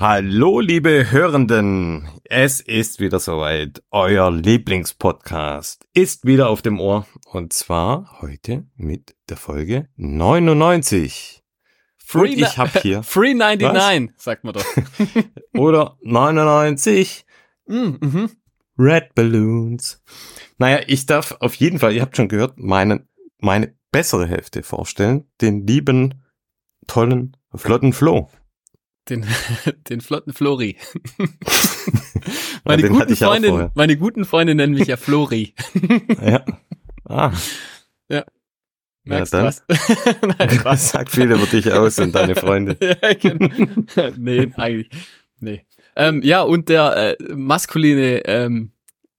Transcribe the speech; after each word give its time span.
Hallo, 0.00 0.60
liebe 0.60 1.10
Hörenden. 1.10 2.08
Es 2.22 2.60
ist 2.60 3.00
wieder 3.00 3.18
soweit. 3.18 3.82
Euer 3.90 4.30
Lieblingspodcast 4.30 5.88
ist 5.92 6.24
wieder 6.24 6.50
auf 6.50 6.62
dem 6.62 6.78
Ohr. 6.78 7.04
Und 7.32 7.52
zwar 7.52 8.20
heute 8.20 8.64
mit 8.76 9.16
der 9.28 9.36
Folge 9.36 9.88
99. 9.96 11.42
Free 11.96 12.20
Und 12.20 12.38
ich 12.38 12.58
habe 12.58 12.78
hier. 12.80 13.02
Free 13.02 13.34
99, 13.34 14.14
sagt 14.16 14.44
man 14.44 14.54
doch. 14.54 14.64
Oder 15.56 15.98
99 16.02 17.26
mm, 17.66 17.74
mhm. 17.74 18.30
Red 18.78 19.16
Balloons. 19.16 20.00
Naja, 20.58 20.78
ich 20.86 21.06
darf 21.06 21.36
auf 21.40 21.56
jeden 21.56 21.80
Fall, 21.80 21.92
ihr 21.92 22.02
habt 22.02 22.16
schon 22.16 22.28
gehört, 22.28 22.56
meine, 22.56 23.04
meine 23.40 23.74
bessere 23.90 24.28
Hälfte 24.28 24.62
vorstellen. 24.62 25.28
Den 25.40 25.66
lieben, 25.66 26.24
tollen, 26.86 27.36
flotten 27.52 27.92
Flo. 27.92 28.30
Den, 29.08 29.26
den 29.88 30.00
flotten 30.00 30.32
Flori. 30.32 30.76
meine, 32.64 32.88
guten 32.88 33.16
vorher. 33.16 33.72
meine 33.74 33.96
guten 33.96 34.24
Freunde 34.24 34.54
nennen 34.54 34.74
mich 34.74 34.88
ja 34.88 34.96
Flori. 34.96 35.54
Ja. 36.20 36.44
Ah. 37.10 37.32
Merkst 39.08 39.32
dann. 39.32 39.40
du 39.40 39.46
was? 39.46 39.64
Nein, 40.38 40.50
Spaß. 40.50 40.90
sagt 40.90 41.10
viel 41.10 41.32
über 41.32 41.46
dich 41.46 41.72
aus 41.72 41.98
und 41.98 42.14
deine 42.14 42.34
Freunde. 42.36 42.76
ja, 42.80 43.14
genau. 43.14 43.48
nee, 44.18 44.52
eigentlich. 44.56 44.90
Nee. 45.40 45.64
Ähm, 45.96 46.20
ja, 46.22 46.42
und 46.42 46.68
der 46.68 47.16
äh, 47.18 47.34
maskuline, 47.34 48.26
ähm, 48.26 48.72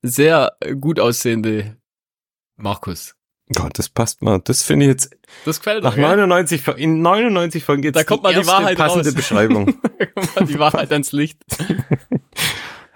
sehr 0.03 0.55
gut 0.79 0.99
aussehende 0.99 1.77
Markus. 2.55 3.15
Gott, 3.55 3.79
das 3.79 3.89
passt 3.89 4.21
mal. 4.21 4.39
Das 4.43 4.61
finde 4.63 4.85
ich 4.85 4.89
jetzt 4.89 5.17
Das 5.45 5.59
gefällt 5.59 5.83
nach 5.83 5.95
mir. 5.95 6.01
gell? 6.07 6.09
99, 6.27 6.61
Fol- 6.61 6.75
in 6.77 7.01
99 7.01 7.63
Folgen 7.63 7.83
jetzt 7.83 7.95
Da 7.95 8.03
kommt 8.03 8.23
mal 8.23 8.31
die 8.33 8.39
erste 8.39 8.51
Wahrheit 8.53 8.77
passende 8.77 9.05
raus. 9.09 9.15
Beschreibung. 9.15 9.65
Da 9.97 10.05
kommt 10.05 10.35
mal 10.35 10.45
die 10.45 10.59
Wahrheit 10.59 10.91
ans 10.91 11.11
Licht. 11.11 11.41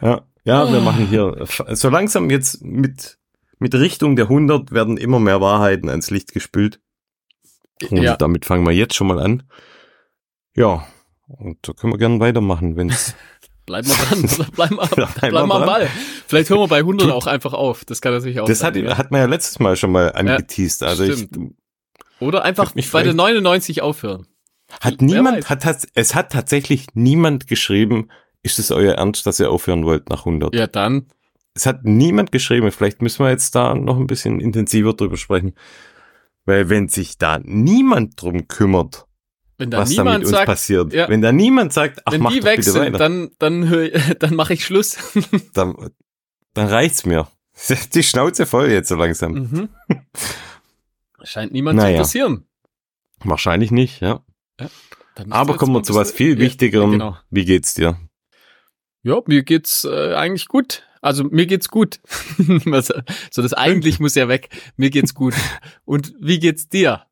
Ja, 0.01 0.21
ja, 0.43 0.69
wir 0.71 0.81
machen 0.81 1.07
hier 1.07 1.45
so 1.69 1.89
langsam 1.89 2.29
jetzt 2.29 2.61
mit 2.61 3.17
mit 3.59 3.73
Richtung 3.73 4.17
der 4.17 4.25
100 4.25 4.73
werden 4.73 4.97
immer 4.97 5.19
mehr 5.21 5.39
Wahrheiten 5.39 5.87
ans 5.87 6.09
Licht 6.09 6.33
gespült. 6.33 6.81
Und 7.89 8.01
Ja. 8.01 8.17
damit 8.17 8.43
fangen 8.45 8.65
wir 8.65 8.73
jetzt 8.73 8.95
schon 8.95 9.07
mal 9.07 9.19
an. 9.19 9.43
Ja, 10.57 10.85
und 11.27 11.57
da 11.61 11.71
können 11.71 11.93
wir 11.93 11.97
gerne 11.97 12.19
weitermachen, 12.19 12.75
wenn's 12.75 13.15
Bleib 13.65 13.85
mal 13.87 13.93
dran, 13.95 14.29
bleib 14.53 14.71
mal, 14.71 14.87
Bleib 14.93 15.09
bleib 15.21 15.31
mal 15.31 15.45
mal 15.47 15.55
am 15.55 15.61
dran. 15.61 15.65
Ball. 15.67 15.89
Vielleicht 16.27 16.49
hören 16.49 16.59
wir 16.59 16.67
bei 16.67 16.79
100 16.79 17.09
auch 17.11 17.27
einfach 17.27 17.53
auf. 17.53 17.85
Das 17.85 18.01
kann 18.01 18.11
natürlich 18.11 18.41
auch 18.41 18.45
Das 18.45 18.61
hat, 18.61 18.73
sein. 18.73 18.83
ja. 18.83 18.97
hat 18.97 19.09
man 19.11 19.21
ja 19.21 19.27
letztes 19.27 19.59
Mal 19.59 19.77
schon 19.77 19.93
mal 19.93 20.11
angeteased. 20.11 20.83
also 20.83 21.05
ich, 21.05 21.29
Oder 22.23 22.43
einfach 22.43 22.75
mich 22.75 22.89
bei 22.91 23.03
der 23.03 23.13
vielleicht- 23.13 23.17
99 23.17 23.81
aufhören. 23.81 24.27
hat 24.81 24.95
Wer 24.99 25.05
niemand, 25.07 25.49
weiß. 25.49 25.65
hat, 25.65 25.87
es 25.93 26.15
hat 26.15 26.31
tatsächlich 26.31 26.87
niemand 26.93 27.47
geschrieben, 27.47 28.09
ist 28.41 28.59
es 28.59 28.71
euer 28.71 28.95
Ernst, 28.95 29.25
dass 29.25 29.39
ihr 29.39 29.49
aufhören 29.51 29.85
wollt 29.85 30.09
nach 30.09 30.25
100? 30.25 30.53
Ja, 30.55 30.67
dann. 30.67 31.07
Es 31.55 31.65
hat 31.65 31.85
niemand 31.85 32.31
geschrieben. 32.31 32.71
Vielleicht 32.71 33.01
müssen 33.01 33.23
wir 33.23 33.29
jetzt 33.29 33.53
da 33.55 33.75
noch 33.75 33.97
ein 33.97 34.07
bisschen 34.07 34.39
intensiver 34.39 34.93
drüber 34.93 35.17
sprechen. 35.17 35.53
Weil 36.45 36.67
wenn 36.69 36.89
sich 36.89 37.17
da 37.19 37.39
niemand 37.43 38.19
drum 38.21 38.47
kümmert, 38.47 39.05
Wenn 39.59 39.69
da 39.71 39.77
was 39.77 39.95
da 39.95 40.03
mit 40.03 40.15
uns 40.21 40.29
sagt, 40.29 40.47
passiert, 40.47 40.91
ja. 40.93 41.07
wenn 41.09 41.21
da 41.21 41.31
niemand 41.31 41.71
sagt, 41.71 42.01
ach, 42.05 42.11
wenn 42.11 42.21
mach 42.21 42.31
die 42.33 42.43
weg 42.43 42.57
bitte 42.57 42.71
sind, 42.71 42.81
weiter, 42.93 42.97
dann, 42.97 43.29
dann, 43.39 43.69
hör- 43.69 43.89
dann 44.19 44.35
mache 44.35 44.53
ich 44.55 44.65
Schluss. 44.65 44.97
dann, 45.53 45.75
dann 46.55 46.67
reicht's 46.67 47.05
mir. 47.05 47.27
Die 47.93 48.01
Schnauze 48.03 48.45
voll 48.47 48.71
jetzt 48.71 48.89
so 48.89 48.95
langsam. 48.95 49.33
mhm. 49.33 49.69
Scheint 51.23 51.51
niemand 51.51 51.77
Naja. 51.77 51.87
zu 51.87 51.93
interessieren. 51.93 52.47
Wahrscheinlich 53.23 53.71
nicht, 53.71 54.01
ja. 54.01 54.23
Ihr 54.59 54.69
Aber 55.29 55.57
kommen 55.57 55.73
wir 55.73 55.83
zu 55.83 55.95
was 55.95 56.11
viel 56.11 56.33
Ja, 56.33 56.39
Wichtigerem. 56.39 56.91
Genau. 56.91 57.17
Wie 57.29 57.45
geht's 57.45 57.73
dir? 57.73 57.97
Ja, 59.03 59.21
mir 59.27 59.43
geht's 59.43 59.83
äh, 59.83 60.13
eigentlich 60.15 60.47
gut. 60.47 60.83
Also 61.01 61.25
mir 61.25 61.45
geht's 61.45 61.69
gut. 61.69 61.99
So 63.31 63.41
das 63.41 63.53
eigentlich 63.53 63.99
muss 63.99 64.15
ja 64.15 64.27
weg. 64.27 64.49
Mir 64.77 64.89
geht's 64.89 65.13
gut. 65.13 65.33
Und 65.85 66.13
wie 66.19 66.39
geht's 66.39 66.69
dir? 66.69 67.05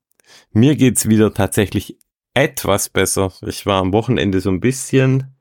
Mir 0.51 0.75
geht's 0.75 1.09
wieder 1.09 1.33
tatsächlich 1.33 1.97
etwas 2.33 2.89
besser. 2.89 3.33
Ich 3.45 3.65
war 3.65 3.81
am 3.81 3.91
Wochenende 3.93 4.39
so 4.39 4.49
ein 4.49 4.61
bisschen 4.61 5.35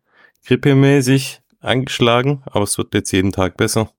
grippemäßig 0.47 1.41
angeschlagen, 1.61 2.43
aber 2.47 2.65
es 2.65 2.77
wird 2.79 2.95
jetzt 2.95 3.13
jeden 3.13 3.33
Tag 3.33 3.57
besser. 3.57 3.93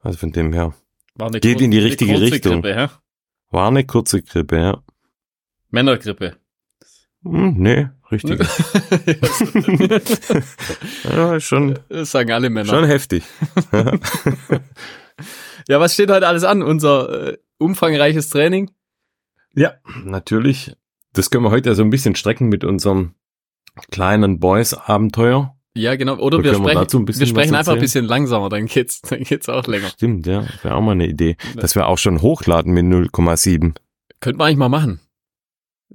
Also 0.00 0.18
von 0.18 0.30
dem 0.30 0.52
her. 0.52 0.74
War 1.16 1.28
eine 1.28 1.40
Geht 1.40 1.60
in 1.60 1.70
die 1.70 1.78
richtige 1.78 2.20
Richtung. 2.20 2.62
Grippe? 2.62 2.90
War 3.56 3.68
eine 3.68 3.86
kurze 3.86 4.20
Grippe, 4.22 4.58
ja. 4.58 4.82
Männergrippe. 5.70 6.36
Hm, 7.24 7.54
nee, 7.56 7.88
richtig. 8.10 8.38
ja, 11.04 11.40
schon, 11.40 11.78
Das 11.88 12.10
sagen 12.10 12.32
alle 12.32 12.50
Männer. 12.50 12.68
schon 12.68 12.84
heftig. 12.84 13.24
Ja, 15.68 15.80
was 15.80 15.94
steht 15.94 16.10
heute 16.10 16.28
alles 16.28 16.44
an? 16.44 16.62
Unser 16.62 17.28
äh, 17.28 17.38
umfangreiches 17.56 18.28
Training? 18.28 18.70
ja, 19.54 19.72
natürlich. 20.04 20.76
Das 21.14 21.30
können 21.30 21.42
wir 21.44 21.50
heute 21.50 21.74
so 21.74 21.82
ein 21.82 21.88
bisschen 21.88 22.14
strecken 22.14 22.48
mit 22.50 22.62
unserem 22.62 23.14
kleinen 23.90 24.38
Boys-Abenteuer. 24.38 25.55
Ja, 25.76 25.96
genau. 25.96 26.16
Oder 26.18 26.38
wir 26.38 26.44
wir 26.52 26.54
sprechen, 26.54 27.04
bisschen 27.04 27.20
wir 27.20 27.26
sprechen 27.26 27.54
einfach 27.54 27.74
ein 27.74 27.80
bisschen 27.80 28.04
langsamer, 28.06 28.48
dann 28.48 28.66
geht's, 28.66 29.00
dann 29.02 29.22
geht's 29.22 29.48
auch 29.48 29.66
länger. 29.66 29.88
Stimmt, 29.88 30.26
ja. 30.26 30.44
Wäre 30.62 30.74
auch 30.74 30.80
mal 30.80 30.92
eine 30.92 31.06
Idee. 31.06 31.36
Dass 31.54 31.74
wir 31.74 31.86
auch 31.86 31.98
schon 31.98 32.22
hochladen 32.22 32.72
mit 32.72 32.84
0,7. 32.84 33.74
Könnten 34.20 34.40
wir 34.40 34.44
eigentlich 34.44 34.56
mal 34.56 34.68
machen. 34.68 35.00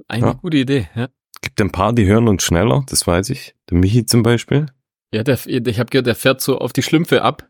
Eigentlich 0.07 0.21
Ja. 0.23 0.31
eine 0.31 0.39
gute 0.39 0.57
Idee, 0.57 0.89
ja. 0.95 1.09
Gibt 1.41 1.59
ein 1.59 1.71
paar, 1.71 1.93
die 1.93 2.05
hören 2.05 2.27
uns 2.27 2.43
schneller, 2.43 2.83
das 2.87 3.07
weiß 3.07 3.29
ich. 3.31 3.55
Der 3.69 3.77
Michi 3.77 4.05
zum 4.05 4.21
Beispiel. 4.21 4.67
Ja, 5.13 5.23
der, 5.23 5.39
ich 5.45 5.79
habe 5.79 5.89
gehört, 5.89 6.05
der 6.07 6.15
fährt 6.15 6.39
so 6.39 6.59
auf 6.59 6.71
die 6.71 6.83
Schlümpfe 6.83 7.23
ab. 7.23 7.47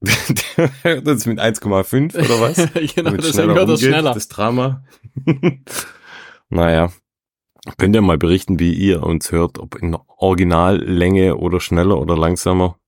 Der 0.56 0.70
hört 0.84 1.08
uns 1.08 1.26
mit 1.26 1.40
1,5 1.40 2.14
oder 2.14 2.40
was? 2.40 2.56
genau, 2.94 3.10
deswegen 3.16 3.52
hört 3.52 3.68
er 3.68 3.76
schneller. 3.76 4.14
Das 4.14 4.28
Drama. 4.28 4.84
naja. 6.50 6.92
Könnt 7.76 7.94
ihr 7.94 8.02
mal 8.02 8.18
berichten, 8.18 8.58
wie 8.58 8.72
ihr 8.72 9.02
uns 9.02 9.32
hört, 9.32 9.58
ob 9.58 9.74
in 9.76 9.96
Originallänge 10.16 11.36
oder 11.36 11.60
schneller 11.60 11.98
oder 11.98 12.16
langsamer? 12.16 12.78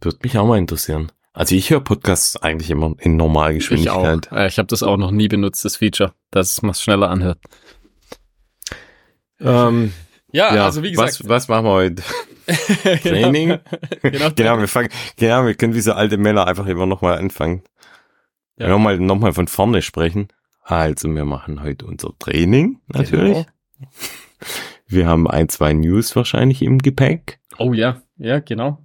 Würde 0.00 0.18
mich 0.22 0.36
auch 0.38 0.46
mal 0.46 0.58
interessieren. 0.58 1.12
Also 1.32 1.54
ich 1.54 1.70
höre 1.70 1.80
Podcasts 1.80 2.36
eigentlich 2.36 2.70
immer 2.70 2.86
in 2.86 2.94
Ich 2.96 3.04
auch. 3.04 3.10
Normalgeschwindigkeit. 3.16 4.32
Äh, 4.32 4.46
Ich 4.48 4.58
habe 4.58 4.68
das 4.68 4.82
auch 4.82 4.96
noch 4.96 5.10
nie 5.10 5.28
benutzt, 5.28 5.64
das 5.64 5.76
Feature, 5.76 6.14
dass 6.30 6.62
man 6.62 6.70
es 6.70 6.82
schneller 6.82 7.10
anhört. 7.10 7.38
Ähm, 9.40 9.92
Ja, 10.32 10.54
ja, 10.54 10.64
also 10.64 10.82
wie 10.82 10.92
gesagt. 10.92 11.20
was, 11.20 11.28
was 11.28 11.48
machen 11.48 11.66
wir 11.66 11.72
heute? 11.72 12.02
Training? 13.02 13.58
genau, 14.02 14.30
Genau, 14.34 14.58
wir 14.58 14.68
fangen, 14.68 14.88
genau, 15.16 15.44
wir 15.44 15.54
können 15.54 15.74
wie 15.74 15.80
so 15.80 15.92
alte 15.92 16.16
Männer 16.16 16.46
einfach 16.46 16.66
immer 16.66 16.86
nochmal 16.86 17.18
anfangen. 17.18 17.62
Ja. 18.56 18.68
Nochmal, 18.68 18.98
nochmal 18.98 19.32
von 19.34 19.46
vorne 19.48 19.82
sprechen. 19.82 20.28
Also, 20.68 21.14
wir 21.14 21.24
machen 21.24 21.62
heute 21.62 21.86
unser 21.86 22.12
Training, 22.18 22.80
natürlich. 22.88 23.46
Genau. 23.78 23.88
Wir 24.88 25.06
haben 25.06 25.28
ein, 25.28 25.48
zwei 25.48 25.72
News 25.72 26.16
wahrscheinlich 26.16 26.60
im 26.62 26.78
Gepäck. 26.78 27.38
Oh 27.56 27.72
ja, 27.72 28.02
ja, 28.16 28.40
genau. 28.40 28.84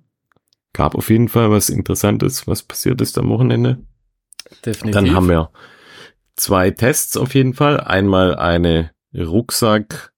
Gab 0.74 0.94
auf 0.94 1.10
jeden 1.10 1.28
Fall 1.28 1.50
was 1.50 1.70
Interessantes, 1.70 2.46
was 2.48 2.62
passiert 2.62 3.02
ist 3.02 3.18
am 3.18 3.30
Wochenende. 3.30 3.80
Definitiv. 4.64 4.92
Dann 4.92 5.16
haben 5.16 5.28
wir 5.28 5.50
zwei 6.36 6.70
Tests 6.70 7.18
auf 7.18 7.34
jeden 7.34 7.56
Fall. 7.56 7.80
Einmal 7.80 8.36
eine 8.36 8.92
Rucksack, 9.16 10.14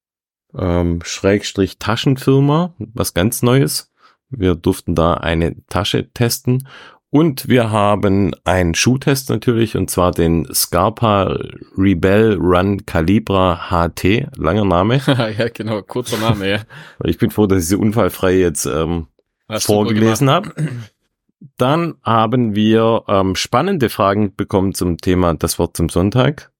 ähm, 0.53 0.99
Schrägstrich 1.01 1.79
Taschenfirma, 1.79 2.75
was 2.77 3.13
ganz 3.13 3.41
Neues. 3.41 3.93
Wir 4.29 4.55
durften 4.55 4.95
da 4.95 5.13
eine 5.13 5.65
Tasche 5.67 6.11
testen. 6.11 6.67
Und 7.13 7.47
wir 7.47 7.69
haben 7.69 8.33
einen 8.43 8.73
Schuhtest 8.73 9.29
natürlich, 9.29 9.77
und 9.77 9.91
zwar 9.91 10.09
den 10.09 10.51
Scarpa 10.51 11.37
Rebel 11.77 12.39
Run 12.39 12.87
Calibra 12.87 13.69
HT, 13.69 14.29
langer 14.35 14.65
Name. 14.65 14.99
ja, 15.05 15.47
genau, 15.49 15.83
kurzer 15.83 16.17
Name, 16.17 16.49
ja. 16.49 16.61
Ich 17.03 17.19
bin 17.19 17.29
froh, 17.29 17.45
dass 17.45 17.61
ich 17.61 17.67
sie 17.69 17.75
unfallfrei 17.75 18.39
jetzt 18.39 18.65
ähm, 18.65 19.05
Hast 19.47 19.67
vorgelesen 19.67 20.27
habe. 20.27 20.55
Dann 21.57 21.93
haben 22.01 22.55
wir 22.55 23.03
ähm, 23.07 23.35
spannende 23.35 23.89
Fragen 23.89 24.35
bekommen 24.35 24.73
zum 24.73 24.97
Thema 24.97 25.35
Das 25.35 25.59
Wort 25.59 25.77
zum 25.77 25.89
Sonntag. 25.89 26.51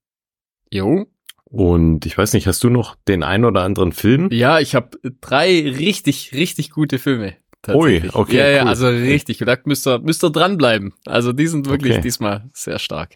Jo. 0.70 1.08
Und 1.46 2.06
ich 2.06 2.16
weiß 2.16 2.34
nicht, 2.34 2.46
hast 2.46 2.64
du 2.64 2.70
noch 2.70 2.96
den 3.08 3.24
ein 3.24 3.44
oder 3.44 3.64
anderen 3.64 3.92
Film? 3.92 4.30
Ja, 4.32 4.60
ich 4.60 4.76
habe 4.76 5.00
drei 5.20 5.64
richtig, 5.64 6.32
richtig 6.34 6.70
gute 6.70 7.00
Filme. 7.00 7.38
Ui, 7.69 8.10
okay, 8.13 8.38
Ja, 8.38 8.48
ja, 8.50 8.62
cool. 8.63 8.69
also 8.69 8.88
richtig. 8.89 9.38
Da 9.39 9.57
müsst 9.65 9.88
ihr, 9.88 10.00
müsst 10.00 10.24
ihr 10.24 10.30
dranbleiben. 10.30 10.94
Also 11.06 11.31
die 11.33 11.48
sind 11.48 11.68
wirklich 11.69 11.94
Okay. 11.94 12.01
diesmal 12.01 12.50
sehr 12.54 12.80
stark. 12.80 13.15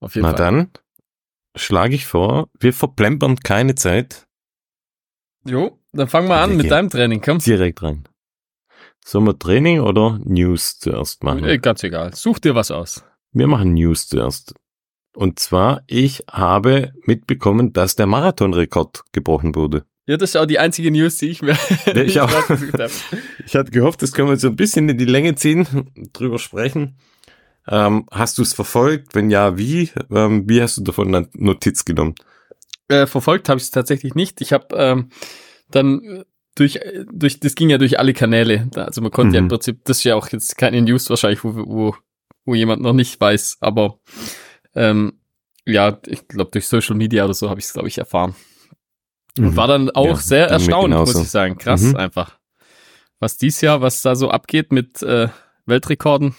Auf 0.00 0.14
jeden 0.14 0.26
Na 0.26 0.36
Fall. 0.36 0.38
dann 0.38 0.70
schlage 1.56 1.94
ich 1.94 2.06
vor, 2.06 2.48
wir 2.58 2.72
verplempern 2.72 3.36
keine 3.36 3.74
Zeit 3.74 4.26
Jo, 5.46 5.78
dann 5.92 6.06
fangen 6.08 6.28
wir 6.28 6.36
an 6.36 6.56
mit 6.56 6.70
deinem 6.70 6.90
Training, 6.90 7.22
komm. 7.22 7.38
direkt 7.38 7.82
rein. 7.82 8.04
Sollen 9.04 9.24
wir 9.26 9.38
Training 9.38 9.80
oder 9.80 10.18
News 10.22 10.78
zuerst 10.78 11.24
machen? 11.24 11.44
Äh, 11.44 11.58
Ganz 11.58 11.82
egal. 11.82 12.14
Such 12.14 12.38
dir 12.40 12.54
was 12.54 12.70
aus. 12.70 13.02
Wir 13.32 13.46
machen 13.46 13.72
News 13.72 14.06
zuerst. 14.08 14.54
Und 15.14 15.38
zwar, 15.38 15.82
ich 15.86 16.22
habe 16.30 16.92
mitbekommen, 17.06 17.72
dass 17.72 17.96
der 17.96 18.06
Marathonrekord 18.06 19.02
gebrochen 19.12 19.54
wurde. 19.54 19.84
Ja, 20.10 20.16
das 20.16 20.30
ist 20.30 20.36
auch 20.36 20.46
die 20.46 20.58
einzige 20.58 20.90
News, 20.90 21.18
die 21.18 21.28
ich 21.28 21.40
mir 21.40 21.56
ja, 21.86 22.02
ich, 22.02 22.20
auch. 22.20 22.32
ich 23.46 23.54
hatte 23.54 23.70
gehofft, 23.70 24.02
das 24.02 24.10
können 24.10 24.28
wir 24.28 24.36
so 24.38 24.48
ein 24.48 24.56
bisschen 24.56 24.88
in 24.88 24.98
die 24.98 25.04
Länge 25.04 25.36
ziehen, 25.36 25.68
drüber 26.12 26.40
sprechen. 26.40 26.96
Ähm, 27.68 28.06
hast 28.10 28.36
du 28.36 28.42
es 28.42 28.52
verfolgt? 28.52 29.14
Wenn 29.14 29.30
ja, 29.30 29.56
wie? 29.56 29.88
Ähm, 30.10 30.48
wie 30.48 30.60
hast 30.60 30.78
du 30.78 30.82
davon 30.82 31.28
Notiz 31.34 31.84
genommen? 31.84 32.16
Äh, 32.88 33.06
verfolgt 33.06 33.48
habe 33.48 33.58
ich 33.58 33.64
es 33.64 33.70
tatsächlich 33.70 34.16
nicht. 34.16 34.40
Ich 34.40 34.52
habe 34.52 34.74
ähm, 34.74 35.10
dann 35.70 36.24
durch, 36.56 36.80
durch, 37.12 37.38
das 37.38 37.54
ging 37.54 37.70
ja 37.70 37.78
durch 37.78 38.00
alle 38.00 38.12
Kanäle. 38.12 38.68
Also 38.74 39.02
man 39.02 39.12
konnte 39.12 39.28
mhm. 39.28 39.34
ja 39.34 39.38
im 39.38 39.44
mhm. 39.44 39.50
Prinzip, 39.50 39.84
das 39.84 39.98
ist 39.98 40.04
ja 40.04 40.16
auch 40.16 40.26
jetzt 40.30 40.58
keine 40.58 40.82
News 40.82 41.08
wahrscheinlich, 41.08 41.44
wo, 41.44 41.54
wo, 41.54 41.94
wo 42.44 42.54
jemand 42.56 42.82
noch 42.82 42.94
nicht 42.94 43.20
weiß, 43.20 43.58
aber 43.60 44.00
ähm, 44.74 45.20
ja, 45.66 46.00
ich 46.08 46.26
glaube 46.26 46.50
durch 46.50 46.66
Social 46.66 46.96
Media 46.96 47.24
oder 47.24 47.34
so 47.34 47.48
habe 47.48 47.60
ich 47.60 47.66
es, 47.66 47.74
glaube 47.74 47.86
ich, 47.86 47.96
erfahren. 47.96 48.34
Und 49.38 49.52
mhm. 49.52 49.56
war 49.56 49.68
dann 49.68 49.90
auch 49.90 50.06
ja, 50.06 50.16
sehr 50.16 50.48
erstaunt, 50.48 50.94
muss 50.94 51.14
ich 51.14 51.28
sagen. 51.28 51.58
Krass 51.58 51.82
mhm. 51.82 51.96
einfach. 51.96 52.38
Was 53.18 53.36
dies 53.36 53.60
Jahr, 53.60 53.80
was 53.80 54.02
da 54.02 54.16
so 54.16 54.30
abgeht 54.30 54.72
mit 54.72 55.02
äh, 55.02 55.28
Weltrekorden, 55.66 56.34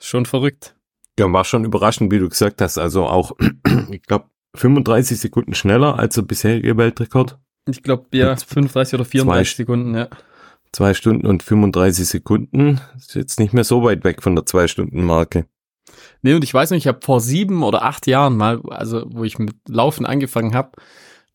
schon 0.00 0.26
verrückt. 0.26 0.74
Ja, 1.18 1.32
war 1.32 1.44
schon 1.44 1.64
überraschend, 1.64 2.12
wie 2.12 2.18
du 2.18 2.28
gesagt 2.28 2.60
hast. 2.60 2.78
Also 2.78 3.06
auch, 3.06 3.32
ich 3.90 4.02
glaube, 4.02 4.26
35 4.56 5.18
Sekunden 5.18 5.54
schneller 5.54 5.98
als 5.98 6.16
der 6.16 6.22
bisherige 6.22 6.76
Weltrekord. 6.76 7.38
Ich 7.68 7.82
glaube, 7.82 8.06
ja, 8.12 8.36
35 8.36 8.94
oder 8.94 9.04
34 9.04 9.54
zwei, 9.54 9.62
Sekunden, 9.62 9.94
ja. 9.94 10.08
Zwei 10.72 10.92
Stunden 10.92 11.26
und 11.26 11.42
35 11.42 12.06
Sekunden. 12.06 12.80
Ist 12.96 13.14
jetzt 13.14 13.38
nicht 13.38 13.54
mehr 13.54 13.64
so 13.64 13.84
weit 13.84 14.04
weg 14.04 14.22
von 14.22 14.34
der 14.34 14.44
Zwei-Stunden-Marke. 14.44 15.46
Nee, 16.22 16.34
und 16.34 16.42
ich 16.42 16.52
weiß 16.52 16.70
nicht, 16.70 16.84
ich 16.84 16.88
habe 16.88 17.00
vor 17.02 17.20
sieben 17.20 17.62
oder 17.62 17.82
acht 17.82 18.06
Jahren 18.06 18.36
mal, 18.36 18.60
also 18.70 19.04
wo 19.08 19.24
ich 19.24 19.38
mit 19.38 19.54
Laufen 19.68 20.04
angefangen 20.04 20.54
habe, 20.54 20.72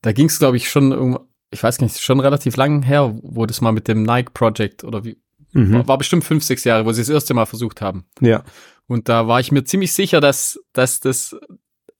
da 0.01 0.11
ging 0.11 0.27
es, 0.27 0.39
glaube 0.39 0.57
ich, 0.57 0.69
schon 0.69 0.93
um, 0.93 1.19
ich 1.51 1.61
weiß 1.61 1.81
nicht, 1.81 1.99
schon 1.99 2.19
relativ 2.19 2.55
lang 2.57 2.83
her, 2.83 3.17
wo 3.21 3.45
das 3.45 3.61
mal 3.61 3.71
mit 3.71 3.87
dem 3.87 4.03
Nike 4.03 4.31
Project 4.33 4.83
oder 4.83 5.03
wie, 5.03 5.17
mhm. 5.53 5.73
war, 5.73 5.87
war, 5.87 5.97
bestimmt 5.97 6.23
fünf, 6.23 6.43
sechs 6.43 6.63
Jahre, 6.63 6.85
wo 6.85 6.91
sie 6.91 7.01
das 7.01 7.09
erste 7.09 7.33
Mal 7.33 7.45
versucht 7.45 7.81
haben. 7.81 8.05
Ja. 8.21 8.43
Und 8.87 9.09
da 9.09 9.27
war 9.27 9.39
ich 9.39 9.51
mir 9.51 9.63
ziemlich 9.63 9.93
sicher, 9.93 10.21
dass, 10.21 10.59
dass 10.73 10.99
das, 10.99 11.35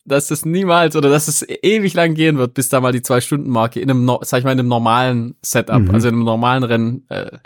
dass 0.05 0.27
das 0.27 0.45
niemals 0.45 0.95
oder 0.95 1.09
dass 1.09 1.27
es 1.27 1.45
ewig 1.47 1.93
lang 1.93 2.15
gehen 2.15 2.37
wird, 2.37 2.53
bis 2.53 2.69
da 2.69 2.81
mal 2.81 2.91
die 2.91 3.01
Zwei-Stunden-Marke 3.01 3.79
in 3.79 3.89
einem, 3.89 4.17
sag 4.21 4.39
ich 4.39 4.43
mal, 4.43 4.53
in 4.53 4.59
einem 4.59 4.69
normalen 4.69 5.35
Setup, 5.41 5.81
mhm. 5.81 5.91
also 5.91 6.07
in 6.07 6.15
einem 6.15 6.23
normalen 6.23 6.63
Rennen 6.63 7.05
äh, 7.09 7.37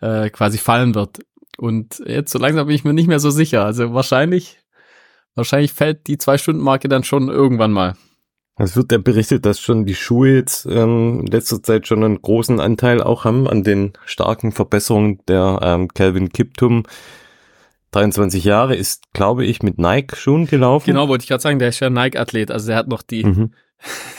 äh, 0.00 0.30
quasi 0.30 0.58
fallen 0.58 0.94
wird. 0.94 1.20
Und 1.56 2.02
jetzt 2.06 2.30
so 2.30 2.38
langsam 2.38 2.66
bin 2.66 2.76
ich 2.76 2.84
mir 2.84 2.94
nicht 2.94 3.08
mehr 3.08 3.20
so 3.20 3.30
sicher. 3.30 3.64
Also 3.64 3.92
wahrscheinlich, 3.94 4.58
wahrscheinlich 5.34 5.72
fällt 5.72 6.06
die 6.06 6.18
Zwei-Stunden-Marke 6.18 6.88
dann 6.88 7.04
schon 7.04 7.28
irgendwann 7.28 7.72
mal. 7.72 7.96
Es 8.58 8.76
wird 8.76 8.90
ja 8.90 8.98
berichtet, 8.98 9.46
dass 9.46 9.60
schon 9.60 9.86
die 9.86 9.94
Schuhe 9.94 10.34
jetzt 10.34 10.66
ähm, 10.66 11.20
in 11.20 11.26
letzter 11.26 11.62
Zeit 11.62 11.86
schon 11.86 12.02
einen 12.02 12.20
großen 12.20 12.58
Anteil 12.58 13.00
auch 13.00 13.24
haben 13.24 13.48
an 13.48 13.62
den 13.62 13.92
starken 14.04 14.50
Verbesserungen 14.50 15.20
der 15.28 15.60
ähm, 15.62 15.88
Calvin 15.88 16.30
Kiptum. 16.30 16.82
23 17.92 18.44
Jahre 18.44 18.74
ist, 18.74 19.12
glaube 19.12 19.46
ich, 19.46 19.62
mit 19.62 19.78
Nike-Schuhen 19.78 20.46
gelaufen. 20.46 20.86
Genau, 20.86 21.08
wollte 21.08 21.22
ich 21.22 21.28
gerade 21.28 21.42
sagen, 21.42 21.58
der 21.58 21.68
ist 21.68 21.80
ja 21.80 21.88
Nike-Athlet, 21.88 22.50
also 22.50 22.66
der 22.66 22.76
hat 22.76 22.88
noch 22.88 23.02
die, 23.02 23.24
mhm. 23.24 23.52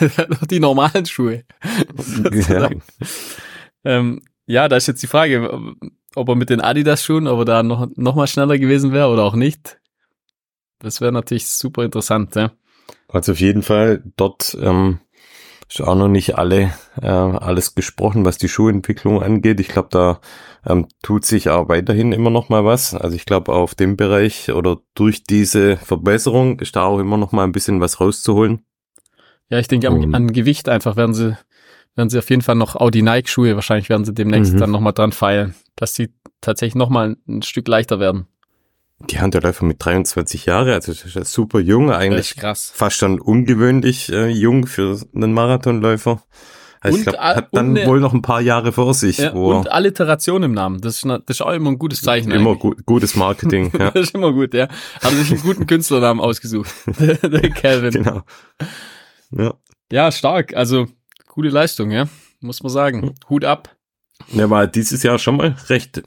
hat 0.16 0.30
noch 0.30 0.46
die 0.46 0.58
normalen 0.58 1.06
Schuhe. 1.06 1.44
ja. 2.48 2.70
Ähm, 3.84 4.22
ja, 4.46 4.68
da 4.68 4.76
ist 4.76 4.88
jetzt 4.88 5.02
die 5.02 5.06
Frage, 5.06 5.76
ob 6.14 6.28
er 6.28 6.34
mit 6.34 6.50
den 6.50 6.60
Adidas-Schuhen, 6.60 7.28
ob 7.28 7.40
er 7.40 7.44
da 7.44 7.62
noch, 7.62 7.88
noch 7.94 8.14
mal 8.14 8.26
schneller 8.26 8.58
gewesen 8.58 8.92
wäre 8.92 9.08
oder 9.08 9.22
auch 9.22 9.36
nicht. 9.36 9.78
Das 10.80 11.00
wäre 11.00 11.12
natürlich 11.12 11.46
super 11.46 11.84
interessant, 11.84 12.34
ja. 12.34 12.52
Also 13.12 13.32
auf 13.32 13.40
jeden 13.40 13.62
Fall 13.62 14.02
dort 14.16 14.56
ähm, 14.60 15.00
ist 15.68 15.80
auch 15.80 15.94
noch 15.94 16.08
nicht 16.08 16.36
alle 16.36 16.72
äh, 17.00 17.06
alles 17.06 17.74
gesprochen, 17.74 18.24
was 18.24 18.38
die 18.38 18.48
Schuhentwicklung 18.48 19.22
angeht. 19.22 19.60
Ich 19.60 19.68
glaube, 19.68 19.88
da 19.90 20.20
ähm, 20.66 20.88
tut 21.02 21.24
sich 21.24 21.48
auch 21.48 21.68
weiterhin 21.68 22.12
immer 22.12 22.30
noch 22.30 22.48
mal 22.48 22.64
was. 22.64 22.94
Also 22.94 23.16
ich 23.16 23.24
glaube, 23.24 23.52
auf 23.52 23.74
dem 23.74 23.96
Bereich 23.96 24.50
oder 24.52 24.78
durch 24.94 25.22
diese 25.24 25.76
Verbesserung 25.76 26.58
ist 26.60 26.76
da 26.76 26.84
auch 26.84 26.98
immer 26.98 27.16
noch 27.16 27.32
mal 27.32 27.44
ein 27.44 27.52
bisschen 27.52 27.80
was 27.80 28.00
rauszuholen. 28.00 28.64
Ja, 29.48 29.58
ich 29.58 29.68
denke, 29.68 29.88
an, 29.88 30.14
an 30.14 30.32
Gewicht 30.32 30.68
einfach 30.68 30.96
werden 30.96 31.14
sie, 31.14 31.36
werden 31.96 32.08
sie 32.08 32.18
auf 32.18 32.30
jeden 32.30 32.42
Fall 32.42 32.54
noch 32.54 32.76
Audi 32.76 33.02
Nike 33.02 33.28
Schuhe, 33.28 33.54
wahrscheinlich 33.56 33.88
werden 33.88 34.04
sie 34.04 34.14
demnächst 34.14 34.54
mhm. 34.54 34.58
dann 34.58 34.70
noch 34.70 34.80
mal 34.80 34.92
dran 34.92 35.12
feilen, 35.12 35.54
dass 35.74 35.94
sie 35.94 36.10
tatsächlich 36.40 36.76
noch 36.76 36.88
mal 36.88 37.16
ein 37.28 37.42
Stück 37.42 37.66
leichter 37.66 37.98
werden. 37.98 38.26
Die 39.08 39.18
Handelläufer 39.18 39.64
mit 39.64 39.84
23 39.84 40.46
Jahre, 40.46 40.74
also 40.74 40.92
das 40.92 41.16
ist 41.16 41.32
super 41.32 41.58
jung, 41.58 41.90
eigentlich 41.90 42.36
krass. 42.36 42.70
fast 42.74 42.96
schon 42.96 43.18
ungewöhnlich 43.18 44.12
äh, 44.12 44.28
jung 44.28 44.66
für 44.66 45.00
einen 45.14 45.32
Marathonläufer. 45.32 46.22
Also 46.82 46.94
und, 46.94 47.00
ich 47.00 47.06
glaube, 47.08 47.22
hat 47.22 47.48
dann 47.52 47.76
eine, 47.76 47.86
wohl 47.86 48.00
noch 48.00 48.14
ein 48.14 48.22
paar 48.22 48.40
Jahre 48.40 48.72
vor 48.72 48.94
sich. 48.94 49.18
Ja, 49.18 49.32
und 49.32 49.70
Alliteration 49.70 50.42
im 50.42 50.52
Namen, 50.52 50.80
das 50.80 50.96
ist, 50.96 51.04
das 51.04 51.22
ist 51.28 51.42
auch 51.42 51.52
immer 51.52 51.70
ein 51.70 51.78
gutes 51.78 52.00
Zeichen. 52.00 52.30
Immer 52.30 52.56
gu 52.56 52.74
gutes 52.86 53.16
Marketing. 53.16 53.70
ja. 53.78 53.90
das 53.90 54.08
ist 54.08 54.14
immer 54.14 54.32
gut, 54.32 54.54
ja. 54.54 54.68
Haben 55.02 55.16
sich 55.16 55.30
einen 55.30 55.42
guten 55.42 55.66
Künstlernamen 55.66 56.20
ausgesucht. 56.20 56.70
der 56.98 57.50
Calvin. 57.50 57.90
Genau. 57.90 58.22
Ja. 59.30 59.54
ja, 59.92 60.10
stark. 60.10 60.54
Also, 60.54 60.86
coole 61.26 61.50
Leistung, 61.50 61.90
ja. 61.90 62.06
Muss 62.40 62.62
man 62.62 62.70
sagen. 62.70 63.02
Hm. 63.02 63.14
Hut 63.28 63.44
ab. 63.44 63.76
Der 64.32 64.48
war 64.48 64.66
dieses 64.66 65.02
Jahr 65.02 65.18
schon 65.18 65.36
mal 65.36 65.56
recht 65.68 66.02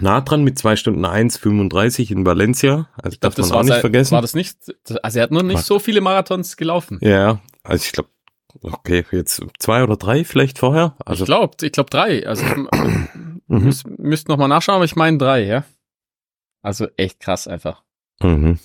nah 0.00 0.20
dran 0.20 0.44
mit 0.44 0.58
zwei 0.58 0.76
Stunden 0.76 1.04
1,35 1.04 2.10
in 2.10 2.26
Valencia. 2.26 2.88
Also 2.96 3.14
ich 3.14 3.20
glaube, 3.20 3.36
das 3.36 3.50
war 3.50 3.58
auch 3.58 3.64
nicht 3.64 3.78
vergessen. 3.78 4.12
War 4.12 4.22
das 4.22 4.34
nicht? 4.34 4.56
Also 5.02 5.18
er 5.18 5.22
hat 5.24 5.30
noch 5.30 5.42
nicht 5.42 5.62
so 5.62 5.78
viele 5.78 6.00
Marathons 6.00 6.56
gelaufen. 6.56 6.98
Ja, 7.00 7.40
also 7.62 7.84
ich 7.84 7.92
glaube, 7.92 8.10
okay, 8.62 9.04
jetzt 9.12 9.42
zwei 9.58 9.82
oder 9.82 9.96
drei 9.96 10.24
vielleicht 10.24 10.58
vorher. 10.58 10.96
Also 11.04 11.24
ich 11.24 11.26
glaube, 11.26 11.56
ich 11.62 11.72
glaube 11.72 11.90
drei. 11.90 12.26
Also 12.26 12.44
mhm. 12.76 13.08
müsst, 13.46 13.86
müsst 13.86 14.28
noch 14.28 14.36
mal 14.36 14.48
nachschauen, 14.48 14.76
aber 14.76 14.84
ich 14.84 14.96
meine 14.96 15.18
drei, 15.18 15.44
ja. 15.44 15.64
Also 16.62 16.88
echt 16.96 17.20
krass 17.20 17.46
einfach. 17.46 17.82
Mhm. 18.20 18.58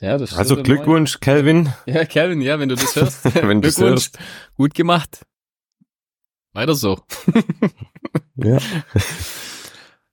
Ja, 0.00 0.16
das 0.16 0.36
also 0.36 0.56
Glückwunsch, 0.56 1.20
Calvin. 1.20 1.72
Ja, 1.86 2.04
Calvin, 2.06 2.40
ja, 2.40 2.58
wenn 2.58 2.70
du 2.70 2.74
das 2.74 2.96
hörst. 2.96 3.24
wenn 3.34 3.60
du 3.60 3.68
das 3.68 3.78
hörst. 3.78 4.18
Gut 4.56 4.74
gemacht. 4.74 5.26
Weiter 6.52 6.74
so. 6.74 7.00
ja. 8.36 8.58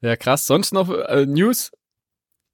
Ja, 0.02 0.16
krass. 0.16 0.46
Sonst 0.46 0.74
noch 0.74 0.90
äh, 0.90 1.26
News? 1.26 1.72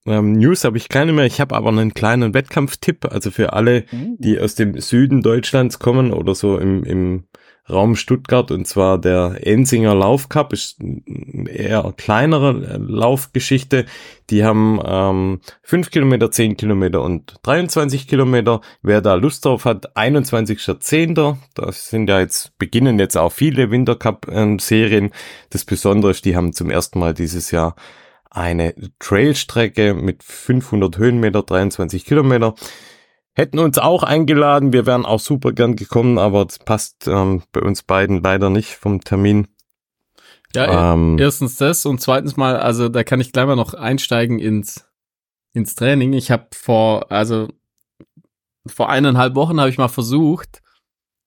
Ähm, 0.06 0.34
News 0.34 0.64
habe 0.64 0.78
ich 0.78 0.90
keine 0.90 1.14
mehr. 1.14 1.26
Ich 1.26 1.40
habe 1.40 1.56
aber 1.56 1.70
einen 1.70 1.94
kleinen 1.94 2.34
Wettkampftipp. 2.34 3.06
Also 3.06 3.32
für 3.32 3.54
alle, 3.54 3.86
uh. 3.94 4.18
die 4.20 4.40
aus 4.40 4.56
dem 4.56 4.80
Süden 4.80 5.22
Deutschlands 5.22 5.80
kommen 5.80 6.14
oder 6.14 6.36
so 6.36 6.58
im, 6.58 6.84
im 6.84 7.28
Raum 7.70 7.96
Stuttgart 7.96 8.52
und 8.52 8.68
zwar 8.68 8.98
der 8.98 9.48
Ensinger 9.48 9.96
Laufcup 9.96 10.52
ist 10.52 10.80
eher 11.48 11.94
kleinere 11.96 12.78
Laufgeschichte. 12.78 13.86
Die 14.30 14.44
haben 14.44 14.82
ähm, 14.86 15.40
5 15.62 15.90
Kilometer, 15.90 16.30
10 16.30 16.58
Kilometer 16.58 17.02
und 17.02 17.36
23 17.44 18.08
Kilometer. 18.08 18.60
Wer 18.82 19.00
da 19.00 19.16
Lust 19.16 19.46
drauf 19.46 19.64
hat, 19.64 19.96
21.10. 19.96 21.38
Das 21.56 21.90
sind 21.90 22.10
ja 22.10 22.20
jetzt, 22.20 22.58
beginnen 22.58 23.00
jetzt 23.00 23.18
auch 23.18 23.32
viele 23.32 23.72
Wintercup-Serien. 23.72 25.12
Das 25.50 25.64
Besondere 25.64 26.12
ist, 26.12 26.26
die 26.26 26.36
haben 26.36 26.52
zum 26.52 26.70
ersten 26.70 27.00
Mal 27.00 27.14
dieses 27.14 27.52
Jahr 27.52 27.76
eine 28.30 28.74
Trailstrecke 29.00 29.94
mit 29.94 30.24
500 30.24 30.98
Höhenmeter, 30.98 31.44
23 31.44 32.04
Kilometer 32.04 32.56
hätten 33.34 33.60
uns 33.60 33.78
auch 33.78 34.04
eingeladen. 34.04 34.74
Wir 34.74 34.86
wären 34.86 35.06
auch 35.06 35.20
super 35.20 35.52
gern 35.52 35.76
gekommen, 35.76 36.18
aber 36.18 36.46
das 36.46 36.60
passt 36.60 37.08
ähm, 37.08 37.44
bei 37.52 37.62
uns 37.62 37.84
beiden 37.84 38.22
leider 38.22 38.50
nicht 38.50 38.76
vom 38.76 39.02
Termin. 39.02 39.48
Ja, 40.56 40.94
ähm, 40.94 41.18
erstens 41.20 41.58
das 41.58 41.86
und 41.86 42.00
zweitens 42.00 42.38
mal, 42.38 42.58
also 42.58 42.90
da 42.90 43.04
kann 43.04 43.20
ich 43.20 43.32
gleich 43.32 43.48
mal 43.48 43.56
noch 43.56 43.74
einsteigen 43.74 44.40
ins 44.40 44.86
ins 45.54 45.76
Training. 45.76 46.14
Ich 46.14 46.32
habe 46.32 46.48
vor 46.54 47.12
also 47.12 47.48
vor 48.68 48.90
eineinhalb 48.90 49.36
Wochen 49.36 49.60
habe 49.60 49.70
ich 49.70 49.78
mal 49.78 49.88
versucht 49.88 50.64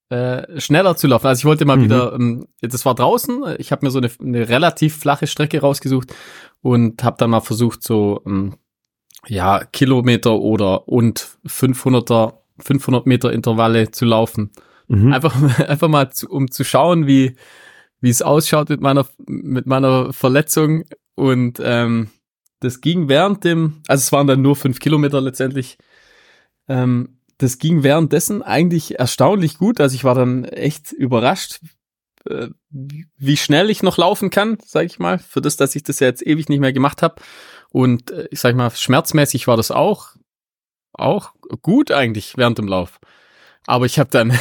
äh, 0.09 0.61
schneller 0.61 0.97
zu 0.97 1.07
laufen. 1.09 1.27
Also 1.27 1.41
ich 1.41 1.45
wollte 1.45 1.65
mal 1.65 1.77
mhm. 1.77 1.85
wieder, 1.85 2.13
ähm, 2.13 2.47
das 2.61 2.85
war 2.85 2.95
draußen. 2.95 3.57
Ich 3.59 3.73
habe 3.73 3.85
mir 3.85 3.91
so 3.91 3.99
eine, 3.99 4.11
eine 4.21 4.49
relativ 4.49 4.97
flache 4.97 5.27
Strecke 5.27 5.61
rausgesucht 5.61 6.15
und 6.63 7.03
habe 7.03 7.17
dann 7.19 7.31
mal 7.31 7.41
versucht 7.41 7.83
so 7.83 8.23
ähm, 8.27 8.55
ja, 9.29 9.65
Kilometer 9.65 10.39
oder 10.39 10.89
und 10.89 11.39
500er, 11.47 12.35
500 12.59 13.07
Meter 13.07 13.33
Intervalle 13.33 13.91
zu 13.91 14.05
laufen. 14.05 14.51
Mhm. 14.89 15.13
Einfach, 15.13 15.59
einfach 15.69 15.89
mal, 15.89 16.11
zu, 16.11 16.29
um 16.29 16.51
zu 16.51 16.65
schauen, 16.65 17.07
wie, 17.07 17.37
wie 18.01 18.11
es 18.11 18.23
ausschaut 18.23 18.69
mit 18.69 18.81
meiner, 18.81 19.07
mit 19.27 19.67
meiner 19.67 20.13
Verletzung. 20.13 20.85
Und 21.15 21.61
ähm, 21.63 22.09
das 22.61 22.81
ging 22.81 23.09
während 23.09 23.45
dem, 23.45 23.83
also 23.89 24.01
es 24.01 24.13
waren 24.13 24.27
dann 24.27 24.43
nur 24.43 24.57
fünf 24.57 24.79
Kilometer 24.79 25.21
letztendlich. 25.21 25.79
Ähm, 26.69 27.21
das 27.39 27.59
ging 27.59 27.83
währenddessen 27.83 28.43
eigentlich 28.43 28.99
erstaunlich 28.99 29.59
gut. 29.59 29.81
Also 29.81 29.95
ich 29.95 30.05
war 30.05 30.15
dann 30.15 30.45
echt 30.45 30.93
überrascht, 30.93 31.61
äh, 32.29 32.49
wie 32.71 33.37
schnell 33.37 33.71
ich 33.71 33.83
noch 33.83 33.99
laufen 33.99 34.31
kann, 34.31 34.59
sage 34.65 34.87
ich 34.87 34.99
mal, 34.99 35.19
für 35.19 35.41
das, 35.41 35.57
dass 35.57 35.77
ich 35.77 35.83
das 35.83 36.01
ja 36.01 36.07
jetzt 36.07 36.27
ewig 36.27 36.49
nicht 36.49 36.61
mehr 36.61 36.73
gemacht 36.73 37.03
habe. 37.03 37.17
Und 37.77 38.11
äh, 38.11 38.27
ich 38.31 38.41
sag 38.41 38.57
mal, 38.57 38.71
schmerzmäßig 38.71 39.47
war 39.49 39.59
das 39.59 39.71
auch, 39.71 40.17
auch 40.95 41.35
gut 41.61 41.91
eigentlich 41.91 42.39
während 42.39 42.57
dem 42.57 42.69
Lauf. 42.69 42.99
Aber 43.67 43.85
ich 43.85 43.99
habe 43.99 44.09
dann, 44.11 44.33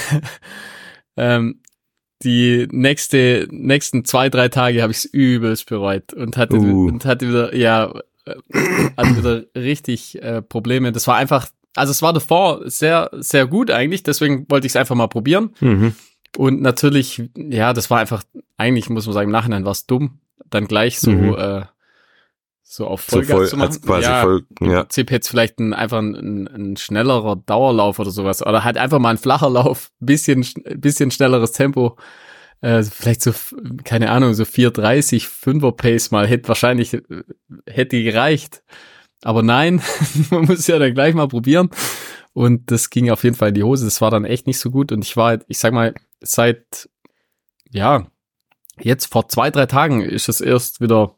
ähm, 1.18 1.60
die 2.24 2.65
nächste, 2.72 3.46
nächsten 3.51 4.06
zwei, 4.06 4.30
drei 4.30 4.48
Tage 4.48 4.82
habe 4.82 4.92
ich 4.92 5.00
es 5.00 5.06
übelst 5.06 5.68
bereut 5.68 6.13
und 6.13 6.38
hatte, 6.38 6.56
uh. 6.56 6.88
und 6.88 7.04
hatte 7.04 7.27
wieder, 7.27 7.54
ja, 7.54 7.94
äh, 8.24 8.36
also 8.96 9.18
wieder 9.18 9.44
richtig 9.54 10.24
äh, 10.24 10.42
Probleme. 10.42 10.94
Das 10.94 11.06
war 11.06 11.18
einfach, 11.18 11.50
also 11.75 11.92
es 11.92 12.01
war 12.01 12.13
davor 12.13 12.62
sehr, 12.63 13.10
sehr 13.12 13.48
gut 13.48 13.70
eigentlich, 13.70 14.04
deswegen 14.04 14.50
wollte 14.50 14.65
ich 14.65 14.72
es 14.72 14.77
einfach 14.77 14.96
mal 14.96 15.08
probieren. 15.08 15.54
Mhm. 15.60 15.94
Und 16.38 16.62
natürlich, 16.62 17.30
ja, 17.36 17.74
das 17.74 17.89
war 17.89 18.00
einfach, 18.00 18.24
eigentlich 18.56 18.89
muss 18.89 19.08
man 19.08 19.13
sagen, 19.13 19.27
im 19.27 19.34
Nachhinein 19.34 19.65
war 19.65 19.74
es 19.74 19.88
dumm, 19.88 20.20
dann 20.50 20.68
gleich 20.68 21.01
so, 21.01 21.12
mhm. 21.12 21.36
äh, 21.38 21.65
so 22.67 22.88
auf 22.88 23.01
Vollgas 23.01 23.29
so 23.29 23.36
voll, 23.36 23.48
zu 23.48 23.57
machen. 23.57 23.81
Quasi 23.81 24.07
ja, 24.07 24.22
voll, 24.22 24.45
ja. 24.60 24.67
Im 24.67 24.74
Prinzip 24.74 25.12
hätte 25.12 25.24
es 25.24 25.29
vielleicht 25.29 25.60
ein, 25.60 25.74
einfach 25.74 26.00
ein, 26.00 26.15
ein, 26.15 26.48
ein, 26.48 26.77
schnellerer 26.77 27.36
Dauerlauf 27.36 28.00
oder 28.00 28.10
sowas. 28.10 28.45
Oder 28.45 28.63
halt 28.63 28.77
einfach 28.77 29.00
mal 29.00 29.12
ein 29.12 29.17
flacher 29.17 29.50
Lauf, 29.50 29.91
bisschen, 30.00 30.45
bisschen 30.75 31.12
schnelleres 31.12 31.51
Tempo. 31.51 31.95
Äh, 32.62 32.84
vielleicht 32.84 33.22
so, 33.22 33.34
keine 33.84 34.10
Ahnung, 34.10 34.34
so 34.34 34.43
4,30, 34.43 35.27
5er 35.27 35.72
Pace 35.74 36.10
mal 36.10 36.27
hätte 36.27 36.48
wahrscheinlich, 36.48 36.95
äh, 36.95 37.01
hätte 37.69 38.01
gereicht. 38.01 38.63
Aber 39.24 39.43
nein, 39.43 39.81
man 40.31 40.45
muss 40.45 40.65
ja 40.65 40.79
dann 40.79 40.95
gleich 40.95 41.13
mal 41.13 41.27
probieren. 41.27 41.69
Und 42.34 42.72
das 42.72 42.89
ging 42.89 43.12
auf 43.12 43.24
jeden 43.24 43.36
Fall 43.36 43.50
in 43.50 43.55
die 43.55 43.63
Hose. 43.63 43.86
Das 43.86 44.01
war 44.01 44.10
dann 44.10 44.25
echt 44.25 44.48
nicht 44.48 44.60
so 44.60 44.72
gut. 44.72 44.91
Und 44.91 45.05
ich 45.05 45.15
war, 45.15 45.39
ich 45.48 45.60
sag 45.60 45.72
mal, 45.72 45.93
seit, 46.19 46.89
ja, 47.69 48.07
jetzt 48.81 49.05
vor 49.05 49.29
zwei, 49.29 49.51
drei 49.51 49.67
Tagen 49.67 50.01
ist 50.01 50.27
es 50.27 50.41
erst 50.41 50.81
wieder 50.81 51.14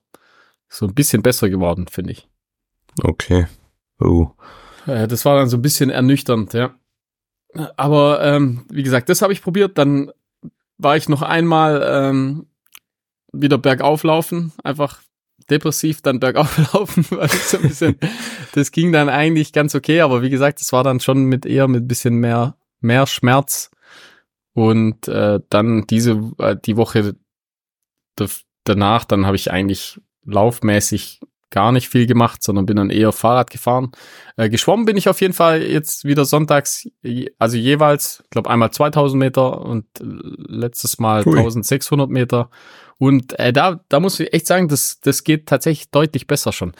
so 0.70 0.86
ein 0.86 0.94
bisschen 0.94 1.22
besser 1.22 1.50
geworden, 1.50 1.88
finde 1.88 2.12
ich. 2.12 2.28
Okay. 3.04 3.48
Oh. 4.00 4.32
Das 4.86 5.26
war 5.26 5.36
dann 5.38 5.50
so 5.50 5.58
ein 5.58 5.62
bisschen 5.62 5.90
ernüchternd, 5.90 6.54
ja. 6.54 6.76
Aber 7.76 8.24
ähm, 8.24 8.66
wie 8.70 8.84
gesagt, 8.84 9.10
das 9.10 9.22
habe 9.22 9.34
ich 9.34 9.42
probiert. 9.42 9.78
Dann 9.78 10.12
war 10.78 10.96
ich 10.96 11.10
noch 11.10 11.22
einmal 11.22 11.84
ähm, 11.86 12.48
wieder 13.32 13.58
bergauf 13.58 14.04
laufen, 14.04 14.54
einfach 14.64 15.02
depressiv 15.50 16.02
dann 16.02 16.20
bergauf 16.22 16.74
laufen, 16.74 17.06
weil 17.10 17.30
so 17.30 17.58
ein 17.58 17.64
bisschen, 17.64 18.00
das 18.54 18.72
ging 18.72 18.92
dann 18.92 19.10
eigentlich 19.10 19.54
ganz 19.54 19.76
okay, 19.76 20.02
aber 20.02 20.22
wie 20.22 20.30
gesagt, 20.30 20.62
das 20.62 20.72
war 20.74 20.84
dann 20.84 21.00
schon 21.00 21.26
mit 21.26 21.46
eher 21.46 21.68
mit 21.68 21.88
bisschen 21.88 22.16
mehr, 22.16 22.56
mehr 22.80 23.08
Schmerz. 23.08 23.72
Und 24.54 25.08
äh, 25.08 25.40
dann 25.50 25.86
diese, 25.86 26.32
äh, 26.40 26.56
die 26.56 26.78
Woche 26.78 27.16
danach, 28.64 29.06
dann 29.06 29.26
habe 29.28 29.36
ich 29.36 29.52
eigentlich 29.52 30.02
laufmäßig 30.28 31.22
gar 31.50 31.72
nicht 31.72 31.90
viel 31.90 32.06
gemacht, 32.06 32.44
sondern 32.44 32.66
bin 32.66 32.76
dann 32.76 32.90
eher 32.90 33.12
Fahrrad 33.12 33.50
gefahren. 33.50 33.92
Äh, 34.36 34.50
geschwommen 34.50 34.86
bin 34.86 34.98
ich 34.98 35.08
auf 35.08 35.22
jeden 35.22 35.34
Fall 35.34 35.62
jetzt 35.62 36.04
wieder 36.04 36.26
sonntags, 36.26 36.90
also 37.40 37.58
jeweils, 37.58 38.22
ich 38.26 38.30
glaube 38.32 38.50
einmal 38.50 38.72
2000 38.72 39.18
Meter 39.18 39.62
und 39.62 39.86
letztes 40.00 41.00
Mal 41.00 41.26
Ui. 41.26 41.38
1600 41.38 42.10
Meter. 42.10 42.50
Und 42.98 43.38
äh, 43.40 43.54
da, 43.54 43.80
da 43.90 44.00
muss 44.00 44.20
ich 44.20 44.34
echt 44.34 44.48
sagen, 44.48 44.68
das, 44.68 45.00
das 45.00 45.24
geht 45.24 45.48
tatsächlich 45.48 45.90
deutlich 45.90 46.28
besser 46.28 46.52
schon. 46.52 46.74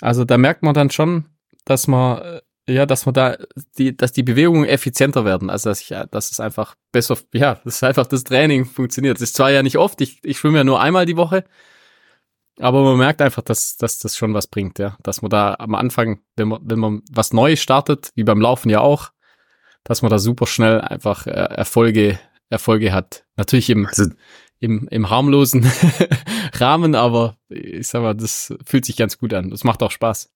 Also 0.00 0.24
da 0.24 0.36
merkt 0.36 0.62
man 0.62 0.74
dann 0.74 0.90
schon, 0.90 1.26
dass 1.64 1.86
man, 1.86 2.20
äh, 2.20 2.40
ja, 2.68 2.84
dass 2.84 3.06
man 3.06 3.14
da, 3.14 3.36
die, 3.78 3.96
dass 3.96 4.12
die 4.12 4.22
Bewegungen 4.22 4.68
effizienter 4.68 5.24
werden. 5.24 5.48
Also 5.48 5.70
dass 5.70 5.80
ich, 5.80 5.94
dass 6.10 6.30
es 6.30 6.40
einfach 6.40 6.74
besser, 6.90 7.16
ja, 7.32 7.60
dass 7.64 7.82
einfach 7.82 8.06
das 8.06 8.24
Training 8.24 8.66
funktioniert. 8.66 9.16
Das 9.16 9.22
ist 9.22 9.36
zwar 9.36 9.50
ja 9.50 9.62
nicht 9.62 9.78
oft, 9.78 10.00
ich, 10.00 10.18
ich 10.22 10.38
schwimme 10.38 10.58
ja 10.58 10.64
nur 10.64 10.80
einmal 10.80 11.06
die 11.06 11.16
Woche, 11.16 11.44
aber 12.62 12.84
man 12.84 12.96
merkt 12.96 13.20
einfach, 13.20 13.42
dass, 13.42 13.76
dass 13.76 13.98
das 13.98 14.16
schon 14.16 14.34
was 14.34 14.46
bringt, 14.46 14.78
ja. 14.78 14.96
Dass 15.02 15.20
man 15.20 15.30
da 15.30 15.56
am 15.58 15.74
Anfang, 15.74 16.20
wenn 16.36 16.48
man, 16.48 16.60
wenn 16.62 16.78
man 16.78 17.02
was 17.10 17.32
Neues 17.32 17.60
startet, 17.60 18.10
wie 18.14 18.24
beim 18.24 18.40
Laufen 18.40 18.70
ja 18.70 18.80
auch, 18.80 19.10
dass 19.84 20.02
man 20.02 20.10
da 20.10 20.18
super 20.18 20.46
schnell 20.46 20.80
einfach 20.80 21.26
äh, 21.26 21.30
Erfolge, 21.30 22.20
Erfolge 22.50 22.92
hat. 22.92 23.24
Natürlich 23.36 23.68
im, 23.68 23.86
also, 23.86 24.04
im, 24.60 24.86
im 24.92 25.10
harmlosen 25.10 25.68
Rahmen, 26.54 26.94
aber 26.94 27.36
ich 27.48 27.88
sag 27.88 28.02
mal, 28.02 28.14
das 28.14 28.54
fühlt 28.64 28.84
sich 28.84 28.96
ganz 28.96 29.18
gut 29.18 29.34
an. 29.34 29.50
Das 29.50 29.64
macht 29.64 29.82
auch 29.82 29.90
Spaß. 29.90 30.30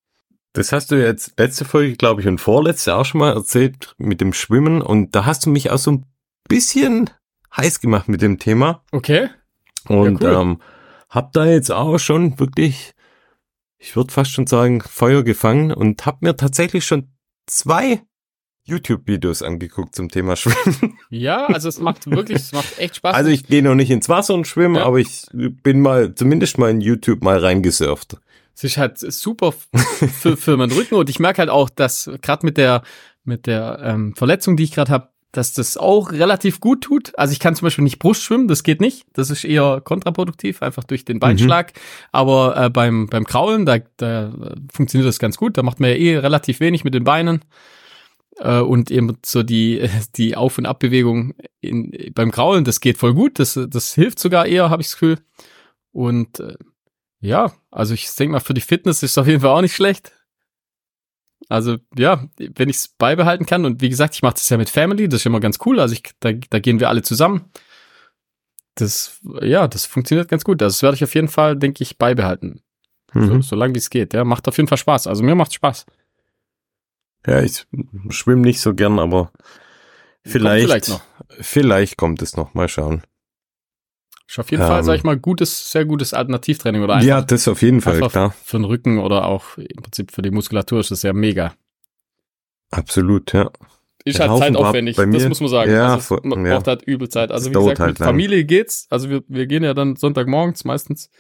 Das 0.53 0.73
hast 0.73 0.91
du 0.91 0.97
jetzt 0.97 1.39
letzte 1.39 1.65
Folge, 1.65 1.97
glaube 1.97 2.23
ich, 2.23 2.27
und 2.27 2.41
vorletzte 2.41 2.97
auch 2.97 3.05
schon 3.05 3.21
mal 3.21 3.35
erzählt 3.35 3.95
mit 3.99 4.21
dem 4.21 4.33
Schwimmen 4.33 4.83
und 4.83 5.15
da 5.15 5.27
hast 5.27 5.47
du 5.47 5.51
mich 5.51 5.71
auch 5.71 5.79
so 5.79 5.93
ein 5.93 6.07
bisschen 6.49 7.09
heiß 7.57 7.81
gemacht 7.81 8.09
mit 8.09 8.21
dem 8.21 8.39
Thema. 8.39 8.83
Okay. 8.91 9.29
Und 9.87 10.23
ja, 10.23 10.31
cool. 10.31 10.43
ähm, 10.43 10.61
hab 11.09 11.33
da 11.33 11.47
jetzt 11.47 11.71
auch 11.71 11.99
schon 11.99 12.39
wirklich, 12.39 12.93
ich 13.79 13.97
würde 13.97 14.13
fast 14.13 14.33
schon 14.33 14.47
sagen, 14.47 14.81
Feuer 14.81 15.23
gefangen 15.23 15.73
und 15.73 16.07
hab 16.07 16.23
mir 16.23 16.37
tatsächlich 16.37 16.85
schon 16.85 17.09
zwei 17.47 18.03
YouTube-Videos 18.65 19.43
angeguckt 19.43 19.95
zum 19.95 20.09
Thema 20.11 20.37
Schwimmen. 20.37 20.99
Ja, 21.09 21.47
also 21.47 21.69
es 21.69 21.79
macht 21.79 22.11
wirklich, 22.11 22.39
es 22.39 22.53
macht 22.53 22.79
echt 22.79 22.97
Spaß. 22.97 23.15
Also 23.15 23.31
ich 23.31 23.47
gehe 23.47 23.63
noch 23.63 23.77
nicht 23.77 23.91
ins 23.91 24.09
Wasser 24.09 24.35
und 24.35 24.47
schwimme, 24.47 24.81
ja. 24.81 24.85
aber 24.85 24.99
ich 24.99 25.27
bin 25.33 25.81
mal, 25.81 26.17
zumindest 26.17 26.59
mal 26.59 26.71
in 26.71 26.81
YouTube 26.81 27.23
mal 27.23 27.39
reingesurft. 27.39 28.17
Es 28.55 28.65
ist 28.65 28.77
halt 28.77 28.99
super 28.99 29.53
für, 29.53 30.37
für 30.37 30.57
meinen 30.57 30.73
Rücken 30.73 30.97
und 30.97 31.09
ich 31.09 31.21
merke 31.21 31.39
halt 31.39 31.51
auch, 31.51 31.71
dass 31.71 32.11
gerade 32.23 32.45
mit 32.45 32.57
der, 32.57 32.83
mit 33.23 33.47
der 33.47 33.79
ähm, 33.83 34.17
Verletzung, 34.17 34.57
die 34.57 34.65
ich 34.65 34.73
gerade 34.73 34.91
habe, 34.91 35.11
dass 35.37 35.53
das 35.53 35.77
auch 35.77 36.13
relativ 36.13 36.61
gut 36.61 36.83
tut. 36.83 37.19
Also 37.19 37.33
ich 37.33 37.41
kann 37.41 37.55
zum 37.55 37.67
Beispiel 37.67 37.85
nicht 37.85 37.99
Brust 37.99 38.23
schwimmen, 38.23 38.49
das 38.49 38.63
geht 38.63 38.81
nicht. 38.81 39.07
Das 39.13 39.29
ist 39.29 39.45
eher 39.45 39.83
kontraproduktiv, 39.85 40.63
einfach 40.63 40.85
durch 40.85 41.05
den 41.05 41.21
Beinschlag. 41.21 41.75
Mhm. 41.75 41.81
Aber 42.13 42.57
äh, 42.57 42.71
beim, 42.71 43.07
beim 43.09 43.25
Kraulen, 43.25 43.67
da, 43.67 43.79
da 43.99 44.33
funktioniert 44.73 45.07
das 45.07 45.19
ganz 45.19 45.37
gut. 45.37 45.59
Da 45.59 45.63
macht 45.63 45.79
man 45.79 45.91
ja 45.91 45.97
eh 45.97 46.19
relativ 46.19 46.61
wenig 46.61 46.85
mit 46.85 46.95
den 46.95 47.05
Beinen. 47.05 47.45
Äh, 48.39 48.61
und 48.61 48.91
eben 48.91 49.19
so 49.25 49.43
die, 49.43 49.89
die 50.17 50.37
Auf- 50.37 50.57
und 50.57 50.67
Abbewegung 50.67 51.35
in, 51.61 51.93
beim 52.15 52.31
Kraulen, 52.31 52.65
das 52.65 52.81
geht 52.81 52.97
voll 52.97 53.13
gut. 53.13 53.39
Das, 53.39 53.59
das 53.69 53.93
hilft 53.95 54.19
sogar 54.19 54.47
eher, 54.47 54.71
habe 54.71 54.81
ich 54.81 54.89
das 54.89 54.95
Gefühl. 54.95 55.19
Und 55.93 56.41
äh, 56.41 56.55
ja, 57.21 57.53
also 57.71 57.93
ich 57.93 58.09
denke 58.15 58.33
mal, 58.33 58.41
für 58.41 58.55
die 58.55 58.61
Fitness 58.61 59.03
ist 59.03 59.13
es 59.13 59.19
auf 59.19 59.27
jeden 59.27 59.41
Fall 59.41 59.51
auch 59.51 59.63
nicht 59.63 59.75
schlecht. 59.75 60.13
Also 61.49 61.79
ja, 61.97 62.27
wenn 62.39 62.69
ich 62.69 62.77
es 62.77 62.89
beibehalten 62.89 63.47
kann 63.47 63.65
und 63.65 63.81
wie 63.81 63.89
gesagt, 63.89 64.15
ich 64.15 64.23
mache 64.23 64.35
das 64.35 64.49
ja 64.49 64.57
mit 64.57 64.69
Family, 64.69 65.09
das 65.09 65.21
ist 65.21 65.27
immer 65.27 65.41
ganz 65.41 65.59
cool. 65.65 65.79
Also 65.79 65.95
ich, 65.95 66.03
da, 66.21 66.33
da 66.33 66.59
gehen 66.59 66.81
wir 66.81 66.89
alle 66.89 67.03
zusammen. 67.03 67.45
Das, 68.75 69.21
ja, 69.41 69.69
das 69.69 69.87
funktioniert 69.87 70.29
ganz 70.29 70.45
gut. 70.45 70.61
Also 70.61 70.75
das 70.75 70.83
werde 70.83 70.97
ich 70.97 71.05
auf 71.05 71.15
jeden 71.15 71.29
Fall, 71.29 71.57
denke 71.57 71.83
ich, 71.83 71.99
beibehalten. 71.99 72.63
Mhm. 73.15 73.27
So, 73.27 73.41
so 73.41 73.57
lange 73.57 73.75
wie 73.75 73.79
es 73.79 73.91
geht. 73.91 74.13
Ja, 74.13 74.25
macht 74.25 74.49
auf 74.49 74.57
jeden 74.57 74.69
Fall 74.69 74.79
Spaß. 74.79 75.07
Also 75.07 75.23
mir 75.23 75.35
macht 75.35 75.55
Spaß. 75.55 75.87
Ja, 77.27 77.43
ich 77.43 77.67
schwimme 78.11 78.43
nicht 78.43 78.61
so 78.61 78.75
gern, 78.75 78.99
aber 78.99 79.33
vielleicht, 80.25 80.67
vielleicht, 80.67 80.89
noch. 80.89 81.03
vielleicht 81.41 81.97
kommt 81.97 82.23
es 82.23 82.37
noch. 82.37 82.55
Mal 82.55 82.69
schauen. 82.69 83.03
Ist 84.29 84.39
auf 84.39 84.51
jeden 84.51 84.63
ähm, 84.63 84.69
Fall, 84.69 84.85
sag 84.85 84.97
ich 84.97 85.05
mal, 85.05 85.17
gutes, 85.17 85.71
sehr 85.71 85.85
gutes 85.85 86.13
Alternativtraining 86.13 86.83
oder 86.83 86.95
einfach, 86.95 87.07
Ja, 87.07 87.23
das 87.23 87.47
auf 87.47 87.63
jeden 87.63 87.81
Fall, 87.81 88.01
klar. 88.09 88.35
Für 88.45 88.59
den 88.59 88.65
Rücken 88.65 88.99
oder 88.99 89.27
auch 89.27 89.57
im 89.57 89.83
Prinzip 89.83 90.11
für 90.11 90.23
die 90.23 90.31
Muskulatur 90.31 90.81
ist 90.81 90.91
das 90.91 91.03
ja 91.03 91.13
mega. 91.13 91.55
Absolut, 92.71 93.33
ja. 93.33 93.51
Ist 94.05 94.21
halt 94.21 94.39
zeitaufwendig, 94.39 94.95
das 94.97 95.29
muss 95.29 95.41
man 95.41 95.49
sagen. 95.49 95.73
Ja, 95.73 95.95
also 95.95 96.21
man 96.23 96.47
ja. 96.47 96.55
braucht 96.55 96.69
halt 96.69 96.83
übel 96.83 97.09
Zeit. 97.09 97.33
Also 97.33 97.51
das 97.51 97.57
wie 97.57 97.65
gesagt, 97.65 97.81
halt 97.81 97.91
mit 97.91 97.99
lang. 97.99 98.09
Familie 98.09 98.45
geht's. 98.45 98.87
Also 98.89 99.11
wir, 99.11 99.25
wir 99.27 99.47
gehen 99.47 99.65
ja 99.65 99.75
dann 99.75 99.97
Sonntagmorgens 99.97 100.65
meistens. 100.65 101.11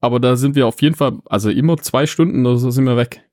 Aber 0.00 0.20
da 0.20 0.36
sind 0.36 0.54
wir 0.54 0.68
auf 0.68 0.80
jeden 0.82 0.94
Fall, 0.94 1.18
also 1.26 1.50
immer 1.50 1.76
zwei 1.78 2.06
Stunden 2.06 2.46
oder 2.46 2.58
so 2.58 2.70
sind 2.70 2.84
wir 2.84 2.96
weg. 2.96 3.28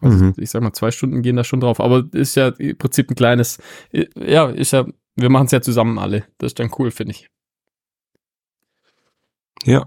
Also 0.00 0.24
mhm. 0.24 0.34
ich 0.36 0.50
sag 0.50 0.62
mal, 0.62 0.72
zwei 0.72 0.90
Stunden 0.90 1.22
gehen 1.22 1.36
da 1.36 1.44
schon 1.44 1.60
drauf. 1.60 1.80
Aber 1.80 2.04
ist 2.12 2.34
ja 2.34 2.48
im 2.48 2.76
Prinzip 2.76 3.10
ein 3.10 3.14
kleines, 3.14 3.58
ja, 3.92 4.48
ist 4.50 4.72
ja, 4.72 4.84
wir 5.14 5.30
machen 5.30 5.46
es 5.46 5.52
ja 5.52 5.60
zusammen 5.60 5.98
alle. 5.98 6.24
Das 6.38 6.50
ist 6.50 6.58
dann 6.58 6.72
cool, 6.78 6.90
finde 6.90 7.12
ich. 7.12 7.28
Ja, 9.64 9.86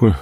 cool. 0.00 0.16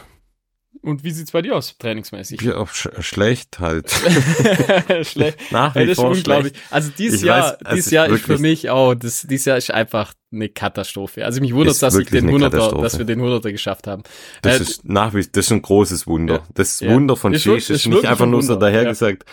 Und 0.82 1.04
wie 1.04 1.10
sieht's 1.10 1.32
bei 1.32 1.42
dir 1.42 1.56
aus, 1.56 1.76
trainingsmäßig? 1.78 2.40
Ja, 2.40 2.66
sch 2.66 2.88
schlecht 3.00 3.58
halt. 3.60 3.90
schlecht. 5.02 5.38
Nach 5.50 5.74
wie 5.74 5.80
ja, 5.80 5.86
das 5.86 5.96
vor 5.96 6.12
ist 6.12 6.18
unglaublich. 6.18 6.52
Schlecht. 6.52 6.72
Also 6.72 6.90
dieses 6.96 7.20
ich 7.20 7.26
Jahr, 7.26 7.58
weiß, 7.60 7.74
dieses 7.74 7.90
Jahr 7.90 8.08
ist 8.08 8.24
für 8.24 8.38
mich 8.38 8.70
auch, 8.70 8.94
das, 8.94 9.26
dieses 9.28 9.44
Jahr 9.44 9.58
ist 9.58 9.70
einfach 9.70 10.14
eine 10.32 10.48
Katastrophe. 10.48 11.26
Also 11.26 11.40
mich 11.42 11.54
wundert, 11.54 11.82
dass 11.82 11.96
ich 11.96 12.08
den 12.08 12.30
Hunderter, 12.30 12.70
dass 12.80 12.96
wir 12.96 13.04
den 13.04 13.20
Hunderter 13.20 13.52
geschafft 13.52 13.86
haben. 13.86 14.04
Das 14.40 14.58
äh, 14.58 14.62
ist 14.62 14.84
nach 14.88 15.12
wie, 15.12 15.20
das 15.20 15.46
ist 15.46 15.52
ein 15.52 15.60
großes 15.60 16.06
Wunder. 16.06 16.34
Ja. 16.34 16.46
Das. 16.54 16.80
Wunder 16.80 17.14
von 17.16 17.34
Sheesh 17.34 17.68
ist, 17.68 17.70
ist 17.70 17.86
nicht 17.88 18.06
einfach 18.06 18.26
nur 18.26 18.42
so 18.42 18.56
dahergesagt. 18.56 19.24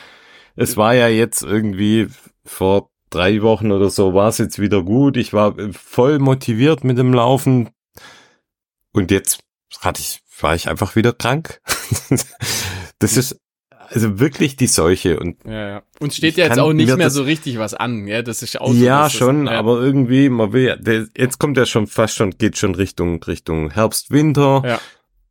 Es 0.57 0.75
war 0.75 0.95
ja 0.95 1.07
jetzt 1.07 1.43
irgendwie 1.43 2.07
vor 2.43 2.89
drei 3.09 3.41
Wochen 3.41 3.71
oder 3.71 3.89
so 3.89 4.13
war 4.13 4.27
es 4.27 4.37
jetzt 4.37 4.59
wieder 4.59 4.83
gut. 4.83 5.15
Ich 5.15 5.31
war 5.31 5.55
voll 5.71 6.19
motiviert 6.19 6.83
mit 6.83 6.97
dem 6.97 7.13
Laufen. 7.13 7.69
Und 8.91 9.11
jetzt 9.11 9.39
hatte 9.81 10.01
ich, 10.01 10.21
war 10.39 10.55
ich 10.55 10.69
einfach 10.69 10.95
wieder 10.95 11.13
krank. 11.13 11.61
das 12.99 13.17
ist 13.17 13.39
also 13.89 14.19
wirklich 14.19 14.55
die 14.55 14.67
Seuche 14.67 15.19
und 15.19 15.37
ja, 15.45 15.69
ja. 15.69 15.81
und 15.99 16.13
steht 16.13 16.35
ja 16.37 16.45
jetzt 16.45 16.59
auch 16.59 16.73
nicht 16.73 16.95
mehr 16.95 17.09
so 17.09 17.23
richtig 17.23 17.57
was 17.57 17.73
an, 17.73 18.07
ja, 18.07 18.21
das 18.21 18.41
ist 18.41 18.59
auch 18.59 18.73
so, 18.73 18.73
ja 18.73 19.09
schon, 19.09 19.45
das, 19.45 19.53
ja. 19.53 19.59
aber 19.59 19.81
irgendwie 19.81 20.29
man 20.29 20.51
will 20.51 20.77
der, 20.79 21.07
jetzt 21.15 21.37
kommt 21.37 21.57
ja 21.57 21.65
schon 21.65 21.87
fast 21.87 22.15
schon 22.15 22.31
geht 22.31 22.57
schon 22.57 22.75
Richtung 22.75 23.23
Richtung 23.23 23.71
Herbst 23.71 24.11
Winter. 24.11 24.61
Ja. 24.65 24.79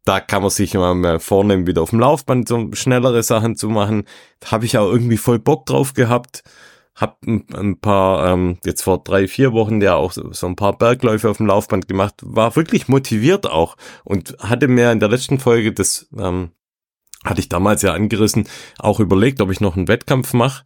Da 0.05 0.21
kann 0.21 0.41
man 0.41 0.53
sich 0.53 0.73
immer 0.73 0.95
mal 0.95 1.19
vornehmen, 1.19 1.67
wieder 1.67 1.83
auf 1.83 1.91
dem 1.91 1.99
Laufband 1.99 2.47
so 2.47 2.71
schnellere 2.75 3.25
Sachen 3.25 3.57
zu 3.57 3.69
machen. 3.69 4.05
Da 4.39 4.53
habe 4.53 4.65
ich 4.65 4.79
auch 4.79 4.89
irgendwie 4.89 5.17
voll 5.17 5.41
Bock 5.41 5.67
drauf 5.67 5.95
gehabt. 5.95 6.45
Hab 6.97 7.23
ein, 7.27 7.47
ein 7.55 7.79
paar, 7.79 8.33
ähm, 8.33 8.59
jetzt 8.65 8.83
vor 8.83 9.05
drei, 9.05 9.29
vier 9.29 9.53
Wochen 9.53 9.81
ja 9.83 9.95
auch 9.95 10.13
so, 10.13 10.33
so 10.33 10.47
ein 10.47 10.57
paar 10.57 10.77
Bergläufe 10.77 11.29
auf 11.29 11.37
dem 11.37 11.47
Laufband 11.47 11.89
gemacht, 11.89 12.15
war 12.23 12.57
wirklich 12.57 12.89
motiviert 12.89 13.47
auch 13.47 13.77
und 14.05 14.37
hatte 14.41 14.67
mir 14.67 14.91
in 14.91 15.01
der 15.01 15.11
letzten 15.11 15.39
Folge 15.39 15.73
das, 15.73 16.09
ähm, 16.19 16.53
hatte 17.23 17.41
ich 17.41 17.51
damals 17.51 17.83
ja 17.83 17.93
angerissen, 17.93 18.49
auch 18.79 18.99
überlegt, 18.99 19.41
ob 19.43 19.51
ich 19.51 19.61
noch 19.61 19.77
einen 19.77 19.89
Wettkampf 19.89 20.33
mache. 20.33 20.65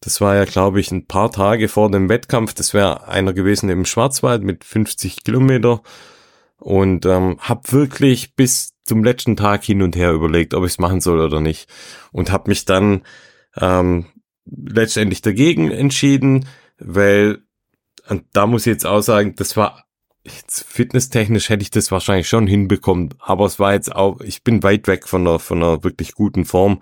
Das 0.00 0.20
war 0.20 0.34
ja, 0.36 0.44
glaube 0.44 0.80
ich, 0.80 0.90
ein 0.90 1.06
paar 1.06 1.30
Tage 1.30 1.68
vor 1.68 1.90
dem 1.90 2.08
Wettkampf. 2.08 2.54
Das 2.54 2.72
wäre 2.72 3.08
einer 3.08 3.32
gewesen 3.32 3.68
im 3.68 3.84
Schwarzwald 3.84 4.42
mit 4.42 4.64
50 4.64 5.24
Kilometer. 5.24 5.82
Und 6.58 7.04
ähm, 7.06 7.36
habe 7.40 7.72
wirklich 7.72 8.34
bis 8.34 8.74
zum 8.84 9.04
letzten 9.04 9.36
Tag 9.36 9.64
hin 9.64 9.82
und 9.82 9.96
her 9.96 10.12
überlegt, 10.12 10.54
ob 10.54 10.64
ich 10.64 10.72
es 10.72 10.78
machen 10.78 11.00
soll 11.00 11.20
oder 11.20 11.40
nicht. 11.40 11.68
Und 12.12 12.32
habe 12.32 12.48
mich 12.48 12.64
dann 12.64 13.02
ähm, 13.56 14.06
letztendlich 14.56 15.22
dagegen 15.22 15.70
entschieden, 15.70 16.46
weil, 16.78 17.38
und 18.08 18.24
da 18.32 18.46
muss 18.46 18.62
ich 18.62 18.72
jetzt 18.72 18.86
auch 18.86 19.02
sagen, 19.02 19.34
das 19.36 19.56
war 19.56 19.84
jetzt 20.24 20.64
fitnesstechnisch 20.68 21.48
hätte 21.48 21.62
ich 21.62 21.70
das 21.70 21.90
wahrscheinlich 21.90 22.28
schon 22.28 22.46
hinbekommen, 22.46 23.14
aber 23.18 23.46
es 23.46 23.58
war 23.58 23.72
jetzt 23.72 23.94
auch, 23.94 24.20
ich 24.20 24.44
bin 24.44 24.62
weit 24.62 24.86
weg 24.86 25.08
von 25.08 25.26
einer, 25.26 25.38
von 25.38 25.62
einer 25.62 25.84
wirklich 25.84 26.12
guten 26.12 26.44
Form. 26.44 26.80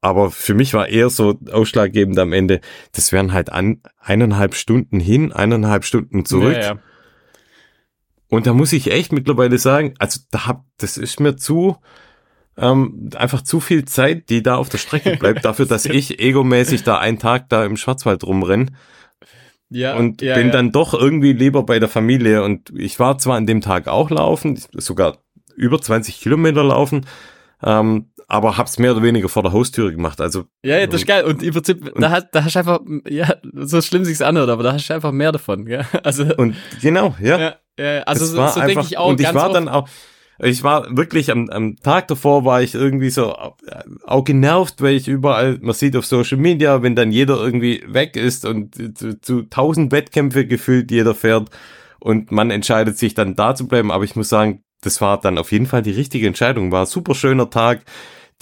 Aber 0.00 0.30
für 0.30 0.54
mich 0.54 0.72
war 0.74 0.88
eher 0.88 1.10
so 1.10 1.38
ausschlaggebend 1.50 2.18
am 2.18 2.32
Ende, 2.32 2.60
das 2.92 3.12
wären 3.12 3.32
halt 3.32 3.50
an, 3.50 3.82
eineinhalb 3.98 4.54
Stunden 4.54 5.00
hin, 5.00 5.32
eineinhalb 5.32 5.84
Stunden 5.84 6.24
zurück. 6.24 6.54
Ja, 6.54 6.60
ja. 6.60 6.78
Und 8.28 8.46
da 8.46 8.52
muss 8.52 8.72
ich 8.72 8.90
echt 8.90 9.12
mittlerweile 9.12 9.58
sagen, 9.58 9.94
also 9.98 10.20
da 10.30 10.46
hab, 10.46 10.64
das 10.78 10.96
ist 10.96 11.20
mir 11.20 11.36
zu, 11.36 11.76
ähm, 12.56 13.10
einfach 13.16 13.42
zu 13.42 13.60
viel 13.60 13.84
Zeit, 13.84 14.30
die 14.30 14.42
da 14.42 14.56
auf 14.56 14.68
der 14.68 14.78
Strecke 14.78 15.16
bleibt, 15.16 15.44
dafür, 15.44 15.66
dass 15.66 15.84
ich 15.84 16.20
egomäßig 16.20 16.82
da 16.82 16.98
einen 16.98 17.18
Tag 17.18 17.48
da 17.48 17.64
im 17.64 17.76
Schwarzwald 17.76 18.24
rumrenn. 18.24 18.76
Ja, 19.68 19.96
und 19.96 20.22
ja, 20.22 20.36
bin 20.36 20.46
ja. 20.46 20.52
dann 20.52 20.70
doch 20.70 20.94
irgendwie 20.94 21.32
lieber 21.32 21.64
bei 21.64 21.78
der 21.78 21.88
Familie. 21.88 22.44
Und 22.44 22.70
ich 22.76 22.98
war 23.00 23.18
zwar 23.18 23.36
an 23.36 23.46
dem 23.46 23.60
Tag 23.60 23.88
auch 23.88 24.10
laufen, 24.10 24.60
sogar 24.74 25.18
über 25.56 25.80
20 25.80 26.20
Kilometer 26.20 26.62
laufen, 26.62 27.06
ähm, 27.62 28.10
aber 28.28 28.56
hab's 28.56 28.78
mehr 28.78 28.92
oder 28.92 29.02
weniger 29.02 29.28
vor 29.28 29.42
der 29.42 29.52
Haustüre 29.52 29.92
gemacht. 29.92 30.20
Also 30.20 30.44
ja, 30.62 30.78
ja 30.78 30.86
das 30.86 31.00
ist 31.00 31.06
geil. 31.06 31.24
Und 31.24 31.42
im 31.42 31.52
Prinzip, 31.52 31.92
da 31.96 32.10
hast, 32.10 32.28
da 32.32 32.44
hast 32.44 32.54
du 32.54 32.58
einfach, 32.58 32.80
ja, 33.08 33.34
so 33.54 33.80
schlimm 33.80 34.04
sich's 34.04 34.22
anhört, 34.22 34.50
aber 34.50 34.62
da 34.62 34.72
hast 34.72 34.88
du 34.88 34.94
einfach 34.94 35.12
mehr 35.12 35.32
davon. 35.32 35.66
Ja? 35.66 35.84
Also 36.02 36.24
und 36.36 36.54
genau, 36.80 37.16
ja. 37.20 37.38
ja, 37.38 37.54
ja 37.78 38.02
also 38.02 38.24
so, 38.24 38.46
so 38.46 38.60
denke 38.60 38.82
ich 38.82 38.98
auch. 38.98 39.08
Und 39.08 39.20
ich 39.20 39.34
war 39.34 39.52
dann 39.52 39.68
auch, 39.68 39.88
ich 40.38 40.62
war 40.62 40.96
wirklich 40.96 41.30
am, 41.30 41.48
am 41.48 41.76
Tag 41.76 42.08
davor 42.08 42.44
war 42.44 42.62
ich 42.62 42.74
irgendwie 42.74 43.10
so 43.10 43.32
äh, 43.32 43.82
auch 44.04 44.24
genervt, 44.24 44.82
weil 44.82 44.94
ich 44.94 45.08
überall, 45.08 45.58
man 45.60 45.74
sieht 45.74 45.96
auf 45.96 46.06
Social 46.06 46.38
Media, 46.38 46.82
wenn 46.82 46.94
dann 46.94 47.10
jeder 47.10 47.36
irgendwie 47.42 47.82
weg 47.86 48.16
ist 48.16 48.44
und 48.44 48.74
zu, 49.22 49.42
tausend 49.44 49.92
Wettkämpfe 49.92 50.46
gefühlt 50.46 50.90
jeder 50.90 51.14
fährt 51.14 51.50
und 52.00 52.30
man 52.30 52.50
entscheidet 52.50 52.98
sich 52.98 53.14
dann 53.14 53.34
da 53.34 53.54
zu 53.54 53.66
bleiben. 53.66 53.90
Aber 53.90 54.04
ich 54.04 54.16
muss 54.16 54.28
sagen, 54.28 54.62
das 54.82 55.00
war 55.00 55.20
dann 55.20 55.38
auf 55.38 55.52
jeden 55.52 55.66
Fall 55.66 55.82
die 55.82 55.90
richtige 55.90 56.26
Entscheidung. 56.26 56.70
War 56.70 56.82
ein 56.82 56.86
super 56.86 57.14
schöner 57.14 57.50
Tag. 57.50 57.82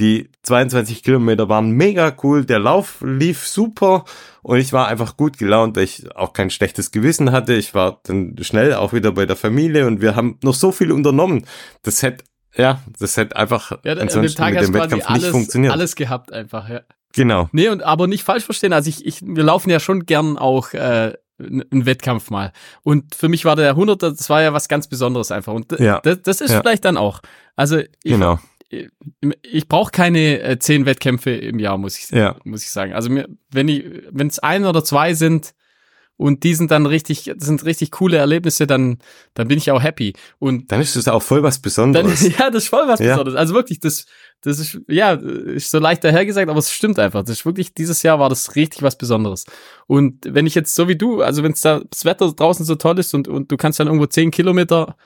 Die 0.01 0.29
22 0.43 1.05
Kilometer 1.05 1.49
waren 1.49 1.71
mega 1.71 2.15
cool. 2.23 2.45
Der 2.45 2.59
Lauf 2.59 3.01
lief 3.01 3.47
super 3.47 4.05
und 4.43 4.59
ich 4.59 4.73
war 4.73 4.89
einfach 4.89 5.17
gut 5.17 5.39
gelaunt, 5.39 5.77
weil 5.77 5.85
ich 5.85 6.17
auch 6.17 6.33
kein 6.33 6.51
schlechtes 6.51 6.91
Gewissen 6.91 7.31
hatte. 7.31 7.55
Ich 7.55 7.75
war 7.75 8.01
dann 8.03 8.35
schnell 8.41 8.75
auch 8.75 8.93
wieder 8.93 9.13
bei 9.13 9.25
der 9.25 9.37
Familie 9.37 9.87
und 9.87 10.01
wir 10.01 10.17
haben 10.17 10.39
noch 10.43 10.55
so 10.55 10.73
viel 10.73 10.91
unternommen. 10.91 11.47
Das 11.83 12.03
hätte, 12.03 12.25
ja, 12.57 12.83
das 12.99 13.17
hätte 13.17 13.37
einfach 13.37 13.71
ja, 13.85 13.93
ansonsten 13.93 14.37
Tag 14.37 14.55
mit 14.55 14.65
dem 14.65 14.75
Wettkampf 14.75 15.09
alles, 15.09 15.23
nicht 15.23 15.31
funktioniert. 15.31 15.73
Alles 15.73 15.95
gehabt 15.95 16.33
einfach, 16.33 16.69
ja. 16.69 16.81
Genau. 17.15 17.49
Nee, 17.53 17.69
und 17.69 17.85
aber 17.85 18.09
nicht 18.09 18.25
falsch 18.25 18.45
verstehen. 18.45 18.73
Also 18.73 18.89
ich, 18.89 19.07
ich 19.07 19.23
wir 19.25 19.45
laufen 19.45 19.71
ja 19.71 19.79
schon 19.79 20.07
gern 20.07 20.37
auch 20.37 20.73
äh, 20.73 21.13
einen 21.39 21.87
Wettkampf 21.87 22.31
mal. 22.31 22.53
Und 22.83 23.15
für 23.15 23.29
mich 23.29 23.45
war 23.45 23.55
der 23.55 23.71
100 23.71 24.03
das 24.03 24.29
war 24.29 24.43
ja 24.43 24.53
was 24.53 24.67
ganz 24.67 24.89
Besonderes 24.89 25.31
einfach. 25.31 25.53
Und 25.53 25.79
ja. 25.79 26.01
das, 26.01 26.23
das 26.23 26.41
ist 26.41 26.51
ja. 26.51 26.61
vielleicht 26.61 26.85
dann 26.85 26.97
auch. 26.97 27.21
Also 27.55 27.79
ich, 27.79 27.89
genau 28.03 28.41
ich 29.43 29.69
brauche 29.69 29.91
keine 29.91 30.41
äh, 30.41 30.59
zehn 30.59 30.87
Wettkämpfe 30.87 31.31
im 31.31 31.59
Jahr, 31.59 31.79
muss 31.79 31.99
ich, 31.99 32.11
ja. 32.11 32.37
muss 32.45 32.63
ich 32.63 32.71
sagen. 32.71 32.93
Also 32.93 33.11
mir, 33.11 33.29
wenn 33.51 33.69
ich, 33.69 33.85
wenn 34.11 34.27
es 34.27 34.39
ein 34.39 34.65
oder 34.65 34.85
zwei 34.85 35.15
sind 35.15 35.55
und 36.17 36.45
die 36.45 36.55
sind 36.55 36.71
dann 36.71 36.87
richtig, 36.87 37.33
sind 37.39 37.65
richtig 37.65 37.91
coole 37.91 38.17
Erlebnisse, 38.17 38.67
dann, 38.67 38.99
dann 39.35 39.49
bin 39.49 39.59
ich 39.59 39.71
auch 39.71 39.83
happy. 39.83 40.13
Und 40.39 40.71
dann 40.71 40.81
ist 40.81 40.95
das 40.95 41.09
auch 41.09 41.23
voll 41.23 41.43
was 41.43 41.59
Besonderes. 41.59 42.21
Dann, 42.21 42.31
ja, 42.39 42.51
das 42.51 42.65
ist 42.65 42.69
voll 42.69 42.87
was 42.87 43.01
ja. 43.01 43.13
Besonderes. 43.13 43.39
Also 43.39 43.55
wirklich, 43.55 43.81
das, 43.81 44.07
das 44.41 44.59
ist, 44.61 44.79
ja, 44.87 45.15
ist 45.15 45.71
so 45.71 45.79
leicht 45.79 46.05
dahergesagt, 46.05 46.49
aber 46.49 46.59
es 46.59 46.73
stimmt 46.73 46.99
einfach. 46.99 47.23
Das 47.25 47.39
ist 47.39 47.47
wirklich, 47.47 47.75
dieses 47.75 48.03
Jahr 48.03 48.21
war 48.21 48.29
das 48.29 48.55
richtig 48.55 48.83
was 48.83 48.97
Besonderes. 48.97 49.45
Und 49.87 50.21
wenn 50.29 50.47
ich 50.47 50.55
jetzt 50.55 50.75
so 50.75 50.87
wie 50.87 50.97
du, 50.97 51.23
also 51.23 51.43
wenn 51.43 51.55
da 51.63 51.83
das 51.89 52.05
Wetter 52.05 52.33
draußen 52.33 52.65
so 52.65 52.77
toll 52.77 52.99
ist 52.99 53.13
und, 53.15 53.27
und 53.27 53.51
du 53.51 53.57
kannst 53.57 53.81
dann 53.81 53.89
irgendwo 53.89 54.07
zehn 54.07 54.31
Kilometer 54.31 54.97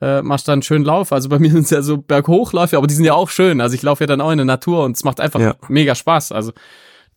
äh, 0.00 0.22
machst 0.22 0.48
dann 0.48 0.62
schönen 0.62 0.84
Lauf. 0.84 1.12
Also 1.12 1.28
bei 1.28 1.38
mir 1.40 1.50
sind 1.50 1.64
es 1.64 1.70
ja 1.70 1.82
so 1.82 1.98
Berghochläufe, 1.98 2.76
aber 2.76 2.86
die 2.86 2.94
sind 2.94 3.04
ja 3.04 3.14
auch 3.14 3.30
schön. 3.30 3.60
Also 3.60 3.74
ich 3.74 3.82
laufe 3.82 4.04
ja 4.04 4.06
dann 4.06 4.20
auch 4.20 4.30
in 4.30 4.38
der 4.38 4.44
Natur 4.44 4.84
und 4.84 4.96
es 4.96 5.04
macht 5.04 5.20
einfach 5.20 5.40
ja. 5.40 5.56
mega 5.68 5.94
Spaß. 5.94 6.32
Also 6.32 6.52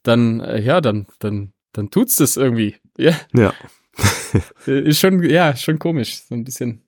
dann, 0.04 0.42
äh, 0.42 0.62
ja, 0.62 0.82
dann, 0.82 1.08
dann, 1.20 1.54
dann 1.72 1.90
tut's 1.90 2.18
das 2.18 2.38
irgendwie. 2.38 2.76
Ja. 2.98 3.14
Ja. 3.34 3.54
ist 4.66 5.00
schon, 5.00 5.24
ja, 5.24 5.56
schon 5.56 5.80
komisch, 5.80 6.24
so 6.28 6.36
ein 6.36 6.44
bisschen. 6.44 6.82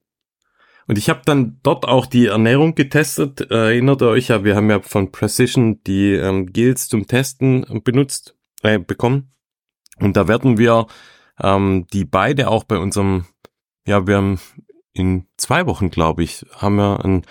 Und 0.88 0.97
ich 0.97 1.10
habe 1.10 1.21
dann 1.25 1.60
dort 1.63 1.88
auch 1.88 2.05
die 2.05 2.27
Ernährung 2.27 2.75
getestet. 2.75 3.41
Erinnert 3.49 4.01
ihr 4.01 4.10
euch 4.10 4.27
ja, 4.27 4.43
wir 4.43 4.55
haben 4.55 4.69
ja 4.69 4.81
von 4.81 5.12
Precision 5.12 5.81
die 5.84 6.13
ähm, 6.13 6.51
Gels 6.53 6.88
zum 6.89 7.08
Testen 7.08 7.81
benutzt, 7.84 8.36
äh, 8.62 8.77
bekommen. 8.77 9.31
Und 9.99 10.15
da 10.15 10.27
werden 10.27 10.58
wir 10.58 10.86
ähm, 11.41 11.88
die 11.91 12.05
beide 12.05 12.49
auch 12.49 12.65
bei 12.65 12.77
unserem, 12.77 13.25
ja, 13.88 14.05
wir 14.05 14.17
haben 14.17 14.39
in 14.95 15.25
zwei 15.38 15.67
Wochen, 15.67 15.91
glaube 15.91 16.23
ich, 16.23 16.45
haben 16.55 16.77
wir 16.77 17.03
ein 17.03 17.23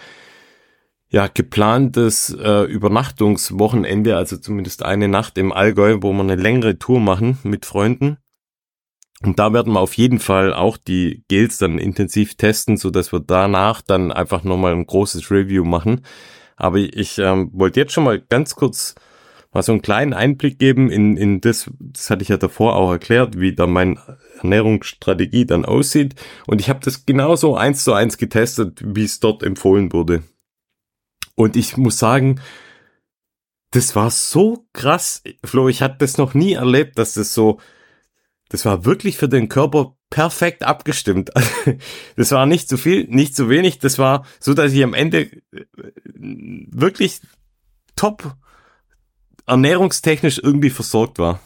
ja, 1.08 1.28
geplantes 1.28 2.30
äh, 2.30 2.64
Übernachtungswochenende, 2.64 4.16
also 4.16 4.36
zumindest 4.36 4.82
eine 4.82 5.08
Nacht 5.08 5.38
im 5.38 5.52
Allgäu, 5.52 5.98
wo 6.00 6.12
wir 6.12 6.20
eine 6.20 6.36
längere 6.36 6.78
Tour 6.78 7.00
machen 7.00 7.38
mit 7.42 7.64
Freunden. 7.64 8.18
Und 9.22 9.38
da 9.38 9.52
werden 9.52 9.72
wir 9.72 9.80
auf 9.80 9.94
jeden 9.94 10.18
Fall 10.18 10.52
auch 10.52 10.76
die 10.76 11.24
Gels 11.28 11.58
dann 11.58 11.78
intensiv 11.78 12.34
testen, 12.34 12.76
so 12.76 12.90
dass 12.90 13.12
wir 13.12 13.20
danach 13.20 13.80
dann 13.80 14.12
einfach 14.12 14.44
nochmal 14.44 14.72
ein 14.72 14.86
großes 14.86 15.30
Review 15.30 15.64
machen. 15.64 16.04
Aber 16.56 16.78
ich 16.78 17.18
ähm, 17.18 17.50
wollte 17.52 17.80
jetzt 17.80 17.92
schon 17.92 18.04
mal 18.04 18.20
ganz 18.20 18.54
kurz 18.54 18.94
mal 19.52 19.62
so 19.62 19.72
einen 19.72 19.82
kleinen 19.82 20.12
Einblick 20.12 20.58
geben 20.58 20.90
in, 20.90 21.16
in 21.16 21.40
das, 21.40 21.70
das 21.78 22.10
hatte 22.10 22.22
ich 22.22 22.28
ja 22.28 22.36
davor 22.36 22.76
auch 22.76 22.90
erklärt, 22.90 23.38
wie 23.38 23.54
da 23.54 23.66
meine 23.66 23.98
Ernährungsstrategie 24.38 25.46
dann 25.46 25.64
aussieht. 25.64 26.14
Und 26.46 26.60
ich 26.60 26.68
habe 26.68 26.80
das 26.82 27.06
genauso 27.06 27.56
eins 27.56 27.84
zu 27.84 27.92
eins 27.92 28.16
getestet, 28.18 28.82
wie 28.84 29.04
es 29.04 29.20
dort 29.20 29.42
empfohlen 29.42 29.92
wurde. 29.92 30.22
Und 31.34 31.56
ich 31.56 31.76
muss 31.76 31.98
sagen, 31.98 32.40
das 33.70 33.96
war 33.96 34.10
so 34.10 34.66
krass, 34.72 35.22
Flo, 35.44 35.68
ich 35.68 35.82
hatte 35.82 35.96
das 35.98 36.16
noch 36.16 36.34
nie 36.34 36.52
erlebt, 36.52 36.96
dass 36.98 37.14
das 37.14 37.34
so, 37.34 37.58
das 38.48 38.64
war 38.64 38.84
wirklich 38.84 39.16
für 39.16 39.28
den 39.28 39.48
Körper 39.48 39.96
perfekt 40.10 40.62
abgestimmt. 40.62 41.30
Das 42.16 42.30
war 42.30 42.46
nicht 42.46 42.68
zu 42.68 42.76
viel, 42.76 43.08
nicht 43.08 43.34
zu 43.34 43.48
wenig, 43.48 43.80
das 43.80 43.98
war 43.98 44.24
so, 44.38 44.54
dass 44.54 44.72
ich 44.72 44.84
am 44.84 44.94
Ende 44.94 45.22
äh, 45.22 45.64
wirklich 46.14 47.20
top 47.96 48.36
ernährungstechnisch 49.46 50.38
irgendwie 50.38 50.70
versorgt 50.70 51.18
war. 51.18 51.40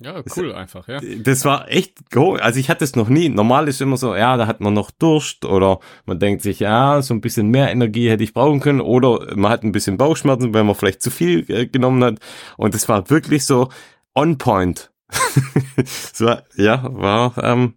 Ja, 0.00 0.22
cool 0.36 0.48
das, 0.48 0.56
einfach, 0.56 0.88
ja. 0.88 1.00
Das 1.22 1.44
war 1.44 1.70
echt 1.70 1.98
cool. 2.16 2.40
Also 2.40 2.58
ich 2.58 2.68
hatte 2.68 2.82
es 2.82 2.96
noch 2.96 3.08
nie. 3.08 3.28
Normal 3.28 3.68
ist 3.68 3.80
immer 3.80 3.96
so, 3.96 4.16
ja, 4.16 4.36
da 4.36 4.48
hat 4.48 4.60
man 4.60 4.74
noch 4.74 4.90
Durst 4.90 5.44
oder 5.44 5.78
man 6.04 6.18
denkt 6.18 6.42
sich, 6.42 6.58
ja, 6.58 7.00
so 7.00 7.14
ein 7.14 7.20
bisschen 7.20 7.48
mehr 7.48 7.70
Energie 7.70 8.10
hätte 8.10 8.24
ich 8.24 8.34
brauchen 8.34 8.58
können 8.58 8.80
oder 8.80 9.36
man 9.36 9.52
hat 9.52 9.62
ein 9.62 9.70
bisschen 9.70 9.96
Bauchschmerzen, 9.96 10.52
weil 10.52 10.64
man 10.64 10.74
vielleicht 10.74 11.00
zu 11.00 11.10
viel 11.10 11.48
äh, 11.48 11.66
genommen 11.66 12.02
hat. 12.02 12.18
Und 12.56 12.74
es 12.74 12.88
war 12.88 13.08
wirklich 13.08 13.44
so 13.44 13.68
on 14.16 14.36
point. 14.36 14.90
so, 16.12 16.34
ja, 16.56 16.82
war, 16.92 17.38
ähm, 17.38 17.74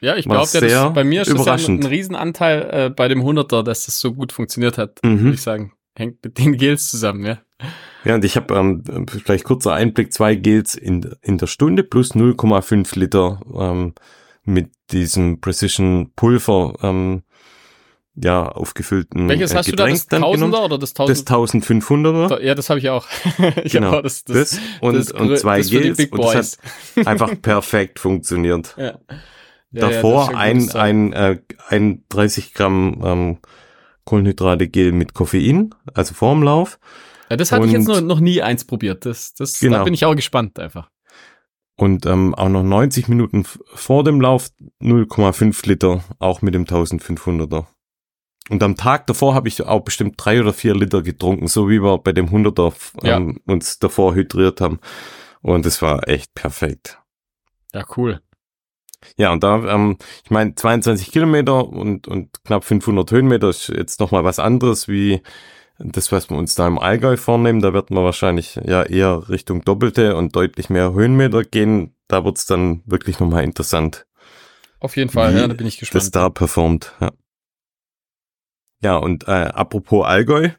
ja, 0.00 0.16
ich 0.16 0.26
glaube, 0.26 0.68
ja, 0.68 0.88
bei 0.88 1.04
mir 1.04 1.22
ist 1.22 1.32
das 1.32 1.44
ja 1.44 1.54
ein, 1.54 1.80
ein 1.80 1.86
Riesenanteil 1.86 2.70
äh, 2.70 2.90
bei 2.90 3.08
dem 3.08 3.22
Hunderter, 3.22 3.62
dass 3.62 3.86
das 3.86 3.98
so 3.98 4.12
gut 4.14 4.32
funktioniert 4.32 4.78
hat, 4.78 5.00
mhm. 5.02 5.20
würde 5.20 5.34
ich 5.34 5.42
sagen. 5.42 5.72
Hängt 5.96 6.22
mit 6.22 6.38
den 6.38 6.56
Gels 6.56 6.90
zusammen, 6.90 7.24
ja. 7.24 7.38
Ja, 8.06 8.14
und 8.14 8.24
ich 8.24 8.36
habe 8.36 8.54
ähm, 8.54 8.84
vielleicht 9.08 9.44
kurzer 9.44 9.74
Einblick, 9.74 10.12
zwei 10.12 10.36
Gels 10.36 10.76
in, 10.76 11.10
in 11.22 11.38
der 11.38 11.48
Stunde 11.48 11.82
plus 11.82 12.14
0,5 12.14 12.96
Liter 12.96 13.40
ähm, 13.52 13.94
mit 14.44 14.70
diesem 14.92 15.40
Precision 15.40 16.12
Pulver 16.14 16.74
ähm, 16.82 17.24
ja, 18.14 18.48
aufgefüllten 18.48 19.28
Welches 19.28 19.52
äh, 19.52 19.56
hast 19.56 19.66
Getränk 19.66 19.98
du 20.02 20.06
da, 20.08 20.18
das 20.20 20.38
1000er 20.38 20.64
oder 20.64 20.78
das 20.78 20.90
1000? 20.90 21.18
Das 21.18 21.26
1500er. 21.26 22.40
Ja, 22.42 22.54
das 22.54 22.70
habe 22.70 22.78
ich 22.78 22.88
auch. 22.90 23.08
ich 23.64 23.72
genau, 23.72 24.00
das, 24.00 24.22
das, 24.22 24.50
das, 24.50 24.60
und, 24.80 24.94
das, 24.94 25.10
und 25.10 25.36
zwei 25.36 25.60
Gels 25.62 25.98
und 25.98 26.22
das 26.22 26.58
hat 26.96 27.06
einfach 27.08 27.34
perfekt 27.42 27.98
funktioniert. 27.98 28.76
Ja. 28.78 29.00
Ja, 29.72 29.90
Davor 29.90 30.30
ja, 30.30 30.38
ein, 30.38 30.70
ein, 30.70 31.12
äh, 31.12 31.38
ein 31.68 32.04
30 32.08 32.54
Gramm 32.54 33.02
ähm, 33.04 33.38
Kohlenhydrate 34.04 34.68
Gel 34.68 34.92
mit 34.92 35.12
Koffein, 35.12 35.74
also 35.92 36.14
vorm 36.14 36.44
Lauf 36.44 36.78
ja, 37.30 37.36
das 37.36 37.52
hatte 37.52 37.66
ich 37.66 37.72
jetzt 37.72 37.88
noch, 37.88 38.00
noch 38.00 38.20
nie 38.20 38.42
eins 38.42 38.64
probiert. 38.64 39.04
Das, 39.04 39.34
das, 39.34 39.60
genau. 39.60 39.78
Da 39.78 39.84
bin 39.84 39.94
ich 39.94 40.04
auch 40.04 40.14
gespannt 40.14 40.58
einfach. 40.58 40.90
Und 41.76 42.06
ähm, 42.06 42.34
auch 42.34 42.48
noch 42.48 42.62
90 42.62 43.08
Minuten 43.08 43.44
vor 43.74 44.02
dem 44.02 44.20
Lauf 44.20 44.48
0,5 44.80 45.68
Liter, 45.68 46.02
auch 46.18 46.40
mit 46.40 46.54
dem 46.54 46.64
1500er. 46.64 47.66
Und 48.48 48.62
am 48.62 48.76
Tag 48.76 49.06
davor 49.08 49.34
habe 49.34 49.48
ich 49.48 49.62
auch 49.62 49.80
bestimmt 49.80 50.14
drei 50.16 50.40
oder 50.40 50.52
vier 50.52 50.74
Liter 50.74 51.02
getrunken, 51.02 51.48
so 51.48 51.68
wie 51.68 51.82
wir 51.82 51.98
bei 51.98 52.12
dem 52.12 52.28
100er 52.28 52.72
ähm, 53.02 53.40
ja. 53.46 53.52
uns 53.52 53.78
davor 53.78 54.14
hydriert 54.14 54.60
haben. 54.60 54.78
Und 55.42 55.66
es 55.66 55.82
war 55.82 56.08
echt 56.08 56.34
perfekt. 56.34 56.98
Ja, 57.74 57.84
cool. 57.96 58.20
Ja, 59.16 59.32
und 59.32 59.42
da, 59.42 59.74
ähm, 59.74 59.98
ich 60.24 60.30
meine, 60.30 60.54
22 60.54 61.12
Kilometer 61.12 61.68
und, 61.68 62.08
und 62.08 62.42
knapp 62.44 62.64
500 62.64 63.10
Höhenmeter 63.10 63.48
ist 63.48 63.68
jetzt 63.68 64.00
nochmal 64.00 64.24
was 64.24 64.38
anderes 64.38 64.88
wie 64.88 65.22
das, 65.78 66.12
was 66.12 66.30
wir 66.30 66.36
uns 66.36 66.54
da 66.54 66.66
im 66.66 66.78
Allgäu 66.78 67.16
vornehmen. 67.16 67.60
Da 67.60 67.72
wird 67.72 67.90
man 67.90 68.04
wahrscheinlich 68.04 68.56
ja 68.64 68.82
eher 68.82 69.28
Richtung 69.28 69.62
Doppelte 69.62 70.16
und 70.16 70.34
deutlich 70.34 70.70
mehr 70.70 70.92
Höhenmeter 70.92 71.44
gehen. 71.44 71.94
Da 72.08 72.24
wird's 72.24 72.46
dann 72.46 72.82
wirklich 72.86 73.20
nochmal 73.20 73.44
interessant. 73.44 74.06
Auf 74.80 74.96
jeden 74.96 75.10
Fall, 75.10 75.36
ja, 75.36 75.48
da 75.48 75.54
bin 75.54 75.66
ich 75.66 75.78
gespannt. 75.78 76.02
Das 76.02 76.10
da 76.10 76.28
performt, 76.28 76.92
ja. 77.00 77.12
Ja, 78.82 78.96
und 78.96 79.26
äh, 79.26 79.30
apropos 79.30 80.04
Allgäu, 80.04 80.50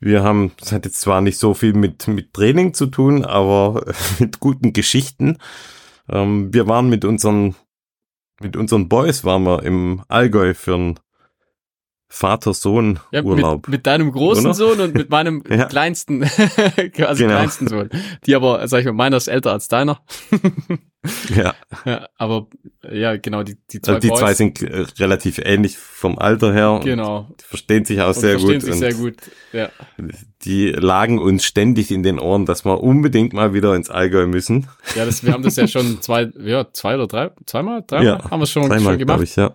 wir 0.00 0.22
haben, 0.22 0.52
das 0.58 0.70
hat 0.70 0.84
jetzt 0.84 1.00
zwar 1.00 1.20
nicht 1.20 1.38
so 1.38 1.52
viel 1.52 1.72
mit, 1.72 2.06
mit 2.06 2.32
Training 2.32 2.74
zu 2.74 2.86
tun, 2.86 3.24
aber 3.24 3.92
mit 4.18 4.38
guten 4.40 4.72
Geschichten. 4.72 5.38
Ähm, 6.08 6.54
wir 6.54 6.68
waren 6.68 6.88
mit 6.88 7.04
unseren, 7.04 7.56
mit 8.40 8.56
unseren 8.56 8.88
Boys 8.88 9.24
waren 9.24 9.42
wir 9.44 9.62
im 9.64 10.04
Allgäu 10.08 10.54
für 10.54 10.74
ein 10.74 11.00
Vater-Sohn-Urlaub. 12.08 13.38
Ja, 13.38 13.52
mit, 13.54 13.68
mit, 13.68 13.86
deinem 13.86 14.12
großen 14.12 14.44
Oder? 14.44 14.54
Sohn 14.54 14.80
und 14.80 14.94
mit 14.94 15.10
meinem 15.10 15.42
ja. 15.48 15.64
kleinsten, 15.64 16.20
quasi 16.92 17.24
genau. 17.24 17.34
kleinsten 17.34 17.66
Sohn. 17.66 17.90
Die 18.26 18.34
aber, 18.34 18.66
sag 18.68 18.80
ich 18.80 18.86
mal, 18.86 18.92
meiner 18.92 19.16
ist 19.16 19.28
älter 19.28 19.52
als 19.52 19.68
deiner. 19.68 20.00
ja. 21.34 21.54
ja. 21.84 22.06
Aber 22.16 22.46
ja, 22.90 23.16
genau, 23.16 23.42
die, 23.42 23.56
die 23.70 23.80
zwei 23.80 23.94
also 23.94 24.00
die 24.00 24.08
Boys. 24.08 24.20
zwei 24.20 24.34
sind 24.34 24.62
äh, 24.62 24.86
relativ 24.98 25.38
ähnlich 25.38 25.76
vom 25.76 26.18
Alter 26.18 26.52
her. 26.52 26.80
Genau. 26.84 27.28
Verstehen 27.42 27.84
sich 27.84 28.00
auch 28.00 28.08
und 28.08 28.14
sehr 28.14 28.38
verstehen 28.38 28.60
gut. 28.60 28.62
Sich 28.62 28.74
sehr 28.74 28.94
gut, 28.94 29.16
ja. 29.52 29.70
Die 30.42 30.68
lagen 30.68 31.18
uns 31.18 31.44
ständig 31.44 31.90
in 31.90 32.02
den 32.02 32.20
Ohren, 32.20 32.46
dass 32.46 32.64
wir 32.64 32.82
unbedingt 32.82 33.32
mal 33.32 33.54
wieder 33.54 33.74
ins 33.74 33.90
Allgäu 33.90 34.26
müssen. 34.26 34.68
Ja, 34.94 35.04
das, 35.04 35.24
wir 35.24 35.32
haben 35.32 35.42
das 35.42 35.56
ja 35.56 35.66
schon 35.66 36.00
zwei, 36.00 36.30
ja, 36.38 36.70
zwei 36.72 36.94
oder 36.94 37.06
drei, 37.06 37.30
zweimal, 37.46 37.82
dreimal 37.86 38.06
ja, 38.06 38.30
haben 38.30 38.40
wir 38.40 38.46
schon, 38.46 38.68
dreimal, 38.68 38.92
schon 38.92 38.98
gemacht. 38.98 39.22
Ich, 39.22 39.36
ja. 39.36 39.54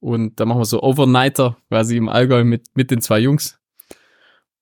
Und 0.00 0.38
da 0.38 0.44
machen 0.44 0.60
wir 0.60 0.64
so 0.66 0.82
Overnighter 0.82 1.56
quasi 1.68 1.96
im 1.96 2.08
Allgäu 2.08 2.44
mit, 2.44 2.66
mit 2.74 2.90
den 2.90 3.00
zwei 3.00 3.18
Jungs. 3.18 3.58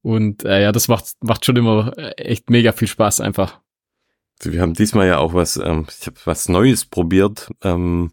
Und 0.03 0.45
äh, 0.45 0.63
ja, 0.63 0.73
das 0.73 0.89
macht, 0.89 1.13
macht 1.21 1.45
schon 1.45 1.57
immer 1.57 1.97
äh, 1.97 2.11
echt 2.17 2.51
mega 2.51 2.73
viel 2.73 2.89
Spaß 2.89 3.21
einfach. 3.21 3.61
Also 4.39 4.53
wir 4.53 4.61
haben 4.61 4.75
diesmal 4.75 5.07
ja 5.07 5.19
auch 5.19 5.33
was, 5.35 5.57
ähm, 5.57 5.87
ich 5.99 6.07
habe 6.07 6.17
was 6.25 6.49
Neues 6.49 6.85
probiert, 6.85 7.51
ähm, 7.63 8.13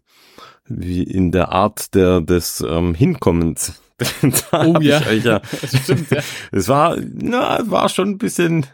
wie 0.64 1.02
in 1.02 1.32
der 1.32 1.50
Art 1.50 1.94
der 1.94 2.20
des 2.20 2.64
ähm, 2.66 2.94
Hinkommens. 2.94 3.80
oh 4.52 4.78
ja. 4.80 5.00
ja. 5.10 5.40
das 5.60 5.82
stimmt, 5.82 6.10
ja. 6.10 6.22
Es 6.50 6.68
war, 6.68 6.96
na, 6.98 7.60
war 7.70 7.88
schon 7.88 8.10
ein 8.10 8.18
bisschen 8.18 8.66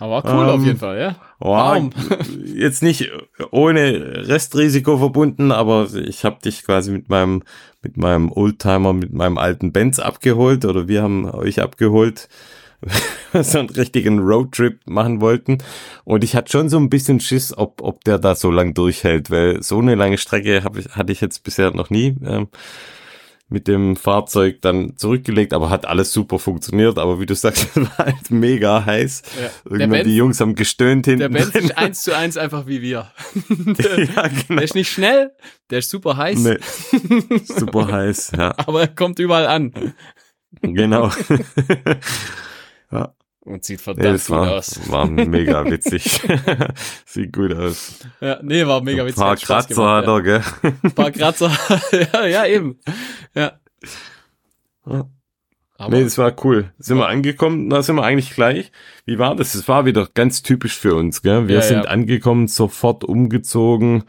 aber 0.00 0.24
cool 0.24 0.48
ähm, 0.48 0.50
auf 0.50 0.64
jeden 0.64 0.78
Fall, 0.78 0.98
ja. 0.98 1.16
Warum? 1.38 1.90
Jetzt 2.44 2.82
nicht 2.82 3.10
ohne 3.50 4.26
Restrisiko 4.26 4.98
verbunden, 4.98 5.52
aber 5.52 5.88
ich 5.94 6.24
habe 6.24 6.40
dich 6.42 6.64
quasi 6.64 6.90
mit 6.90 7.08
meinem 7.08 7.42
mit 7.82 7.96
meinem 7.96 8.30
Oldtimer, 8.30 8.92
mit 8.92 9.12
meinem 9.12 9.38
alten 9.38 9.72
Benz 9.72 9.98
abgeholt 9.98 10.64
oder 10.64 10.88
wir 10.88 11.02
haben 11.02 11.30
euch 11.30 11.62
abgeholt, 11.62 12.28
so 13.32 13.58
einen 13.58 13.70
richtigen 13.70 14.18
Roadtrip 14.20 14.80
machen 14.86 15.20
wollten. 15.20 15.58
Und 16.04 16.24
ich 16.24 16.34
hatte 16.34 16.50
schon 16.50 16.68
so 16.68 16.78
ein 16.78 16.90
bisschen 16.90 17.20
Schiss, 17.20 17.56
ob, 17.56 17.82
ob 17.82 18.04
der 18.04 18.18
da 18.18 18.34
so 18.34 18.50
lang 18.50 18.74
durchhält, 18.74 19.30
weil 19.30 19.62
so 19.62 19.78
eine 19.78 19.94
lange 19.94 20.18
Strecke 20.18 20.64
hab 20.64 20.76
ich, 20.76 20.88
hatte 20.90 21.12
ich 21.12 21.20
jetzt 21.20 21.42
bisher 21.44 21.70
noch 21.72 21.90
nie. 21.90 22.16
Ähm, 22.24 22.48
mit 23.50 23.66
dem 23.66 23.96
Fahrzeug 23.96 24.62
dann 24.62 24.96
zurückgelegt, 24.96 25.52
aber 25.52 25.70
hat 25.70 25.84
alles 25.84 26.12
super 26.12 26.38
funktioniert. 26.38 26.98
Aber 26.98 27.20
wie 27.20 27.26
du 27.26 27.34
sagst, 27.34 27.76
war 27.76 27.98
halt 27.98 28.30
mega 28.30 28.86
heiß. 28.86 29.22
Ja. 29.40 29.50
Irgendwann 29.64 29.90
Benz, 29.90 30.08
die 30.08 30.16
Jungs 30.16 30.40
haben 30.40 30.54
gestöhnt 30.54 31.06
hinten. 31.06 31.20
Der 31.20 31.28
Benz 31.28 31.54
ist 31.54 31.76
eins 31.76 32.02
zu 32.02 32.16
eins 32.16 32.36
einfach 32.36 32.66
wie 32.66 32.80
wir. 32.80 33.10
der, 33.48 34.04
ja, 34.04 34.28
genau. 34.28 34.44
der 34.50 34.62
ist 34.62 34.76
nicht 34.76 34.90
schnell, 34.90 35.32
der 35.68 35.80
ist 35.80 35.90
super 35.90 36.16
heiß. 36.16 36.38
Nee, 36.38 36.58
super 37.44 37.88
heiß, 37.88 38.32
ja. 38.36 38.54
Aber 38.56 38.82
er 38.82 38.88
kommt 38.88 39.18
überall 39.18 39.48
an. 39.48 39.94
Genau. 40.62 41.10
Ja. 43.50 43.54
Und 43.54 43.64
sieht 43.64 43.80
verdammt 43.80 44.06
nee, 44.06 44.12
gut 44.12 44.30
war, 44.30 44.50
aus. 44.52 44.90
War 44.90 45.06
mega 45.06 45.64
witzig. 45.70 46.20
Sieht 47.04 47.32
gut 47.32 47.54
aus. 47.54 47.98
Ja, 48.20 48.38
nee, 48.42 48.66
war 48.66 48.82
mega 48.82 49.04
witzig. 49.04 49.18
Ein 49.18 49.26
paar 49.26 49.36
Kratzer 49.36 49.74
gemacht, 49.74 50.06
hat 50.06 50.08
er, 50.08 50.22
gell? 50.22 50.42
Ein 50.82 50.92
paar 50.92 51.10
Kratzer. 51.10 51.50
ja, 52.12 52.26
ja, 52.26 52.46
eben. 52.46 52.78
Ja. 53.34 53.52
Aber 54.84 55.96
nee, 55.96 56.04
das 56.04 56.18
war 56.18 56.34
cool. 56.44 56.72
Sind 56.78 56.98
ja. 56.98 57.04
wir 57.04 57.08
angekommen, 57.08 57.70
da 57.70 57.82
sind 57.82 57.96
wir 57.96 58.02
eigentlich 58.02 58.34
gleich. 58.34 58.70
Wie 59.06 59.18
war 59.18 59.34
das? 59.34 59.54
Es 59.54 59.66
war 59.66 59.86
wieder 59.86 60.08
ganz 60.12 60.42
typisch 60.42 60.76
für 60.76 60.94
uns, 60.94 61.22
gell? 61.22 61.48
Wir 61.48 61.56
ja, 61.56 61.62
sind 61.62 61.84
ja. 61.84 61.90
angekommen, 61.90 62.48
sofort 62.48 63.02
umgezogen, 63.02 64.04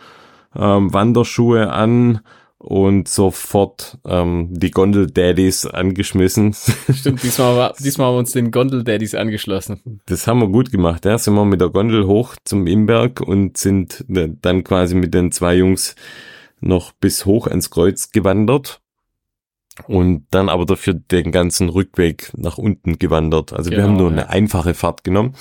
ähm, 0.55 0.93
Wanderschuhe 0.93 1.71
an, 1.71 2.21
und 2.61 3.07
sofort 3.07 3.97
ähm, 4.05 4.49
die 4.51 4.69
Gondel-Daddies 4.69 5.65
angeschmissen. 5.65 6.53
Stimmt, 6.93 7.23
diesmal, 7.23 7.57
war, 7.57 7.73
diesmal 7.79 8.07
haben 8.07 8.15
wir 8.15 8.19
uns 8.19 8.33
den 8.33 8.51
Gondel-Daddies 8.51 9.15
angeschlossen. 9.15 10.01
Das 10.05 10.27
haben 10.27 10.39
wir 10.39 10.47
gut 10.47 10.71
gemacht, 10.71 11.05
ja. 11.05 11.17
Sind 11.17 11.33
wir 11.33 11.45
mit 11.45 11.59
der 11.59 11.69
Gondel 11.69 12.05
hoch 12.05 12.35
zum 12.45 12.67
Imberg 12.67 13.19
und 13.19 13.57
sind 13.57 14.05
dann 14.07 14.63
quasi 14.63 14.93
mit 14.93 15.13
den 15.13 15.31
zwei 15.31 15.55
Jungs 15.55 15.95
noch 16.59 16.91
bis 16.91 17.25
hoch 17.25 17.47
ans 17.47 17.71
Kreuz 17.71 18.11
gewandert 18.11 18.81
und 19.87 20.27
dann 20.29 20.47
aber 20.47 20.65
dafür 20.65 20.93
den 20.93 21.31
ganzen 21.31 21.67
Rückweg 21.67 22.31
nach 22.37 22.59
unten 22.59 22.99
gewandert. 22.99 23.53
Also 23.53 23.71
genau, 23.71 23.81
wir 23.81 23.89
haben 23.89 23.97
nur 23.97 24.11
ja. 24.11 24.17
eine 24.17 24.29
einfache 24.29 24.75
Fahrt 24.75 25.03
genommen. 25.03 25.33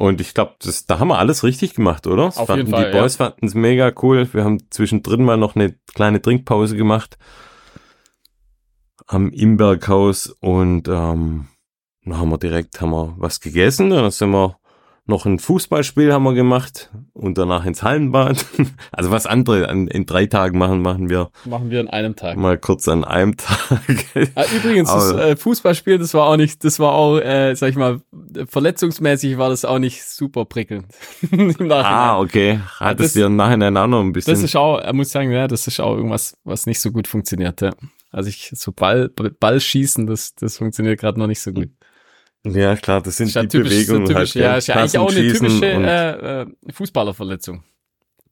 Und 0.00 0.22
ich 0.22 0.32
glaube, 0.32 0.54
da 0.86 0.98
haben 0.98 1.08
wir 1.08 1.18
alles 1.18 1.44
richtig 1.44 1.74
gemacht, 1.74 2.06
oder? 2.06 2.28
Auf 2.28 2.46
fanden, 2.46 2.56
jeden 2.56 2.70
Fall, 2.70 2.90
die 2.90 2.98
Boys 2.98 3.18
ja. 3.18 3.26
fanden 3.26 3.44
es 3.44 3.52
mega 3.52 3.92
cool. 4.00 4.26
Wir 4.32 4.44
haben 4.44 4.58
zwischendrin 4.70 5.22
mal 5.22 5.36
noch 5.36 5.56
eine 5.56 5.74
kleine 5.92 6.22
Trinkpause 6.22 6.74
gemacht 6.74 7.18
am 9.06 9.28
Imberghaus 9.28 10.28
und 10.40 10.88
ähm, 10.88 11.48
dann 12.02 12.16
haben 12.16 12.30
wir 12.30 12.38
direkt 12.38 12.80
haben 12.80 12.92
wir 12.92 13.14
was 13.18 13.40
gegessen. 13.40 13.90
Dann 13.90 14.10
sind 14.10 14.30
wir 14.30 14.56
noch 15.10 15.26
ein 15.26 15.38
Fußballspiel 15.38 16.12
haben 16.12 16.22
wir 16.22 16.32
gemacht 16.32 16.90
und 17.12 17.36
danach 17.36 17.66
ins 17.66 17.82
Hallenbad. 17.82 18.46
Also 18.92 19.10
was 19.10 19.26
andere 19.26 19.68
an, 19.68 19.88
in 19.88 20.06
drei 20.06 20.26
Tagen 20.26 20.58
machen, 20.58 20.82
machen 20.82 21.08
wir. 21.08 21.30
Machen 21.44 21.70
wir 21.70 21.80
an 21.80 21.88
einem 21.88 22.16
Tag. 22.16 22.36
Mal 22.36 22.58
kurz 22.58 22.88
an 22.88 23.04
einem 23.04 23.36
Tag. 23.36 23.80
Ah, 24.34 24.44
übrigens, 24.54 24.90
das 24.90 25.12
äh, 25.12 25.36
Fußballspiel, 25.36 25.98
das 25.98 26.14
war 26.14 26.26
auch 26.26 26.36
nicht, 26.36 26.62
das 26.64 26.78
war 26.78 26.92
auch, 26.92 27.18
äh, 27.18 27.54
sag 27.54 27.70
ich 27.70 27.76
mal, 27.76 28.00
verletzungsmäßig 28.46 29.38
war 29.38 29.48
das 29.48 29.64
auch 29.64 29.78
nicht 29.78 30.04
super 30.04 30.44
prickelnd. 30.44 30.86
ah, 31.70 32.18
okay. 32.20 32.60
Hat 32.78 33.00
es 33.00 33.14
dir 33.14 33.26
im 33.26 33.36
Nachhinein 33.36 33.76
auch 33.76 33.86
noch 33.86 34.00
ein 34.00 34.12
bisschen. 34.12 34.34
Das 34.34 34.42
ist 34.42 34.56
auch, 34.56 34.78
er 34.78 34.92
muss 34.92 35.10
sagen, 35.10 35.30
ja, 35.32 35.48
das 35.48 35.66
ist 35.66 35.80
auch 35.80 35.96
irgendwas, 35.96 36.36
was 36.44 36.66
nicht 36.66 36.80
so 36.80 36.92
gut 36.92 37.08
funktioniert, 37.08 37.60
ja. 37.60 37.70
Also 38.10 38.28
ich, 38.28 38.52
so 38.54 38.72
Ball, 38.72 39.08
Ball 39.08 39.60
schießen, 39.60 40.06
das, 40.06 40.34
das 40.34 40.58
funktioniert 40.58 41.00
gerade 41.00 41.18
noch 41.18 41.26
nicht 41.26 41.40
so 41.40 41.52
gut. 41.52 41.70
Ja, 42.44 42.74
klar, 42.76 43.02
das 43.02 43.16
sind 43.16 43.34
das 43.34 43.42
die 43.42 43.48
typisch, 43.48 43.70
Bewegungen. 43.70 44.06
Typisch, 44.06 44.16
halt, 44.16 44.34
ja, 44.34 44.56
ist 44.56 44.66
ja 44.68 44.76
eigentlich 44.76 44.98
auch 44.98 45.10
eine 45.10 45.20
typische 45.20 45.66
äh, 45.66 46.42
äh, 46.42 46.46
Fußballerverletzung. 46.72 47.62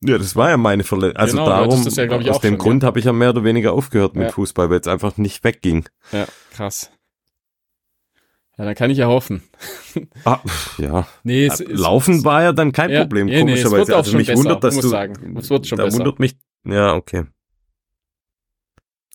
Ja, 0.00 0.16
das 0.16 0.36
war 0.36 0.50
ja 0.50 0.56
meine 0.56 0.84
Verletzung. 0.84 1.16
Also 1.16 1.36
genau, 1.36 1.48
darum, 1.48 1.70
ja, 1.70 2.30
aus 2.30 2.40
dem 2.40 2.52
schon, 2.52 2.58
Grund 2.58 2.82
ja. 2.82 2.86
habe 2.86 2.98
ich 2.98 3.04
ja 3.04 3.12
mehr 3.12 3.30
oder 3.30 3.44
weniger 3.44 3.72
aufgehört 3.72 4.14
mit 4.14 4.26
ja. 4.26 4.32
Fußball, 4.32 4.70
weil 4.70 4.80
es 4.80 4.86
einfach 4.86 5.16
nicht 5.16 5.42
wegging. 5.44 5.88
Ja, 6.12 6.26
krass. 6.52 6.90
Ja, 8.56 8.64
dann 8.64 8.74
kann 8.74 8.90
ich 8.90 8.98
ja 8.98 9.06
hoffen. 9.06 9.42
Ah, 10.24 10.38
ja. 10.76 11.08
Nee, 11.24 11.46
es, 11.46 11.64
Laufen 11.66 12.16
es, 12.16 12.24
war 12.24 12.42
ja 12.42 12.52
dann 12.52 12.70
kein 12.70 12.94
Problem, 12.94 13.26
komischerweise. 13.26 13.90
Nee, 13.90 13.96
also 13.96 14.16
mich 14.16 14.28
besser, 14.28 14.38
wundert, 14.38 14.62
dass 14.62 14.78
du. 14.78 14.86
Sagen. 14.86 15.36
Es 15.36 15.50
wird 15.50 15.66
schon 15.66 15.78
da 15.78 15.84
besser. 15.84 15.98
wundert 15.98 16.20
mich. 16.20 16.36
Ja, 16.64 16.94
okay. 16.94 17.24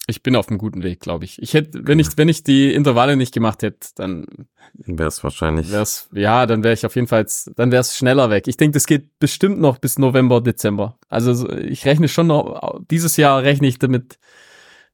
Ich 0.05 0.21
bin 0.21 0.35
auf 0.35 0.49
einem 0.49 0.57
guten 0.57 0.83
Weg, 0.83 0.99
glaube 0.99 1.23
ich. 1.23 1.41
Ich 1.41 1.53
hätte, 1.53 1.87
wenn 1.87 1.97
ich, 1.97 2.17
wenn 2.17 2.27
ich 2.27 2.43
die 2.43 2.73
Intervalle 2.73 3.15
nicht 3.15 3.33
gemacht 3.33 3.63
hätte, 3.63 3.87
dann 3.95 4.25
wäre 4.73 5.07
es 5.07 5.23
wahrscheinlich. 5.23 5.71
Wär's, 5.71 6.09
ja, 6.13 6.45
dann 6.45 6.63
wäre 6.63 6.73
ich 6.73 6.85
auf 6.85 6.95
jeden 6.95 7.07
Fall, 7.07 7.25
dann 7.55 7.71
wäre 7.71 7.81
es 7.81 7.95
schneller 7.95 8.29
weg. 8.29 8.47
Ich 8.47 8.57
denke, 8.57 8.73
das 8.73 8.85
geht 8.85 9.17
bestimmt 9.19 9.61
noch 9.61 9.77
bis 9.77 9.97
November, 9.97 10.41
Dezember. 10.41 10.97
Also 11.07 11.49
ich 11.49 11.85
rechne 11.85 12.09
schon 12.09 12.27
noch, 12.27 12.81
dieses 12.91 13.15
Jahr 13.15 13.43
rechne 13.43 13.67
ich 13.67 13.79
damit, 13.79 14.19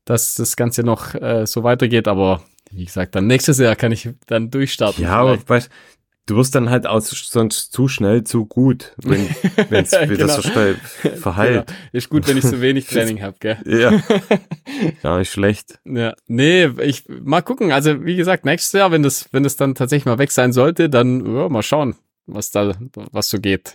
dass 0.05 0.35
das 0.35 0.55
Ganze 0.55 0.83
noch 0.83 1.15
äh, 1.15 1.47
so 1.47 1.63
weitergeht, 1.63 2.07
aber 2.07 2.43
wie 2.71 2.85
gesagt, 2.85 3.15
dann 3.15 3.25
nächstes 3.25 3.57
Jahr 3.57 3.75
kann 3.75 3.91
ich 3.91 4.09
dann 4.27 4.51
durchstarten. 4.51 5.03
Ja, 5.03 5.15
aber 5.15 5.39
weißt, 5.47 5.69
du 6.29 6.35
wirst 6.35 6.53
dann 6.53 6.69
halt 6.69 6.85
auch 6.85 7.01
sonst 7.01 7.73
zu 7.73 7.87
schnell 7.87 8.23
zu 8.23 8.45
gut, 8.45 8.93
wenn 8.97 9.27
es 9.71 9.91
wieder 9.93 10.07
genau. 10.07 10.35
so 10.35 10.41
schnell 10.43 10.75
verheilt. 11.15 11.67
Genau. 11.67 11.79
Ist 11.91 12.09
gut, 12.09 12.27
wenn 12.27 12.37
ich 12.37 12.43
so 12.43 12.61
wenig 12.61 12.87
Training 12.89 13.21
habe, 13.21 13.37
gell? 13.39 13.57
Ja. 13.65 14.01
Gar 15.01 15.19
nicht 15.19 15.31
schlecht. 15.31 15.79
Ja. 15.85 16.13
Nee, 16.27 16.69
ich 16.81 17.05
mal 17.07 17.41
gucken. 17.41 17.71
Also 17.71 18.05
wie 18.05 18.15
gesagt, 18.15 18.45
nächstes 18.45 18.73
Jahr, 18.73 18.91
wenn 18.91 19.03
das, 19.03 19.27
wenn 19.31 19.43
das 19.43 19.55
dann 19.55 19.75
tatsächlich 19.75 20.05
mal 20.05 20.19
weg 20.19 20.31
sein 20.31 20.53
sollte, 20.53 20.89
dann 20.89 21.25
ja, 21.25 21.49
mal 21.49 21.63
schauen. 21.63 21.95
was 22.27 22.51
da, 22.51 22.75
was 23.11 23.29
so 23.29 23.39
geht. 23.39 23.73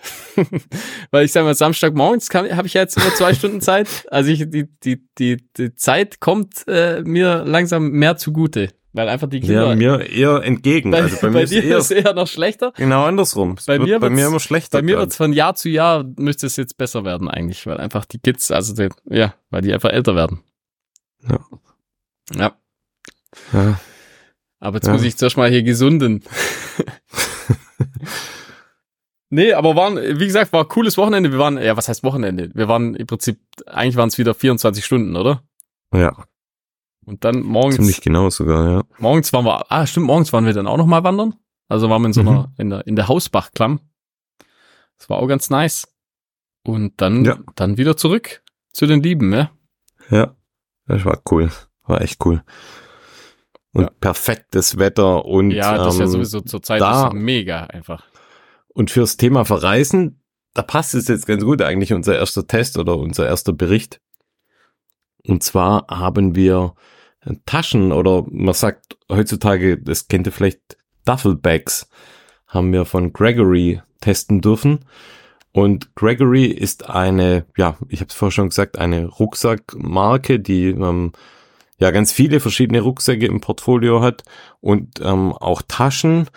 Weil 1.10 1.24
ich 1.24 1.32
sage 1.32 1.44
mal, 1.44 1.54
Samstagmorgens 1.54 2.32
habe 2.32 2.66
ich 2.66 2.74
ja 2.74 2.82
jetzt 2.82 2.96
über 2.96 3.12
zwei 3.14 3.34
Stunden 3.34 3.60
Zeit. 3.60 3.88
Also 4.10 4.30
ich, 4.30 4.48
die, 4.48 4.68
die, 4.84 5.04
die, 5.18 5.38
die 5.56 5.74
Zeit 5.74 6.20
kommt 6.20 6.66
äh, 6.68 7.02
mir 7.02 7.44
langsam 7.44 7.90
mehr 7.90 8.16
zugute. 8.16 8.70
Weil 8.94 9.08
einfach 9.08 9.28
die 9.28 9.40
Kinder. 9.40 9.70
Ja, 9.70 9.74
mir 9.74 10.08
eher 10.08 10.44
entgegen. 10.44 10.92
Bei, 10.92 11.02
also 11.02 11.16
bei, 11.16 11.22
bei 11.22 11.30
mir 11.30 11.46
dir 11.46 11.58
ist 11.58 11.64
eher, 11.64 11.78
ist 11.78 11.90
eher 11.90 12.14
noch 12.14 12.28
schlechter. 12.28 12.72
Genau 12.76 13.06
andersrum. 13.06 13.56
Es 13.58 13.66
bei 13.66 13.80
mir, 13.80 13.98
bei 13.98 14.08
mir 14.08 14.28
immer 14.28 14.38
schlechter. 14.38 14.78
Bei 14.78 14.82
mir 14.82 14.98
wird 14.98 15.10
es 15.10 15.16
von 15.16 15.32
Jahr 15.32 15.56
zu 15.56 15.68
Jahr 15.68 16.04
müsste 16.16 16.46
es 16.46 16.54
jetzt 16.54 16.78
besser 16.78 17.04
werden 17.04 17.28
eigentlich, 17.28 17.66
weil 17.66 17.78
einfach 17.78 18.04
die 18.04 18.20
Kids, 18.20 18.52
also 18.52 18.72
die, 18.72 18.88
ja, 19.10 19.34
weil 19.50 19.62
die 19.62 19.74
einfach 19.74 19.90
älter 19.90 20.14
werden. 20.14 20.44
Ja. 21.28 21.40
Ja. 22.36 22.52
ja. 23.52 23.80
Aber 24.60 24.76
jetzt 24.76 24.86
ja. 24.86 24.92
muss 24.92 25.02
ich 25.02 25.16
zuerst 25.16 25.36
mal 25.36 25.50
hier 25.50 25.64
gesunden. 25.64 26.22
nee, 29.28 29.54
aber 29.54 29.74
waren, 29.74 29.96
wie 29.96 30.26
gesagt, 30.26 30.52
war 30.52 30.62
ein 30.62 30.68
cooles 30.68 30.96
Wochenende. 30.96 31.32
Wir 31.32 31.40
waren, 31.40 31.58
ja, 31.58 31.76
was 31.76 31.88
heißt 31.88 32.04
Wochenende? 32.04 32.50
Wir 32.54 32.68
waren 32.68 32.94
im 32.94 33.08
Prinzip, 33.08 33.40
eigentlich 33.66 33.96
waren 33.96 34.08
es 34.08 34.18
wieder 34.18 34.34
24 34.34 34.84
Stunden, 34.84 35.16
oder? 35.16 35.42
Ja. 35.92 36.16
Und 37.06 37.24
dann 37.24 37.42
morgens. 37.42 37.76
Ziemlich 37.76 38.00
genau 38.00 38.30
sogar, 38.30 38.70
ja. 38.70 38.82
Morgens 38.98 39.32
waren 39.32 39.44
wir, 39.44 39.70
ah, 39.70 39.86
stimmt, 39.86 40.06
morgens 40.06 40.32
waren 40.32 40.46
wir 40.46 40.52
dann 40.52 40.66
auch 40.66 40.76
noch 40.76 40.86
mal 40.86 41.04
wandern. 41.04 41.34
Also 41.68 41.90
waren 41.90 42.02
wir 42.02 42.06
in 42.06 42.12
so 42.12 42.20
einer, 42.20 42.42
mhm. 42.42 42.54
in 42.58 42.70
der, 42.70 42.86
in 42.86 42.96
der 42.96 43.08
Hausbachklamm. 43.08 43.80
Das 44.98 45.08
war 45.10 45.18
auch 45.18 45.26
ganz 45.26 45.50
nice. 45.50 45.88
Und 46.62 47.00
dann, 47.00 47.24
ja. 47.24 47.38
dann 47.56 47.76
wieder 47.76 47.96
zurück 47.96 48.42
zu 48.72 48.86
den 48.86 49.02
Lieben, 49.02 49.32
ja. 49.32 49.50
Ja, 50.10 50.34
das 50.86 51.04
war 51.04 51.20
cool. 51.30 51.50
War 51.84 52.00
echt 52.00 52.24
cool. 52.24 52.42
Und 53.72 53.82
ja. 53.82 53.90
perfektes 54.00 54.78
Wetter 54.78 55.24
und. 55.24 55.50
Ja, 55.50 55.76
das 55.76 55.86
ähm, 55.86 55.90
ist 55.90 55.98
ja 55.98 56.04
ähm, 56.04 56.10
sowieso 56.10 56.40
zur 56.40 56.62
Zeit 56.62 56.80
da, 56.80 57.10
mega 57.12 57.64
einfach. 57.64 58.04
Und 58.68 58.90
fürs 58.90 59.16
Thema 59.16 59.44
Verreisen, 59.44 60.22
da 60.54 60.62
passt 60.62 60.94
es 60.94 61.08
jetzt 61.08 61.26
ganz 61.26 61.44
gut 61.44 61.60
eigentlich 61.60 61.92
unser 61.92 62.16
erster 62.16 62.46
Test 62.46 62.78
oder 62.78 62.96
unser 62.96 63.26
erster 63.26 63.52
Bericht. 63.52 64.00
Und 65.26 65.42
zwar 65.42 65.86
haben 65.88 66.34
wir 66.34 66.74
Taschen 67.46 67.92
oder 67.92 68.24
man 68.30 68.54
sagt 68.54 68.96
heutzutage, 69.10 69.78
das 69.78 70.08
kennt 70.08 70.26
ihr 70.26 70.32
vielleicht 70.32 70.76
Duffelbags, 71.04 71.88
haben 72.46 72.72
wir 72.72 72.84
von 72.84 73.12
Gregory 73.12 73.80
testen 74.00 74.40
dürfen. 74.40 74.84
Und 75.52 75.94
Gregory 75.94 76.46
ist 76.46 76.88
eine, 76.90 77.46
ja, 77.56 77.78
ich 77.88 78.00
habe 78.00 78.08
es 78.08 78.14
vorher 78.14 78.32
schon 78.32 78.48
gesagt, 78.48 78.76
eine 78.76 79.06
Rucksackmarke, 79.06 80.40
die 80.40 80.70
ähm, 80.70 81.12
ja 81.78 81.90
ganz 81.90 82.12
viele 82.12 82.40
verschiedene 82.40 82.80
Rucksäcke 82.80 83.26
im 83.26 83.40
Portfolio 83.40 84.02
hat 84.02 84.24
und 84.60 85.00
ähm, 85.00 85.32
auch 85.32 85.62
Taschen. 85.62 86.28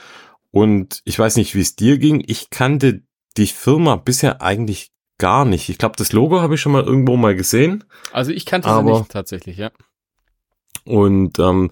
Und 0.52 1.02
ich 1.04 1.18
weiß 1.18 1.36
nicht, 1.38 1.56
wie 1.56 1.62
es 1.62 1.76
dir 1.76 1.98
ging. 1.98 2.24
Ich 2.28 2.50
kannte 2.50 3.02
die 3.38 3.48
Firma 3.48 3.96
bisher 3.96 4.42
eigentlich 4.42 4.92
gar 5.18 5.46
nicht. 5.46 5.70
Ich 5.70 5.78
glaube, 5.78 5.96
das 5.98 6.12
Logo 6.12 6.42
habe 6.42 6.56
ich 6.56 6.62
schon 6.62 6.72
mal 6.72 6.84
irgendwo 6.84 7.18
mal 7.18 7.36
gesehen. 7.36 7.84
Also 8.12 8.32
ich 8.32 8.46
kannte 8.46 8.68
aber, 8.68 8.94
sie 8.94 9.00
nicht 9.00 9.12
tatsächlich, 9.12 9.58
ja. 9.58 9.72
Und 10.86 11.40
ähm, 11.40 11.72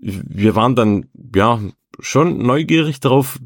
wir 0.00 0.54
waren 0.54 0.76
dann 0.76 1.08
ja 1.34 1.60
schon 2.00 2.38
neugierig 2.38 3.00
darauf, 3.00 3.38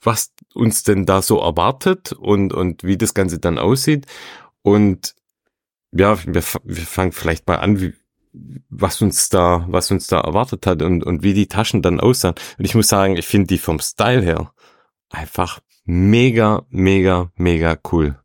was 0.00 0.32
uns 0.54 0.82
denn 0.82 1.06
da 1.06 1.22
so 1.22 1.38
erwartet 1.38 2.12
und, 2.12 2.52
und 2.52 2.84
wie 2.84 2.96
das 2.96 3.14
Ganze 3.14 3.38
dann 3.38 3.58
aussieht. 3.58 4.06
Und 4.62 5.14
ja, 5.92 6.18
wir, 6.24 6.42
wir 6.64 6.86
fangen 6.86 7.12
vielleicht 7.12 7.46
mal 7.46 7.56
an, 7.56 7.80
wie, 7.80 7.94
was 8.68 9.02
uns 9.02 9.28
da, 9.28 9.64
was 9.68 9.90
uns 9.90 10.06
da 10.06 10.20
erwartet 10.20 10.66
hat 10.66 10.82
und, 10.82 11.04
und 11.04 11.22
wie 11.22 11.34
die 11.34 11.48
Taschen 11.48 11.82
dann 11.82 12.00
aussahen. 12.00 12.34
Und 12.58 12.64
ich 12.64 12.74
muss 12.74 12.88
sagen, 12.88 13.16
ich 13.16 13.26
finde 13.26 13.48
die 13.48 13.58
vom 13.58 13.78
Style 13.78 14.22
her 14.22 14.52
einfach 15.10 15.60
mega, 15.84 16.64
mega, 16.70 17.30
mega 17.36 17.78
cool. 17.92 18.18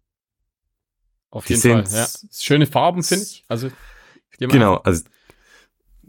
Auf 1.30 1.46
die 1.46 1.54
jeden 1.54 1.86
Fall, 1.86 1.93
ja. 1.93 2.08
Schöne 2.32 2.65
Farben, 2.65 3.04
finde 3.04 3.24
ich. 3.24 3.43
Also, 3.48 3.70
genau, 4.39 4.76
also 4.78 5.04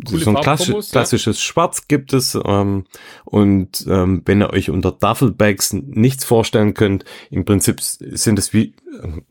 so 0.04 0.30
ein 0.30 0.36
klassisch, 0.36 0.90
klassisches 0.90 1.38
ja. 1.38 1.42
Schwarz 1.42 1.88
gibt 1.88 2.12
es 2.12 2.38
ähm, 2.44 2.84
und 3.24 3.84
ähm, 3.88 4.22
wenn 4.24 4.42
ihr 4.42 4.50
euch 4.50 4.70
unter 4.70 4.92
Duffelbags 4.92 5.72
nichts 5.72 6.24
vorstellen 6.24 6.74
könnt, 6.74 7.04
im 7.30 7.44
Prinzip 7.44 7.80
sind 7.80 8.38
es 8.38 8.52
wie, 8.52 8.74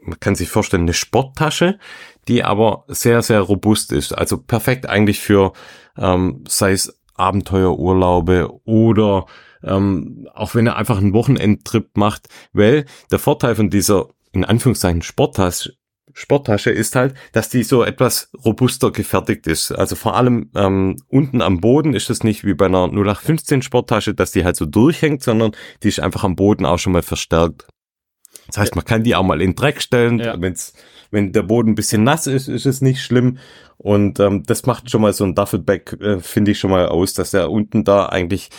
man 0.01 0.19
kann 0.19 0.35
sich 0.35 0.49
vorstellen, 0.49 0.83
eine 0.83 0.93
Sporttasche, 0.93 1.79
die 2.27 2.43
aber 2.43 2.83
sehr, 2.87 3.21
sehr 3.21 3.41
robust 3.41 3.91
ist. 3.91 4.13
Also 4.13 4.37
perfekt 4.37 4.87
eigentlich 4.87 5.19
für, 5.19 5.53
ähm, 5.97 6.43
sei 6.47 6.73
es 6.73 6.99
Abenteuerurlaube 7.15 8.49
oder 8.65 9.25
ähm, 9.63 10.27
auch 10.33 10.53
wenn 10.53 10.67
ihr 10.67 10.75
einfach 10.75 10.97
einen 10.97 11.13
Wochenendtrip 11.13 11.97
macht, 11.97 12.29
weil 12.53 12.85
der 13.11 13.19
Vorteil 13.19 13.55
von 13.55 13.69
dieser 13.69 14.07
in 14.33 14.45
Anführungszeichen 14.45 15.01
Sporttasche 15.01 15.76
Sporttasche 16.19 16.71
ist 16.71 16.95
halt, 16.95 17.13
dass 17.31 17.47
die 17.49 17.61
so 17.61 17.83
etwas 17.83 18.31
robuster 18.43 18.91
gefertigt 18.91 19.45
ist. 19.45 19.71
Also 19.71 19.95
vor 19.95 20.15
allem 20.15 20.49
ähm, 20.55 20.95
unten 21.09 21.43
am 21.43 21.61
Boden 21.61 21.93
ist 21.93 22.09
es 22.09 22.23
nicht 22.23 22.43
wie 22.43 22.55
bei 22.55 22.65
einer 22.65 22.85
0815 22.85 23.61
Sporttasche, 23.61 24.15
dass 24.15 24.31
die 24.31 24.43
halt 24.43 24.55
so 24.55 24.65
durchhängt, 24.65 25.21
sondern 25.21 25.51
die 25.83 25.89
ist 25.89 25.99
einfach 25.99 26.23
am 26.23 26.35
Boden 26.35 26.65
auch 26.65 26.79
schon 26.79 26.93
mal 26.93 27.03
verstärkt. 27.03 27.67
Das 28.47 28.57
heißt, 28.57 28.75
man 28.75 28.83
kann 28.83 29.03
die 29.03 29.13
auch 29.13 29.21
mal 29.21 29.43
in 29.43 29.53
Dreck 29.53 29.79
stellen. 29.79 30.17
Ja. 30.17 30.33
Wenn's, 30.41 30.73
wenn 31.11 31.33
der 31.33 31.43
Boden 31.43 31.73
ein 31.73 31.75
bisschen 31.75 32.03
nass 32.03 32.25
ist, 32.25 32.47
ist 32.47 32.65
es 32.65 32.81
nicht 32.81 33.03
schlimm. 33.03 33.37
Und 33.77 34.19
ähm, 34.19 34.41
das 34.41 34.65
macht 34.65 34.89
schon 34.89 35.01
mal 35.01 35.13
so 35.13 35.23
ein 35.23 35.35
Duffelback, 35.35 36.01
äh, 36.01 36.19
finde 36.19 36.49
ich 36.49 36.57
schon 36.57 36.71
mal 36.71 36.87
aus, 36.87 37.13
dass 37.13 37.29
der 37.29 37.51
unten 37.51 37.83
da 37.83 38.07
eigentlich 38.07 38.49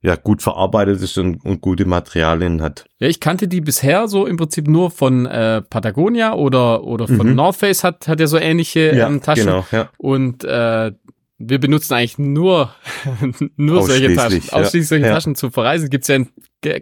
ja 0.00 0.16
gut 0.16 0.42
verarbeitet 0.42 1.02
ist 1.02 1.18
und, 1.18 1.44
und 1.44 1.60
gute 1.60 1.84
Materialien 1.84 2.62
hat. 2.62 2.86
Ja, 2.98 3.08
ich 3.08 3.20
kannte 3.20 3.48
die 3.48 3.60
bisher 3.60 4.06
so 4.08 4.26
im 4.26 4.36
Prinzip 4.36 4.68
nur 4.68 4.90
von 4.90 5.26
äh, 5.26 5.62
Patagonia 5.62 6.34
oder 6.34 6.84
oder 6.84 7.08
von 7.08 7.28
mhm. 7.28 7.34
North 7.34 7.56
Face 7.56 7.82
hat 7.82 8.06
hat 8.06 8.20
ja 8.20 8.26
so 8.26 8.38
ähnliche 8.38 8.94
ja, 8.94 9.08
ähm, 9.08 9.22
Taschen 9.22 9.46
genau, 9.46 9.66
ja. 9.72 9.90
und 9.98 10.44
äh, 10.44 10.92
wir 11.38 11.60
benutzen 11.60 11.94
eigentlich 11.94 12.18
nur 12.18 12.72
nur 13.56 13.82
solche 13.82 14.14
Taschen, 14.14 14.42
ja. 14.46 14.52
ausschließlich 14.52 14.88
solche 14.88 15.06
ja. 15.06 15.12
Taschen 15.14 15.34
zu 15.34 15.50
verreisen. 15.50 15.90
Gibt's 15.90 16.08
ja 16.08 16.16
in 16.16 16.28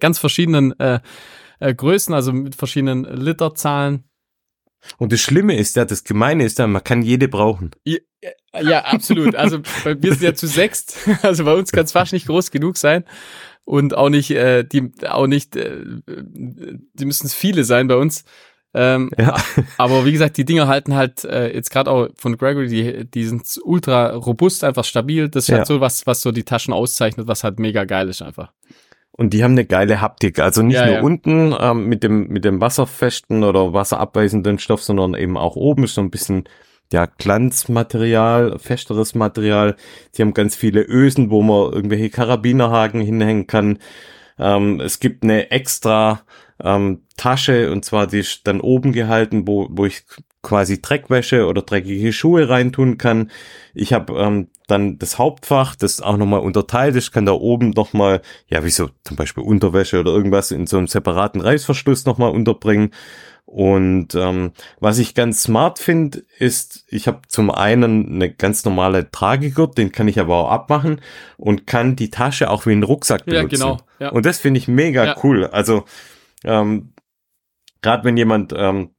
ganz 0.00 0.18
verschiedenen 0.18 0.79
äh, 0.79 1.00
äh, 1.61 1.74
Größen, 1.74 2.14
also 2.14 2.33
mit 2.33 2.55
verschiedenen 2.55 3.05
Literzahlen. 3.05 4.05
Und 4.99 5.12
das 5.12 5.20
Schlimme 5.20 5.57
ist 5.57 5.77
ja, 5.77 5.85
das 5.85 6.05
Gemeine 6.05 6.44
ist 6.44 6.59
ja, 6.59 6.66
man 6.66 6.85
kann 6.85 7.03
jede 7.03 7.29
brauchen. 7.29 7.70
Ja, 7.85 7.99
ja 8.61 8.85
absolut. 8.85 9.35
Also 9.35 9.61
wir 9.85 10.12
sind 10.12 10.22
ja 10.22 10.35
zu 10.35 10.46
sechst. 10.46 10.96
Also 11.22 11.44
bei 11.44 11.55
uns 11.55 11.72
kann 11.72 11.85
es 11.85 11.92
fast 11.92 12.12
nicht 12.12 12.27
groß 12.27 12.51
genug 12.51 12.77
sein. 12.77 13.05
Und 13.64 13.96
auch 13.96 14.09
nicht, 14.09 14.31
äh, 14.31 14.64
die, 14.64 14.92
auch 15.09 15.27
nicht, 15.27 15.57
äh, 15.57 15.81
die 16.07 17.05
müssen 17.05 17.27
es 17.27 17.35
viele 17.35 17.64
sein 17.64 17.88
bei 17.88 17.96
uns. 17.96 18.25
Ähm, 18.75 19.11
ja. 19.18 19.37
Aber 19.79 20.05
wie 20.05 20.12
gesagt, 20.12 20.37
die 20.37 20.44
Dinger 20.44 20.68
halten 20.68 20.94
halt 20.94 21.25
äh, 21.25 21.53
jetzt 21.53 21.70
gerade 21.70 21.90
auch 21.90 22.09
von 22.16 22.37
Gregory, 22.37 22.68
die, 22.68 23.11
die 23.11 23.25
sind 23.25 23.42
ultra 23.64 24.11
robust, 24.14 24.64
einfach 24.64 24.85
stabil. 24.85 25.29
Das 25.29 25.44
ist 25.44 25.49
ja. 25.49 25.57
halt 25.59 25.66
so 25.66 25.81
was, 25.81 26.07
was 26.07 26.20
so 26.20 26.31
die 26.31 26.44
Taschen 26.44 26.75
auszeichnet, 26.75 27.27
was 27.27 27.42
halt 27.42 27.59
mega 27.59 27.85
geil 27.85 28.09
ist 28.09 28.20
einfach. 28.20 28.53
Und 29.16 29.33
die 29.33 29.42
haben 29.42 29.52
eine 29.52 29.64
geile 29.64 30.00
Haptik. 30.00 30.38
Also 30.38 30.62
nicht 30.62 30.74
ja, 30.74 30.87
nur 30.87 30.94
ja. 30.96 31.02
unten 31.02 31.55
ähm, 31.59 31.87
mit 31.87 32.02
dem 32.02 32.29
mit 32.29 32.44
dem 32.44 32.61
wasserfesten 32.61 33.44
oder 33.44 33.72
wasserabweisenden 33.72 34.59
Stoff, 34.59 34.83
sondern 34.83 35.14
eben 35.14 35.37
auch 35.38 35.57
oben 35.57 35.85
ist 35.85 35.94
so 35.94 36.02
ein 36.02 36.11
bisschen 36.11 36.44
ja 36.92 37.07
Glanzmaterial, 37.07 38.59
festeres 38.59 39.14
Material. 39.14 39.76
Die 40.14 40.22
haben 40.22 40.35
ganz 40.35 40.55
viele 40.55 40.83
Ösen, 40.83 41.31
wo 41.31 41.42
man 41.42 41.72
irgendwelche 41.72 42.11
Karabinerhaken 42.11 43.00
hinhängen 43.00 43.46
kann. 43.46 43.79
Ähm, 44.38 44.81
es 44.81 45.00
gibt 45.00 45.24
eine 45.24 45.50
extra 45.50 46.20
ähm, 46.62 47.02
Tasche 47.16 47.72
und 47.72 47.85
zwar 47.85 48.07
die 48.07 48.18
ist 48.18 48.46
dann 48.46 48.61
oben 48.61 48.92
gehalten, 48.92 49.46
wo, 49.46 49.68
wo 49.70 49.87
ich 49.87 50.05
quasi 50.42 50.81
Dreckwäsche 50.81 51.46
oder 51.46 51.62
dreckige 51.62 52.12
Schuhe 52.12 52.48
reintun 52.48 52.98
kann. 52.98 53.31
Ich 53.74 53.92
habe 53.92 54.12
ähm, 54.18 54.48
dann 54.66 54.98
das 54.98 55.18
Hauptfach, 55.18 55.76
das 55.76 56.00
auch 56.00 56.16
nochmal 56.16 56.40
unterteilt 56.40 56.96
ist, 56.96 57.12
kann 57.12 57.26
da 57.26 57.33
oben 57.33 57.70
nochmal, 57.70 58.20
ja, 58.48 58.64
wie 58.64 58.70
so 58.70 58.90
zum 59.05 59.16
Beispiel 59.16 59.44
Unterwäsche 59.44 60.00
oder 60.00 60.12
irgendwas 60.12 60.50
in 60.50 60.66
so 60.66 60.79
einem 60.79 60.88
separaten 60.88 61.40
Reißverschluss 61.40 62.05
nochmal 62.05 62.31
unterbringen. 62.33 62.90
Und 63.44 64.16
ähm, 64.16 64.52
was 64.81 64.98
ich 64.98 65.14
ganz 65.14 65.44
smart 65.44 65.79
finde, 65.79 66.24
ist, 66.38 66.85
ich 66.88 67.07
habe 67.07 67.20
zum 67.29 67.50
einen 67.52 68.14
eine 68.14 68.33
ganz 68.33 68.64
normale 68.64 69.09
Tragegurt, 69.12 69.79
den 69.79 69.92
kann 69.92 70.09
ich 70.09 70.18
aber 70.18 70.37
auch 70.37 70.50
abmachen 70.50 71.00
und 71.37 71.64
kann 71.64 71.94
die 71.94 72.11
Tasche 72.11 72.50
auch 72.50 72.66
wie 72.66 72.72
einen 72.72 72.83
Rucksack 72.83 73.24
benutzen. 73.24 73.61
Ja, 73.61 73.68
genau. 73.68 73.79
Ja. 74.00 74.09
Und 74.11 74.26
das 74.26 74.40
finde 74.40 74.59
ich 74.59 74.66
mega 74.66 75.05
ja. 75.05 75.16
cool. 75.22 75.46
Also 75.46 75.85
ähm, 76.44 76.92
gerade 77.83 78.02
wenn 78.02 78.16
jemand, 78.16 78.52
ähm, 78.57 78.90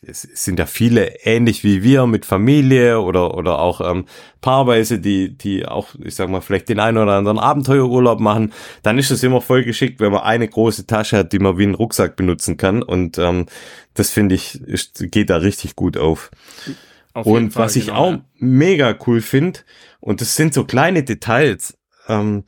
es 0.00 0.22
sind 0.22 0.58
ja 0.58 0.66
viele 0.66 1.24
ähnlich 1.24 1.64
wie 1.64 1.82
wir 1.82 2.06
mit 2.06 2.24
Familie 2.24 3.00
oder 3.00 3.36
oder 3.36 3.58
auch 3.58 3.80
ähm, 3.80 4.04
paarweise, 4.40 5.00
die 5.00 5.36
die 5.36 5.66
auch, 5.66 5.94
ich 6.02 6.14
sag 6.14 6.28
mal, 6.28 6.40
vielleicht 6.40 6.68
den 6.68 6.78
einen 6.78 6.98
oder 6.98 7.14
anderen 7.14 7.38
Abenteuerurlaub 7.38 8.20
machen, 8.20 8.52
dann 8.82 8.98
ist 8.98 9.10
es 9.10 9.24
immer 9.24 9.40
voll 9.40 9.64
geschickt, 9.64 9.98
wenn 10.00 10.12
man 10.12 10.22
eine 10.22 10.46
große 10.46 10.86
Tasche 10.86 11.18
hat, 11.18 11.32
die 11.32 11.40
man 11.40 11.58
wie 11.58 11.64
einen 11.64 11.74
Rucksack 11.74 12.14
benutzen 12.14 12.56
kann. 12.56 12.82
Und 12.82 13.18
ähm, 13.18 13.46
das 13.94 14.10
finde 14.10 14.36
ich, 14.36 14.60
ist, 14.60 15.04
geht 15.10 15.30
da 15.30 15.38
richtig 15.38 15.74
gut 15.74 15.96
auf. 15.96 16.30
auf 17.12 17.26
und 17.26 17.52
Fall, 17.52 17.64
was 17.64 17.74
ich 17.74 17.86
genau, 17.86 17.98
auch 17.98 18.12
ja. 18.12 18.24
mega 18.38 18.96
cool 19.06 19.20
finde, 19.20 19.60
und 20.00 20.20
das 20.20 20.36
sind 20.36 20.54
so 20.54 20.64
kleine 20.64 21.02
Details, 21.02 21.76
ähm, 22.06 22.44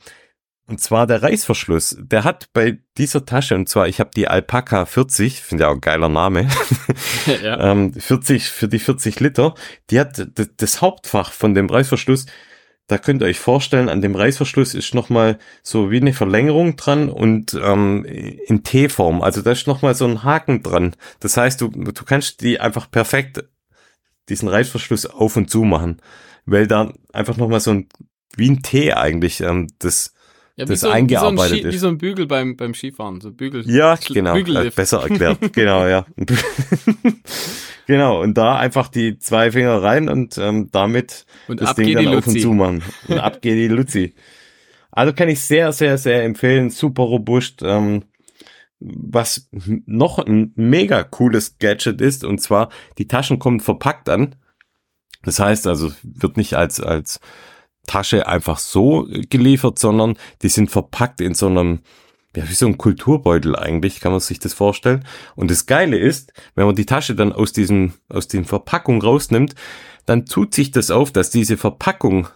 Und 0.71 0.79
zwar 0.79 1.05
der 1.05 1.21
Reißverschluss. 1.21 1.97
Der 1.99 2.23
hat 2.23 2.47
bei 2.53 2.79
dieser 2.97 3.25
Tasche, 3.25 3.55
und 3.55 3.67
zwar, 3.67 3.89
ich 3.89 3.99
habe 3.99 4.11
die 4.15 4.29
Alpaca 4.29 4.85
40, 4.85 5.41
finde 5.41 5.65
ja 5.65 5.69
auch 5.69 5.73
ein 5.73 5.81
geiler 5.81 6.07
Name, 6.07 6.47
ja. 7.43 7.59
ähm, 7.71 7.93
40 7.93 8.45
für 8.45 8.69
die 8.69 8.79
40 8.79 9.19
Liter. 9.19 9.53
Die 9.89 9.99
hat 9.99 10.29
das 10.55 10.81
Hauptfach 10.81 11.33
von 11.33 11.53
dem 11.55 11.69
Reißverschluss. 11.69 12.25
Da 12.87 12.97
könnt 12.97 13.21
ihr 13.21 13.25
euch 13.25 13.39
vorstellen, 13.39 13.89
an 13.89 14.01
dem 14.01 14.15
Reißverschluss 14.15 14.73
ist 14.73 14.95
nochmal 14.95 15.39
so 15.61 15.91
wie 15.91 15.99
eine 15.99 16.13
Verlängerung 16.13 16.77
dran 16.77 17.09
und 17.09 17.53
ähm, 17.61 18.05
in 18.05 18.63
T-Form. 18.63 19.21
Also 19.21 19.41
da 19.41 19.51
ist 19.51 19.67
nochmal 19.67 19.93
so 19.93 20.05
ein 20.05 20.23
Haken 20.23 20.63
dran. 20.63 20.95
Das 21.19 21.35
heißt, 21.35 21.59
du, 21.59 21.67
du 21.67 22.05
kannst 22.05 22.39
die 22.39 22.61
einfach 22.61 22.89
perfekt 22.89 23.43
diesen 24.29 24.47
Reißverschluss 24.47 25.05
auf 25.05 25.35
und 25.35 25.49
zu 25.49 25.63
machen, 25.63 26.01
weil 26.45 26.65
da 26.65 26.93
einfach 27.11 27.35
nochmal 27.35 27.59
so 27.59 27.71
ein 27.71 27.89
wie 28.37 28.49
ein 28.49 28.63
T 28.63 28.93
eigentlich 28.93 29.41
ähm, 29.41 29.67
das 29.79 30.13
ja, 30.61 30.65
das 30.65 30.81
so, 30.81 30.89
eingearbeitet 30.89 31.57
wie 31.57 31.61
so 31.61 31.67
ist. 31.67 31.73
Wie 31.73 31.77
so 31.79 31.87
ein 31.87 31.97
Bügel 31.97 32.27
beim, 32.27 32.55
beim 32.55 32.73
Skifahren, 32.73 33.19
so 33.21 33.31
Bügel. 33.31 33.63
Ja, 33.69 33.95
genau, 33.95 34.33
Bügellift. 34.33 34.75
besser 34.75 35.01
erklärt, 35.01 35.39
genau, 35.53 35.87
ja. 35.87 36.05
genau, 37.87 38.21
und 38.21 38.37
da 38.37 38.57
einfach 38.57 38.87
die 38.87 39.17
zwei 39.17 39.51
Finger 39.51 39.81
rein 39.81 40.09
und 40.09 40.37
ähm, 40.37 40.69
damit 40.71 41.25
und 41.47 41.61
das 41.61 41.75
Ding 41.75 41.93
dann 41.93 42.07
auf 42.15 42.27
und 42.27 42.39
zu 42.39 42.53
machen. 42.53 42.83
Und 43.07 43.19
ab 43.19 43.41
geht 43.41 43.57
die 43.57 43.73
Luzi. 43.73 44.13
Also 44.91 45.13
kann 45.13 45.29
ich 45.29 45.41
sehr, 45.41 45.71
sehr, 45.71 45.97
sehr 45.97 46.23
empfehlen, 46.23 46.69
super 46.69 47.03
robust. 47.03 47.61
Ähm, 47.63 48.03
was 48.79 49.47
noch 49.85 50.17
ein 50.17 50.53
mega 50.55 51.03
cooles 51.03 51.59
Gadget 51.59 52.01
ist, 52.01 52.23
und 52.23 52.39
zwar 52.41 52.69
die 52.97 53.07
Taschen 53.07 53.37
kommen 53.37 53.59
verpackt 53.59 54.09
an. 54.09 54.35
Das 55.23 55.39
heißt 55.39 55.67
also, 55.67 55.91
wird 56.01 56.35
nicht 56.35 56.55
als, 56.55 56.79
als 56.79 57.19
Tasche 57.91 58.25
einfach 58.25 58.57
so 58.57 59.05
geliefert, 59.29 59.77
sondern 59.77 60.17
die 60.41 60.47
sind 60.47 60.71
verpackt 60.71 61.19
in 61.19 61.33
so 61.33 61.47
einem, 61.47 61.79
ja, 62.37 62.47
wie 62.47 62.53
so 62.53 62.65
ein 62.65 62.77
Kulturbeutel 62.77 63.57
eigentlich, 63.57 63.99
kann 63.99 64.13
man 64.13 64.21
sich 64.21 64.39
das 64.39 64.53
vorstellen. 64.53 65.03
Und 65.35 65.51
das 65.51 65.65
Geile 65.65 65.97
ist, 65.97 66.31
wenn 66.55 66.67
man 66.67 66.75
die 66.75 66.85
Tasche 66.85 67.15
dann 67.15 67.33
aus 67.33 67.51
diesem, 67.51 67.93
aus 68.07 68.29
den 68.29 68.45
Verpackung 68.45 69.01
rausnimmt, 69.01 69.55
dann 70.05 70.25
tut 70.25 70.53
sich 70.53 70.71
das 70.71 70.89
auf, 70.89 71.11
dass 71.11 71.31
diese 71.31 71.57
Verpackung 71.57 72.29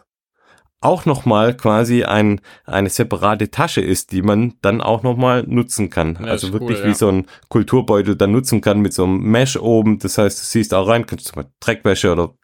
auch 0.81 1.05
nochmal 1.05 1.55
quasi 1.55 2.03
ein, 2.03 2.41
eine 2.65 2.89
separate 2.89 3.49
Tasche 3.49 3.79
ist, 3.79 4.11
die 4.11 4.21
man 4.21 4.55
dann 4.61 4.81
auch 4.81 5.03
nochmal 5.03 5.45
nutzen 5.47 5.89
kann. 5.89 6.19
Ja, 6.21 6.27
also 6.27 6.51
wirklich 6.51 6.79
cool, 6.79 6.89
wie 6.89 6.93
so 6.93 7.07
ein 7.07 7.27
Kulturbeutel 7.47 8.17
dann 8.17 8.33
nutzen 8.33 8.59
kann 8.59 8.81
mit 8.81 8.93
so 8.93 9.05
einem 9.05 9.21
Mesh 9.21 9.55
oben. 9.55 9.99
Das 9.99 10.17
heißt, 10.17 10.37
du 10.37 10.43
siehst 10.43 10.73
auch 10.73 10.89
rein, 10.89 11.05
kannst 11.05 11.31
du 11.31 11.39
mal 11.39 11.49
Dreckwäsche 11.61 12.11
oder 12.11 12.35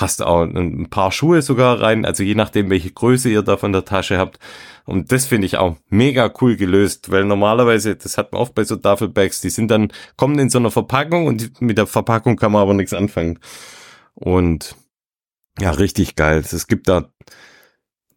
passt 0.00 0.22
auch 0.22 0.44
ein 0.44 0.88
paar 0.88 1.12
Schuhe 1.12 1.42
sogar 1.42 1.82
rein, 1.82 2.06
also 2.06 2.22
je 2.22 2.34
nachdem, 2.34 2.70
welche 2.70 2.90
Größe 2.90 3.28
ihr 3.28 3.42
da 3.42 3.58
von 3.58 3.74
der 3.74 3.84
Tasche 3.84 4.16
habt. 4.16 4.38
Und 4.86 5.12
das 5.12 5.26
finde 5.26 5.44
ich 5.44 5.58
auch 5.58 5.76
mega 5.90 6.32
cool 6.40 6.56
gelöst, 6.56 7.10
weil 7.10 7.26
normalerweise, 7.26 7.96
das 7.96 8.16
hat 8.16 8.32
man 8.32 8.40
oft 8.40 8.54
bei 8.54 8.64
so 8.64 8.76
Duffelbags, 8.76 9.42
die 9.42 9.50
sind 9.50 9.70
dann, 9.70 9.92
kommen 10.16 10.38
in 10.38 10.48
so 10.48 10.58
einer 10.58 10.70
Verpackung 10.70 11.26
und 11.26 11.60
mit 11.60 11.76
der 11.76 11.86
Verpackung 11.86 12.36
kann 12.36 12.50
man 12.50 12.62
aber 12.62 12.72
nichts 12.72 12.94
anfangen. 12.94 13.40
Und 14.14 14.74
ja, 15.60 15.70
richtig 15.70 16.16
geil. 16.16 16.38
Es 16.50 16.66
gibt 16.66 16.88
da 16.88 17.10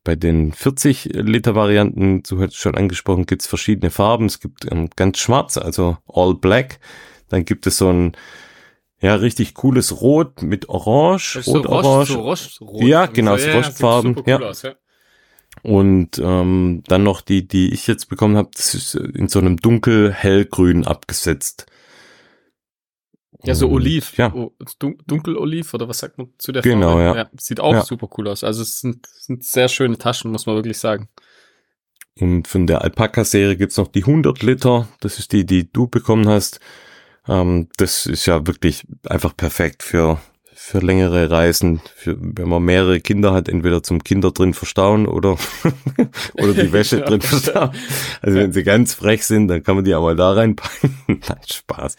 bei 0.06 0.16
den 0.16 0.54
40 0.54 1.10
Liter 1.16 1.54
Varianten, 1.54 2.24
du 2.24 2.42
hast 2.42 2.56
schon 2.56 2.76
angesprochen, 2.76 3.26
gibt 3.26 3.42
es 3.42 3.48
verschiedene 3.50 3.92
Farben. 3.92 4.28
Es 4.28 4.40
gibt 4.40 4.72
ähm, 4.72 4.90
ganz 4.96 5.18
schwarz, 5.18 5.58
also 5.58 5.98
all 6.08 6.34
black. 6.34 6.80
Dann 7.28 7.44
gibt 7.44 7.68
es 7.68 7.78
so 7.78 7.90
ein 7.90 8.16
ja, 9.04 9.16
richtig 9.16 9.54
cooles 9.54 10.00
Rot 10.00 10.42
mit 10.44 10.70
Orange, 10.70 11.44
Rot-Orange. 11.46 12.14
So 12.14 12.22
Rost, 12.22 12.56
so 12.56 12.66
Rot, 12.66 12.84
ja, 12.84 13.06
genau, 13.06 13.36
so, 13.36 13.48
ja, 13.48 13.56
Rostfarben. 13.56 14.16
Cool 14.16 14.24
ja. 14.26 14.40
Aus, 14.40 14.62
ja. 14.62 14.76
Und 15.62 16.20
ähm, 16.20 16.84
dann 16.88 17.04
noch 17.04 17.20
die, 17.20 17.46
die 17.46 17.74
ich 17.74 17.86
jetzt 17.86 18.08
bekommen 18.08 18.38
habe, 18.38 18.50
das 18.56 18.74
ist 18.74 18.96
in 18.96 19.28
so 19.28 19.40
einem 19.40 19.58
dunkel-hellgrün 19.58 20.88
abgesetzt. 20.88 21.66
Ja, 23.44 23.56
so 23.56 23.70
Oliv. 23.70 24.16
Ja. 24.18 24.34
Oh, 24.34 24.54
Dunkel-Oliv 24.80 25.74
oder 25.74 25.90
was 25.90 26.00
sagt 26.00 26.18
man 26.18 26.30
zu 26.38 26.54
der 26.54 26.62
genau, 26.62 26.94
Farbe? 26.94 27.04
Ja. 27.04 27.16
ja. 27.16 27.30
Sieht 27.38 27.60
auch 27.60 27.74
ja. 27.74 27.84
super 27.84 28.08
cool 28.18 28.30
aus. 28.30 28.46
Also 28.46 28.62
es 28.62 28.80
sind, 28.80 29.06
sind 29.06 29.44
sehr 29.44 29.68
schöne 29.68 29.98
Taschen, 29.98 30.32
muss 30.32 30.46
man 30.46 30.56
wirklich 30.56 30.78
sagen. 30.78 31.10
Und 32.18 32.48
von 32.48 32.68
der 32.68 32.84
Alpaka-Serie 32.84 33.58
gibt's 33.58 33.76
noch 33.76 33.90
die 33.90 34.04
100 34.06 34.42
Liter. 34.44 34.88
Das 35.02 35.20
ist 35.20 35.34
die, 35.34 35.46
die 35.46 35.70
du 35.70 35.88
bekommen 35.88 36.30
hast. 36.30 36.62
Ähm, 37.28 37.68
das 37.78 38.06
ist 38.06 38.26
ja 38.26 38.46
wirklich 38.46 38.84
einfach 39.08 39.36
perfekt 39.36 39.84
für, 39.84 40.20
für 40.54 40.80
längere 40.80 41.30
Reisen, 41.30 41.82
für, 41.96 42.18
wenn 42.20 42.50
man 42.50 42.64
mehrere 42.64 43.00
Kinder 43.00 43.34
hat, 43.34 43.48
entweder 43.48 43.82
zum 43.82 44.04
Kinder 44.04 44.32
drin 44.32 44.54
verstauen 44.54 45.08
oder, 45.08 45.38
oder 46.34 46.54
die 46.54 46.74
Wäsche 46.74 47.02
drin 47.02 47.22
verstauen. 47.22 47.72
Also 48.22 48.40
wenn 48.40 48.52
sie 48.52 48.64
ganz 48.64 48.94
frech 48.94 49.26
sind, 49.26 49.48
dann 49.48 49.64
kann 49.64 49.76
man 49.76 49.86
die 49.86 49.96
auch 49.96 50.04
mal 50.04 50.16
da 50.16 50.34
reinpacken. 50.34 50.98
Nein, 51.08 51.40
Spaß. 51.52 51.96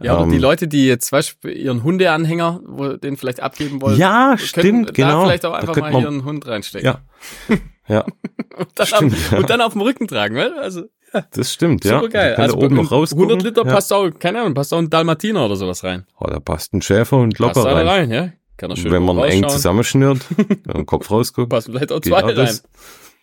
Ja, 0.00 0.14
oder 0.14 0.24
ähm, 0.24 0.30
die 0.30 0.38
Leute, 0.38 0.68
die 0.68 0.86
jetzt 0.86 1.08
zum 1.08 1.16
Beispiel 1.16 1.56
ihren 1.56 1.82
Hundeanhänger, 1.82 2.60
wo 2.64 2.92
den 2.96 3.16
vielleicht 3.16 3.40
abgeben 3.40 3.82
wollen. 3.82 3.98
Ja, 3.98 4.36
stimmt, 4.38 4.94
genau. 4.94 5.24
vielleicht 5.24 5.44
auch 5.44 5.54
einfach 5.54 5.76
mal 5.76 5.92
man, 5.92 6.02
ihren 6.02 6.24
Hund 6.24 6.46
reinstecken. 6.46 6.86
Ja. 6.86 7.58
Ja. 7.88 8.04
und, 8.56 8.68
dann 8.74 8.86
stimmt, 8.86 9.14
auf, 9.14 9.32
ja. 9.32 9.38
und 9.38 9.50
dann 9.50 9.60
auf 9.60 9.72
dem 9.72 9.82
Rücken 9.82 10.06
tragen, 10.06 10.36
weil 10.36 10.52
also 10.58 10.84
das 11.32 11.52
stimmt, 11.52 11.84
ja. 11.84 12.00
Super 12.00 12.08
geil. 12.08 12.34
Also 12.36 12.56
oben 12.56 12.76
noch 12.76 12.90
raus. 12.90 13.12
100 13.12 13.42
Liter 13.42 13.64
ja. 13.64 13.72
passt 13.72 13.92
auch, 13.92 14.10
keine 14.18 14.40
Ahnung, 14.40 14.54
passt 14.54 14.72
auch 14.74 14.78
ein 14.78 14.90
Dalmatiner 14.90 15.44
oder 15.44 15.56
sowas 15.56 15.84
rein. 15.84 16.06
Oh, 16.20 16.26
da 16.26 16.40
passt 16.40 16.74
ein 16.74 16.82
Schäfer 16.82 17.18
und 17.18 17.38
locker 17.38 17.54
passt 17.54 17.66
rein. 17.66 17.86
rein, 17.86 18.10
ja. 18.10 18.32
Kann 18.58 18.70
er 18.70 18.76
schön 18.76 18.90
Wenn 18.90 19.04
man 19.04 19.18
eng 19.20 19.48
zusammenschnürt, 19.48 20.18
wenn 20.36 20.76
man 20.76 20.86
Kopf 20.86 21.10
rausguckt. 21.10 21.48
Passt 21.50 21.68
vielleicht 21.68 21.92
auch 21.92 22.00
zwei 22.00 22.20
rein. 22.20 22.58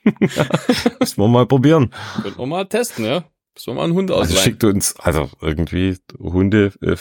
ja, 0.05 0.45
müssen 0.99 1.21
wir 1.21 1.27
mal 1.27 1.45
probieren. 1.45 1.91
Können 2.23 2.37
wir 2.37 2.45
mal 2.45 2.65
testen, 2.65 3.03
ja. 3.03 3.25
Müssen 3.53 3.67
wir 3.67 3.73
mal 3.73 3.83
einen 3.83 3.93
Hund 3.93 4.11
ausleihen. 4.11 4.31
Also 4.31 4.41
schickt 4.41 4.63
uns, 4.63 4.97
also 4.97 5.29
irgendwie 5.41 5.97
Hunde, 6.17 6.71
äh, 6.81 6.95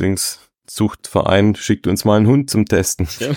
Dings, 0.00 0.47
Zuchtverein 0.68 1.54
schickt 1.54 1.86
uns 1.86 2.04
mal 2.04 2.16
einen 2.16 2.26
Hund 2.26 2.50
zum 2.50 2.66
Testen. 2.66 3.08
Ja. 3.18 3.32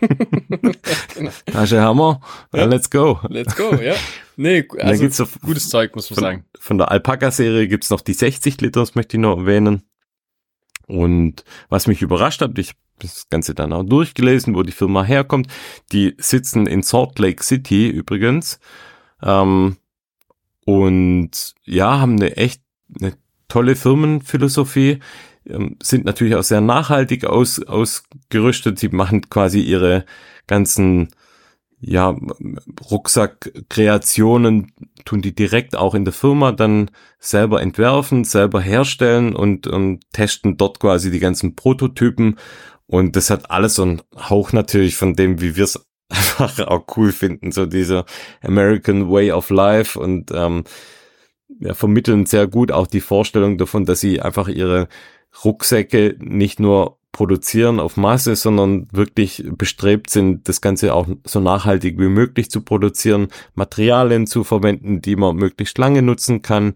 genau. 1.14 1.30
Tasche 1.46 1.80
Hammer, 1.80 2.20
ja. 2.52 2.64
let's 2.64 2.90
go. 2.90 3.20
Let's 3.28 3.56
go, 3.56 3.74
ja. 3.76 3.94
Nee, 4.36 4.66
also 4.78 5.02
gibt's 5.02 5.18
noch, 5.18 5.28
gutes 5.40 5.68
Zeug, 5.68 5.94
muss 5.94 6.10
man 6.10 6.14
von, 6.14 6.24
sagen. 6.24 6.44
Von 6.58 6.78
der 6.78 6.90
Alpaka-Serie 6.90 7.68
gibt's 7.68 7.90
noch 7.90 8.00
die 8.00 8.12
60 8.12 8.60
Liter, 8.60 8.80
das 8.80 8.94
möchte 8.94 9.16
ich 9.16 9.20
noch 9.20 9.38
erwähnen. 9.38 9.82
Und 10.86 11.44
was 11.68 11.86
mich 11.86 12.02
überrascht 12.02 12.40
hat, 12.40 12.58
ich 12.58 12.70
habe 12.70 12.78
das 12.98 13.28
Ganze 13.30 13.54
dann 13.54 13.72
auch 13.72 13.84
durchgelesen, 13.84 14.54
wo 14.54 14.62
die 14.62 14.72
Firma 14.72 15.04
herkommt. 15.04 15.48
Die 15.92 16.14
sitzen 16.18 16.66
in 16.66 16.82
Salt 16.82 17.18
Lake 17.18 17.42
City 17.42 17.88
übrigens. 17.88 18.58
Ähm, 19.22 19.76
und 20.66 21.54
ja, 21.64 22.00
haben 22.00 22.16
eine 22.16 22.36
echt 22.36 22.62
eine 23.00 23.14
tolle 23.48 23.76
Firmenphilosophie 23.76 25.00
ähm, 25.48 25.76
sind 25.82 26.04
natürlich 26.04 26.34
auch 26.34 26.42
sehr 26.42 26.60
nachhaltig 26.60 27.24
aus, 27.24 27.62
ausgerüstet. 27.62 28.78
Sie 28.78 28.88
machen 28.88 29.28
quasi 29.28 29.60
ihre 29.60 30.04
ganzen 30.46 31.08
ja, 31.86 32.16
Rucksackkreationen 32.90 34.72
tun 35.04 35.20
die 35.20 35.34
direkt 35.34 35.76
auch 35.76 35.94
in 35.94 36.04
der 36.04 36.14
Firma 36.14 36.52
dann 36.52 36.90
selber 37.18 37.60
entwerfen, 37.60 38.24
selber 38.24 38.60
herstellen 38.60 39.36
und, 39.36 39.66
und 39.66 40.00
testen 40.12 40.56
dort 40.56 40.80
quasi 40.80 41.10
die 41.10 41.18
ganzen 41.18 41.54
Prototypen. 41.56 42.38
Und 42.86 43.16
das 43.16 43.30
hat 43.30 43.50
alles 43.50 43.74
so 43.74 43.82
einen 43.82 44.02
Hauch 44.16 44.52
natürlich 44.52 44.96
von 44.96 45.14
dem, 45.14 45.40
wie 45.42 45.56
wir 45.56 45.64
es 45.64 45.86
einfach 46.08 46.58
auch 46.66 46.86
cool 46.96 47.12
finden, 47.12 47.52
so 47.52 47.66
dieser 47.66 48.06
American 48.42 49.10
Way 49.10 49.32
of 49.32 49.50
Life 49.50 49.98
und 49.98 50.30
ähm, 50.32 50.64
ja, 51.60 51.74
vermitteln 51.74 52.26
sehr 52.26 52.46
gut 52.46 52.72
auch 52.72 52.86
die 52.86 53.00
Vorstellung 53.00 53.58
davon, 53.58 53.84
dass 53.84 54.00
sie 54.00 54.20
einfach 54.20 54.48
ihre 54.48 54.88
Rucksäcke 55.42 56.16
nicht 56.18 56.60
nur 56.60 56.98
produzieren 57.14 57.80
auf 57.80 57.96
Masse, 57.96 58.36
sondern 58.36 58.88
wirklich 58.92 59.44
bestrebt 59.56 60.10
sind, 60.10 60.48
das 60.48 60.60
Ganze 60.60 60.92
auch 60.92 61.06
so 61.24 61.40
nachhaltig 61.40 61.98
wie 61.98 62.08
möglich 62.08 62.50
zu 62.50 62.60
produzieren, 62.60 63.28
Materialien 63.54 64.26
zu 64.26 64.44
verwenden, 64.44 65.00
die 65.00 65.16
man 65.16 65.36
möglichst 65.36 65.78
lange 65.78 66.02
nutzen 66.02 66.42
kann. 66.42 66.74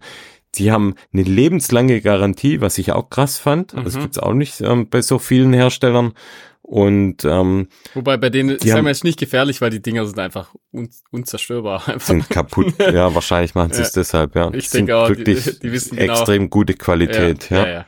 Die 0.55 0.71
haben 0.71 0.95
eine 1.13 1.23
lebenslange 1.23 2.01
Garantie, 2.01 2.61
was 2.61 2.79
ich 2.79 2.91
auch 2.93 3.09
krass 3.09 3.37
fand. 3.37 3.75
Mhm. 3.75 3.83
Das 3.83 3.99
gibt's 3.99 4.17
auch 4.17 4.33
nicht 4.33 4.61
ähm, 4.61 4.89
bei 4.89 5.01
so 5.01 5.19
vielen 5.19 5.53
Herstellern. 5.53 6.13
Und 6.61 7.25
ähm, 7.25 7.67
wobei 7.93 8.17
bei 8.17 8.29
denen 8.29 8.51
ist 8.51 8.63
es 8.63 8.73
jetzt 8.73 9.03
nicht 9.03 9.19
gefährlich, 9.19 9.59
weil 9.59 9.71
die 9.71 9.81
Dinger 9.81 10.05
sind 10.05 10.19
einfach 10.19 10.53
un 10.71 10.89
unzerstörbar. 11.11 11.87
Einfach. 11.87 12.07
Sind 12.07 12.29
kaputt. 12.29 12.75
ja, 12.79 13.13
wahrscheinlich 13.13 13.55
machen 13.55 13.73
sie 13.73 13.81
es 13.81 13.91
deshalb. 13.91 14.35
Ja, 14.35 14.51
ich 14.53 14.69
denke 14.69 14.95
auch, 14.95 15.09
wirklich 15.09 15.43
die, 15.43 15.59
die 15.59 15.71
wissen 15.71 15.97
genau. 15.97 16.13
extrem 16.13 16.49
gute 16.49 16.75
Qualität. 16.75 17.49
ja. 17.49 17.57
ja. 17.57 17.69
ja. 17.69 17.85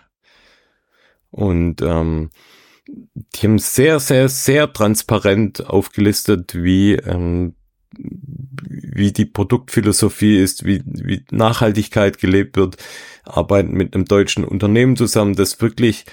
Und 1.31 1.81
ähm, 1.81 2.29
die 2.87 3.47
haben 3.47 3.59
sehr, 3.59 3.99
sehr, 3.99 4.29
sehr 4.29 4.71
transparent 4.71 5.65
aufgelistet, 5.67 6.55
wie, 6.55 6.93
ähm, 6.93 7.55
wie 7.97 9.11
die 9.11 9.25
Produktphilosophie 9.25 10.37
ist, 10.37 10.65
wie, 10.65 10.81
wie 10.85 11.25
Nachhaltigkeit 11.31 12.19
gelebt 12.19 12.57
wird, 12.57 12.77
arbeiten 13.23 13.73
mit 13.73 13.95
einem 13.95 14.05
deutschen 14.05 14.43
Unternehmen 14.43 14.95
zusammen, 14.97 15.35
das 15.35 15.61
wirklich 15.61 16.05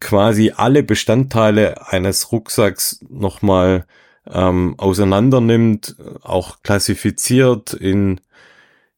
quasi 0.00 0.52
alle 0.54 0.82
Bestandteile 0.82 1.88
eines 1.88 2.32
Rucksacks 2.32 3.04
nochmal 3.08 3.86
ähm, 4.26 4.74
auseinander 4.78 5.40
nimmt, 5.40 5.96
auch 6.22 6.62
klassifiziert 6.62 7.72
in 7.72 8.20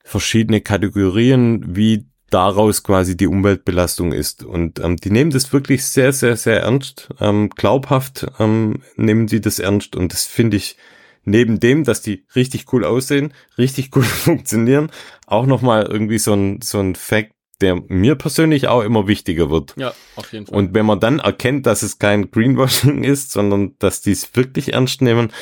verschiedene 0.02 0.60
Kategorien, 0.60 1.76
wie 1.76 2.06
daraus 2.34 2.82
quasi 2.82 3.16
die 3.16 3.28
Umweltbelastung 3.28 4.12
ist. 4.12 4.42
Und 4.42 4.80
ähm, 4.80 4.96
die 4.96 5.10
nehmen 5.10 5.30
das 5.30 5.52
wirklich 5.52 5.84
sehr, 5.84 6.12
sehr, 6.12 6.36
sehr 6.36 6.62
ernst. 6.62 7.08
Ähm, 7.20 7.48
glaubhaft 7.48 8.26
ähm, 8.40 8.82
nehmen 8.96 9.28
sie 9.28 9.40
das 9.40 9.60
ernst 9.60 9.94
und 9.94 10.12
das 10.12 10.26
finde 10.26 10.56
ich 10.56 10.76
neben 11.24 11.60
dem, 11.60 11.84
dass 11.84 12.02
die 12.02 12.26
richtig 12.34 12.72
cool 12.72 12.84
aussehen, 12.84 13.32
richtig 13.56 13.90
cool 13.96 14.02
funktionieren, 14.02 14.90
auch 15.28 15.46
nochmal 15.46 15.84
irgendwie 15.84 16.18
so 16.18 16.34
ein, 16.34 16.60
so 16.60 16.80
ein 16.80 16.96
Fact, 16.96 17.30
der 17.60 17.76
mir 17.86 18.16
persönlich 18.16 18.66
auch 18.66 18.82
immer 18.82 19.06
wichtiger 19.06 19.48
wird. 19.48 19.74
Ja, 19.76 19.94
auf 20.16 20.32
jeden 20.32 20.46
Fall. 20.46 20.58
Und 20.58 20.74
wenn 20.74 20.86
man 20.86 20.98
dann 20.98 21.20
erkennt, 21.20 21.66
dass 21.66 21.82
es 21.82 22.00
kein 22.00 22.32
Greenwashing 22.32 23.04
ist, 23.04 23.30
sondern 23.30 23.76
dass 23.78 24.00
die 24.00 24.10
es 24.10 24.34
wirklich 24.34 24.72
ernst 24.72 25.02
nehmen, 25.02 25.32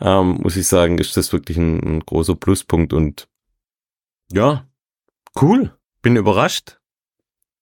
ähm, 0.00 0.38
muss 0.40 0.56
ich 0.56 0.68
sagen, 0.68 0.98
ist 0.98 1.16
das 1.16 1.32
wirklich 1.32 1.56
ein, 1.56 1.80
ein 1.80 2.00
großer 2.06 2.36
Pluspunkt 2.36 2.92
und 2.92 3.26
ja, 4.30 4.68
cool. 5.42 5.72
Bin 6.02 6.16
überrascht. 6.16 6.78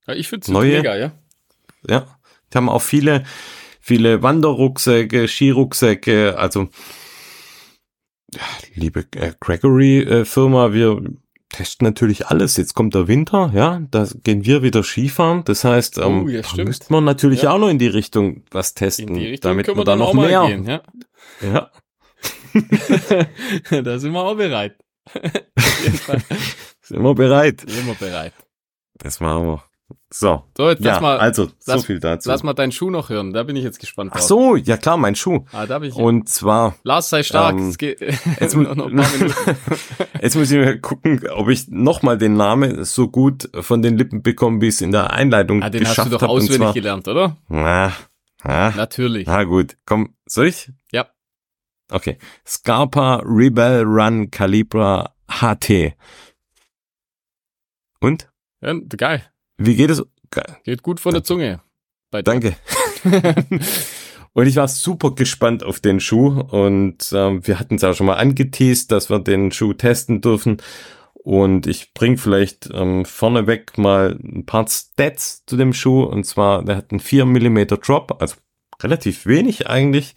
Ja, 0.07 0.15
ich 0.15 0.29
finde 0.29 0.45
es 0.45 0.49
mega, 0.49 0.97
ja. 0.97 1.13
Ja, 1.89 2.19
die 2.53 2.57
haben 2.57 2.69
auch 2.69 2.83
viele, 2.83 3.25
viele 3.81 4.23
Wanderrucksäcke, 4.23 5.29
Skirucksäcke, 5.29 6.39
also 6.39 6.69
ja, 8.35 8.43
liebe 8.75 9.07
äh, 9.17 9.33
Gregory-Firma, 9.41 10.73
wir 10.73 11.01
testen 11.49 11.87
natürlich 11.87 12.27
alles. 12.27 12.57
Jetzt 12.57 12.75
kommt 12.75 12.95
der 12.95 13.09
Winter, 13.09 13.51
ja, 13.55 13.81
da 13.91 14.07
gehen 14.23 14.45
wir 14.45 14.63
wieder 14.63 14.83
Skifahren. 14.83 15.45
Das 15.45 15.65
heißt, 15.65 15.99
ähm, 15.99 16.25
oh, 16.25 16.29
ja, 16.29 16.43
da 16.43 16.65
müsste 16.65 16.93
man 16.93 17.05
natürlich 17.05 17.43
ja. 17.43 17.53
auch 17.53 17.59
noch 17.59 17.69
in 17.69 17.79
die 17.79 17.87
Richtung 17.87 18.43
was 18.51 18.75
testen, 18.75 19.17
Richtung 19.17 19.51
damit 19.51 19.69
wir 19.69 19.85
da 19.85 19.97
noch 19.97 20.13
mehr. 20.13 20.47
Gehen, 20.47 20.65
ja. 20.65 20.83
ja. 21.43 21.71
da 23.83 23.99
sind 23.99 24.13
wir 24.13 24.23
auch 24.23 24.37
bereit. 24.37 24.77
sind 26.87 27.03
wir 27.03 27.15
bereit. 27.15 27.65
Sind 27.67 27.87
wir 27.87 27.95
bereit. 27.95 28.33
Das 28.99 29.21
machen 29.21 29.47
wir. 29.47 29.63
So. 30.11 30.45
So, 30.57 30.71
jetzt 30.71 30.83
ja, 30.83 30.93
lass 30.93 31.01
mal. 31.01 31.19
Also, 31.19 31.49
lass, 31.67 31.81
so 31.81 31.87
viel 31.87 32.01
dazu. 32.01 32.29
Lass 32.29 32.43
mal 32.43 32.55
deinen 32.55 32.73
Schuh 32.73 32.91
noch 32.91 33.09
hören. 33.09 33.33
Da 33.33 33.43
bin 33.43 33.57
ich 33.57 33.65
jetzt 33.65 33.79
gespannt 33.79 34.13
drauf. 34.13 34.21
Ach 34.23 34.27
so, 34.27 34.57
ja 34.57 34.77
klar, 34.77 34.97
mein 34.97 35.15
Schuh. 35.15 35.45
Ah, 35.53 35.67
da 35.67 35.79
bin 35.81 35.91
ich. 35.91 35.97
Und 35.97 36.29
zwar. 36.29 36.77
Lars 36.85 37.09
sei 37.09 37.23
stark. 37.23 37.57
Ähm, 37.57 37.75
jetzt, 38.41 38.57
mu 38.57 38.65
jetzt 40.21 40.37
muss 40.37 40.51
ich 40.51 40.59
mal 40.59 40.79
gucken, 40.79 41.29
ob 41.29 41.49
ich 41.49 41.69
nochmal 41.69 42.19
den 42.19 42.35
Namen 42.35 42.85
so 42.85 43.09
gut 43.09 43.49
von 43.61 43.83
den 43.83 43.99
Lippen 43.99 44.23
bekomme, 44.23 44.61
wie 44.61 44.69
es 44.69 44.81
in 44.81 44.93
der 44.93 45.13
Einleitung 45.13 45.63
ah, 45.63 45.71
den 45.71 45.81
geschafft 45.81 45.99
hast 45.99 46.13
du 46.13 46.19
doch 46.19 46.29
auswendig 46.29 46.59
zwar, 46.59 46.73
gelernt, 46.73 47.09
oder? 47.09 47.37
Na, 47.49 47.93
na, 48.43 48.71
Natürlich. 48.71 49.27
Na 49.27 49.45
gut, 49.45 49.77
komm, 49.87 50.15
soll 50.25 50.47
ich? 50.47 50.71
Ja. 50.93 51.07
Okay. 51.91 52.19
Scarpa 52.47 53.23
Rebel 53.25 53.83
Run 53.83 54.31
Calibra 54.31 55.15
HT. 55.29 55.95
Und? 58.07 58.29
Ja, 58.61 58.73
geil. 58.97 59.25
Wie 59.59 59.75
geht 59.75 59.91
es? 59.91 60.01
Geil. 60.31 60.59
Geht 60.63 60.85
gut 60.85 61.01
von 61.01 61.13
der 61.13 61.25
Zunge. 61.25 61.61
Danke. 62.13 62.55
und 64.33 64.47
ich 64.47 64.55
war 64.55 64.69
super 64.69 65.17
gespannt 65.17 65.65
auf 65.65 65.81
den 65.81 65.99
Schuh 65.99 66.41
und 66.41 67.13
ähm, 67.13 67.45
wir 67.45 67.59
hatten 67.59 67.75
es 67.75 67.85
auch 67.85 67.95
schon 67.95 68.07
mal 68.07 68.15
angeteased, 68.15 68.93
dass 68.93 69.11
wir 69.11 69.19
den 69.19 69.51
Schuh 69.51 69.73
testen 69.73 70.21
dürfen. 70.21 70.59
Und 71.15 71.67
ich 71.67 71.95
bringe 71.95 72.17
vielleicht 72.17 72.71
ähm, 72.73 73.05
vorneweg 73.05 73.77
mal 73.77 74.17
ein 74.23 74.47
paar 74.47 74.69
Stats 74.69 75.45
zu 75.45 75.57
dem 75.57 75.73
Schuh. 75.73 76.05
Und 76.05 76.25
zwar, 76.27 76.65
der 76.65 76.77
hat 76.77 76.93
einen 76.93 77.01
4 77.01 77.27
mm 77.27 77.67
Drop, 77.85 78.23
also 78.23 78.37
relativ 78.81 79.27
wenig 79.27 79.67
eigentlich. 79.67 80.15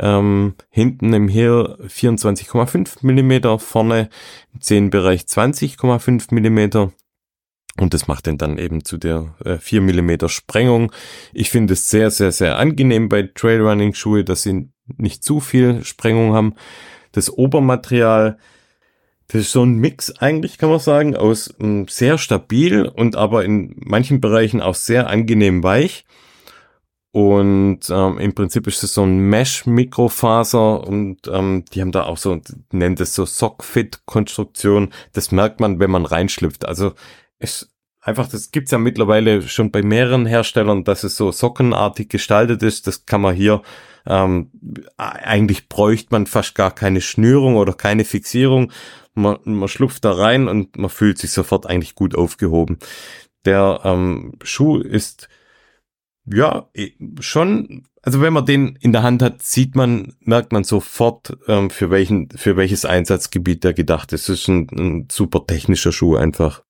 Ähm, 0.00 0.54
hinten 0.68 1.12
im 1.12 1.28
Heel 1.28 1.76
24,5 1.86 2.98
mm, 3.02 3.60
vorne 3.60 4.08
im 4.52 4.60
Zehenbereich 4.60 5.22
20,5 5.22 6.34
mm. 6.34 6.90
Und 7.80 7.94
das 7.94 8.06
macht 8.06 8.26
den 8.26 8.36
dann 8.36 8.58
eben 8.58 8.84
zu 8.84 8.98
der 8.98 9.34
äh, 9.42 9.56
4 9.56 9.80
mm 9.80 10.28
Sprengung. 10.28 10.92
Ich 11.32 11.50
finde 11.50 11.72
es 11.72 11.88
sehr, 11.88 12.10
sehr, 12.10 12.30
sehr 12.30 12.58
angenehm 12.58 13.08
bei 13.08 13.22
Trailrunning-Schuhe, 13.22 14.22
dass 14.22 14.42
sie 14.42 14.68
nicht 14.98 15.24
zu 15.24 15.40
viel 15.40 15.82
Sprengung 15.82 16.34
haben. 16.34 16.54
Das 17.12 17.30
Obermaterial, 17.32 18.36
das 19.28 19.40
ist 19.40 19.52
so 19.52 19.64
ein 19.64 19.76
Mix 19.76 20.10
eigentlich, 20.18 20.58
kann 20.58 20.68
man 20.68 20.78
sagen, 20.78 21.16
aus 21.16 21.54
ähm, 21.58 21.88
sehr 21.88 22.18
stabil 22.18 22.84
und 22.84 23.16
aber 23.16 23.46
in 23.46 23.74
manchen 23.78 24.20
Bereichen 24.20 24.60
auch 24.60 24.74
sehr 24.74 25.08
angenehm 25.08 25.62
weich. 25.62 26.04
Und 27.12 27.80
ähm, 27.90 28.18
im 28.18 28.34
Prinzip 28.34 28.66
ist 28.66 28.84
es 28.84 28.92
so 28.92 29.04
ein 29.04 29.18
Mesh-Mikrofaser 29.30 30.86
und 30.86 31.26
ähm, 31.28 31.64
die 31.72 31.80
haben 31.80 31.92
da 31.92 32.04
auch 32.04 32.18
so, 32.18 32.40
nennt 32.72 33.00
es 33.00 33.14
so 33.14 33.24
Sockfit-Konstruktion. 33.24 34.90
Das 35.14 35.32
merkt 35.32 35.60
man, 35.60 35.80
wenn 35.80 35.90
man 35.90 36.04
reinschlüpft. 36.04 36.66
Also 36.66 36.92
es 37.40 37.68
einfach, 38.00 38.28
das 38.28 38.50
gibt's 38.50 38.70
ja 38.70 38.78
mittlerweile 38.78 39.42
schon 39.42 39.70
bei 39.70 39.82
mehreren 39.82 40.26
Herstellern, 40.26 40.84
dass 40.84 41.04
es 41.04 41.16
so 41.16 41.32
sockenartig 41.32 42.08
gestaltet 42.08 42.62
ist. 42.62 42.86
Das 42.86 43.06
kann 43.06 43.20
man 43.20 43.34
hier, 43.34 43.62
ähm, 44.06 44.50
eigentlich 44.96 45.68
bräuchte 45.68 46.08
man 46.12 46.26
fast 46.26 46.54
gar 46.54 46.70
keine 46.70 47.00
Schnürung 47.00 47.56
oder 47.56 47.72
keine 47.72 48.04
Fixierung. 48.04 48.72
Man, 49.14 49.38
man 49.44 49.68
schlupft 49.68 50.04
da 50.04 50.12
rein 50.12 50.48
und 50.48 50.78
man 50.78 50.90
fühlt 50.90 51.18
sich 51.18 51.32
sofort 51.32 51.66
eigentlich 51.66 51.94
gut 51.94 52.14
aufgehoben. 52.14 52.78
Der 53.44 53.80
ähm, 53.84 54.34
Schuh 54.42 54.78
ist 54.78 55.28
ja 56.26 56.68
schon, 57.20 57.86
also 58.02 58.20
wenn 58.20 58.32
man 58.32 58.46
den 58.46 58.76
in 58.76 58.92
der 58.92 59.02
Hand 59.02 59.22
hat, 59.22 59.42
sieht 59.42 59.74
man, 59.74 60.14
merkt 60.20 60.52
man 60.52 60.64
sofort, 60.64 61.36
ähm, 61.48 61.70
für 61.70 61.90
welchen, 61.90 62.30
für 62.30 62.56
welches 62.56 62.84
Einsatzgebiet 62.84 63.64
der 63.64 63.72
gedacht 63.72 64.12
ist. 64.12 64.28
Es 64.28 64.40
ist 64.40 64.48
ein, 64.48 64.68
ein 64.70 65.08
super 65.10 65.46
technischer 65.46 65.92
Schuh 65.92 66.16
einfach 66.16 66.62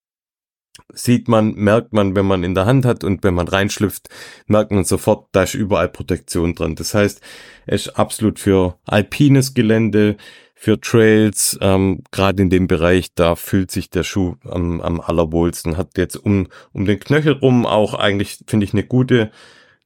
sieht 0.95 1.28
man, 1.28 1.55
merkt 1.55 1.93
man, 1.93 2.14
wenn 2.14 2.26
man 2.26 2.45
in 2.45 2.55
der 2.55 2.66
Hand 2.66 2.84
hat 2.84 3.05
und 3.05 3.22
wenn 3.24 3.34
man 3.34 3.49
reinschlüpft, 3.49 4.09
merkt 4.47 4.72
man 4.72 4.84
sofort, 4.84 5.28
da 5.32 5.43
ist 5.43 5.55
überall 5.55 5.88
Protektion 5.88 6.55
dran. 6.55 6.74
Das 6.74 6.95
heißt, 6.95 7.20
es 7.66 7.86
ist 7.86 7.99
absolut 7.99 8.38
für 8.38 8.78
alpines 8.84 9.55
Gelände, 9.55 10.16
für 10.61 10.78
Trails, 10.78 11.59
ähm, 11.62 12.03
gerade 12.11 12.43
in 12.43 12.51
dem 12.51 12.66
Bereich, 12.66 13.14
da 13.14 13.34
fühlt 13.34 13.70
sich 13.70 13.88
der 13.88 14.03
Schuh 14.03 14.34
am, 14.45 14.82
am 14.82 15.01
allerwohlsten. 15.01 15.78
Hat 15.78 15.97
jetzt 15.97 16.16
um, 16.16 16.49
um 16.74 16.84
den 16.84 17.01
Knöchel 17.01 17.32
rum 17.32 17.64
auch 17.64 17.95
eigentlich, 17.95 18.41
finde 18.47 18.64
ich, 18.64 18.74
eine 18.74 18.84
gute, 18.84 19.30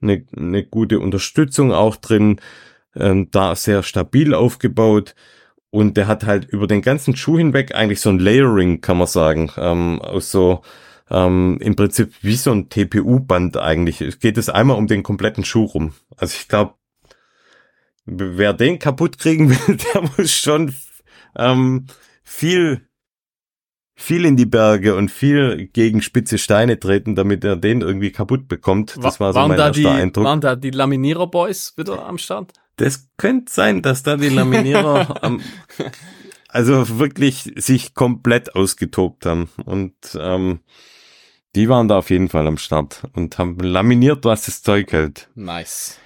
eine, 0.02 0.24
eine 0.36 0.64
gute 0.64 0.98
Unterstützung 0.98 1.72
auch 1.72 1.94
drin, 1.94 2.40
ähm, 2.96 3.28
da 3.30 3.54
sehr 3.54 3.84
stabil 3.84 4.34
aufgebaut. 4.34 5.14
Und 5.70 5.96
der 5.96 6.08
hat 6.08 6.24
halt 6.26 6.44
über 6.44 6.66
den 6.66 6.82
ganzen 6.82 7.14
Schuh 7.14 7.38
hinweg 7.38 7.72
eigentlich 7.76 8.00
so 8.00 8.10
ein 8.10 8.18
Layering, 8.18 8.80
kann 8.80 8.98
man 8.98 9.06
sagen, 9.06 9.52
ähm, 9.56 10.02
aus 10.02 10.32
so 10.32 10.62
ähm, 11.10 11.58
im 11.60 11.76
Prinzip 11.76 12.12
wie 12.22 12.36
so 12.36 12.52
ein 12.52 12.68
TPU-Band 12.68 13.56
eigentlich. 13.56 14.00
Es 14.00 14.18
geht 14.18 14.38
es 14.38 14.48
einmal 14.48 14.76
um 14.76 14.86
den 14.86 15.02
kompletten 15.02 15.44
Schuh 15.44 15.64
rum. 15.64 15.92
Also 16.16 16.36
ich 16.38 16.48
glaube, 16.48 16.74
wer 18.06 18.52
den 18.52 18.78
kaputt 18.78 19.18
kriegen 19.18 19.50
will, 19.68 19.76
der 19.94 20.02
muss 20.16 20.32
schon 20.32 20.74
ähm, 21.36 21.86
viel 22.22 22.88
viel 23.96 24.24
in 24.24 24.36
die 24.36 24.46
Berge 24.46 24.96
und 24.96 25.10
viel 25.10 25.68
gegen 25.72 26.02
spitze 26.02 26.38
Steine 26.38 26.80
treten, 26.80 27.14
damit 27.14 27.44
er 27.44 27.56
den 27.56 27.80
irgendwie 27.80 28.10
kaputt 28.10 28.48
bekommt. 28.48 28.96
Das 29.00 29.20
war 29.20 29.32
so 29.32 29.38
waren 29.38 29.50
mein 29.50 29.58
erster 29.58 29.80
die, 29.80 29.86
Eindruck. 29.86 30.24
Waren 30.24 30.40
da 30.40 30.56
die 30.56 30.70
Laminierer-Boys 30.70 31.74
wieder 31.76 32.04
am 32.04 32.18
Start? 32.18 32.52
Das 32.76 33.08
könnte 33.16 33.52
sein, 33.52 33.82
dass 33.82 34.02
da 34.02 34.16
die 34.16 34.30
Laminierer 34.30 35.22
am, 35.22 35.40
also 36.48 36.98
wirklich 36.98 37.52
sich 37.56 37.94
komplett 37.94 38.56
ausgetobt 38.56 39.26
haben. 39.26 39.48
Und 39.64 39.94
ähm, 40.18 40.60
die 41.54 41.68
waren 41.68 41.88
da 41.88 41.98
auf 41.98 42.10
jeden 42.10 42.28
Fall 42.28 42.46
am 42.46 42.58
Start 42.58 43.04
und 43.12 43.38
haben 43.38 43.58
laminiert, 43.58 44.24
was 44.24 44.46
das 44.46 44.62
Zeug 44.62 44.92
hält. 44.92 45.28
Nice. 45.34 45.98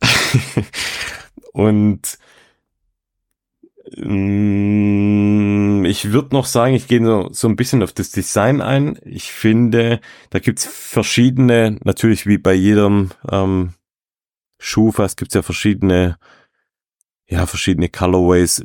und 1.52 2.18
mm, 3.96 5.84
ich 5.84 6.12
würde 6.12 6.34
noch 6.34 6.46
sagen, 6.46 6.74
ich 6.74 6.86
gehe 6.86 7.04
so, 7.04 7.28
so 7.32 7.48
ein 7.48 7.56
bisschen 7.56 7.82
auf 7.82 7.92
das 7.92 8.10
Design 8.10 8.60
ein. 8.60 8.98
Ich 9.04 9.32
finde, 9.32 10.00
da 10.30 10.38
gibt's 10.38 10.64
verschiedene, 10.66 11.78
natürlich 11.82 12.26
wie 12.26 12.38
bei 12.38 12.54
jedem 12.54 13.10
ähm, 13.30 13.74
Schuh 14.60 14.92
fast 14.92 15.16
gibt's 15.16 15.34
ja 15.34 15.42
verschiedene, 15.42 16.18
ja, 17.26 17.46
verschiedene 17.46 17.88
Colorways. 17.88 18.64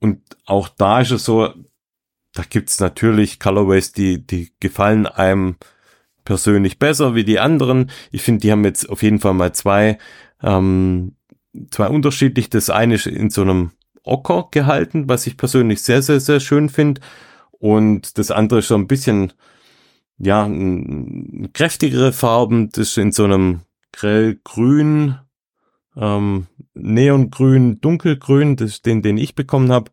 Und 0.00 0.22
auch 0.46 0.68
da 0.68 1.00
ist 1.00 1.10
es 1.10 1.24
so, 1.24 1.52
da 2.32 2.44
gibt's 2.48 2.80
natürlich 2.80 3.40
Colorways, 3.40 3.92
die, 3.92 4.24
die 4.24 4.52
gefallen 4.60 5.06
einem 5.06 5.56
persönlich 6.24 6.78
besser 6.78 7.14
wie 7.14 7.24
die 7.24 7.40
anderen. 7.40 7.90
Ich 8.12 8.22
finde, 8.22 8.40
die 8.40 8.52
haben 8.52 8.64
jetzt 8.64 8.88
auf 8.88 9.02
jeden 9.02 9.20
Fall 9.20 9.34
mal 9.34 9.52
zwei, 9.52 9.98
ähm, 10.42 11.16
zwei 11.70 11.88
unterschiedlich. 11.88 12.50
Das 12.50 12.70
eine 12.70 12.94
ist 12.94 13.06
in 13.06 13.30
so 13.30 13.42
einem 13.42 13.72
Ocker 14.04 14.48
gehalten, 14.50 15.08
was 15.08 15.26
ich 15.26 15.36
persönlich 15.36 15.82
sehr, 15.82 16.02
sehr, 16.02 16.20
sehr 16.20 16.40
schön 16.40 16.68
finde. 16.68 17.00
Und 17.50 18.16
das 18.18 18.30
andere 18.30 18.60
ist 18.60 18.68
so 18.68 18.76
ein 18.76 18.86
bisschen, 18.86 19.32
ja, 20.18 20.48
kräftigere 21.52 22.12
Farben. 22.12 22.70
Das 22.70 22.90
ist 22.90 22.98
in 22.98 23.12
so 23.12 23.24
einem 23.24 23.62
grellgrün, 23.92 25.16
ähm, 25.96 26.46
Neongrün, 26.74 27.80
Dunkelgrün, 27.80 28.56
das 28.56 28.70
ist 28.70 28.86
den, 28.86 29.02
den 29.02 29.18
ich 29.18 29.34
bekommen 29.34 29.72
habe. 29.72 29.90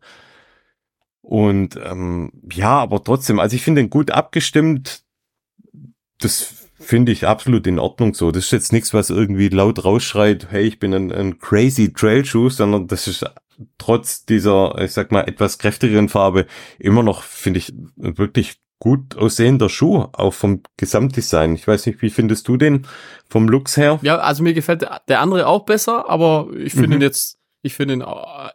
Und 1.28 1.78
ähm, 1.84 2.32
ja, 2.50 2.78
aber 2.78 3.04
trotzdem, 3.04 3.38
also 3.38 3.54
ich 3.54 3.60
finde 3.60 3.82
den 3.82 3.90
gut 3.90 4.10
abgestimmt. 4.10 5.02
Das 6.20 6.54
finde 6.80 7.12
ich 7.12 7.26
absolut 7.26 7.66
in 7.66 7.78
Ordnung 7.78 8.14
so. 8.14 8.30
Das 8.30 8.46
ist 8.46 8.50
jetzt 8.50 8.72
nichts, 8.72 8.94
was 8.94 9.10
irgendwie 9.10 9.50
laut 9.50 9.84
rausschreit, 9.84 10.46
hey, 10.50 10.64
ich 10.64 10.78
bin 10.78 10.94
ein, 10.94 11.12
ein 11.12 11.38
crazy 11.38 11.92
Trailshoe, 11.92 12.48
sondern 12.48 12.86
das 12.86 13.06
ist 13.08 13.26
trotz 13.76 14.24
dieser, 14.24 14.80
ich 14.80 14.92
sag 14.92 15.12
mal, 15.12 15.28
etwas 15.28 15.58
kräftigeren 15.58 16.08
Farbe 16.08 16.46
immer 16.78 17.02
noch, 17.02 17.22
finde 17.22 17.58
ich, 17.58 17.74
wirklich 17.96 18.62
gut 18.78 19.14
aussehender 19.18 19.68
Schuh, 19.68 20.06
auch 20.12 20.32
vom 20.32 20.62
Gesamtdesign. 20.78 21.54
Ich 21.56 21.68
weiß 21.68 21.84
nicht, 21.84 22.00
wie 22.00 22.08
findest 22.08 22.48
du 22.48 22.56
den 22.56 22.86
vom 23.28 23.50
Looks 23.50 23.76
her? 23.76 23.98
Ja, 24.00 24.16
also 24.16 24.42
mir 24.42 24.54
gefällt 24.54 24.88
der 25.08 25.20
andere 25.20 25.46
auch 25.46 25.66
besser, 25.66 26.08
aber 26.08 26.48
ich 26.56 26.72
finde 26.72 26.88
mhm. 26.88 26.94
ihn 26.94 27.02
jetzt, 27.02 27.37
ich 27.62 27.74
finde 27.74 27.94
ihn 27.94 28.04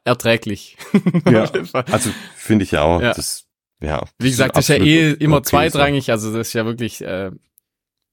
erträglich. 0.05 0.77
Ja, 1.29 1.49
also 1.91 2.09
finde 2.35 2.63
ich 2.63 2.71
ja 2.71 2.83
auch. 2.83 3.01
Ja. 3.01 3.13
Das, 3.13 3.45
ja, 3.81 4.03
Wie 4.17 4.29
gesagt, 4.29 4.55
das 4.55 4.69
ist 4.69 4.77
ja 4.77 4.83
eh 4.83 5.11
immer 5.13 5.37
okay 5.37 5.49
zweitrangig, 5.49 6.11
also 6.11 6.31
das 6.31 6.47
ist 6.47 6.53
ja 6.53 6.65
wirklich 6.65 7.01
äh, 7.01 7.31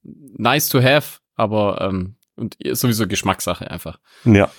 nice 0.03 0.69
to 0.69 0.81
have, 0.81 1.19
aber 1.35 1.81
ähm, 1.81 2.15
und 2.35 2.57
sowieso 2.71 3.07
Geschmackssache 3.07 3.69
einfach. 3.69 3.99
Ja. 4.25 4.51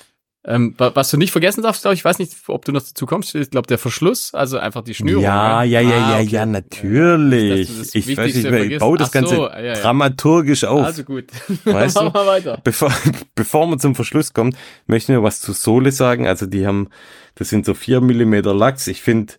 Ähm, 0.45 0.75
was 0.77 1.09
du 1.11 1.19
nicht 1.19 1.31
vergessen 1.31 1.63
darfst, 1.63 1.83
glaube 1.83 1.95
ich, 1.95 2.05
weiß 2.05 2.19
nicht, 2.19 2.35
ob 2.49 2.65
du 2.65 2.73
noch 2.73 2.83
dazu 2.83 3.07
kommst, 3.07 3.33
ich 3.37 3.51
glaube, 3.51 3.69
der 3.69 3.79
Verschluss, 3.79 4.35
also 4.35 4.59
einfach 4.59 4.83
die 4.83 4.95
Schnürung. 4.95 5.23
Ja, 5.23 5.63
ja, 5.63 5.81
ja, 5.81 5.91
ah, 5.91 6.11
ja, 6.11 6.21
okay. 6.21 6.31
ja, 6.31 6.47
natürlich. 6.47 7.95
Ich, 7.95 8.09
ich 8.09 8.17
weiß 8.17 8.35
nicht, 8.35 8.73
ich 8.73 8.79
baue 8.81 8.99
das 8.99 9.13
Ganze 9.13 9.37
so, 9.37 9.49
ja, 9.49 9.61
ja. 9.61 9.75
dramaturgisch 9.75 10.65
auf. 10.65 10.85
Also 10.85 11.05
gut. 11.05 11.27
Weißt 11.65 11.97
du? 11.97 12.11
Mal 12.11 12.27
weiter. 12.27 12.61
Bevor, 12.65 12.93
bevor 13.37 13.69
man 13.69 13.79
zum 13.79 13.95
Verschluss 13.95 14.33
kommt, 14.33 14.57
möchte 14.87 15.13
ich 15.13 15.17
nur 15.17 15.25
was 15.25 15.41
zu 15.41 15.53
Sohle 15.53 15.93
sagen. 15.93 16.27
Also 16.27 16.47
die 16.47 16.67
haben, 16.67 16.89
das 17.37 17.49
sind 17.49 17.65
so 17.65 17.75
vier 17.75 18.01
Millimeter 18.01 18.53
Lachs. 18.53 18.89
Ich 18.89 19.01
finde, 19.01 19.35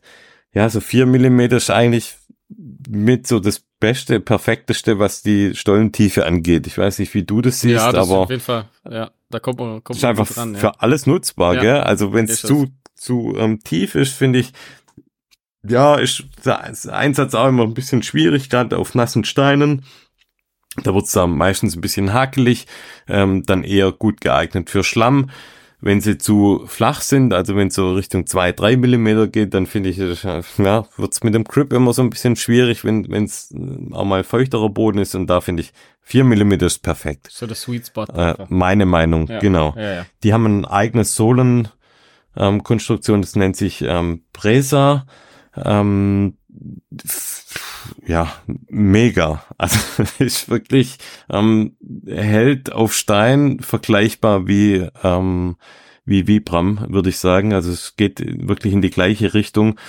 ja, 0.54 0.70
so 0.70 0.80
vier 0.80 1.06
Millimeter 1.06 1.58
ist 1.58 1.70
eigentlich 1.70 2.16
mit 2.88 3.28
so 3.28 3.42
das 3.42 3.62
Beste, 3.82 4.22
Perfekteste, 4.22 5.00
was 5.00 5.22
die 5.22 5.54
Stollentiefe 5.54 6.26
angeht. 6.26 6.66
Ich 6.68 6.78
weiß 6.78 7.00
nicht, 7.00 7.14
wie 7.14 7.24
du 7.24 7.42
das 7.42 7.60
siehst, 7.60 7.76
ja, 7.76 7.92
das 7.92 8.10
aber. 8.10 8.20
Auf 8.20 8.30
jeden 8.30 8.42
Fall, 8.42 8.70
ja. 8.90 9.12
Da 9.34 9.40
kommt 9.40 9.60
man, 9.60 9.84
kommt 9.84 9.98
ist 9.98 10.06
einfach 10.06 10.32
dran, 10.32 10.56
für 10.56 10.80
alles 10.80 11.08
nutzbar, 11.08 11.56
ja. 11.56 11.62
gell? 11.62 11.78
Also 11.78 12.14
wenn 12.14 12.26
es 12.26 12.42
zu, 12.42 12.68
zu 12.94 13.36
ähm, 13.36 13.60
tief 13.64 13.96
ist, 13.96 14.14
finde 14.14 14.38
ich, 14.38 14.54
ja, 15.68 15.96
ist 15.96 16.26
der 16.46 16.64
Einsatz 16.94 17.34
auch 17.34 17.48
immer 17.48 17.64
ein 17.64 17.74
bisschen 17.74 18.04
schwierig, 18.04 18.52
gerade 18.52 18.78
auf 18.78 18.94
nassen 18.94 19.24
Steinen. 19.24 19.86
Da 20.84 20.94
wird's 20.94 21.14
dann 21.14 21.32
meistens 21.32 21.76
ein 21.76 21.82
bisschen 21.82 22.14
hakelig, 22.14 22.68
ähm, 23.08 23.44
dann 23.44 23.64
eher 23.64 23.92
gut 23.92 24.22
geeignet 24.22 24.70
für 24.70 24.84
Schlamm. 24.84 25.32
Wenn 25.82 26.00
sie 26.00 26.18
zu 26.18 26.64
flach 26.68 27.02
sind, 27.02 27.34
also 27.34 27.56
wenn 27.56 27.70
es 27.70 27.76
so 27.76 27.94
Richtung 27.94 28.28
zwei 28.28 28.52
drei 28.52 28.78
Millimeter 28.78 29.28
geht, 29.28 29.54
dann 29.54 29.66
finde 29.66 29.90
ich, 29.90 29.98
ja, 29.98 30.86
wird's 30.98 31.24
mit 31.24 31.34
dem 31.34 31.44
Grip 31.44 31.74
immer 31.74 31.92
so 31.94 32.04
ein 32.04 32.10
bisschen 32.10 32.36
schwierig, 32.36 32.86
wenn 32.86 33.12
es 33.12 33.52
äh, 33.52 33.94
auch 33.94 34.06
mal 34.06 34.24
feuchterer 34.24 34.70
Boden 34.70 35.00
ist. 35.00 35.16
Und 35.16 35.28
da 35.28 35.42
finde 35.42 35.64
ich, 35.64 35.74
vier 36.04 36.24
Millimeter 36.24 36.68
ist 36.68 36.80
perfekt. 36.80 37.30
So 37.32 37.48
der 37.48 37.56
Sweet 37.56 37.88
Spot. 37.88 38.06
Äh, 38.06 38.36
meine 38.50 38.86
Meinung, 38.86 39.28
ja. 39.28 39.40
genau. 39.40 39.74
Ja, 39.76 39.96
ja. 39.96 40.06
Die 40.24 40.34
haben 40.34 40.46
ein 40.46 40.66
eigenes 40.66 41.16
Sohlenkonstruktion, 41.16 43.18
ähm, 43.18 43.22
das 43.22 43.36
nennt 43.36 43.56
sich 43.56 43.82
ähm, 43.82 44.24
Presa. 44.34 45.06
Ähm, 45.56 46.38
ja, 48.06 48.32
mega. 48.70 49.44
Also 49.58 49.80
ist 50.20 50.50
wirklich 50.50 50.98
ähm, 51.30 51.76
hält 52.06 52.72
auf 52.72 52.94
Stein 52.94 53.60
vergleichbar 53.60 54.48
wie 54.48 54.88
ähm, 55.04 55.56
wie 56.06 56.28
Vibram, 56.28 56.86
würde 56.90 57.10
ich 57.10 57.18
sagen. 57.18 57.54
Also 57.54 57.72
es 57.72 57.96
geht 57.96 58.22
wirklich 58.48 58.74
in 58.74 58.82
die 58.82 58.90
gleiche 58.90 59.34
Richtung. 59.34 59.80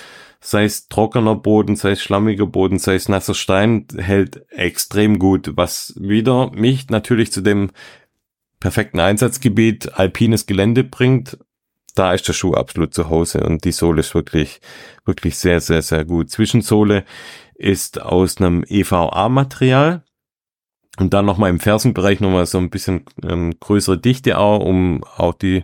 Sei 0.47 0.65
es 0.65 0.89
trockener 0.89 1.33
Boden, 1.33 1.75
sei 1.75 1.93
es 1.93 2.03
schlammiger 2.03 2.45
Boden, 2.45 2.77
sei 2.77 2.93
es 2.93 3.09
nasser 3.09 3.33
Stein, 3.33 3.87
hält 3.97 4.45
extrem 4.51 5.17
gut. 5.17 5.53
Was 5.55 5.95
wieder 5.99 6.51
mich 6.51 6.91
natürlich 6.91 7.31
zu 7.31 7.41
dem 7.41 7.71
perfekten 8.59 8.99
Einsatzgebiet 8.99 9.97
alpines 9.97 10.45
Gelände 10.45 10.83
bringt. 10.83 11.39
Da 11.95 12.13
ist 12.13 12.27
der 12.27 12.33
Schuh 12.33 12.53
absolut 12.53 12.93
zu 12.93 13.09
Hause 13.09 13.39
und 13.39 13.65
die 13.65 13.71
Sohle 13.71 14.01
ist 14.01 14.13
wirklich, 14.13 14.61
wirklich 15.03 15.35
sehr, 15.35 15.61
sehr, 15.61 15.81
sehr 15.81 16.05
gut. 16.05 16.29
Zwischensohle 16.29 17.05
ist 17.55 17.99
aus 17.99 18.37
einem 18.37 18.63
EVA-Material. 18.67 20.03
Und 20.99 21.15
dann 21.15 21.25
nochmal 21.25 21.49
im 21.49 21.59
Fersenbereich 21.59 22.19
nochmal 22.19 22.45
so 22.45 22.59
ein 22.59 22.69
bisschen 22.69 23.05
ähm, 23.27 23.55
größere 23.59 23.97
Dichte 23.97 24.37
auch, 24.37 24.63
um 24.63 25.03
auch 25.17 25.33
die 25.33 25.63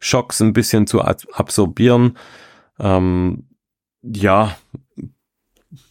Schocks 0.00 0.42
ein 0.42 0.52
bisschen 0.52 0.88
zu 0.88 1.00
absorbieren. 1.02 2.18
Ähm, 2.80 3.44
ja, 4.14 4.56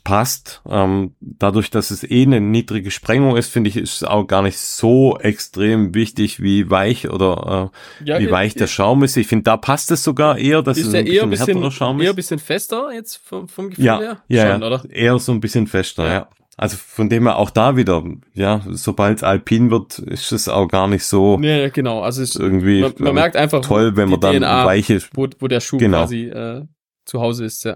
passt. 0.03 0.61
Ähm, 0.69 1.15
dadurch, 1.19 1.69
dass 1.69 1.91
es 1.91 2.03
eh 2.03 2.23
eine 2.23 2.39
niedrige 2.39 2.91
Sprengung 2.91 3.35
ist, 3.35 3.51
finde 3.51 3.69
ich, 3.69 3.75
ist 3.75 3.95
es 3.95 4.03
auch 4.03 4.25
gar 4.25 4.41
nicht 4.41 4.57
so 4.57 5.17
extrem 5.17 5.93
wichtig, 5.93 6.41
wie 6.41 6.69
weich 6.69 7.09
oder 7.09 7.71
äh, 8.01 8.05
ja, 8.05 8.19
wie 8.19 8.31
weich 8.31 8.53
der 8.55 8.67
Schaum 8.67 9.03
ist. 9.03 9.17
Ich 9.17 9.27
finde, 9.27 9.43
da 9.43 9.57
passt 9.57 9.91
es 9.91 10.03
sogar 10.03 10.37
eher, 10.37 10.61
dass 10.61 10.77
ist 10.77 10.87
es 10.87 10.93
ein 10.93 11.05
bisschen, 11.05 11.29
bisschen 11.29 11.47
härterer 11.47 11.71
Schaum 11.71 11.99
ist. 11.99 12.05
Eher 12.05 12.11
ein 12.11 12.15
bisschen 12.15 12.39
fester 12.39 12.91
jetzt 12.93 13.17
vom, 13.17 13.49
vom 13.49 13.69
Gefühl 13.71 13.85
ja, 13.85 13.99
her? 13.99 14.23
Ja, 14.27 14.53
Schon, 14.53 14.63
oder? 14.63 14.83
eher 14.89 15.19
so 15.19 15.31
ein 15.31 15.41
bisschen 15.41 15.67
fester, 15.67 16.05
ja. 16.05 16.13
ja. 16.13 16.29
Also 16.57 16.77
von 16.77 17.09
dem 17.09 17.23
her 17.23 17.37
auch 17.37 17.49
da 17.49 17.75
wieder, 17.75 18.01
ja, 18.33 18.61
sobald 18.69 19.17
es 19.17 19.23
alpin 19.23 19.71
wird, 19.71 19.99
ist 19.99 20.31
es 20.31 20.47
auch 20.47 20.69
gar 20.69 20.87
nicht 20.87 21.03
so. 21.03 21.37
Ja, 21.41 21.57
ja 21.57 21.69
genau. 21.69 22.01
Also 22.01 22.21
es 22.21 22.29
ist 22.29 22.39
irgendwie 22.39 22.79
man, 22.79 22.93
man 22.97 23.15
merkt 23.15 23.35
einfach 23.35 23.59
toll, 23.59 23.97
wenn 23.97 24.07
man 24.07 24.21
dann 24.21 24.37
DNA, 24.37 24.65
weiche, 24.65 25.01
wo, 25.13 25.27
wo 25.39 25.49
der 25.49 25.59
Schuh 25.59 25.77
genau. 25.77 25.97
quasi 25.97 26.27
äh, 26.27 26.63
zu 27.03 27.19
Hause 27.19 27.43
ist, 27.43 27.65
ja. 27.65 27.75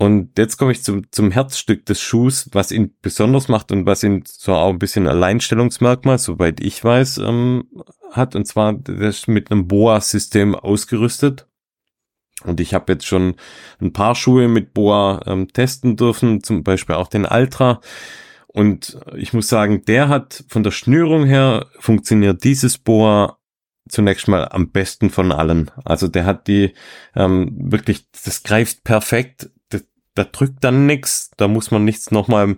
Und 0.00 0.38
jetzt 0.38 0.56
komme 0.56 0.72
ich 0.72 0.82
zum, 0.82 1.12
zum 1.12 1.30
Herzstück 1.30 1.84
des 1.84 2.00
Schuhs, 2.00 2.48
was 2.52 2.72
ihn 2.72 2.94
besonders 3.02 3.48
macht 3.48 3.70
und 3.70 3.84
was 3.84 4.02
ihn 4.02 4.22
so 4.26 4.54
auch 4.54 4.70
ein 4.70 4.78
bisschen 4.78 5.06
Alleinstellungsmerkmal, 5.06 6.16
soweit 6.16 6.60
ich 6.60 6.82
weiß, 6.82 7.18
ähm, 7.18 7.64
hat. 8.10 8.34
Und 8.34 8.46
zwar, 8.46 8.72
der 8.72 9.10
ist 9.10 9.28
mit 9.28 9.50
einem 9.50 9.68
Boa-System 9.68 10.54
ausgerüstet. 10.54 11.48
Und 12.44 12.60
ich 12.60 12.72
habe 12.72 12.94
jetzt 12.94 13.04
schon 13.04 13.34
ein 13.78 13.92
paar 13.92 14.14
Schuhe 14.14 14.48
mit 14.48 14.72
Boa 14.72 15.20
ähm, 15.26 15.48
testen 15.48 15.96
dürfen, 15.96 16.42
zum 16.42 16.64
Beispiel 16.64 16.94
auch 16.94 17.08
den 17.08 17.26
Ultra. 17.26 17.82
Und 18.46 18.98
ich 19.16 19.34
muss 19.34 19.50
sagen, 19.50 19.84
der 19.84 20.08
hat 20.08 20.44
von 20.48 20.62
der 20.62 20.70
Schnürung 20.70 21.26
her 21.26 21.66
funktioniert 21.78 22.42
dieses 22.42 22.78
Boa 22.78 23.36
zunächst 23.86 24.28
mal 24.28 24.48
am 24.48 24.70
besten 24.70 25.10
von 25.10 25.30
allen. 25.30 25.70
Also 25.84 26.08
der 26.08 26.24
hat 26.24 26.48
die 26.48 26.72
ähm, 27.14 27.52
wirklich, 27.70 28.06
das 28.24 28.42
greift 28.42 28.82
perfekt 28.82 29.50
da 30.20 30.30
drückt 30.30 30.62
dann 30.62 30.86
nichts, 30.86 31.30
da 31.36 31.48
muss 31.48 31.70
man 31.70 31.84
nichts 31.84 32.10
nochmal 32.10 32.56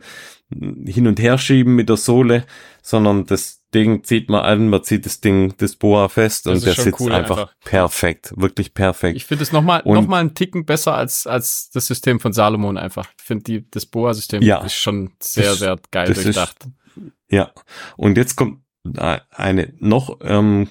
hin 0.51 1.07
und 1.07 1.21
her 1.21 1.39
schieben 1.39 1.75
mit 1.75 1.89
der 1.89 1.97
Sohle, 1.97 2.45
sondern 2.83 3.25
das 3.27 3.63
Ding 3.73 4.05
zieht 4.05 4.29
man 4.29 4.43
an, 4.43 4.69
man 4.69 4.83
zieht 4.83 5.07
das 5.07 5.21
Ding, 5.21 5.55
das 5.57 5.77
Boa 5.77 6.09
fest 6.09 6.45
das 6.45 6.59
und 6.59 6.67
der 6.67 6.75
sitzt 6.75 7.01
cool, 7.01 7.13
einfach, 7.13 7.39
einfach, 7.39 7.55
perfekt, 7.65 8.35
wirklich 8.37 8.75
perfekt. 8.75 9.17
Ich 9.17 9.25
finde 9.25 9.45
es 9.45 9.53
nochmal 9.53 9.83
noch 9.87 10.07
mal 10.07 10.21
einen 10.21 10.35
Ticken 10.35 10.67
besser 10.67 10.95
als, 10.95 11.27
als 11.27 11.71
das 11.71 11.87
System 11.87 12.21
von 12.21 12.33
Salomon 12.33 12.77
einfach. 12.77 13.09
Ich 13.17 13.25
finde 13.25 13.63
das 13.71 13.87
Boa-System 13.87 14.43
ja, 14.43 14.59
ist 14.63 14.75
schon 14.75 15.13
sehr, 15.21 15.45
das, 15.45 15.59
sehr 15.61 15.77
geil 15.91 16.13
durchdacht. 16.13 16.67
Ist, 16.67 17.03
ja, 17.31 17.51
und 17.97 18.19
jetzt 18.19 18.37
kommt 18.37 18.59
eine 19.31 19.73
noch, 19.79 20.19
ähm, 20.23 20.69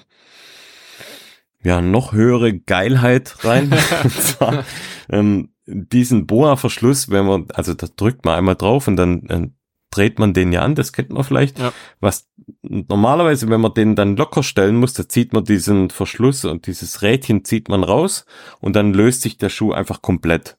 ja, 1.64 1.80
noch 1.80 2.12
höhere 2.12 2.56
Geilheit 2.56 3.44
rein. 3.44 3.72
und 4.04 4.12
zwar, 4.12 4.64
ähm, 5.10 5.51
diesen 5.66 6.26
Boa-Verschluss, 6.26 7.10
wenn 7.10 7.26
man, 7.26 7.46
also 7.54 7.74
da 7.74 7.86
drückt 7.94 8.24
man 8.24 8.36
einmal 8.36 8.56
drauf 8.56 8.88
und 8.88 8.96
dann, 8.96 9.22
dann 9.26 9.54
dreht 9.90 10.18
man 10.18 10.32
den 10.32 10.52
ja 10.52 10.62
an, 10.62 10.74
das 10.74 10.92
kennt 10.92 11.10
man 11.10 11.22
vielleicht. 11.22 11.58
Ja. 11.58 11.72
Was 12.00 12.28
normalerweise, 12.62 13.48
wenn 13.48 13.60
man 13.60 13.74
den 13.74 13.94
dann 13.94 14.16
locker 14.16 14.42
stellen 14.42 14.76
muss, 14.76 14.94
da 14.94 15.08
zieht 15.08 15.32
man 15.32 15.44
diesen 15.44 15.90
Verschluss 15.90 16.44
und 16.44 16.66
dieses 16.66 17.02
Rädchen 17.02 17.44
zieht 17.44 17.68
man 17.68 17.84
raus 17.84 18.24
und 18.60 18.74
dann 18.74 18.94
löst 18.94 19.22
sich 19.22 19.36
der 19.36 19.50
Schuh 19.50 19.72
einfach 19.72 20.02
komplett. 20.02 20.56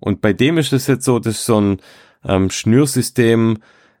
Und 0.00 0.20
bei 0.20 0.32
dem 0.32 0.58
ist 0.58 0.72
es 0.72 0.86
jetzt 0.86 1.04
so, 1.04 1.18
das 1.18 1.36
ist 1.36 1.46
so 1.46 1.60
ein 1.60 1.80
ähm, 2.24 2.50
Schnürsystem, 2.50 3.58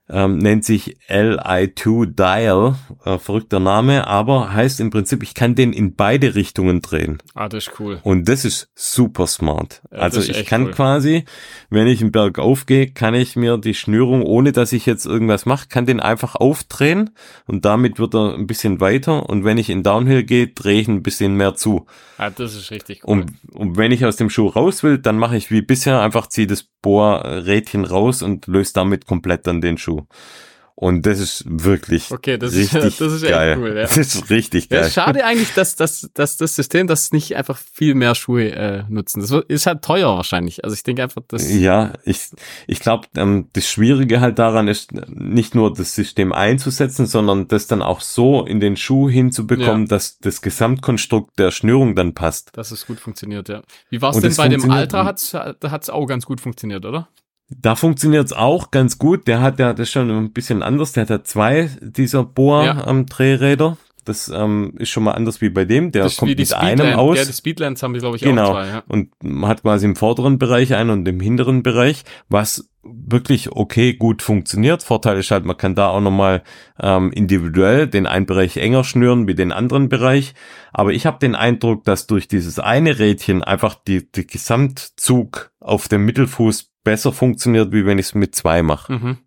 ähm, 0.08 0.38
nennt 0.38 0.64
sich 0.64 0.96
Li2 1.08 2.06
Dial, 2.06 2.74
äh, 3.04 3.18
verrückter 3.18 3.60
Name, 3.60 4.06
aber 4.06 4.52
heißt 4.52 4.80
im 4.80 4.90
Prinzip, 4.90 5.22
ich 5.22 5.34
kann 5.34 5.54
den 5.54 5.72
in 5.72 5.94
beide 5.94 6.34
Richtungen 6.34 6.82
drehen. 6.82 7.18
Ah, 7.34 7.48
das 7.48 7.68
ist 7.68 7.80
cool. 7.80 8.00
Und 8.02 8.28
das 8.28 8.44
ist 8.44 8.70
super 8.74 9.26
smart. 9.26 9.82
Ja, 9.92 9.98
also 9.98 10.20
ich 10.20 10.46
kann 10.46 10.66
cool. 10.66 10.70
quasi, 10.72 11.24
wenn 11.70 11.86
ich 11.86 12.00
einen 12.00 12.12
Berg 12.12 12.38
aufgehe, 12.38 12.90
kann 12.90 13.14
ich 13.14 13.36
mir 13.36 13.58
die 13.58 13.74
Schnürung, 13.74 14.22
ohne 14.22 14.52
dass 14.52 14.72
ich 14.72 14.86
jetzt 14.86 15.06
irgendwas 15.06 15.46
mache, 15.46 15.68
kann 15.68 15.86
den 15.86 16.00
einfach 16.00 16.34
aufdrehen 16.34 17.10
und 17.46 17.64
damit 17.64 17.98
wird 17.98 18.14
er 18.14 18.34
ein 18.34 18.46
bisschen 18.46 18.80
weiter 18.80 19.28
und 19.28 19.44
wenn 19.44 19.58
ich 19.58 19.70
in 19.70 19.82
Downhill 19.82 20.24
gehe, 20.24 20.48
drehe 20.48 20.80
ich 20.80 20.88
ein 20.88 21.02
bisschen 21.02 21.34
mehr 21.34 21.54
zu. 21.54 21.86
Ah, 22.18 22.30
das 22.30 22.54
ist 22.54 22.70
richtig 22.70 23.02
cool. 23.04 23.10
Und, 23.10 23.32
und 23.52 23.76
wenn 23.76 23.92
ich 23.92 24.04
aus 24.04 24.16
dem 24.16 24.30
Schuh 24.30 24.48
raus 24.48 24.82
will, 24.82 24.98
dann 24.98 25.18
mache 25.18 25.36
ich 25.36 25.50
wie 25.50 25.62
bisher 25.62 26.00
einfach 26.00 26.26
ziehe 26.26 26.46
das 26.46 26.64
Bohrrädchen 26.82 27.84
raus 27.84 28.22
und 28.22 28.46
löse 28.46 28.72
damit 28.74 29.06
komplett 29.06 29.46
dann 29.46 29.60
den 29.60 29.78
Schuh. 29.78 29.99
Und 30.76 31.04
das 31.04 31.20
ist 31.20 31.44
wirklich 31.46 32.10
okay, 32.10 32.38
das 32.38 32.54
richtig 32.54 32.84
ist, 32.84 33.00
das 33.02 33.12
ist 33.12 33.22
geil. 33.28 33.50
echt 33.52 33.60
cool. 33.60 33.76
Ja. 33.76 33.82
Das 33.82 33.98
ist 33.98 34.30
richtig 34.30 34.70
geil. 34.70 34.84
Ja, 34.84 34.88
schade 34.88 35.26
eigentlich, 35.26 35.52
dass, 35.52 35.76
dass, 35.76 36.08
dass 36.14 36.38
das 36.38 36.56
System, 36.56 36.86
das 36.86 37.12
nicht 37.12 37.36
einfach 37.36 37.58
viel 37.58 37.94
mehr 37.94 38.14
Schuhe 38.14 38.50
äh, 38.52 38.84
nutzen. 38.88 39.20
Das 39.20 39.30
ist 39.48 39.66
halt 39.66 39.82
teuer 39.82 40.08
wahrscheinlich. 40.16 40.64
Also 40.64 40.72
ich 40.72 40.82
denke 40.82 41.02
einfach, 41.02 41.20
dass 41.28 41.52
Ja, 41.52 41.92
ich, 42.06 42.30
ich 42.66 42.80
glaube, 42.80 43.08
ähm, 43.14 43.48
das 43.52 43.66
Schwierige 43.68 44.22
halt 44.22 44.38
daran 44.38 44.68
ist, 44.68 44.92
nicht 45.10 45.54
nur 45.54 45.70
das 45.74 45.94
System 45.94 46.32
einzusetzen, 46.32 47.04
sondern 47.04 47.46
das 47.46 47.66
dann 47.66 47.82
auch 47.82 48.00
so 48.00 48.46
in 48.46 48.58
den 48.58 48.78
Schuh 48.78 49.10
hinzubekommen, 49.10 49.82
Ja. 49.82 49.88
dass 49.88 50.18
das 50.20 50.40
Gesamtkonstrukt 50.40 51.38
der 51.38 51.50
Schnürung 51.50 51.94
dann 51.94 52.14
passt. 52.14 52.56
dass 52.56 52.70
es 52.70 52.86
gut 52.86 53.00
funktioniert, 53.00 53.50
ja. 53.50 53.60
Wie 53.90 54.00
war 54.00 54.12
es 54.12 54.20
denn 54.20 54.30
es 54.30 54.38
bei 54.38 54.48
dem 54.48 54.70
Alter? 54.70 55.04
Hat's, 55.04 55.32
da 55.32 55.54
hat's 55.70 55.90
auch 55.90 56.06
ganz 56.06 56.24
gut 56.24 56.40
funktioniert, 56.40 56.86
oder? 56.86 57.08
Da 57.50 57.74
funktioniert's 57.74 58.32
auch 58.32 58.70
ganz 58.70 58.98
gut. 58.98 59.26
Der 59.26 59.40
hat 59.42 59.58
ja 59.58 59.72
das 59.72 59.88
ist 59.88 59.92
schon 59.92 60.08
ein 60.10 60.32
bisschen 60.32 60.62
anders. 60.62 60.92
Der 60.92 61.02
hat 61.02 61.10
ja 61.10 61.24
zwei 61.24 61.68
dieser 61.82 62.24
Boa 62.24 62.64
Ja. 62.64 62.86
ähm, 62.86 63.06
Drehräder. 63.06 63.76
Das 64.06 64.28
ähm, 64.28 64.74
ist 64.78 64.88
schon 64.88 65.02
mal 65.04 65.12
anders 65.12 65.40
wie 65.42 65.50
bei 65.50 65.64
dem. 65.66 65.92
Der 65.92 66.04
das 66.04 66.16
kommt 66.16 66.30
mit 66.36 66.52
einem 66.52 66.78
Speedland. 66.78 66.96
aus. 66.98 67.18
Ja, 67.18 67.24
die 67.26 67.32
Speedlands 67.32 67.82
haben 67.82 67.92
wir, 67.92 68.00
glaube 68.00 68.16
ich, 68.16 68.22
Genau. 68.22 68.48
auch 68.48 68.52
zwei, 68.52 68.66
ja. 68.68 68.82
und 68.88 69.10
man 69.22 69.48
hat 69.50 69.62
quasi 69.62 69.84
im 69.86 69.94
vorderen 69.94 70.38
Bereich 70.38 70.74
einen 70.74 70.90
und 70.90 71.06
im 71.06 71.20
hinteren 71.20 71.62
Bereich, 71.62 72.04
was 72.28 72.70
wirklich 72.82 73.52
okay 73.52 73.92
gut 73.92 74.22
funktioniert. 74.22 74.82
Vorteil 74.82 75.18
ist 75.18 75.30
halt, 75.30 75.44
man 75.44 75.56
kann 75.58 75.74
da 75.74 75.88
auch 75.88 76.00
nochmal 76.00 76.42
ähm, 76.80 77.12
individuell 77.12 77.86
den 77.88 78.06
einen 78.06 78.24
Bereich 78.24 78.56
enger 78.56 78.84
schnüren 78.84 79.28
wie 79.28 79.34
den 79.34 79.52
anderen 79.52 79.90
Bereich. 79.90 80.32
Aber 80.72 80.92
ich 80.92 81.04
habe 81.04 81.18
den 81.18 81.34
Eindruck, 81.34 81.84
dass 81.84 82.06
durch 82.06 82.26
dieses 82.26 82.58
eine 82.58 82.98
Rädchen 82.98 83.44
einfach 83.44 83.74
die, 83.74 84.10
die 84.10 84.26
Gesamtzug 84.26 85.50
auf 85.60 85.88
dem 85.88 86.04
Mittelfuß 86.06 86.69
besser 86.84 87.12
funktioniert, 87.12 87.72
wie 87.72 87.86
wenn 87.86 87.98
ich 87.98 88.06
es 88.06 88.14
mit 88.14 88.34
zwei 88.34 88.62
mache. 88.62 88.92
Mhm. 88.92 89.18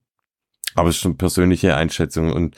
Aber 0.76 0.90
es 0.90 0.98
ist 0.98 1.06
eine 1.06 1.16
persönliche 1.16 1.76
Einschätzung 1.76 2.32
und 2.32 2.56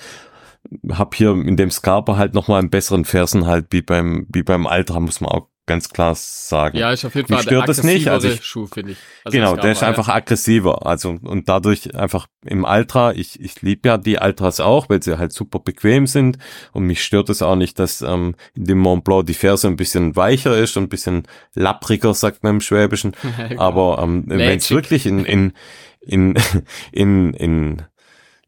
hab 0.90 1.16
hier 1.16 1.32
in 1.32 1.58
dem 1.58 1.70
Scarpa 1.70 2.18
halt 2.18 2.34
nochmal 2.34 2.60
einen 2.60 2.70
besseren 2.70 3.06
Fersenhalt 3.06 3.68
wie 3.70 3.82
beim, 3.82 4.28
wie 4.32 4.44
beim 4.44 4.66
Ultra, 4.66 5.00
muss 5.00 5.22
man 5.22 5.32
auch 5.32 5.50
ganz 5.66 5.90
klar 5.90 6.14
sagen. 6.16 6.78
Ja, 6.78 6.92
ist 6.92 7.06
auf 7.06 7.16
jeden 7.16 7.28
Mich 7.34 7.38
Fall 7.38 7.44
stört 7.44 7.68
das 7.70 7.84
nicht, 7.84 8.08
also 8.08 8.28
ich- 8.28 8.44
Schuh, 8.44 8.68
finde 8.68 8.92
ich. 8.92 8.98
Also 9.24 9.38
genau, 9.38 9.56
der 9.56 9.72
ist 9.72 9.80
Scarpa, 9.80 9.90
einfach 9.90 10.14
aggressiver. 10.14 10.86
Also 10.86 11.18
und 11.22 11.50
dadurch 11.50 11.96
einfach 11.96 12.28
im 12.46 12.64
Ultra, 12.66 13.14
ich, 13.14 13.40
ich 13.40 13.62
liebe 13.62 13.90
ja 13.90 13.98
die 13.98 14.18
Ultras 14.18 14.60
auch, 14.60 14.90
weil 14.90 15.02
sie 15.02 15.18
halt 15.18 15.34
super 15.34 15.60
bequem 15.60 16.06
sind. 16.08 16.38
Und 16.72 16.84
mich 16.86 17.04
stört 17.04 17.30
es 17.30 17.42
auch 17.42 17.56
nicht, 17.56 17.80
dass 17.80 18.02
ähm, 18.02 18.36
in 18.54 18.66
dem 18.66 18.78
Mont 18.80 19.04
Blanc 19.04 19.26
die 19.26 19.34
Ferse 19.34 19.68
ein 19.68 19.76
bisschen 19.76 20.16
weicher 20.16 20.56
ist 20.58 20.78
und 20.78 20.84
ein 20.84 20.90
bisschen 20.90 21.24
lappriger, 21.56 22.14
sagt 22.14 22.44
man 22.44 22.56
im 22.56 22.62
Schwäbischen. 22.62 23.14
ja. 23.50 23.60
Aber 23.60 24.00
ähm, 24.04 24.24
wenn 24.28 24.58
es 24.58 24.70
wirklich 24.70 25.06
in, 25.06 25.26
in, 25.26 25.54
in, 26.02 26.36
in, 26.92 27.34
in 27.34 27.82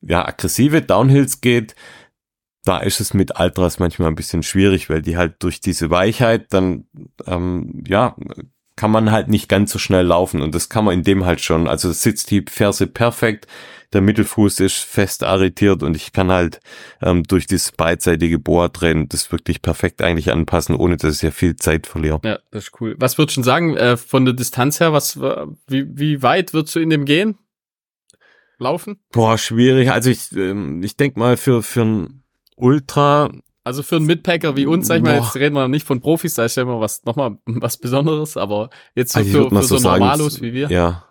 ja, 0.02 0.28
aggressive 0.28 0.84
Downhills 0.84 1.42
geht, 1.42 1.76
da 2.68 2.80
ist 2.80 3.00
es 3.00 3.14
mit 3.14 3.40
Ultras 3.40 3.80
manchmal 3.80 4.10
ein 4.10 4.16
bisschen 4.16 4.44
schwierig, 4.44 4.90
weil 4.90 5.02
die 5.02 5.18
halt 5.18 5.36
durch 5.40 5.62
diese 5.62 5.90
Weichheit 5.90 6.48
dann, 6.54 6.86
ähm, 7.26 7.84
ja, 7.88 8.16
kann 8.76 8.92
man 8.92 9.12
halt 9.12 9.28
nicht 9.28 9.50
ganz 9.50 9.72
so 9.72 9.80
schnell 9.80 10.06
laufen 10.06 10.42
und 10.42 10.54
das 10.54 10.70
kann 10.70 10.86
man 10.86 10.94
in 10.94 11.04
dem 11.04 11.26
halt 11.26 11.42
schon. 11.42 11.68
Also 11.68 11.92
sitzt 11.92 12.30
die 12.30 12.46
Ferse 12.48 12.86
perfekt, 12.86 13.48
der 13.94 14.02
Mittelfuß 14.02 14.60
ist 14.60 14.78
fest 14.78 15.24
arretiert 15.24 15.82
und 15.82 15.96
ich 15.96 16.12
kann 16.12 16.30
halt 16.30 16.60
ähm, 17.02 17.24
durch 17.24 17.48
dieses 17.48 17.72
beidseitige 17.72 18.38
Bohrdrehen 18.38 19.08
das 19.08 19.32
wirklich 19.32 19.62
perfekt 19.62 20.02
eigentlich 20.02 20.32
anpassen, 20.32 20.76
ohne 20.76 20.98
dass 20.98 21.16
ich 21.16 21.22
ja 21.22 21.32
viel 21.32 21.56
Zeit 21.56 21.88
verliere. 21.88 22.20
Ja, 22.24 22.40
das 22.52 22.66
ist 22.66 22.82
cool. 22.82 22.96
Was 23.00 23.18
würdest 23.18 23.38
du 23.38 23.42
denn 23.42 23.46
sagen, 23.46 23.78
äh, 23.78 23.98
von 23.98 24.26
der 24.26 24.34
Distanz 24.34 24.80
her, 24.80 24.94
was, 24.94 25.20
wie, 25.20 25.88
wie 25.98 26.22
weit 26.22 26.54
würdest 26.54 26.76
du 26.76 26.80
in 26.80 26.90
dem 26.90 27.06
gehen? 27.06 27.38
Laufen? 28.60 29.00
Boah, 29.12 29.38
schwierig. 29.38 29.92
Also 29.92 30.10
ich, 30.10 30.32
ähm, 30.34 30.84
ich 30.84 30.98
denk 30.98 31.16
mal 31.16 31.38
für, 31.38 31.64
für 31.64 31.82
ein 31.82 32.24
Ultra, 32.58 33.30
Also 33.64 33.84
für 33.84 33.98
einen 33.98 34.06
Mitpacker 34.06 34.56
wie 34.56 34.66
uns, 34.66 34.88
sag 34.88 34.98
ich 34.98 35.04
mal, 35.04 35.18
Boah. 35.18 35.26
jetzt 35.26 35.36
reden 35.36 35.56
wir 35.56 35.68
nicht 35.68 35.86
von 35.88 36.02
Profis, 36.02 36.34
da 36.34 36.46
ist 36.46 36.58
ja 36.58 36.64
immer 36.64 36.80
was, 36.80 37.04
nochmal 37.06 37.38
was 37.46 37.78
Besonderes, 37.78 38.36
aber 38.38 38.70
jetzt 38.96 39.14
so 39.14 39.20
Also 39.20 39.32
für, 39.32 39.54
mal 39.54 39.62
für 39.62 39.68
so, 39.68 39.78
so 39.78 39.84
sagen, 39.84 40.00
Normalos 40.04 40.42
wie 40.42 40.54
wir, 40.54 40.70
ja. 40.70 41.04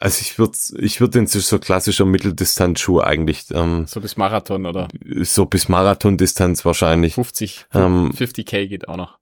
Also 0.00 0.20
ich 0.22 0.38
würde 0.38 0.58
ich 0.80 1.00
würd 1.00 1.14
den 1.14 1.26
so 1.26 1.58
klassischer 1.58 2.04
Mitteldistanzschuh 2.04 3.00
eigentlich, 3.00 3.44
ähm, 3.52 3.86
so 3.86 4.00
bis 4.00 4.16
Marathon 4.16 4.66
oder 4.66 4.88
so 5.22 5.46
bis 5.46 5.68
Marathondistanz 5.68 6.64
wahrscheinlich. 6.64 7.14
50, 7.14 7.66
Ähm, 7.74 8.10
50k 8.10 8.66
geht 8.66 8.88
auch 8.88 8.96
noch. 8.96 9.18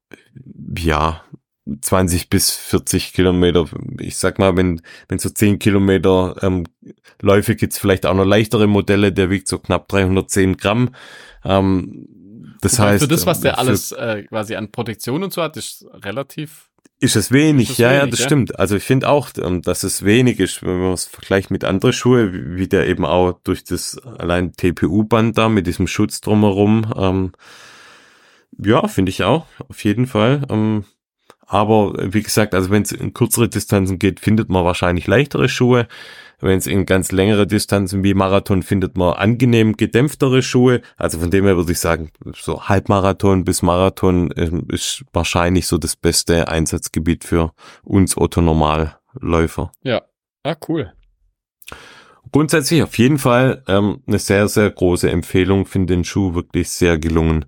Ja, 0.78 1.22
20 1.80 2.30
bis 2.30 2.50
40 2.50 3.12
Kilometer. 3.12 3.66
Ich 4.00 4.16
sag 4.16 4.38
mal, 4.38 4.56
wenn, 4.56 4.80
wenn 5.08 5.18
so 5.18 5.28
10 5.28 5.58
Kilometer 5.58 6.36
ähm, 6.42 6.64
Läufe 7.20 7.54
gibt's 7.54 7.78
vielleicht 7.78 8.04
auch 8.06 8.14
noch 8.14 8.24
leichtere 8.24 8.66
Modelle, 8.66 9.12
der 9.12 9.30
wiegt 9.30 9.46
so 9.48 9.58
knapp 9.58 9.88
310 9.88 10.56
Gramm. 10.56 10.90
Ähm, 11.44 12.06
das 12.60 12.78
heißt, 12.78 13.02
für 13.02 13.08
das, 13.08 13.26
was 13.26 13.40
der 13.40 13.52
für- 13.54 13.58
alles 13.58 13.92
äh, 13.92 14.22
quasi 14.28 14.54
an 14.54 14.70
Protektion 14.70 15.22
und 15.22 15.32
so 15.32 15.42
hat, 15.42 15.56
ist 15.56 15.84
relativ. 15.92 16.68
Ist 17.00 17.16
es 17.16 17.32
wenig, 17.32 17.64
Ist 17.64 17.72
es 17.72 17.78
ja, 17.78 17.92
ja, 17.92 18.00
wenig, 18.02 18.10
das 18.12 18.20
ja? 18.20 18.26
stimmt. 18.26 18.58
Also 18.60 18.76
ich 18.76 18.84
finde 18.84 19.08
auch, 19.08 19.30
ähm, 19.42 19.60
dass 19.62 19.82
es 19.82 20.04
wenig 20.04 20.38
ist, 20.38 20.62
wenn 20.62 20.78
man 20.80 20.92
es 20.92 21.06
vergleicht 21.06 21.50
mit 21.50 21.64
anderen 21.64 21.92
Schuhe, 21.92 22.32
wie 22.56 22.68
der 22.68 22.86
eben 22.86 23.04
auch 23.04 23.32
durch 23.42 23.64
das 23.64 23.98
allein 23.98 24.52
TPU-Band 24.52 25.36
da 25.36 25.48
mit 25.48 25.66
diesem 25.66 25.88
Schutz 25.88 26.20
drumherum. 26.20 26.92
Ähm, 26.96 27.32
ja, 28.56 28.86
finde 28.86 29.10
ich 29.10 29.24
auch, 29.24 29.46
auf 29.68 29.82
jeden 29.82 30.06
Fall. 30.06 30.42
Ähm, 30.48 30.84
aber 31.46 31.98
äh, 31.98 32.14
wie 32.14 32.22
gesagt, 32.22 32.54
also 32.54 32.70
wenn 32.70 32.82
es 32.82 32.92
in 32.92 33.12
kürzere 33.14 33.48
Distanzen 33.48 33.98
geht, 33.98 34.20
findet 34.20 34.48
man 34.48 34.64
wahrscheinlich 34.64 35.06
leichtere 35.08 35.48
Schuhe. 35.48 35.88
Wenn 36.42 36.58
es 36.58 36.66
in 36.66 36.84
ganz 36.86 37.12
längere 37.12 37.46
Distanzen 37.46 38.02
wie 38.02 38.14
Marathon 38.14 38.62
findet 38.62 38.96
man 38.96 39.14
angenehm 39.14 39.76
gedämpftere 39.76 40.42
Schuhe. 40.42 40.82
Also 40.96 41.18
von 41.20 41.30
dem 41.30 41.44
her 41.46 41.56
würde 41.56 41.70
ich 41.72 41.78
sagen, 41.78 42.10
so 42.34 42.64
Halbmarathon 42.68 43.44
bis 43.44 43.62
Marathon 43.62 44.32
ähm, 44.36 44.66
ist 44.68 45.04
wahrscheinlich 45.12 45.66
so 45.68 45.78
das 45.78 45.94
beste 45.96 46.48
Einsatzgebiet 46.48 47.24
für 47.24 47.52
uns 47.84 48.16
Otto 48.16 48.40
Normalläufer. 48.42 49.70
Ja. 49.82 50.02
Ah, 50.42 50.56
cool. 50.68 50.92
Grundsätzlich 52.32 52.82
auf 52.82 52.96
jeden 52.98 53.18
Fall 53.18 53.62
ähm, 53.68 54.02
eine 54.06 54.18
sehr, 54.18 54.48
sehr 54.48 54.70
große 54.70 55.10
Empfehlung. 55.10 55.66
Finde 55.66 55.94
den 55.94 56.04
Schuh 56.04 56.34
wirklich 56.34 56.70
sehr 56.70 56.98
gelungen. 56.98 57.44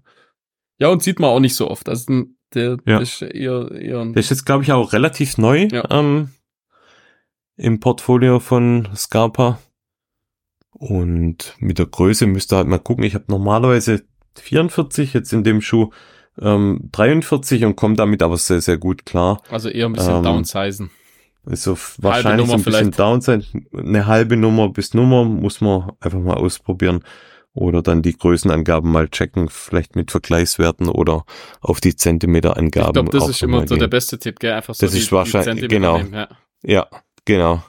Ja, 0.78 0.88
und 0.88 1.02
sieht 1.02 1.18
man 1.20 1.30
auch 1.30 1.40
nicht 1.40 1.56
so 1.56 1.70
oft. 1.70 1.88
Also 1.88 2.24
der 2.54 2.76
Ja. 2.86 2.98
ist 2.98 3.22
eher, 3.22 3.70
eher 3.72 4.00
ein 4.00 4.12
Der 4.12 4.20
ist 4.20 4.30
jetzt, 4.30 4.44
glaube 4.46 4.62
ich, 4.62 4.72
auch 4.72 4.92
relativ 4.92 5.38
neu 5.38 5.68
Ja. 5.72 5.84
ähm, 5.90 6.30
im 7.56 7.80
Portfolio 7.80 8.40
von 8.40 8.88
Scarpa. 8.96 9.58
Und 10.72 11.54
mit 11.58 11.78
der 11.78 11.86
Größe 11.86 12.26
müsst 12.26 12.52
ihr 12.52 12.56
halt 12.56 12.66
mal 12.68 12.78
gucken. 12.78 13.04
Ich 13.04 13.14
habe 13.14 13.24
normalerweise 13.28 14.02
44, 14.36 15.14
jetzt 15.14 15.32
in 15.32 15.44
dem 15.44 15.60
Schuh 15.60 15.90
ähm, 16.40 16.88
43 16.92 17.64
und 17.64 17.76
komme 17.76 17.94
damit 17.94 18.22
aber 18.22 18.36
sehr, 18.36 18.60
sehr 18.60 18.76
gut 18.76 19.06
klar. 19.06 19.40
also 19.50 19.68
eher 19.68 19.86
ein 19.86 19.92
bisschen 19.92 20.16
Ähm, 20.16 20.22
downsizen. 20.24 20.90
Also 21.46 21.76
wahrscheinlich 21.98 22.48
so 22.48 22.54
ein 22.54 22.62
bisschen. 22.64 22.90
Downside. 22.90 23.44
Eine 23.76 24.06
halbe 24.06 24.36
Nummer 24.36 24.70
bis 24.70 24.94
Nummer 24.94 25.24
muss 25.24 25.60
man 25.60 25.92
einfach 26.00 26.18
mal 26.18 26.34
ausprobieren. 26.34 27.04
Oder 27.52 27.82
dann 27.82 28.02
die 28.02 28.16
Größenangaben 28.16 28.90
mal 28.90 29.08
checken, 29.08 29.48
vielleicht 29.48 29.94
mit 29.94 30.10
Vergleichswerten 30.10 30.88
oder 30.88 31.24
auf 31.60 31.80
die 31.80 31.94
Zentimeterangaben. 31.94 32.88
Ich 32.88 32.92
glaube, 32.94 33.10
das 33.16 33.28
ist 33.28 33.42
immer 33.44 33.60
so 33.60 33.76
der 33.76 33.84
gehen. 33.86 33.90
beste 33.90 34.18
Tipp, 34.18 34.40
gell? 34.40 34.54
Einfach 34.54 34.74
so 34.74 34.84
Das 34.84 34.92
ist 34.94 35.12
wahrscheinlich- 35.12 35.68
genau. 35.68 35.98
ja. 35.98 36.28
Ja, 36.66 36.86
genau. 37.24 37.62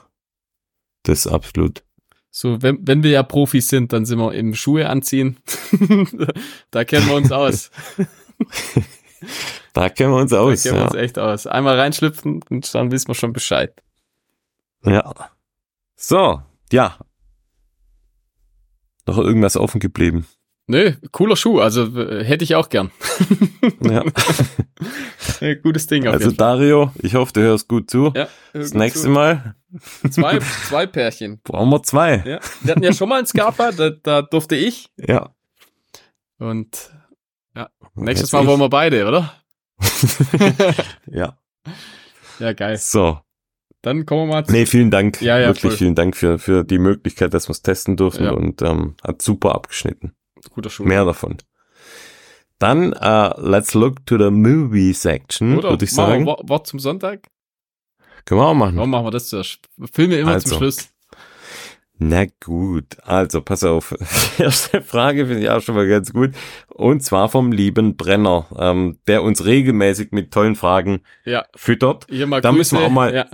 Das 1.02 1.20
ist 1.26 1.32
absolut. 1.32 1.82
So, 2.30 2.60
wenn, 2.62 2.86
wenn 2.86 3.02
wir 3.02 3.10
ja 3.12 3.22
Profis 3.22 3.68
sind, 3.68 3.92
dann 3.92 4.04
sind 4.04 4.18
wir 4.18 4.34
im 4.34 4.54
Schuhe 4.54 4.88
anziehen. 4.90 5.38
da 6.70 6.84
kennen 6.84 7.06
wir 7.08 7.14
uns 7.16 7.32
aus. 7.32 7.70
Da 9.72 9.88
kennen 9.88 10.12
wir 10.12 10.20
uns 10.20 10.30
Da 10.30 10.40
aus. 10.40 10.62
kennen 10.62 10.74
wir 10.76 10.80
Ja. 10.82 10.86
uns 10.86 10.94
echt 10.94 11.18
aus. 11.18 11.46
Einmal 11.46 11.78
reinschlüpfen 11.78 12.42
und 12.48 12.74
dann 12.74 12.90
wissen 12.90 13.08
wir 13.08 13.14
schon 13.14 13.32
Bescheid. 13.32 13.74
ja. 14.84 15.30
So, 15.96 16.42
ja. 16.72 16.98
Noch 19.06 19.18
irgendwas 19.18 19.56
offen 19.56 19.80
geblieben. 19.80 20.26
Nö, 20.68 20.92
cooler 21.12 21.36
Schuh, 21.36 21.60
also 21.60 21.84
äh, 21.96 22.24
hätte 22.24 22.42
ich 22.44 22.54
auch 22.54 22.68
gern. 22.68 22.90
Ja. 23.82 24.04
Äh, 25.40 25.56
Gutes 25.56 25.86
Ding 25.86 26.06
auf 26.06 26.14
Also 26.14 26.26
jeden 26.26 26.36
Fall. 26.38 26.56
Dario, 26.58 26.92
ich 27.02 27.14
hoffe, 27.14 27.32
du 27.34 27.40
hörst 27.42 27.68
gut 27.68 27.90
zu. 27.90 28.12
Ja, 28.14 28.28
Das 28.52 28.74
nächste 28.74 29.00
zu. 29.02 29.08
Mal 29.10 29.54
Zwei, 30.10 30.38
zwei 30.68 30.86
Pärchen. 30.86 31.40
brauchen 31.44 31.70
wir 31.70 31.82
zwei. 31.82 32.22
Ja. 32.26 32.40
Wir 32.62 32.72
hatten 32.74 32.82
ja 32.82 32.92
schon 32.92 33.08
mal 33.08 33.18
einen 33.18 33.26
Scarpa, 33.26 33.72
da, 33.72 33.90
da 33.90 34.22
durfte 34.22 34.56
ich. 34.56 34.88
Ja. 34.96 35.34
Und 36.38 36.90
nächstes 37.94 38.28
Jetzt 38.28 38.32
Mal 38.32 38.42
ich. 38.42 38.46
wollen 38.48 38.60
wir 38.60 38.68
beide, 38.68 39.06
oder? 39.06 39.32
Ja. 41.06 41.38
ja, 42.38 42.52
geil. 42.52 42.76
So. 42.78 43.20
Dann 43.82 44.04
kommen 44.06 44.28
wir 44.28 44.34
mal 44.34 44.44
zu. 44.46 44.52
Nee, 44.52 44.66
vielen 44.66 44.90
Dank. 44.90 45.20
Ja, 45.22 45.38
ja, 45.38 45.48
Wirklich 45.48 45.72
voll. 45.72 45.78
vielen 45.78 45.94
Dank 45.94 46.16
für, 46.16 46.38
für 46.38 46.64
die 46.64 46.78
Möglichkeit, 46.78 47.34
dass 47.34 47.48
wir 47.48 47.52
es 47.52 47.62
testen 47.62 47.96
durften 47.96 48.24
Ja. 48.24 48.30
und 48.32 48.62
ähm, 48.62 48.96
hat 49.02 49.22
super 49.22 49.54
abgeschnitten. 49.54 50.12
Guter 50.50 50.70
Schuh. 50.70 50.84
Mehr 50.84 51.04
davon. 51.04 51.36
Dann 52.58 52.92
äh, 52.94 53.34
let's 53.38 53.74
look 53.74 54.06
to 54.06 54.16
the 54.18 54.30
movie 54.30 54.92
section, 54.92 55.58
Oder? 55.58 55.70
würde 55.70 55.84
ich 55.84 55.92
sagen. 55.92 56.24
Wort, 56.26 56.48
Wort 56.48 56.66
zum 56.66 56.78
Sonntag? 56.78 57.26
Können 58.24 58.40
wir 58.40 58.46
auch 58.46 58.54
machen. 58.54 58.76
Warum 58.76 58.90
machen 58.90 59.06
wir 59.06 59.10
das 59.10 59.28
zuerst? 59.28 59.60
Filme 59.92 60.16
immer 60.16 60.32
Also. 60.32 60.48
zum 60.48 60.58
Schluss. 60.58 60.88
Na 61.98 62.26
gut, 62.44 62.98
also 63.04 63.40
pass 63.40 63.64
auf. 63.64 63.94
Erste 64.38 64.82
Frage 64.82 65.26
finde 65.26 65.42
ich 65.42 65.50
auch 65.50 65.62
schon 65.62 65.74
mal 65.74 65.88
ganz 65.88 66.12
gut. 66.12 66.32
Und 66.68 67.02
zwar 67.02 67.30
vom 67.30 67.52
lieben 67.52 67.96
Brenner, 67.96 68.46
ähm, 68.58 68.98
der 69.06 69.22
uns 69.22 69.44
regelmäßig 69.46 70.12
mit 70.12 70.30
tollen 70.30 70.56
Fragen 70.56 71.00
ja. 71.24 71.46
füttert. 71.54 72.06
Hier 72.10 72.26
mal 72.26 72.42
da 72.42 72.50
Grüße. 72.50 72.58
müssen 72.58 72.78
wir 72.78 72.86
auch 72.86 72.90
mal, 72.90 73.14
ja. 73.14 73.26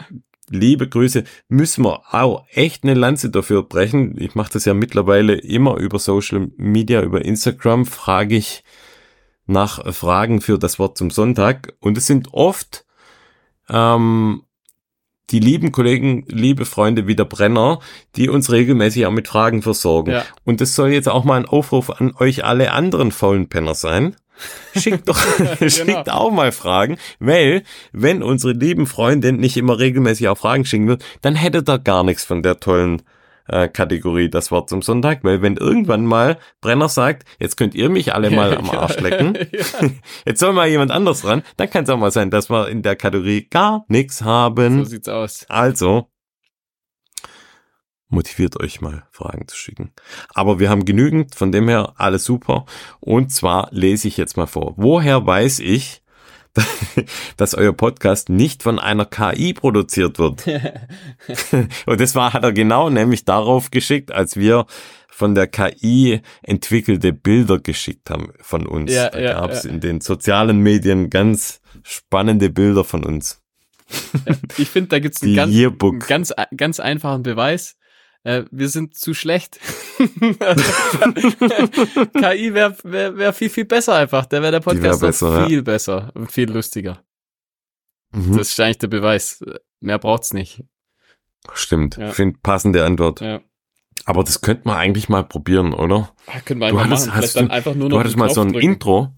Liebe 0.50 0.88
Grüße, 0.88 1.24
müssen 1.48 1.84
wir 1.84 2.02
auch 2.14 2.44
echt 2.50 2.84
eine 2.84 2.94
Lanze 2.94 3.30
dafür 3.30 3.62
brechen. 3.62 4.16
Ich 4.18 4.34
mache 4.34 4.52
das 4.52 4.64
ja 4.64 4.74
mittlerweile 4.74 5.34
immer 5.34 5.76
über 5.76 5.98
Social 5.98 6.50
Media, 6.56 7.02
über 7.02 7.24
Instagram, 7.24 7.86
frage 7.86 8.36
ich 8.36 8.64
nach 9.46 9.92
Fragen 9.92 10.40
für 10.40 10.58
das 10.58 10.78
Wort 10.78 10.98
zum 10.98 11.10
Sonntag. 11.10 11.74
Und 11.80 11.98
es 11.98 12.06
sind 12.06 12.28
oft 12.32 12.84
ähm, 13.68 14.42
die 15.30 15.40
lieben 15.40 15.72
Kollegen, 15.72 16.24
liebe 16.28 16.64
Freunde 16.64 17.06
wie 17.06 17.16
der 17.16 17.24
Brenner, 17.24 17.80
die 18.16 18.28
uns 18.28 18.50
regelmäßig 18.50 19.06
auch 19.06 19.12
mit 19.12 19.28
Fragen 19.28 19.62
versorgen. 19.62 20.12
Ja. 20.12 20.24
Und 20.44 20.60
das 20.60 20.74
soll 20.74 20.90
jetzt 20.90 21.08
auch 21.08 21.24
mal 21.24 21.36
ein 21.36 21.46
Aufruf 21.46 21.90
an 21.90 22.14
euch 22.18 22.44
alle 22.44 22.72
anderen 22.72 23.12
faulen 23.12 23.48
Penner 23.48 23.74
sein. 23.74 24.16
Schickt 24.74 25.08
doch, 25.08 25.20
schickt 25.66 26.10
auch 26.10 26.30
mal 26.30 26.52
Fragen, 26.52 26.98
weil 27.18 27.62
wenn 27.92 28.22
unsere 28.22 28.52
lieben 28.52 28.86
Freundin 28.86 29.36
nicht 29.36 29.56
immer 29.56 29.78
regelmäßig 29.78 30.28
auch 30.28 30.38
Fragen 30.38 30.64
schicken 30.64 30.88
wird, 30.88 31.04
dann 31.20 31.34
hättet 31.34 31.68
ihr 31.68 31.78
gar 31.78 32.04
nichts 32.04 32.24
von 32.24 32.42
der 32.42 32.58
tollen 32.58 33.02
äh, 33.48 33.68
Kategorie 33.68 34.28
das 34.28 34.50
Wort 34.50 34.68
zum 34.68 34.82
Sonntag, 34.82 35.24
weil 35.24 35.42
wenn 35.42 35.56
irgendwann 35.56 36.06
mal 36.06 36.38
Brenner 36.60 36.88
sagt, 36.88 37.24
jetzt 37.38 37.56
könnt 37.56 37.74
ihr 37.74 37.88
mich 37.88 38.14
alle 38.14 38.30
mal 38.30 38.56
am 38.56 38.70
Arsch 38.70 38.98
lecken, 38.98 39.36
jetzt 40.26 40.40
soll 40.40 40.52
mal 40.52 40.68
jemand 40.68 40.90
anders 40.90 41.24
ran, 41.24 41.42
dann 41.56 41.70
kann 41.70 41.84
es 41.84 41.90
auch 41.90 41.98
mal 41.98 42.10
sein, 42.10 42.30
dass 42.30 42.50
wir 42.50 42.68
in 42.68 42.82
der 42.82 42.96
Kategorie 42.96 43.46
gar 43.48 43.84
nichts 43.88 44.22
haben. 44.22 44.84
So 44.84 44.90
sieht's 44.90 45.08
aus. 45.08 45.44
Also, 45.48 46.08
motiviert 48.12 48.60
euch 48.60 48.80
mal 48.80 49.04
Fragen 49.10 49.48
zu 49.48 49.56
schicken. 49.56 49.92
Aber 50.34 50.60
wir 50.60 50.70
haben 50.70 50.84
genügend, 50.84 51.34
von 51.34 51.50
dem 51.50 51.68
her 51.68 51.94
alles 51.96 52.24
super. 52.24 52.66
Und 53.00 53.32
zwar 53.32 53.68
lese 53.72 54.08
ich 54.08 54.16
jetzt 54.16 54.36
mal 54.36 54.46
vor. 54.46 54.74
Woher 54.76 55.26
weiß 55.26 55.58
ich, 55.60 56.02
dass 57.36 57.54
euer 57.54 57.72
Podcast 57.72 58.28
nicht 58.28 58.62
von 58.62 58.78
einer 58.78 59.06
KI 59.06 59.54
produziert 59.54 60.18
wird. 60.18 60.46
und 61.86 62.00
das 62.00 62.14
war, 62.14 62.34
hat 62.34 62.44
er 62.44 62.52
genau 62.52 62.90
nämlich 62.90 63.24
darauf 63.24 63.70
geschickt, 63.70 64.12
als 64.12 64.36
wir 64.36 64.66
von 65.08 65.34
der 65.34 65.46
KI 65.46 66.20
entwickelte 66.42 67.12
Bilder 67.12 67.58
geschickt 67.58 68.10
haben 68.10 68.32
von 68.40 68.66
uns. 68.66 68.92
Ja, 68.92 69.10
da 69.10 69.20
ja, 69.20 69.32
gab 69.34 69.50
es 69.50 69.64
ja. 69.64 69.70
in 69.70 69.80
den 69.80 70.00
sozialen 70.00 70.58
Medien 70.58 71.10
ganz 71.10 71.60
spannende 71.82 72.50
Bilder 72.50 72.84
von 72.84 73.04
uns. 73.04 73.40
Ich 74.58 74.68
finde, 74.68 74.88
da 74.88 74.98
gibt's 74.98 75.22
einen 75.22 75.32
Die 75.32 75.36
ganz, 75.36 75.82
einen 75.82 75.98
ganz, 75.98 76.32
ganz 76.56 76.80
einfachen 76.80 77.22
Beweis. 77.22 77.76
Äh, 78.24 78.44
wir 78.50 78.68
sind 78.68 78.94
zu 78.94 79.14
schlecht. 79.14 79.58
KI 79.98 80.10
wäre 82.54 82.76
wär, 82.84 83.16
wär 83.16 83.32
viel, 83.32 83.50
viel 83.50 83.64
besser 83.64 83.94
einfach. 83.96 84.26
Da 84.26 84.42
wäre 84.42 84.52
der 84.52 84.64
wär 84.64 84.72
Podcast 84.74 85.00
noch 85.02 85.08
besser, 85.08 85.40
ja. 85.40 85.46
viel 85.46 85.62
besser 85.62 86.10
und 86.14 86.30
viel 86.30 86.50
lustiger. 86.50 87.02
Mhm. 88.12 88.36
Das 88.36 88.50
ist 88.50 88.60
eigentlich 88.60 88.78
der 88.78 88.88
Beweis. 88.88 89.44
Mehr 89.80 89.98
braucht's 89.98 90.32
nicht. 90.32 90.64
Stimmt. 91.54 91.96
Ja. 91.96 92.10
Finde 92.10 92.38
passende 92.42 92.84
Antwort. 92.84 93.20
Ja. 93.20 93.40
Aber 94.04 94.22
das 94.24 94.40
könnte 94.40 94.62
man 94.68 94.76
eigentlich 94.76 95.08
mal 95.08 95.24
probieren, 95.24 95.72
oder? 95.74 96.12
Ah, 96.26 96.40
Können 96.44 96.60
wir 96.60 96.70
Du 96.70 96.78
einfach 96.78 96.90
hattest- 96.90 97.06
machen. 97.08 97.20
hast 97.22 97.36
du- 97.36 97.50
einfach 97.50 97.74
nur 97.74 97.88
Du 97.88 97.96
noch 97.96 98.00
hattest 98.00 98.16
den 98.16 98.20
mal 98.20 98.30
so 98.30 98.40
ein 98.42 98.52
drücken. 98.52 98.72
Intro. 98.72 99.12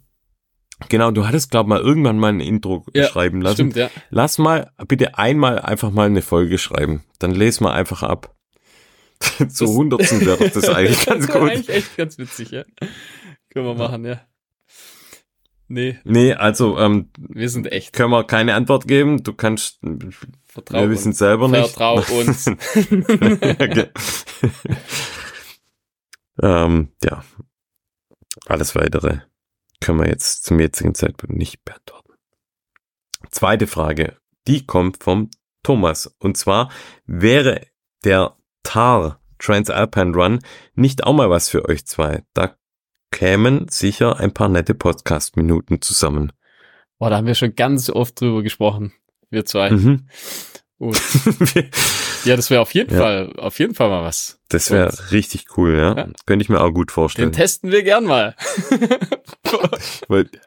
Genau, 0.89 1.11
du 1.11 1.27
hattest, 1.27 1.51
glaub 1.51 1.67
mal, 1.67 1.81
irgendwann 1.81 2.19
mal 2.19 2.29
ein 2.33 2.41
Intro 2.41 2.85
Ja, 2.93 3.07
schreiben 3.07 3.41
lassen. 3.41 3.55
Stimmt, 3.57 3.77
ja. 3.77 3.91
Lass 4.11 4.39
mal 4.39 4.71
bitte 4.89 5.17
einmal 5.17 5.59
einfach 5.61 5.91
mal 5.91 6.07
eine 6.07 6.21
Folge 6.21 6.59
schreiben. 6.59 7.05
Dann 7.19 7.31
lesen 7.31 7.65
wir 7.65 7.73
einfach 7.73 8.03
ab. 8.03 8.34
Zu 9.49 9.65
Das- 9.65 9.75
Hundertsten 9.75 10.21
wäre 10.27 10.37
doch 10.39 10.51
das 10.53 10.69
eigentlich 10.69 11.05
ganz 11.07 11.27
das 11.27 11.35
gut. 11.37 11.51
eigentlich 11.51 11.69
echt 11.71 11.97
ganz 11.97 12.19
witzig, 12.19 12.51
ja. 12.51 12.65
Können 13.51 13.67
wir 13.67 13.75
machen, 13.75 14.05
ja. 14.05 14.21
Nee, 15.67 15.99
Nee, 16.05 16.35
also 16.35 16.79
ähm, 16.79 17.11
wir 17.17 17.49
sind 17.49 17.73
echt. 17.73 17.95
können 17.95 18.11
wir 18.11 18.25
keine 18.25 18.55
Antwort 18.55 18.87
geben. 18.87 19.23
Du 19.23 19.33
kannst, 19.33 19.81
Vertrau 20.45 20.81
wir 20.83 20.91
wissen 20.91 21.09
uns. 21.09 21.19
selber 21.19 21.49
nicht. 21.49 21.71
Vertrau 21.71 22.03
uns. 22.19 22.51
Ähm, 26.43 26.93
ja. 27.03 27.25
Alles 28.47 28.75
weitere 28.75 29.19
können 29.81 30.01
wir 30.01 30.09
jetzt 30.09 30.45
zum 30.45 30.59
jetzigen 30.61 30.95
Zeitpunkt 30.95 31.37
nicht 31.37 31.65
beantworten. 31.65 32.15
Zweite 33.31 33.67
Frage, 33.67 34.17
die 34.49 34.67
kommt 34.67 35.03
vom 35.03 35.31
Thomas. 35.63 36.07
Und 36.19 36.37
zwar 36.37 36.71
wäre 37.07 37.67
der 38.05 38.37
TAR 38.65 39.21
Transalpine 39.39 40.15
Run 40.17 40.41
nicht 40.75 41.05
auch 41.05 41.13
mal 41.13 41.31
was 41.31 41.49
für 41.49 41.69
euch 41.69 41.87
zwei? 41.87 42.25
Da 42.35 42.57
kämen 43.13 43.69
sicher 43.69 44.19
ein 44.19 44.35
paar 44.35 44.49
nette 44.49 44.75
Podcast-Minuten 44.75 45.81
zusammen. 45.81 46.33
Boah, 46.99 47.11
da 47.11 47.17
haben 47.19 47.27
wir 47.27 47.35
schon 47.37 47.55
ganz 47.55 47.89
oft 47.91 48.21
drüber 48.21 48.43
gesprochen. 48.43 48.93
Wir 49.31 49.45
zwei. 49.45 49.71
Mhm. 49.71 50.09
Ja, 52.25 52.37
das 52.37 52.49
wäre 52.49 52.63
auf 52.63 52.73
jeden 52.73 52.93
Ja. 52.95 53.01
Fall, 53.01 53.33
auf 53.37 53.59
jeden 53.59 53.75
Fall 53.75 53.91
mal 53.91 54.03
was. 54.03 54.41
Das 54.49 54.71
wäre 54.71 54.91
richtig 55.13 55.45
cool, 55.59 55.75
ja? 55.77 55.95
Ja. 55.95 56.09
Könnte 56.25 56.43
ich 56.43 56.49
mir 56.49 56.61
auch 56.63 56.71
gut 56.73 56.89
Den 56.89 56.95
vorstellen. 56.95 57.33
testen 57.33 57.71
wir 57.71 57.83
gern 57.83 58.05
mal. 58.05 58.35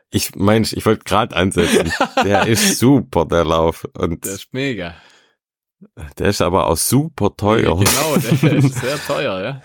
Ich 0.10 0.36
Mensch, 0.36 0.74
ich 0.74 0.86
wollte 0.86 1.04
gerade 1.04 1.36
ansetzen. 1.36 1.92
Der 2.24 2.48
ist 2.48 2.78
super, 2.80 3.26
der 3.26 3.46
Lauf. 3.46 3.86
Und 3.98 4.26
Das 4.26 4.34
ist 4.34 4.54
mega. 4.54 4.96
Der 6.18 6.28
ist 6.28 6.42
aber 6.42 6.68
auch 6.68 6.78
super 6.78 7.36
teuer. 7.36 7.78
Genau, 7.78 8.18
der 8.42 8.54
ist 8.54 8.76
sehr 8.76 8.98
teuer, 9.06 9.44
ja. 9.44 9.62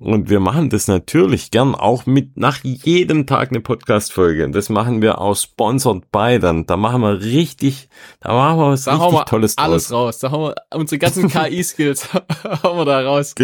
Und 0.00 0.30
wir 0.30 0.38
machen 0.38 0.70
das 0.70 0.86
natürlich 0.86 1.50
gern 1.50 1.74
auch 1.74 2.06
mit 2.06 2.36
nach 2.36 2.62
jedem 2.62 3.26
Tag 3.26 3.50
eine 3.50 3.60
Podcast-Folge. 3.60 4.48
Das 4.50 4.68
machen 4.68 5.02
wir 5.02 5.20
auch 5.20 5.34
sponsored 5.34 6.12
by 6.12 6.38
dann. 6.40 6.66
Da 6.66 6.76
machen 6.76 7.02
wir 7.02 7.20
richtig, 7.20 7.88
da 8.20 8.32
machen 8.32 8.58
wir 8.60 8.70
was 8.70 8.84
Da 8.84 8.92
richtig 8.92 9.12
wir 9.12 9.24
Tolles 9.24 9.58
alles 9.58 9.90
raus. 9.90 10.20
Da 10.20 10.30
haben 10.30 10.42
wir 10.42 10.54
unsere 10.72 11.00
ganzen 11.00 11.28
KI-Skills 11.28 12.12
hauen 12.62 12.78
wir 12.78 12.84
da 12.84 13.00
raus. 13.00 13.34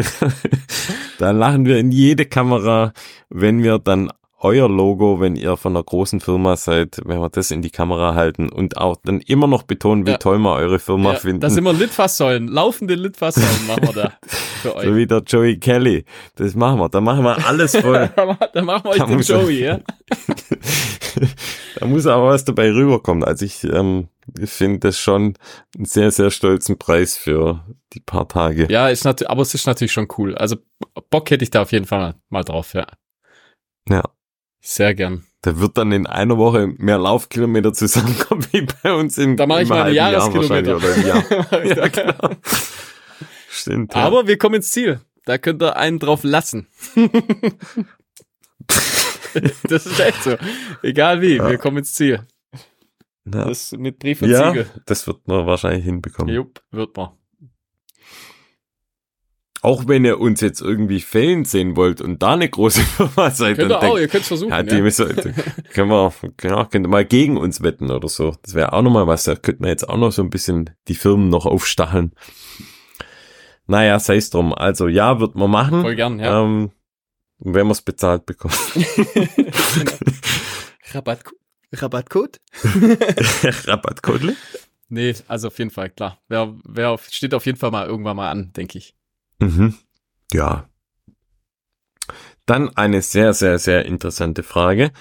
da 1.19 1.33
lachen 1.33 1.65
wir 1.65 1.79
in 1.79 1.91
jede 1.91 2.25
Kamera, 2.25 2.93
wenn 3.31 3.65
wir 3.65 3.81
dann 3.81 4.13
euer 4.45 4.69
Logo, 4.69 5.21
wenn 5.21 5.35
ihr 5.37 5.57
von 5.57 5.73
einer 5.75 5.83
großen 5.83 6.21
Firma 6.21 6.57
seid, 6.57 7.01
wenn 7.05 7.19
wir 7.19 7.29
das 7.31 7.51
in 7.51 7.63
die 7.63 7.71
Kamera 7.71 8.15
halten 8.15 8.49
und 8.51 8.77
auch 8.77 8.97
dann 9.03 9.21
immer 9.21 9.47
noch 9.47 9.63
betonen, 9.65 10.07
wie 10.07 10.13
Ja. 10.13 10.19
toll 10.19 10.39
wir 10.39 10.53
eure 10.53 10.79
Firma 10.79 11.15
Ja, 11.15 11.19
finden. 11.19 11.41
da 11.41 11.51
sind 11.51 11.65
wir 11.65 11.73
Litfaßsäulen. 11.73 12.49
Laufende 12.49 12.95
Litfaßsäulen 12.95 13.67
machen 13.67 13.83
wir 13.83 14.03
da 14.03 14.13
für 14.63 14.77
euch. 14.77 14.85
So 14.87 14.97
wie 14.97 15.07
der 15.07 15.23
Joey 15.27 15.59
Kelly. 15.59 16.05
Das 16.37 16.55
machen 16.55 16.79
wir. 16.79 16.89
Da 16.89 17.01
machen 17.01 17.25
wir 17.25 17.45
alles 17.47 17.75
voll. 17.81 18.11
da 18.15 18.63
machen 18.63 18.85
wir 18.85 18.91
euch 18.91 18.99
Da 18.99 19.07
den 19.07 19.21
Joey, 19.21 19.65
ja. 19.65 19.81
da 21.81 21.87
muss 21.87 22.07
aber 22.07 22.27
was 22.29 22.45
dabei 22.45 22.71
rüberkommen. 22.73 23.25
Also 23.25 23.45
ich, 23.45 23.65
ähm, 23.65 24.09
finde 24.45 24.81
das 24.81 24.99
schon 24.99 25.35
einen 25.77 25.85
sehr, 25.85 26.11
sehr 26.11 26.31
stolzen 26.31 26.79
Preis 26.79 27.17
für 27.17 27.65
die 27.93 28.01
paar 28.01 28.29
Tage. 28.29 28.67
Ja, 28.71 28.89
ist 28.89 29.05
natürlich, 29.05 29.31
aber 29.31 29.43
es 29.43 29.55
ist 29.55 29.67
natürlich 29.67 29.93
schon 29.93 30.09
cool. 30.19 30.35
Also 30.35 30.57
Bock 31.11 31.31
hätte 31.31 31.45
ich 31.45 31.51
da 31.51 31.63
auf 31.63 31.73
jeden 31.73 31.85
Fall 31.87 31.99
mal, 31.99 32.15
mal 32.31 32.43
drauf, 32.45 32.75
ja. 32.75 32.87
Ja. 33.89 34.03
Sehr 34.67 34.95
gern. 34.95 35.25
Da 35.43 35.59
wird 35.61 35.77
dann 35.77 35.93
in 35.93 36.07
einer 36.07 36.39
Woche 36.39 36.67
mehr 36.79 36.97
Laufkilometer 36.97 37.75
zusammenkommen 37.75 38.47
wie 38.53 38.67
bei 38.83 38.95
uns 38.95 39.19
in 39.19 39.37
Da 39.37 39.47
mache 39.47 39.63
ich 39.65 39.69
Jahr 39.69 39.91
Jahreskilometer. 39.91 40.77
Oder 40.77 40.95
im 40.97 41.07
Jahr. 41.07 41.65
ja, 41.67 41.89
genau. 41.89 42.31
Stimmt. 43.51 43.95
Ja. 43.95 44.01
Aber 44.05 44.27
wir 44.27 44.39
kommen 44.39 44.55
ins 44.57 44.71
Ziel. 44.71 45.01
Da 45.27 45.37
könnt 45.37 45.63
ihr 45.63 45.77
einen 45.77 45.99
drauf 45.99 46.25
lassen. 46.25 46.67
das 49.69 49.87
ist 49.87 50.01
echt 50.01 50.23
so. 50.23 50.37
Egal 50.83 51.21
wie, 51.21 51.37
Ja. 51.37 51.51
wir 51.51 51.59
kommen 51.59 51.79
ins 51.79 51.93
Ziel. 51.93 52.23
ja. 53.27 53.45
Das 53.45 53.73
mit 53.73 53.99
Brief 53.99 54.23
und 54.23 54.31
ja, 54.31 54.49
Siegel. 54.49 54.67
das 54.87 55.07
wird 55.07 55.27
man 55.29 55.47
wahrscheinlich 55.47 55.85
hinbekommen. 55.85 56.35
Jupp, 56.35 56.63
wird 56.71 56.97
man. 56.97 57.11
Auch 59.65 59.89
wenn 59.89 60.05
ihr 60.05 60.21
uns 60.21 60.43
jetzt 60.43 60.61
irgendwie 60.61 61.01
fällen 61.01 61.47
sehen 61.47 61.75
wollt 61.75 62.03
und 62.03 62.23
da 62.23 62.35
eine 62.35 62.51
große 62.51 62.81
Firma 62.83 63.31
seid, 63.31 63.57
Könnt 63.57 63.71
dann 63.71 63.79
ihr 63.79 63.81
denkt, 63.81 63.95
auch, 63.95 63.99
ihr 63.99 64.09
könnt 64.09 64.23
es 64.23 64.29
versuchen. 64.29 64.51
Ja, 64.51 64.59
Ja, 64.59 64.63
die 64.63 64.83
müssen, 64.83 65.07
können 65.73 65.89
wir, 65.89 66.13
genau, 66.37 66.67
könnt 66.67 66.85
ihr 66.85 66.91
mal 66.91 67.07
gegen 67.07 67.39
uns 67.39 67.63
wetten 67.63 67.91
oder 67.91 68.11
so. 68.11 68.37
Das 68.43 68.53
wäre 68.53 68.75
auch 68.75 68.83
nochmal 68.83 69.07
was. 69.07 69.25
Da 69.25 69.37
könnten 69.37 69.65
wir 69.65 69.71
jetzt 69.71 69.89
auch 69.89 69.97
noch 69.97 70.13
so 70.13 70.21
ein 70.21 70.29
bisschen 70.29 70.69
die 70.87 70.95
Firmen 70.95 71.31
noch 71.31 71.47
aufstacheln. 71.47 72.13
Naja, 73.67 73.99
sei 74.01 74.17
es 74.17 74.29
drum. 74.29 74.53
Also 74.53 74.87
ja, 74.87 75.19
wird 75.19 75.35
man 75.35 75.51
machen. 75.51 75.81
Voll 75.81 75.97
gern, 75.97 76.19
ja. 76.19 76.43
Ähm, 76.43 76.71
wenn 77.39 77.67
wir 77.67 77.73
es 77.73 77.81
bezahlt 77.81 78.27
bekommen. 78.27 78.53
Rabatt, 80.93 81.21
Rabattcode? 81.73 82.39
Rabattcode? 83.67 84.37
Nee, 84.91 85.15
also 85.27 85.49
auf 85.49 85.59
jeden 85.59 85.71
Fall, 85.71 85.89
klar. 85.89 86.19
Wer, 86.29 86.55
wer 86.65 86.91
auf, 86.91 87.09
steht 87.11 87.33
auf 87.33 87.47
jeden 87.47 87.57
Fall 87.57 87.71
mal 87.71 87.87
irgendwann 87.87 88.17
mal 88.17 88.31
an, 88.31 88.53
denke 88.53 88.77
ich. 88.77 88.95
Mhm. 89.39 89.75
Ja. 90.33 90.69
Dann 92.47 92.77
eine 92.77 93.03
sehr, 93.03 93.33
sehr, 93.33 93.59
sehr 93.59 93.87
interessante 93.87 94.43
Frage. 94.43 94.93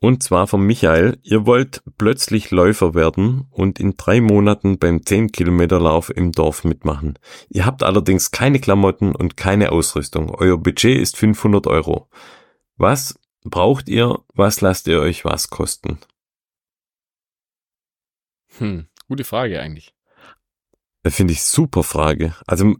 Und 0.00 0.22
zwar 0.22 0.46
von 0.46 0.60
Michael. 0.60 1.18
Ihr 1.22 1.46
wollt 1.46 1.82
plötzlich 1.96 2.50
Läufer 2.50 2.94
werden 2.94 3.46
und 3.50 3.80
in 3.80 3.96
drei 3.96 4.20
Monaten 4.20 4.78
beim 4.78 5.04
10 5.04 5.32
Kilometer 5.32 5.80
Lauf 5.80 6.10
im 6.10 6.30
Dorf 6.30 6.62
mitmachen. 6.62 7.18
Ihr 7.48 7.64
habt 7.64 7.82
allerdings 7.82 8.30
keine 8.30 8.60
Klamotten 8.60 9.14
und 9.14 9.38
keine 9.38 9.72
Ausrüstung. 9.72 10.28
Euer 10.28 10.58
Budget 10.58 11.00
ist 11.00 11.16
500 11.16 11.66
Euro. 11.66 12.10
Was 12.76 13.18
braucht 13.44 13.88
ihr? 13.88 14.18
Was 14.34 14.60
lasst 14.60 14.88
ihr 14.88 15.00
euch 15.00 15.24
was 15.24 15.48
kosten? 15.48 15.98
Hm, 18.58 18.86
gute 19.08 19.24
Frage 19.24 19.60
eigentlich. 19.60 19.94
Das 21.02 21.14
finde 21.14 21.32
ich 21.32 21.42
super 21.42 21.82
Frage. 21.82 22.34
Also 22.46 22.74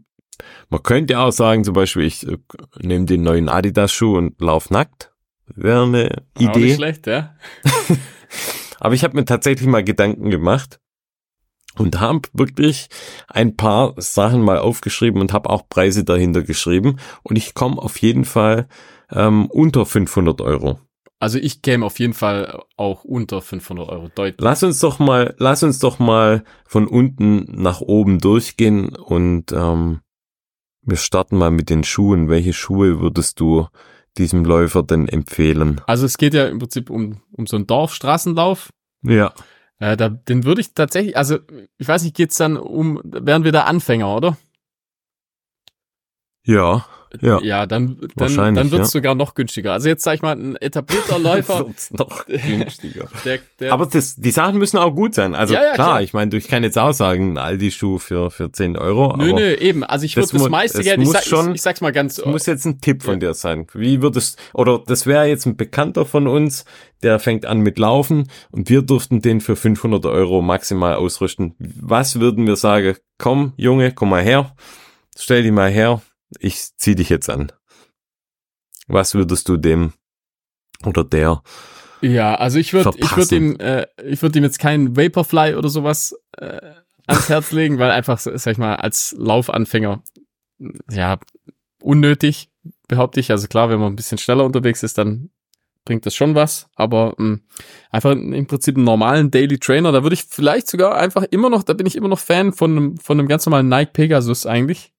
man 0.69 0.83
könnte 0.83 1.19
auch 1.19 1.31
sagen, 1.31 1.63
zum 1.63 1.73
Beispiel, 1.73 2.03
ich 2.03 2.27
äh, 2.27 2.37
nehme 2.81 3.05
den 3.05 3.23
neuen 3.23 3.49
Adidas-Schuh 3.49 4.17
und 4.17 4.39
lauf 4.41 4.69
nackt. 4.69 5.11
Wäre 5.47 5.83
eine 5.83 6.23
Idee. 6.37 6.49
Auch 6.49 6.55
nicht 6.55 6.75
schlecht, 6.75 7.07
ja. 7.07 7.35
Aber 8.79 8.93
ich 8.93 9.03
habe 9.03 9.15
mir 9.15 9.25
tatsächlich 9.25 9.67
mal 9.67 9.83
Gedanken 9.83 10.29
gemacht 10.29 10.79
und 11.77 11.99
habe 11.99 12.21
wirklich 12.33 12.87
ein 13.27 13.55
paar 13.55 13.93
Sachen 13.97 14.41
mal 14.41 14.59
aufgeschrieben 14.59 15.21
und 15.21 15.33
habe 15.33 15.49
auch 15.49 15.67
Preise 15.69 16.03
dahinter 16.03 16.41
geschrieben. 16.41 16.97
Und 17.23 17.35
ich 17.37 17.53
komme 17.53 17.81
auf 17.81 17.97
jeden 17.97 18.25
Fall 18.25 18.67
ähm, 19.11 19.47
unter 19.47 19.85
500 19.85 20.41
Euro. 20.41 20.79
Also 21.19 21.39
ich 21.39 21.61
käme 21.61 21.85
auf 21.85 21.99
jeden 21.99 22.13
Fall 22.13 22.61
auch 22.75 23.03
unter 23.03 23.41
500 23.41 23.89
Euro 23.89 24.09
deutlich. 24.13 24.35
Lass 24.39 24.63
uns 24.63 24.79
doch 24.79 24.99
mal, 24.99 25.33
lass 25.37 25.63
uns 25.63 25.79
doch 25.79 25.97
mal 25.97 26.43
von 26.65 26.87
unten 26.87 27.45
nach 27.49 27.81
oben 27.81 28.19
durchgehen 28.19 28.95
und 28.95 29.51
ähm, 29.53 30.01
wir 30.85 30.97
starten 30.97 31.37
mal 31.37 31.51
mit 31.51 31.69
den 31.69 31.83
Schuhen. 31.83 32.29
Welche 32.29 32.53
Schuhe 32.53 32.99
würdest 33.01 33.39
du 33.39 33.67
diesem 34.17 34.45
Läufer 34.45 34.83
denn 34.83 35.07
empfehlen? 35.07 35.81
Also 35.87 36.05
es 36.05 36.17
geht 36.17 36.33
ja 36.33 36.47
im 36.47 36.59
Prinzip 36.59 36.89
um, 36.89 37.21
um 37.31 37.47
so 37.47 37.57
einen 37.57 37.67
Dorfstraßenlauf. 37.67 38.69
Ja. 39.01 39.33
Äh, 39.79 39.97
da, 39.97 40.09
den 40.09 40.45
würde 40.45 40.61
ich 40.61 40.73
tatsächlich, 40.73 41.17
also 41.17 41.39
ich 41.77 41.87
weiß 41.87 42.03
nicht, 42.03 42.15
geht's 42.15 42.37
dann 42.37 42.55
um, 42.57 43.01
wären 43.03 43.43
wir 43.43 43.51
da 43.51 43.63
Anfänger, 43.63 44.15
oder? 44.15 44.37
Ja. 46.43 46.85
Ja, 47.21 47.41
ja 47.41 47.65
dann, 47.65 47.97
dann, 48.15 48.35
dann 48.35 48.71
wird 48.71 48.81
es 48.81 48.89
ja. 48.89 48.99
sogar 48.99 49.15
noch 49.15 49.33
günstiger. 49.35 49.73
Also 49.73 49.89
jetzt 49.89 50.03
sag 50.03 50.15
ich 50.15 50.21
mal, 50.21 50.35
ein 50.35 50.55
etablierter 50.57 51.19
Läufer. 51.25 51.67
wird's 51.67 51.91
noch 51.91 52.25
günstiger. 52.27 53.07
Der, 53.23 53.39
der, 53.59 53.73
Aber 53.73 53.85
das, 53.85 54.15
die 54.15 54.31
Sachen 54.31 54.57
müssen 54.57 54.77
auch 54.77 54.93
gut 54.93 55.15
sein. 55.15 55.35
Also 55.35 55.53
ja, 55.53 55.73
klar, 55.73 55.73
klar, 55.73 56.01
ich 56.01 56.13
meine, 56.13 56.35
ich 56.35 56.47
kann 56.47 56.63
jetzt 56.63 56.77
auch 56.77 56.93
sagen, 56.93 57.37
Aldi-Schuh 57.37 57.99
für, 57.99 58.31
für 58.31 58.51
10 58.51 58.77
Euro. 58.77 59.15
Nö, 59.17 59.33
nö, 59.33 59.53
eben. 59.53 59.83
Also 59.83 60.05
ich 60.05 60.15
würde 60.15 60.29
das, 60.31 60.41
das 60.41 60.49
meiste 60.49 60.83
Geld, 60.83 61.01
ich, 61.01 61.09
sag, 61.09 61.23
schon, 61.23 61.49
ich, 61.49 61.55
ich, 61.55 61.61
sag's 61.61 61.81
mal 61.81 61.91
ganz. 61.91 62.15
Das 62.15 62.25
muss 62.25 62.45
jetzt 62.45 62.65
ein 62.65 62.81
Tipp 62.81 63.03
von 63.03 63.19
dir 63.19 63.33
sein. 63.33 63.67
Wie 63.73 64.01
würdest, 64.01 64.39
oder 64.53 64.81
das 64.85 65.05
wäre 65.05 65.25
jetzt 65.25 65.45
ein 65.45 65.55
Bekannter 65.55 66.05
von 66.05 66.27
uns, 66.27 66.65
der 67.03 67.19
fängt 67.19 67.45
an 67.45 67.59
mit 67.59 67.77
Laufen 67.77 68.29
und 68.51 68.69
wir 68.69 68.81
durften 68.81 69.21
den 69.21 69.41
für 69.41 69.55
500 69.55 70.05
Euro 70.05 70.41
maximal 70.41 70.95
ausrüsten. 70.95 71.55
Was 71.59 72.19
würden 72.19 72.47
wir 72.47 72.55
sagen? 72.55 72.95
Komm, 73.17 73.53
Junge, 73.57 73.91
komm 73.91 74.09
mal 74.09 74.23
her. 74.23 74.55
Stell 75.17 75.43
dich 75.43 75.51
mal 75.51 75.69
her, 75.69 76.01
ich 76.39 76.75
zieh 76.77 76.95
dich 76.95 77.09
jetzt 77.09 77.29
an. 77.29 77.51
Was 78.87 79.15
würdest 79.15 79.49
du 79.49 79.57
dem 79.57 79.93
oder 80.85 81.03
der 81.03 81.41
ja, 82.01 82.35
also 82.35 82.59
ich 82.59 82.73
würde 82.73 82.91
ich 82.97 83.15
würde 83.15 83.35
ihm 83.35 83.55
äh, 83.59 83.87
ich 84.03 84.21
würde 84.21 84.37
ihm 84.37 84.43
jetzt 84.43 84.59
keinen 84.59 84.95
Vaporfly 84.95 85.55
oder 85.55 85.69
sowas 85.69 86.15
äh, 86.37 86.59
ans 87.07 87.29
Herz 87.29 87.51
legen, 87.51 87.79
weil 87.79 87.91
einfach 87.91 88.19
sag 88.19 88.51
ich 88.51 88.57
mal 88.57 88.75
als 88.75 89.15
Laufanfänger 89.17 90.03
ja 90.91 91.19
unnötig 91.81 92.49
behaupte 92.87 93.19
ich. 93.19 93.31
Also 93.31 93.47
klar, 93.47 93.69
wenn 93.69 93.79
man 93.79 93.93
ein 93.93 93.95
bisschen 93.95 94.17
schneller 94.17 94.45
unterwegs 94.45 94.83
ist, 94.83 94.97
dann 94.97 95.29
bringt 95.85 96.05
das 96.05 96.15
schon 96.15 96.33
was, 96.33 96.67
aber 96.75 97.13
mh, 97.17 97.39
einfach 97.91 98.11
im 98.11 98.47
Prinzip 98.47 98.75
einen 98.75 98.85
normalen 98.85 99.29
Daily 99.29 99.59
Trainer, 99.59 99.91
da 99.91 100.01
würde 100.01 100.15
ich 100.15 100.23
vielleicht 100.23 100.67
sogar 100.67 100.95
einfach 100.95 101.23
immer 101.29 101.51
noch, 101.51 101.61
da 101.61 101.73
bin 101.73 101.85
ich 101.85 101.95
immer 101.95 102.07
noch 102.07 102.19
Fan 102.19 102.53
von 102.53 102.71
einem 102.71 102.97
von 102.97 103.19
einem 103.19 103.27
ganz 103.27 103.45
normalen 103.45 103.69
Nike 103.69 103.93
Pegasus 103.93 104.45
eigentlich. 104.47 104.93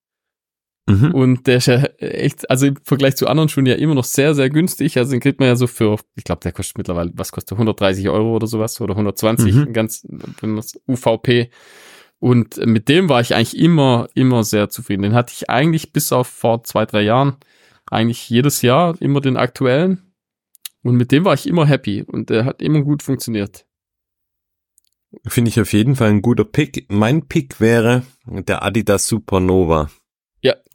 Mhm. 0.88 1.12
Und 1.12 1.46
der 1.46 1.56
ist 1.56 1.66
ja 1.66 1.82
echt, 1.98 2.48
also 2.48 2.66
im 2.66 2.76
Vergleich 2.84 3.16
zu 3.16 3.26
anderen 3.26 3.48
Schuhen 3.48 3.66
ja 3.66 3.74
immer 3.74 3.94
noch 3.94 4.04
sehr, 4.04 4.34
sehr 4.34 4.50
günstig. 4.50 4.96
Also 4.98 5.10
den 5.10 5.20
kriegt 5.20 5.40
man 5.40 5.48
ja 5.48 5.56
so 5.56 5.66
für, 5.66 5.98
ich 6.14 6.24
glaube, 6.24 6.40
der 6.42 6.52
kostet 6.52 6.78
mittlerweile, 6.78 7.10
was 7.14 7.32
kostet 7.32 7.52
130 7.52 8.08
Euro 8.08 8.36
oder 8.36 8.46
sowas 8.46 8.80
oder 8.80 8.92
120, 8.92 9.54
mhm. 9.54 9.72
ganz, 9.72 10.06
wenn 10.40 10.56
das 10.56 10.80
UVP. 10.86 11.50
Und 12.18 12.56
mit 12.64 12.88
dem 12.88 13.08
war 13.08 13.20
ich 13.20 13.34
eigentlich 13.34 13.58
immer, 13.58 14.08
immer 14.14 14.44
sehr 14.44 14.70
zufrieden. 14.70 15.02
Den 15.02 15.14
hatte 15.14 15.34
ich 15.36 15.50
eigentlich 15.50 15.92
bis 15.92 16.12
auf 16.12 16.28
vor 16.28 16.62
zwei, 16.64 16.86
drei 16.86 17.02
Jahren 17.02 17.36
eigentlich 17.90 18.30
jedes 18.30 18.62
Jahr 18.62 18.96
immer 19.00 19.20
den 19.20 19.36
aktuellen. 19.36 20.12
Und 20.82 20.96
mit 20.96 21.10
dem 21.10 21.24
war 21.24 21.34
ich 21.34 21.48
immer 21.48 21.66
happy 21.66 22.04
und 22.04 22.30
der 22.30 22.44
hat 22.44 22.62
immer 22.62 22.82
gut 22.82 23.02
funktioniert. 23.02 23.66
Finde 25.26 25.48
ich 25.48 25.60
auf 25.60 25.72
jeden 25.72 25.96
Fall 25.96 26.10
ein 26.10 26.22
guter 26.22 26.44
Pick. 26.44 26.86
Mein 26.88 27.26
Pick 27.26 27.60
wäre 27.60 28.04
der 28.24 28.62
Adidas 28.62 29.08
Supernova. 29.08 29.90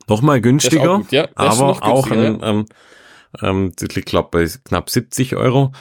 Nochmal 0.08 0.42
günstiger, 0.42 0.96
auch 0.96 1.12
ja, 1.12 1.28
aber 1.36 1.84
auch 1.84 2.10
ein, 2.12 2.40
ja. 2.40 2.50
ähm, 2.50 2.66
ähm, 3.42 3.72
ich 3.80 4.06
glaube 4.06 4.30
bei 4.32 4.48
knapp 4.66 4.90
70 4.90 5.36
Euro. 5.36 5.72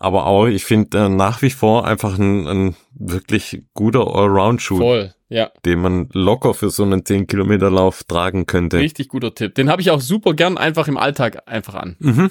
Aber 0.00 0.26
auch, 0.26 0.46
ich 0.46 0.64
finde 0.64 0.96
äh, 0.96 1.08
nach 1.08 1.42
wie 1.42 1.50
vor 1.50 1.84
einfach 1.84 2.18
ein, 2.18 2.46
ein 2.46 2.76
wirklich 2.94 3.64
guter 3.74 4.06
Allround-Schuh. 4.06 4.78
Voll, 4.78 5.14
ja. 5.28 5.50
Den 5.64 5.80
man 5.80 6.08
locker 6.12 6.54
für 6.54 6.70
so 6.70 6.84
einen 6.84 7.04
10 7.04 7.26
Kilometer 7.26 7.68
Lauf 7.68 8.04
tragen 8.04 8.46
könnte. 8.46 8.78
Richtig 8.78 9.08
guter 9.08 9.34
Tipp. 9.34 9.56
Den 9.56 9.68
habe 9.68 9.82
ich 9.82 9.90
auch 9.90 10.00
super 10.00 10.34
gern 10.34 10.56
einfach 10.56 10.86
im 10.86 10.96
Alltag 10.96 11.42
einfach 11.46 11.74
an. 11.74 11.96
Mhm. 11.98 12.30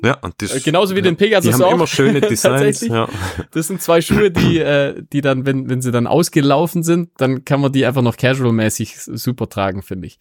Ja, 0.00 0.14
und 0.20 0.34
das, 0.38 0.54
äh, 0.54 0.60
genauso 0.60 0.94
wie 0.94 1.00
ja, 1.00 1.04
den 1.04 1.16
Pegasus 1.16 1.48
die 1.48 1.54
haben 1.54 1.68
auch. 1.68 1.74
immer 1.74 1.88
schöne 1.88 2.20
Designs. 2.28 2.82
ja. 2.82 3.08
Das 3.50 3.66
sind 3.66 3.82
zwei 3.82 4.00
Schuhe, 4.00 4.30
die, 4.30 4.58
äh, 4.58 5.02
die 5.12 5.20
dann, 5.20 5.44
wenn, 5.44 5.68
wenn 5.68 5.82
sie 5.82 5.90
dann 5.90 6.06
ausgelaufen 6.06 6.84
sind, 6.84 7.10
dann 7.18 7.44
kann 7.44 7.60
man 7.60 7.72
die 7.72 7.84
einfach 7.84 8.02
noch 8.02 8.16
casual-mäßig 8.16 8.96
super 8.96 9.48
tragen, 9.48 9.82
finde 9.82 10.06
ich. 10.06 10.18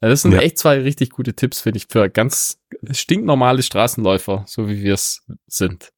Das 0.00 0.22
sind 0.22 0.32
ja. 0.32 0.40
echt 0.40 0.58
zwei 0.58 0.80
richtig 0.80 1.10
gute 1.10 1.34
Tipps, 1.34 1.60
finde 1.60 1.78
ich, 1.78 1.86
für 1.88 2.08
ganz 2.10 2.58
stinknormale 2.90 3.62
Straßenläufer, 3.62 4.44
so 4.46 4.68
wie 4.68 4.82
wir 4.82 4.94
es 4.94 5.24
sind. 5.46 5.92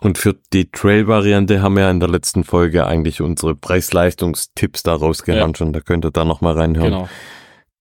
Und 0.00 0.18
für 0.18 0.34
die 0.52 0.70
Trail-Variante 0.70 1.60
haben 1.60 1.74
wir 1.74 1.82
ja 1.82 1.90
in 1.90 2.00
der 2.00 2.08
letzten 2.08 2.42
Folge 2.42 2.86
eigentlich 2.86 3.20
unsere 3.20 3.54
Preis-Leistungstipps 3.54 4.82
da 4.82 4.94
rausgehauen 4.94 5.50
ja. 5.52 5.56
schon. 5.56 5.72
Da 5.72 5.80
könnt 5.80 6.04
ihr 6.06 6.10
da 6.10 6.24
nochmal 6.24 6.54
reinhören. 6.54 6.92
Genau. 6.92 7.08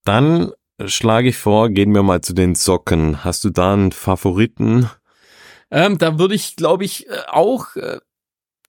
Dann 0.03 0.51
schlage 0.85 1.29
ich 1.29 1.37
vor, 1.37 1.69
gehen 1.69 1.93
wir 1.93 2.03
mal 2.03 2.21
zu 2.21 2.33
den 2.33 2.55
Socken. 2.55 3.23
Hast 3.23 3.43
du 3.45 3.49
da 3.49 3.73
einen 3.73 3.93
Favoriten? 3.93 4.89
Ähm, 5.71 5.97
da 5.97 6.19
würde 6.19 6.35
ich, 6.35 6.55
glaube 6.55 6.83
ich, 6.83 7.07
äh, 7.07 7.21
auch 7.27 7.75
äh, 7.75 7.99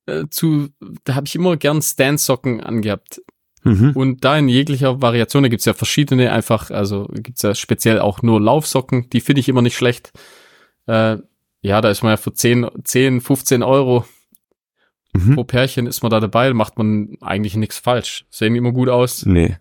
äh, 0.07 0.28
zu, 0.30 0.68
da 1.05 1.14
habe 1.14 1.26
ich 1.26 1.34
immer 1.34 1.57
gern 1.57 1.82
Stand-Socken 1.82 2.61
angehabt. 2.61 3.20
Mhm. 3.63 3.93
Und 3.95 4.25
da 4.25 4.39
in 4.39 4.49
jeglicher 4.49 5.03
Variation, 5.03 5.43
da 5.43 5.49
gibt's 5.49 5.67
ja 5.67 5.75
verschiedene 5.75 6.33
einfach, 6.33 6.71
also 6.71 7.09
gibt's 7.13 7.43
ja 7.43 7.55
speziell 7.55 8.01
auch 8.01 8.23
nur 8.23 8.41
Laufsocken, 8.41 9.11
die 9.11 9.21
finde 9.21 9.41
ich 9.41 9.49
immer 9.49 9.63
nicht 9.63 9.77
schlecht. 9.77 10.13
Äh, 10.87 11.19
ja, 11.63 11.81
da 11.81 11.91
ist 11.91 12.03
man 12.03 12.13
ja 12.13 12.17
für 12.17 12.33
10, 12.33 12.69
10 12.85 13.21
15 13.21 13.63
Euro 13.63 14.07
mhm. 15.13 15.35
pro 15.35 15.45
Pärchen 15.45 15.87
ist 15.87 16.03
man 16.03 16.11
da 16.11 16.21
dabei, 16.21 16.53
macht 16.55 16.79
man 16.79 17.17
eigentlich 17.21 17.57
nichts 17.57 17.79
falsch. 17.79 18.25
Sehen 18.31 18.55
immer 18.55 18.73
gut 18.73 18.89
aus. 18.89 19.27
Nee. 19.27 19.57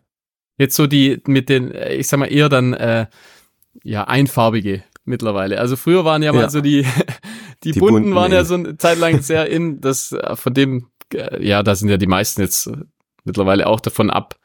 Jetzt 0.58 0.76
so 0.76 0.88
die 0.88 1.22
mit 1.26 1.50
den, 1.50 1.74
ich 1.74 2.08
sag 2.08 2.20
mal 2.20 2.32
eher 2.32 2.50
dann, 2.50 2.74
äh, 2.74 3.08
ja, 3.84 4.06
einfarbige 4.06 4.84
mittlerweile. 5.06 5.60
Also 5.60 5.76
früher 5.76 6.06
waren 6.06 6.22
ja, 6.22 6.34
ja. 6.34 6.42
mal 6.42 6.50
so 6.50 6.62
die, 6.62 6.86
die, 7.64 7.72
die 7.72 7.80
bunten, 7.80 7.96
bunten 7.96 8.16
waren 8.16 8.32
ja 8.32 8.44
so 8.44 8.56
eine 8.56 8.78
Zeit 8.78 8.98
lang 8.98 9.22
sehr 9.22 9.50
in, 9.50 9.82
das, 9.82 10.12
äh, 10.12 10.36
von 10.36 10.54
dem, 10.54 10.88
äh, 11.14 11.46
ja, 11.46 11.64
da 11.64 11.76
sind 11.76 11.90
ja 11.90 11.98
die 11.98 12.08
meisten 12.08 12.42
jetzt 12.42 12.70
mittlerweile 13.30 13.68
auch 13.68 13.80
davon 13.80 14.10
ab. 14.10 14.38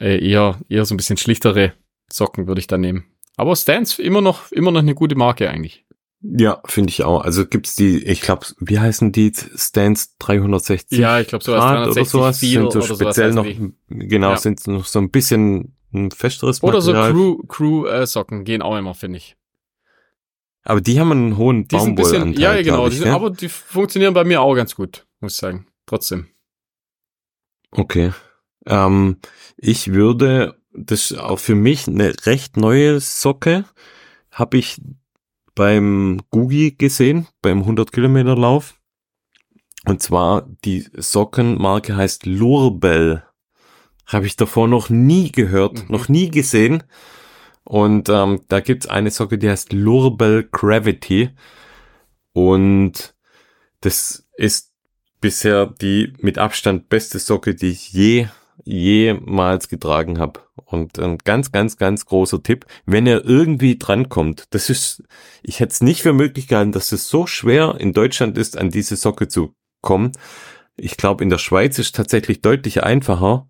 Äh, 0.00 0.26
eher, 0.26 0.58
eher 0.68 0.84
so 0.84 0.94
ein 0.94 0.96
bisschen 0.96 1.18
schlichtere 1.18 1.74
Socken 2.10 2.46
würde 2.46 2.60
ich 2.60 2.66
da 2.66 2.78
nehmen. 2.78 3.04
Aber 3.36 3.56
Stance 3.56 4.02
immer 4.02 4.20
noch, 4.20 4.50
immer 4.52 4.70
noch 4.70 4.80
eine 4.80 4.94
gute 4.94 5.14
Marke 5.14 5.48
eigentlich. 5.50 5.84
Ja, 6.22 6.60
finde 6.66 6.90
ich 6.90 7.02
auch. 7.02 7.22
Also 7.22 7.46
gibt's 7.46 7.74
die, 7.74 8.04
ich 8.04 8.20
glaube, 8.20 8.46
wie 8.60 8.78
heißen 8.78 9.10
die 9.10 9.32
Stance 9.56 10.10
360? 10.20 10.98
Ja, 10.98 11.18
ich 11.18 11.26
glaube 11.26 11.44
sowas 11.44 11.60
360 11.60 12.58
oder 12.58 12.70
sowas 12.70 12.78
sind 12.78 12.82
so 12.82 12.94
speziell 12.94 13.32
noch, 13.32 13.46
genau, 13.88 14.30
ja. 14.30 14.36
sind 14.36 14.64
noch 14.68 14.84
so 14.84 15.00
ein 15.00 15.10
bisschen 15.10 15.76
ein 15.92 16.10
festeres 16.10 16.62
Oder 16.62 16.78
Material. 16.78 17.08
so 17.08 17.12
Crew 17.12 17.42
Crew 17.48 17.86
äh, 17.86 18.06
Socken 18.06 18.44
gehen 18.44 18.62
auch 18.62 18.76
immer, 18.76 18.94
finde 18.94 19.18
ich. 19.18 19.36
Aber 20.64 20.80
die 20.80 21.00
haben 21.00 21.10
einen 21.10 21.36
hohen 21.36 21.66
Baumwollanteil. 21.66 22.40
Ja, 22.40 22.62
genau, 22.62 22.86
ich, 22.86 22.92
die 22.92 22.98
sind, 22.98 23.08
ja? 23.08 23.16
aber 23.16 23.30
die 23.30 23.48
funktionieren 23.48 24.14
bei 24.14 24.22
mir 24.22 24.40
auch 24.42 24.54
ganz 24.54 24.76
gut, 24.76 25.06
muss 25.20 25.32
ich 25.32 25.38
sagen. 25.38 25.66
Trotzdem. 25.86 26.28
Okay. 27.72 28.12
Ähm, 28.66 29.16
ich 29.56 29.92
würde, 29.92 30.60
das 30.72 31.12
auch 31.12 31.38
für 31.38 31.54
mich 31.54 31.88
eine 31.88 32.14
recht 32.26 32.56
neue 32.56 33.00
Socke, 33.00 33.64
habe 34.30 34.58
ich 34.58 34.80
beim 35.54 36.20
Gugi 36.30 36.72
gesehen, 36.72 37.28
beim 37.42 37.60
100 37.60 37.92
Kilometer 37.92 38.36
Lauf. 38.36 38.74
Und 39.84 40.02
zwar 40.02 40.48
die 40.64 40.88
Sockenmarke 40.94 41.96
heißt 41.96 42.26
Lurbel. 42.26 43.24
Habe 44.06 44.26
ich 44.26 44.36
davor 44.36 44.68
noch 44.68 44.90
nie 44.90 45.32
gehört, 45.32 45.84
mhm. 45.84 45.86
noch 45.88 46.08
nie 46.08 46.30
gesehen. 46.30 46.84
Und 47.64 48.08
ähm, 48.08 48.42
da 48.48 48.60
gibt's 48.60 48.86
eine 48.86 49.10
Socke, 49.10 49.38
die 49.38 49.48
heißt 49.48 49.72
Lurbel 49.72 50.48
Gravity. 50.50 51.30
Und 52.32 53.14
das 53.80 54.28
ist 54.36 54.71
bisher 55.22 55.66
die 55.66 56.12
mit 56.18 56.36
Abstand 56.36 56.90
beste 56.90 57.18
Socke, 57.18 57.54
die 57.54 57.70
ich 57.70 57.90
je 57.92 58.26
jemals 58.64 59.68
getragen 59.68 60.18
habe. 60.18 60.40
Und 60.66 60.98
ein 60.98 61.18
ganz, 61.18 61.52
ganz, 61.52 61.78
ganz 61.78 62.04
großer 62.04 62.42
Tipp, 62.42 62.66
wenn 62.84 63.06
er 63.06 63.24
irgendwie 63.24 63.78
drankommt, 63.78 64.46
das 64.50 64.68
ist, 64.68 65.02
ich 65.42 65.60
hätte 65.60 65.72
es 65.72 65.80
nicht 65.80 66.02
für 66.02 66.12
möglich 66.12 66.48
gehalten, 66.48 66.72
dass 66.72 66.92
es 66.92 67.08
so 67.08 67.26
schwer 67.26 67.76
in 67.78 67.94
Deutschland 67.94 68.36
ist, 68.36 68.58
an 68.58 68.70
diese 68.70 68.96
Socke 68.96 69.28
zu 69.28 69.54
kommen. 69.80 70.12
Ich 70.76 70.96
glaube, 70.96 71.24
in 71.24 71.30
der 71.30 71.38
Schweiz 71.38 71.78
ist 71.78 71.94
tatsächlich 71.94 72.42
deutlich 72.42 72.82
einfacher, 72.82 73.48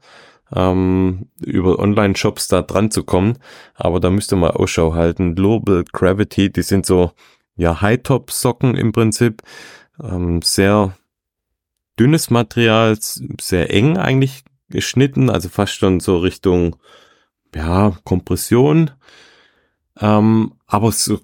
ähm, 0.55 1.29
über 1.41 1.79
Online-Shops 1.79 2.49
da 2.49 2.63
dran 2.63 2.91
zu 2.91 3.05
kommen. 3.05 3.39
Aber 3.75 4.01
da 4.01 4.11
müsste 4.11 4.37
man 4.37 4.51
Ausschau 4.51 4.95
halten. 4.95 5.35
Global 5.35 5.85
Gravity, 5.93 6.53
die 6.53 6.63
sind 6.63 6.87
so, 6.87 7.13
ja, 7.57 7.81
High-Top-Socken 7.81 8.77
im 8.77 8.93
Prinzip. 8.93 9.43
Ähm, 10.03 10.43
sehr 10.43 10.97
dünnes 11.99 12.31
Material, 12.31 12.97
sehr 13.41 13.73
eng 13.73 13.97
eigentlich 13.97 14.45
geschnitten, 14.69 15.31
also 15.31 15.49
fast 15.49 15.75
schon 15.75 16.01
so 16.01 16.19
Richtung, 16.19 16.77
ja, 17.55 17.97
Kompression. 18.05 18.91
Ähm, 20.01 20.55
aber 20.67 20.91
so 20.93 21.21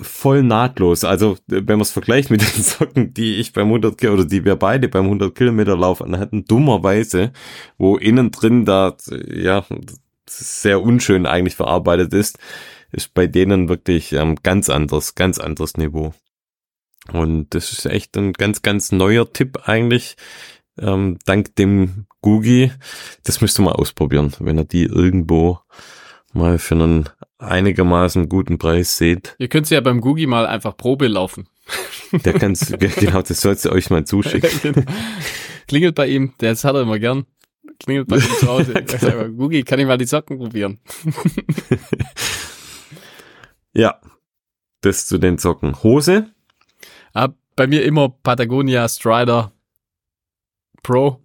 voll 0.00 0.42
nahtlos. 0.42 1.04
Also, 1.04 1.36
wenn 1.46 1.66
man 1.66 1.80
es 1.80 1.90
vergleicht 1.90 2.30
mit 2.30 2.42
den 2.56 2.62
Socken, 2.62 3.14
die 3.14 3.36
ich 3.36 3.52
beim 3.52 3.66
100 3.66 4.02
oder 4.04 4.24
die 4.24 4.44
wir 4.44 4.56
beide 4.56 4.88
beim 4.88 5.04
100 5.04 5.34
Kilometer 5.34 5.76
Lauf 5.76 6.00
hatten, 6.00 6.44
dummerweise, 6.44 7.32
wo 7.76 7.96
innen 7.96 8.30
drin 8.30 8.64
da, 8.64 8.96
ja, 9.32 9.64
sehr 10.28 10.82
unschön 10.82 11.26
eigentlich 11.26 11.56
verarbeitet 11.56 12.12
ist, 12.12 12.38
ist 12.92 13.14
bei 13.14 13.26
denen 13.26 13.68
wirklich 13.68 14.12
ähm, 14.12 14.36
ganz 14.42 14.70
anderes, 14.70 15.14
ganz 15.14 15.38
anderes 15.38 15.76
Niveau. 15.76 16.12
Und 17.12 17.54
das 17.54 17.72
ist 17.72 17.86
echt 17.86 18.16
ein 18.16 18.32
ganz, 18.32 18.62
ganz 18.62 18.92
neuer 18.92 19.32
Tipp 19.32 19.68
eigentlich, 19.68 20.16
ähm, 20.78 21.18
dank 21.24 21.54
dem 21.56 22.06
Googie. 22.20 22.72
Das 23.24 23.40
müsst 23.40 23.58
ihr 23.58 23.62
mal 23.62 23.72
ausprobieren, 23.72 24.32
wenn 24.38 24.58
ihr 24.58 24.64
die 24.64 24.84
irgendwo 24.84 25.60
mal 26.32 26.58
für 26.58 26.74
einen 26.74 27.08
einigermaßen 27.38 28.28
guten 28.28 28.58
Preis 28.58 28.96
seht. 28.96 29.34
Ihr 29.38 29.48
könnt 29.48 29.66
sie 29.66 29.74
ja 29.74 29.80
beim 29.80 30.00
Googie 30.00 30.26
mal 30.26 30.46
einfach 30.46 30.76
Probe 30.76 31.08
laufen. 31.08 31.48
Der 32.12 32.34
kann's, 32.34 32.72
genau, 32.78 33.22
das 33.22 33.40
sollst 33.40 33.64
du 33.64 33.70
euch 33.70 33.90
mal 33.90 34.04
zuschicken. 34.04 34.74
Genau. 34.74 34.86
Klingelt 35.66 35.94
bei 35.94 36.08
ihm, 36.08 36.34
das 36.38 36.64
hat 36.64 36.74
er 36.74 36.82
immer 36.82 36.98
gern. 36.98 37.26
Klingelt 37.80 38.08
bei 38.08 38.16
ihm 38.16 38.22
zu 38.22 38.48
Hause. 38.48 38.72
Sagt, 38.86 39.36
Googie, 39.36 39.62
kann 39.62 39.78
ich 39.78 39.86
mal 39.86 39.98
die 39.98 40.06
Socken 40.06 40.38
probieren? 40.38 40.80
ja, 43.72 44.00
das 44.80 45.06
zu 45.06 45.18
den 45.18 45.38
Socken. 45.38 45.82
Hose? 45.82 46.32
Ah, 47.18 47.34
bei 47.56 47.66
mir 47.66 47.84
immer 47.84 48.10
Patagonia 48.10 48.88
Strider 48.88 49.50
Pro. 50.84 51.20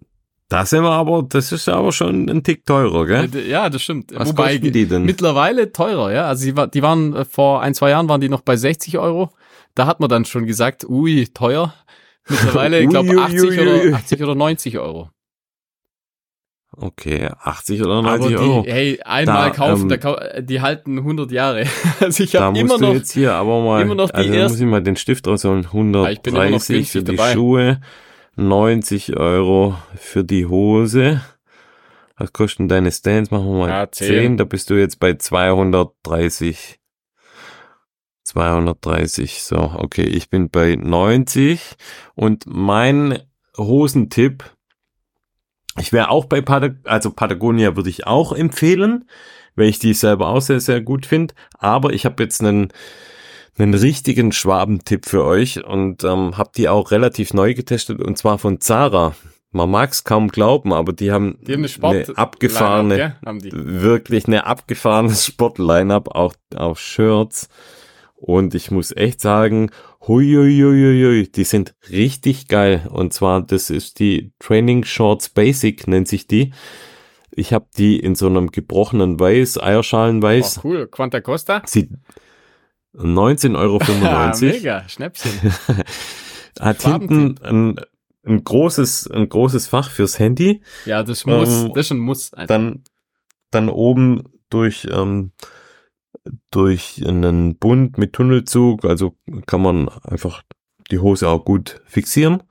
Das 0.48 0.70
sind 0.70 0.82
wir 0.82 0.90
aber, 0.90 1.22
das 1.22 1.52
ist 1.52 1.68
aber 1.68 1.92
schon 1.92 2.28
ein 2.28 2.42
Tick 2.42 2.66
teurer, 2.66 3.06
gell? 3.06 3.46
Ja, 3.46 3.70
das 3.70 3.82
stimmt. 3.82 4.10
Was 4.12 4.30
Wobei, 4.30 4.54
kosten 4.58 4.72
die 4.72 4.86
denn? 4.86 5.04
Mittlerweile 5.04 5.70
teurer, 5.70 6.12
ja. 6.12 6.26
Also 6.26 6.50
die, 6.50 6.70
die 6.70 6.82
waren 6.82 7.14
äh, 7.14 7.24
vor 7.24 7.62
ein, 7.62 7.74
zwei 7.74 7.90
Jahren 7.90 8.08
waren 8.08 8.20
die 8.20 8.28
noch 8.28 8.40
bei 8.40 8.56
60 8.56 8.98
Euro. 8.98 9.30
Da 9.76 9.86
hat 9.86 10.00
man 10.00 10.08
dann 10.08 10.24
schon 10.24 10.46
gesagt, 10.46 10.84
ui, 10.84 11.28
teuer. 11.32 11.72
Mittlerweile, 12.28 12.80
ich 12.80 12.88
glaube, 12.90 13.16
80 13.16 13.60
oder, 13.60 13.96
80 13.96 14.22
oder 14.22 14.34
90 14.34 14.78
Euro. 14.80 15.10
Okay, 16.76 17.28
80 17.40 17.82
oder 17.82 18.02
90 18.02 18.28
die, 18.28 18.36
Euro. 18.36 18.64
Hey, 18.66 19.00
einmal 19.04 19.50
da, 19.50 19.54
kaufen, 19.54 19.90
ähm, 19.90 20.00
da, 20.00 20.40
die 20.40 20.60
halten 20.60 20.98
100 20.98 21.30
Jahre. 21.30 21.64
Also 22.00 22.24
ich 22.24 22.34
habe 22.36 22.58
immer 22.58 22.78
noch 22.78 22.92
jetzt 22.92 23.12
hier 23.12 23.34
aber 23.34 23.62
mal, 23.62 23.82
immer 23.82 23.94
noch 23.94 24.10
die 24.10 24.16
also 24.16 24.32
ersten, 24.32 24.52
muss 24.52 24.60
ich 24.60 24.66
mal 24.66 24.82
den 24.82 24.96
Stift 24.96 25.26
rausholen. 25.26 25.66
130 25.66 26.76
ja, 26.76 26.84
für 26.84 27.02
die 27.02 27.16
dabei. 27.16 27.32
Schuhe, 27.32 27.80
90 28.36 29.16
Euro 29.16 29.76
für 29.96 30.24
die 30.24 30.46
Hose. 30.46 31.20
Was 32.16 32.32
kosten 32.32 32.68
deine 32.68 32.92
Stands? 32.92 33.30
Machen 33.30 33.46
wir 33.46 33.58
mal 33.58 33.68
ja, 33.68 33.90
10. 33.90 34.06
10. 34.06 34.36
Da 34.36 34.44
bist 34.44 34.70
du 34.70 34.74
jetzt 34.74 35.00
bei 35.00 35.14
230. 35.14 36.78
230. 38.24 39.42
So, 39.42 39.56
okay, 39.76 40.04
ich 40.04 40.30
bin 40.30 40.50
bei 40.50 40.76
90. 40.76 41.60
Und 42.14 42.44
mein 42.46 43.18
Hosentipp, 43.56 44.44
ich 45.78 45.92
wäre 45.92 46.10
auch 46.10 46.26
bei 46.26 46.40
Patag 46.40 46.76
also 46.84 47.10
Patagonia 47.10 47.76
würde 47.76 47.90
ich 47.90 48.06
auch 48.06 48.32
empfehlen, 48.32 49.08
weil 49.56 49.68
ich 49.68 49.78
die 49.78 49.94
selber 49.94 50.28
auch 50.28 50.40
sehr, 50.40 50.60
sehr 50.60 50.80
gut 50.80 51.06
finde. 51.06 51.34
Aber 51.58 51.92
ich 51.92 52.04
habe 52.04 52.22
jetzt 52.22 52.40
einen 52.42 52.72
einen 53.56 53.74
richtigen 53.74 54.32
Schwabentipp 54.32 55.06
für 55.06 55.24
euch 55.24 55.64
und 55.64 56.02
ähm, 56.04 56.36
habe 56.36 56.50
die 56.56 56.68
auch 56.68 56.90
relativ 56.90 57.32
neu 57.34 57.54
getestet 57.54 58.00
und 58.00 58.18
zwar 58.18 58.38
von 58.38 58.60
Zara. 58.60 59.14
Man 59.52 59.70
mag 59.70 59.92
es 59.92 60.02
kaum 60.02 60.28
glauben, 60.28 60.72
aber 60.72 60.92
die 60.92 61.12
haben, 61.12 61.38
die 61.42 61.52
haben 61.52 61.64
eine, 61.82 62.04
eine 62.04 62.18
abgefahrene, 62.18 62.98
ja? 62.98 63.16
wirklich 63.22 64.26
eine 64.26 64.46
abgefahrene 64.46 65.14
Sport-Line-Up, 65.14 66.08
auch 66.08 66.34
auf 66.56 66.80
Shirts. 66.80 67.48
Und 68.16 68.56
ich 68.56 68.72
muss 68.72 68.90
echt 68.90 69.20
sagen, 69.20 69.70
huiuiuiui, 70.06 71.30
die 71.30 71.44
sind 71.44 71.74
richtig 71.90 72.48
geil. 72.48 72.88
Und 72.90 73.12
zwar, 73.12 73.42
das 73.42 73.70
ist 73.70 73.98
die 73.98 74.32
Training 74.38 74.84
Shorts 74.84 75.28
Basic, 75.28 75.86
nennt 75.86 76.08
sich 76.08 76.26
die. 76.26 76.52
Ich 77.30 77.52
habe 77.52 77.66
die 77.76 77.98
in 77.98 78.14
so 78.14 78.26
einem 78.26 78.50
gebrochenen 78.50 79.18
Weiß, 79.18 79.60
Eierschalenweiß. 79.60 80.58
Oh, 80.58 80.60
cool. 80.64 80.86
Quanta 80.86 81.20
Costa? 81.20 81.62
Sieht, 81.66 81.90
19,95 82.96 83.56
Euro. 83.56 83.80
Mega, 84.40 84.88
Schnäppchen. 84.88 85.32
Hat 86.60 86.82
hinten 86.82 87.36
ein, 87.42 87.80
ein 88.24 88.44
großes, 88.44 89.10
ein 89.10 89.28
großes 89.28 89.66
Fach 89.66 89.90
fürs 89.90 90.18
Handy. 90.18 90.62
Ja, 90.86 91.02
das 91.02 91.26
muss, 91.26 91.64
ähm, 91.64 91.72
das 91.74 91.88
schon 91.88 91.98
muss. 91.98 92.30
Dann, 92.46 92.84
dann 93.50 93.68
oben 93.68 94.22
durch, 94.50 94.86
ähm, 94.90 95.32
durch 96.50 97.02
einen 97.06 97.56
Bund 97.56 97.98
mit 97.98 98.12
Tunnelzug, 98.12 98.84
also 98.84 99.16
kann 99.46 99.62
man 99.62 99.88
einfach 100.02 100.42
die 100.90 100.98
Hose 100.98 101.28
auch 101.28 101.44
gut 101.44 101.80
fixieren. 101.86 102.42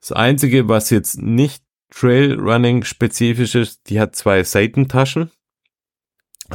Das 0.00 0.12
einzige, 0.12 0.68
was 0.68 0.90
jetzt 0.90 1.20
nicht 1.20 1.62
Trailrunning 1.90 2.84
spezifisch 2.84 3.54
ist, 3.54 3.88
die 3.88 4.00
hat 4.00 4.16
zwei 4.16 4.42
Seitentaschen 4.42 5.30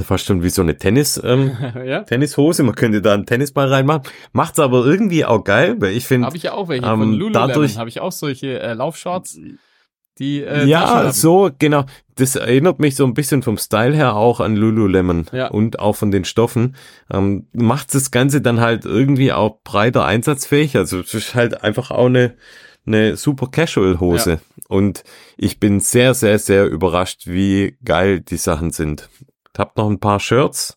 fast 0.03 0.25
schon 0.25 0.43
wie 0.43 0.49
so 0.49 0.61
eine 0.61 0.77
Tennis, 0.77 1.19
ähm, 1.23 1.57
ja? 1.85 2.03
Tennishose. 2.03 2.63
Man 2.63 2.75
könnte 2.75 3.01
da 3.01 3.13
einen 3.13 3.25
Tennisball 3.25 3.67
reinmachen. 3.67 4.03
Macht's 4.31 4.59
aber 4.59 4.85
irgendwie 4.85 5.25
auch 5.25 5.43
geil, 5.43 5.75
weil 5.79 5.95
ich 5.95 6.05
finde. 6.05 6.27
Habe 6.27 6.37
ich 6.37 6.43
ja 6.43 6.53
auch 6.53 6.69
welche 6.69 6.85
ähm, 6.85 6.99
von 6.99 7.13
Lululemon. 7.13 7.33
Dadurch 7.33 7.77
habe 7.77 7.89
ich 7.89 7.99
auch 7.99 8.11
solche 8.11 8.59
äh, 8.59 8.73
Laufshorts. 8.73 9.39
Die, 10.19 10.43
äh, 10.43 10.65
ja, 10.65 11.11
so, 11.13 11.49
genau. 11.57 11.85
Das 12.15 12.35
erinnert 12.35 12.79
mich 12.79 12.97
so 12.97 13.05
ein 13.05 13.13
bisschen 13.13 13.41
vom 13.41 13.57
Style 13.57 13.95
her 13.95 14.15
auch 14.15 14.41
an 14.41 14.57
Lululemon 14.57 15.27
ja. 15.31 15.47
und 15.47 15.79
auch 15.79 15.95
von 15.95 16.11
den 16.11 16.25
Stoffen. 16.25 16.75
Ähm, 17.09 17.47
macht 17.53 17.95
das 17.95 18.11
Ganze 18.11 18.41
dann 18.41 18.59
halt 18.59 18.83
irgendwie 18.83 19.31
auch 19.31 19.61
breiter 19.63 20.05
einsatzfähig. 20.05 20.75
Also 20.75 20.99
es 20.99 21.13
ist 21.13 21.35
halt 21.35 21.63
einfach 21.63 21.91
auch 21.91 22.07
eine, 22.07 22.35
eine 22.85 23.15
super 23.15 23.47
Casual 23.47 24.01
Hose. 24.01 24.31
Ja. 24.31 24.39
Und 24.67 25.05
ich 25.37 25.61
bin 25.61 25.79
sehr, 25.79 26.13
sehr, 26.13 26.37
sehr 26.37 26.67
überrascht, 26.67 27.21
wie 27.25 27.77
geil 27.85 28.19
die 28.19 28.37
Sachen 28.37 28.71
sind. 28.71 29.09
Hab 29.57 29.77
noch 29.77 29.89
ein 29.89 30.01
paar 30.01 30.19
Shirts. 30.19 30.75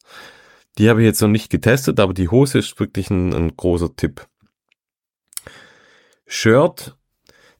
Die 0.79 0.89
habe 0.89 1.03
ich 1.03 1.07
jetzt 1.07 1.21
noch 1.21 1.29
nicht 1.29 1.51
getestet, 1.51 1.99
aber 1.99 2.15
die 2.15 2.29
Hose 2.29 2.59
ist 2.59 2.79
wirklich 2.79 3.11
ein, 3.11 3.35
ein 3.35 3.57
großer 3.57 3.95
Tipp. 3.97 4.27
Shirt, 6.27 6.97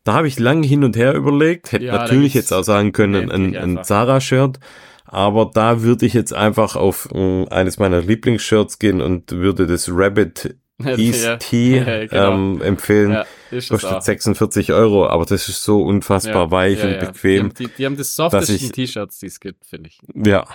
da 0.05 0.15
habe 0.15 0.29
ich 0.29 0.39
lange 0.39 0.67
hin 0.67 0.85
und 0.85 0.97
her 0.97 1.15
überlegt. 1.15 1.73
Hätte 1.73 1.85
ja, 1.85 1.97
natürlich 1.97 2.35
jetzt 2.35 2.53
auch 2.53 2.65
sagen 2.65 2.93
können, 2.93 3.31
ein, 3.31 3.57
ein 3.57 3.85
Zara-Shirt. 3.85 4.59
Aber 5.05 5.51
da 5.53 5.83
würde 5.83 6.07
ich 6.07 6.15
jetzt 6.15 6.33
einfach 6.33 6.75
auf 6.75 7.09
äh, 7.13 7.47
eines 7.49 7.79
meiner 7.79 8.01
Lieblingsshirts 8.01 8.79
gehen 8.79 9.03
und 9.03 9.31
würde 9.31 9.67
das 9.67 9.91
Rabbit 9.91 10.57
East 10.85 11.25
ja, 11.25 11.37
Tea 11.37 12.07
genau. 12.11 12.33
ähm, 12.33 12.63
empfehlen. 12.63 13.11
Ja, 13.13 13.27
Kostet 13.51 14.03
46 14.03 14.73
Euro, 14.73 15.07
aber 15.07 15.27
das 15.27 15.49
ist 15.49 15.63
so 15.63 15.83
unfassbar 15.83 16.45
ja, 16.45 16.51
weich 16.51 16.83
und 16.83 16.99
bequem. 16.99 17.53
Die, 17.53 17.67
die, 17.67 17.73
die 17.77 17.87
haben 17.87 17.97
das 17.97 18.15
softesten 18.15 18.73
T-Shirts, 18.73 19.19
die 19.19 19.27
es 19.27 19.39
gibt, 19.39 19.67
finde 19.67 19.91
ich. 19.91 20.01
Ja, 20.15 20.47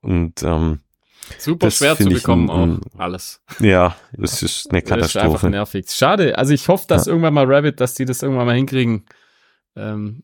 und 0.00 0.42
ähm, 0.42 0.80
super 1.38 1.70
schwer 1.70 1.96
zu 1.96 2.08
bekommen 2.08 2.50
ein, 2.50 2.80
auch 2.94 2.98
alles. 2.98 3.40
Ja, 3.60 3.96
das 4.12 4.42
ist 4.42 4.70
eine 4.70 4.82
Katastrophe. 4.82 5.00
Das 5.00 5.14
ist 5.14 5.16
einfach 5.16 5.48
nervig. 5.48 5.90
Schade. 5.90 6.38
Also 6.38 6.52
ich 6.52 6.68
hoffe, 6.68 6.86
dass 6.88 7.06
ja. 7.06 7.12
irgendwann 7.12 7.34
mal 7.34 7.46
Rabbit, 7.46 7.80
dass 7.80 7.94
die 7.94 8.04
das 8.04 8.22
irgendwann 8.22 8.46
mal 8.46 8.56
hinkriegen. 8.56 9.06
Ähm, 9.76 10.22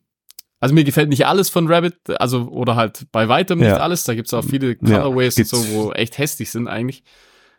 also 0.61 0.75
mir 0.75 0.85
gefällt 0.85 1.09
nicht 1.09 1.27
alles 1.27 1.51
von 1.51 1.69
Rabbit, 1.69 1.97
also 2.21 2.49
oder 2.49 2.75
halt 2.75 3.07
bei 3.13 3.29
weitem 3.29 3.61
nicht 3.61 3.69
ja. 3.69 3.77
alles. 3.77 4.05
Da 4.05 4.15
gibt's 4.15 4.35
auch 4.35 4.45
viele 4.45 4.77
Colorways 4.77 5.37
ja, 5.37 5.43
und 5.43 5.47
so, 5.47 5.69
wo 5.71 5.93
echt 5.93 6.19
hässlich 6.19 6.51
sind 6.51 6.69
eigentlich. 6.69 7.05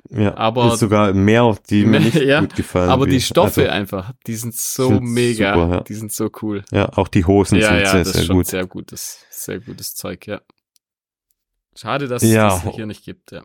Ja, 0.10 0.36
aber 0.38 0.76
sogar 0.78 1.14
mehr, 1.14 1.58
die 1.70 1.86
mir 1.86 2.00
nicht 2.00 2.16
ja, 2.22 2.40
gut 2.40 2.56
gefallen. 2.56 2.90
Aber 2.90 3.06
die 3.06 3.22
Stoffe 3.22 3.64
also, 3.64 3.74
einfach, 3.74 4.14
die 4.28 4.36
sind 4.36 4.56
so 4.56 4.88
sind 4.88 5.04
mega, 5.04 5.54
super, 5.54 5.76
ja. 5.76 5.82
die 5.82 5.94
sind 5.94 6.12
so 6.12 6.30
cool. 6.42 6.64
Ja, 6.72 6.90
auch 6.98 7.10
die 7.10 7.26
Hosen 7.26 7.60
ja, 7.60 7.68
sind 7.68 7.80
ja, 7.80 7.86
sehr, 7.92 8.00
das 8.00 8.14
sehr 8.14 8.22
ist 8.22 8.28
schon 8.28 8.36
gut. 8.38 8.48
Sehr 8.48 8.66
gutes, 8.66 9.26
sehr 9.30 9.60
gutes 9.60 9.96
Zeug, 9.96 10.26
ja. 10.26 10.42
Schade, 11.76 12.08
dass 12.08 12.24
ja. 12.24 12.56
es 12.56 12.64
das 12.64 12.76
hier 12.76 12.86
nicht 12.86 13.04
gibt, 13.04 13.32
ja. 13.32 13.44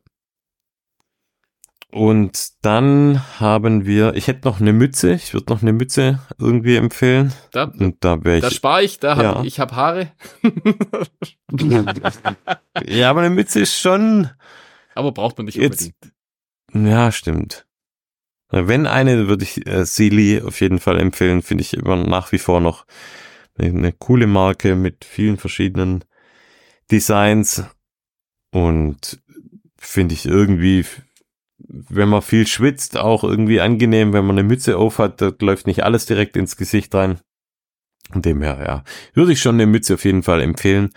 Und 1.95 2.55
dann 2.63 3.23
haben 3.39 3.87
wir, 3.87 4.17
ich 4.17 4.27
hätte 4.27 4.49
noch 4.49 4.61
eine 4.61 4.73
Mütze, 4.73 5.13
ich 5.13 5.33
würde 5.33 5.53
noch 5.53 5.63
eine 5.63 5.73
Mütze 5.73 6.19
irgendwie 6.39 6.75
empfehlen. 6.75 7.33
Da, 7.53 7.65
und 7.65 8.05
da 8.05 8.25
wäre 8.25 8.39
ich. 8.39 8.43
Da 8.43 8.51
spare 8.51 8.83
ich, 8.83 8.99
da 8.99 9.23
ja. 9.23 9.35
hab, 9.37 9.45
ich 9.45 9.61
habe 9.61 9.77
Haare. 9.77 10.11
ja, 12.85 13.11
aber 13.11 13.21
eine 13.21 13.31
Mütze 13.31 13.61
ist 13.61 13.79
schon. 13.79 14.29
Aber 14.97 15.13
braucht 15.13 15.39
man 15.39 15.47
nicht 15.47 15.55
jetzt, 15.55 15.93
unbedingt. 16.73 16.91
Ja, 16.91 17.13
stimmt. 17.13 17.65
Wenn 18.51 18.89
eine, 18.89 19.29
würde 19.29 19.45
ich 19.45 19.65
äh, 19.65 19.85
Sealy 19.85 20.43
auf 20.43 20.61
jeden 20.61 20.81
Fall 20.81 20.99
empfehlen, 20.99 21.43
finde 21.43 21.63
ich 21.63 21.75
immer 21.75 21.95
nach 21.95 22.33
wie 22.33 22.39
vor 22.39 22.61
noch 22.61 22.87
eine, 23.57 23.69
eine 23.69 23.93
coole 23.93 24.27
Marke 24.27 24.75
mit 24.75 25.05
vielen 25.05 25.37
verschiedenen 25.37 26.03
Designs 26.91 27.63
und 28.55 29.21
finde 29.77 30.15
ich 30.15 30.27
irgendwie 30.27 30.85
wenn 31.67 32.09
man 32.09 32.23
viel 32.23 32.47
schwitzt, 32.47 32.97
auch 32.97 33.25
irgendwie 33.25 33.61
angenehm, 33.61 34.13
wenn 34.13 34.27
man 34.27 34.39
eine 34.39 34.47
Mütze 34.47 34.77
auf 34.77 34.99
hat, 34.99 35.21
da 35.21 35.33
läuft 35.41 35.67
nicht 35.67 35.85
alles 35.85 36.07
direkt 36.07 36.37
ins 36.37 36.57
Gesicht 36.57 36.95
rein. 36.95 37.21
Von 38.13 38.23
dem 38.23 38.43
her, 38.43 38.59
ja, 38.65 38.85
würde 39.15 39.33
ich 39.33 39.41
schon 39.41 39.57
eine 39.57 39.67
Mütze 39.67 39.95
auf 39.95 40.05
jeden 40.05 40.23
Fall 40.23 40.41
empfehlen. 40.43 40.91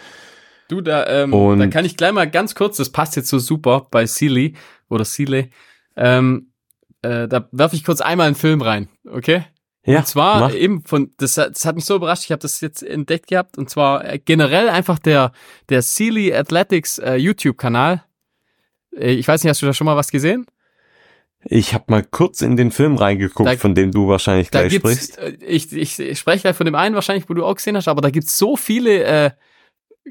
Du, 0.68 0.82
da, 0.82 1.08
ähm, 1.08 1.34
Und, 1.34 1.60
da 1.60 1.68
kann 1.68 1.86
ich 1.86 1.95
gleich 1.95 2.12
mal 2.12 2.30
ganz 2.30 2.53
kurz, 2.53 2.78
das 2.78 2.91
passt 2.91 3.16
jetzt 3.16 3.30
so 3.30 3.39
super 3.39 3.88
bei 3.89 4.05
Sealy 4.05 4.55
oder 4.89 5.05
Sealy, 5.05 5.51
ähm, 5.95 6.51
äh, 7.01 7.28
da 7.28 7.47
werfe 7.51 7.76
ich 7.76 7.86
kurz 7.86 8.01
einmal 8.01 8.28
einen 8.28 8.36
Film 8.36 8.62
rein, 8.62 8.89
okay? 9.10 9.45
Ja, 9.88 10.00
und 10.00 10.08
zwar 10.08 10.40
mach. 10.42 10.54
eben 10.54 10.84
von, 10.84 11.14
das, 11.18 11.36
das 11.36 11.64
hat 11.64 11.76
mich 11.76 11.86
so 11.86 11.96
überrascht, 11.96 12.26
ich 12.26 12.32
habe 12.32 12.42
das 12.42 12.60
jetzt 12.60 12.84
entdeckt 12.84 13.28
gehabt, 13.28 13.58
und 13.58 13.70
zwar 13.70 14.04
äh, 14.04 14.20
generell 14.20 14.68
einfach 14.68 15.00
der, 15.00 15.32
der 15.70 15.82
Sealy 15.82 16.34
Athletics 16.34 16.98
äh, 16.98 17.16
YouTube-Kanal. 17.16 18.04
Äh, 18.94 19.14
ich 19.14 19.26
weiß 19.26 19.42
nicht, 19.42 19.50
hast 19.50 19.62
du 19.62 19.66
da 19.66 19.74
schon 19.74 19.86
mal 19.86 19.96
was 19.96 20.12
gesehen? 20.12 20.46
Ich 21.46 21.74
habe 21.74 21.86
mal 21.88 22.04
kurz 22.04 22.42
in 22.42 22.58
den 22.58 22.72
Film 22.72 22.98
reingeguckt, 22.98 23.48
da, 23.50 23.56
von 23.56 23.76
dem 23.76 23.94
du 23.94 24.10
wahrscheinlich 24.10 24.52
gleich 24.52 24.74
sprichst. 24.74 25.20
Äh, 25.20 25.38
ich, 25.46 25.72
ich, 25.72 25.98
ich 25.98 26.20
spreche 26.20 26.42
gleich 26.42 26.58
von 26.58 26.66
dem 26.66 26.76
einen 26.76 26.94
wahrscheinlich, 26.94 27.30
wo 27.30 27.34
du 27.34 27.46
auch 27.46 27.56
gesehen 27.56 27.78
hast, 27.78 27.88
aber 27.88 28.02
da 28.02 28.10
gibt's 28.10 28.38
so 28.38 28.58
viele 28.58 29.04
äh, 29.04 29.32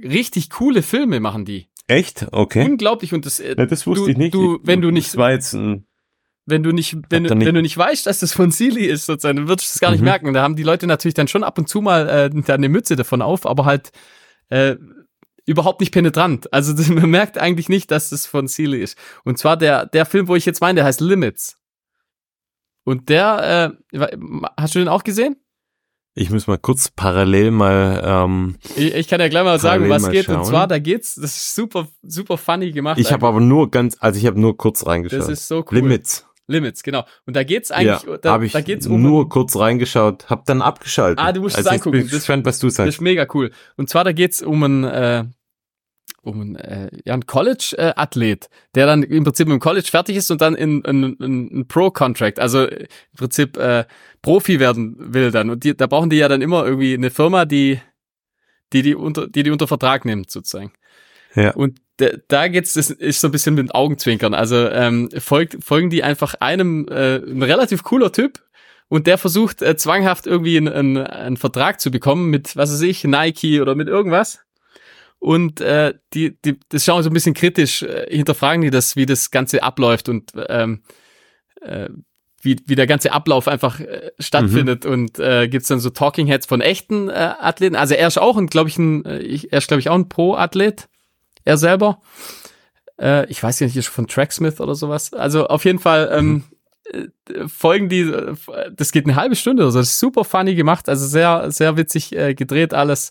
richtig 0.03 0.49
coole 0.49 0.81
Filme, 0.81 1.21
machen 1.21 1.45
die. 1.45 1.69
Echt? 1.87 2.27
Okay. 2.33 2.65
Unglaublich 2.65 3.13
und 3.13 3.27
das. 3.27 3.41
Äh, 3.41 3.57
ja, 3.59 3.67
das 3.67 3.87
wusste 3.87 4.07
du, 4.07 4.11
ich 4.11 4.17
nicht. 4.17 4.33
Du, 4.33 4.59
wenn 4.63 4.81
du 4.81 4.91
nicht. 4.91 5.09
Das 5.09 5.17
war 5.19 5.33
jetzt 5.33 5.53
ein 5.53 5.87
wenn 6.47 6.63
du 6.63 6.71
nicht, 6.71 6.97
wenn, 7.11 7.25
du, 7.25 7.35
nicht. 7.35 7.47
wenn 7.47 7.55
du 7.55 7.63
nicht 7.63 7.77
weißt, 7.77 8.07
dass 8.07 8.21
das 8.21 8.33
von 8.33 8.53
Sealy 8.53 8.87
ist, 8.87 9.07
sozusagen, 9.07 9.37
dann 9.37 9.49
würdest 9.49 9.73
du 9.73 9.77
es 9.77 9.81
gar 9.81 9.91
nicht 9.91 10.01
mhm. 10.01 10.07
merken. 10.07 10.33
Da 10.33 10.43
haben 10.43 10.57
die 10.57 10.63
Leute 10.63 10.87
natürlich 10.87 11.15
dann 11.15 11.29
schon 11.29 11.45
ab 11.45 11.59
und 11.59 11.69
zu 11.69 11.81
mal 11.81 12.09
äh, 12.09 12.53
eine 12.53 12.69
Mütze 12.69 12.97
davon 12.97 13.21
auf, 13.21 13.47
aber 13.47 13.65
halt 13.65 13.91
äh, 14.49 14.77
überhaupt 15.45 15.81
nicht 15.81 15.93
penetrant. 15.93 16.53
Also 16.53 16.75
man 16.95 17.11
merkt 17.11 17.37
eigentlich 17.37 17.69
nicht, 17.69 17.91
dass 17.91 18.11
das 18.11 18.27
von 18.27 18.47
Sealy 18.47 18.81
ist. 18.81 18.97
Und 19.25 19.39
zwar 19.39 19.57
der, 19.57 19.87
der 19.87 20.07
Film, 20.07 20.29
wo 20.29 20.37
ich 20.37 20.47
jetzt 20.47 20.61
meine, 20.61 20.77
der 20.77 20.85
heißt 20.85 21.01
Limits. 21.01 21.59
Und 22.85 23.09
der, 23.09 23.77
äh, 23.93 24.17
hast 24.57 24.77
du 24.77 24.79
den 24.79 24.89
auch 24.89 25.03
gesehen? 25.03 25.37
Ich 26.19 26.31
muss 26.31 26.47
mal 26.47 26.57
kurz 26.57 26.89
parallel 26.89 27.51
mal. 27.51 28.03
Ähm, 28.03 28.57
ich, 28.75 28.95
ich 28.95 29.09
kann 29.09 29.21
ja 29.21 29.29
gleich 29.29 29.45
mal 29.45 29.59
sagen, 29.59 29.91
was 29.91 30.09
geht. 30.09 30.27
Schauen. 30.27 30.37
Und 30.37 30.45
zwar, 30.47 30.67
da 30.67 30.79
geht's. 30.79 31.17
Das 31.17 31.37
ist 31.37 31.55
super, 31.55 31.89
super 32.03 32.39
funny 32.39 32.71
gemacht. 32.71 32.99
Ich 32.99 33.13
habe 33.13 33.27
aber 33.27 33.41
nur 33.41 33.71
ganz, 33.71 33.99
also 34.01 34.19
ich 34.19 34.25
habe 34.25 34.41
nur 34.41 34.57
kurz 34.57 34.87
reingeschaut. 34.87 35.21
Das 35.21 35.29
ist 35.29 35.47
so 35.47 35.59
cool. 35.59 35.79
Limits. 35.79 36.27
Limits, 36.49 36.83
genau. 36.83 37.05
Und 37.27 37.35
da 37.35 37.43
geht's 37.43 37.71
eigentlich, 37.71 38.03
ja, 38.03 38.19
da, 38.19 38.41
ich 38.41 38.53
da 38.53 38.61
geht's 38.61 38.87
um 38.87 39.03
nur 39.03 39.29
kurz 39.29 39.57
reingeschaut, 39.57 40.31
hab 40.31 40.47
dann 40.47 40.63
abgeschaltet. 40.63 41.19
Ah, 41.19 41.33
du 41.33 41.41
musst 41.41 41.57
also 41.57 41.69
es 41.69 41.75
angucken. 41.75 41.99
Ich 41.99 42.05
bin 42.05 42.19
gespannt, 42.19 42.47
was 42.47 42.59
du 42.59 42.69
sagst. 42.69 42.89
Das 42.89 42.95
ist 42.97 43.01
mega 43.01 43.27
cool. 43.35 43.51
Und 43.77 43.91
zwar 43.91 44.05
da 44.05 44.13
geht's 44.13 44.43
um 44.43 44.63
einen, 44.63 44.85
äh, 44.85 45.25
um 46.23 46.41
einen, 46.41 46.57
äh, 46.57 46.91
ja, 47.05 47.15
einen 47.15 47.27
College-Athlet, 47.27 48.49
der 48.75 48.87
dann 48.87 49.03
im 49.03 49.25
Prinzip 49.25 49.49
im 49.49 49.61
College 49.61 49.89
fertig 49.91 50.17
ist 50.17 50.31
und 50.31 50.41
dann 50.41 50.55
in, 50.55 50.83
in, 50.83 51.17
in, 51.17 51.49
in 51.49 51.69
Pro-Contract, 51.69 52.39
also 52.39 52.67
im 52.67 52.87
Prinzip 53.17 53.57
äh, 53.57 53.85
Profi 54.23 54.61
werden 54.61 54.97
will 54.99 55.31
dann. 55.31 55.51
Und 55.51 55.65
die, 55.65 55.77
da 55.77 55.87
brauchen 55.87 56.11
die 56.11 56.17
ja 56.17 56.29
dann 56.29 56.43
immer 56.43 56.65
irgendwie 56.65 56.95
eine 56.95 57.11
Firma, 57.11 57.45
die 57.45 57.81
die 58.73 58.83
die 58.83 58.95
unter 58.95 59.29
die 59.29 59.43
die 59.45 59.51
unter 59.51 59.67
Vertrag 59.67 60.05
nimmt 60.05 60.31
sozusagen. 60.31 60.73
Ja. 61.37 61.55
Und 61.55 61.79
da 62.29 62.49
geht's, 62.49 62.75
das 62.75 62.91
ist 62.91 63.21
so 63.21 63.29
ein 63.29 63.31
bisschen 63.31 63.55
mit 63.55 63.75
Augenzwinkern. 63.75 64.35
Also 64.35 64.69
ähm, 64.69 65.09
folgt, 65.19 65.63
folgen 65.63 65.91
die 65.91 66.03
einfach 66.03 66.35
einem 66.35 66.89
äh, 66.89 67.17
ein 67.17 67.43
relativ 67.43 67.85
cooler 67.85 68.13
Typ 68.13 68.43
und 68.89 69.07
der 69.07 69.19
versucht 69.19 69.63
äh, 69.63 69.77
zwanghaft 69.77 70.27
irgendwie 70.27 70.57
einen, 70.57 70.69
einen, 70.69 70.97
einen 70.99 71.37
Vertrag 71.37 71.81
zu 71.81 71.91
bekommen 71.91 72.31
mit, 72.31 72.57
was 72.57 72.73
weiß 72.73 72.83
ich, 72.83 73.05
Nike 73.05 73.61
oder 73.61 73.75
mit 73.75 73.89
irgendwas. 73.89 74.41
Und 75.19 75.61
äh, 75.61 75.95
die, 76.13 76.41
die, 76.43 76.59
das 76.69 76.85
schauen 76.85 77.03
so 77.03 77.11
ein 77.11 77.15
bisschen 77.15 77.35
kritisch, 77.35 77.83
äh, 77.83 78.07
hinterfragen 78.11 78.63
die 78.63 78.71
das, 78.71 78.97
wie 78.97 79.07
das 79.07 79.31
Ganze 79.31 79.63
abläuft 79.63 80.09
und 80.09 80.33
ähm, 80.49 80.83
äh, 81.63 81.89
wie, 82.43 82.61
wie 82.67 82.75
der 82.75 82.87
ganze 82.87 83.13
Ablauf 83.13 83.49
einfach 83.49 83.81
äh, 83.81 84.13
stattfindet 84.19 84.85
mhm. 84.85 84.91
und 84.91 85.19
äh, 85.19 85.49
gibt 85.49 85.69
dann 85.69 85.81
so 85.81 85.91
Talking 85.91 86.27
Heads 86.27 86.47
von 86.47 86.61
echten 86.61 87.09
äh, 87.09 87.33
Athleten. 87.41 87.75
Also 87.75 87.95
er 87.95 88.07
ist 88.07 88.19
auch 88.19 88.37
ein, 88.37 88.47
glaube 88.47 88.69
ich, 88.69 88.79
ein, 88.79 89.05
äh, 89.05 89.19
ich, 89.19 89.53
er 89.53 89.59
ist 89.59 89.69
glaube 89.69 89.81
ich 89.81 89.89
auch 89.89 89.95
ein 89.95 90.09
Pro-Athlet, 90.09 90.89
er 91.47 91.57
selber. 91.57 92.03
Äh, 93.01 93.27
ich 93.31 93.43
weiß 93.43 93.61
ja 93.61 93.67
nicht, 93.67 93.77
ist 93.77 93.89
von 93.89 94.07
Tracksmith 94.07 94.61
oder 94.61 94.75
sowas. 94.75 95.15
Also 95.15 95.47
auf 95.47 95.65
jeden 95.65 95.79
Fall 95.79 96.11
ähm, 96.13 96.27
mhm. 96.27 96.45
Folgen 97.49 97.89
die, 97.89 98.13
das 98.73 98.93
geht 98.93 99.07
eine 99.07 99.17
halbe 99.17 99.35
Stunde, 99.35 99.65
also 99.65 99.79
das 99.79 99.89
ist 99.89 99.99
super 99.99 100.23
funny 100.23 100.55
gemacht, 100.55 100.89
also 100.89 101.05
sehr, 101.05 101.51
sehr 101.51 101.77
witzig 101.77 102.15
äh, 102.15 102.35
gedreht 102.35 102.75
alles 102.75 103.11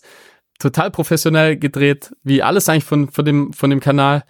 total 0.58 0.90
professionell 0.90 1.56
gedreht, 1.56 2.14
wie 2.22 2.42
alles 2.42 2.68
eigentlich 2.68 2.84
von, 2.84 3.10
von, 3.10 3.24
dem, 3.24 3.52
von 3.52 3.70
dem 3.70 3.80
Kanal. 3.80 4.24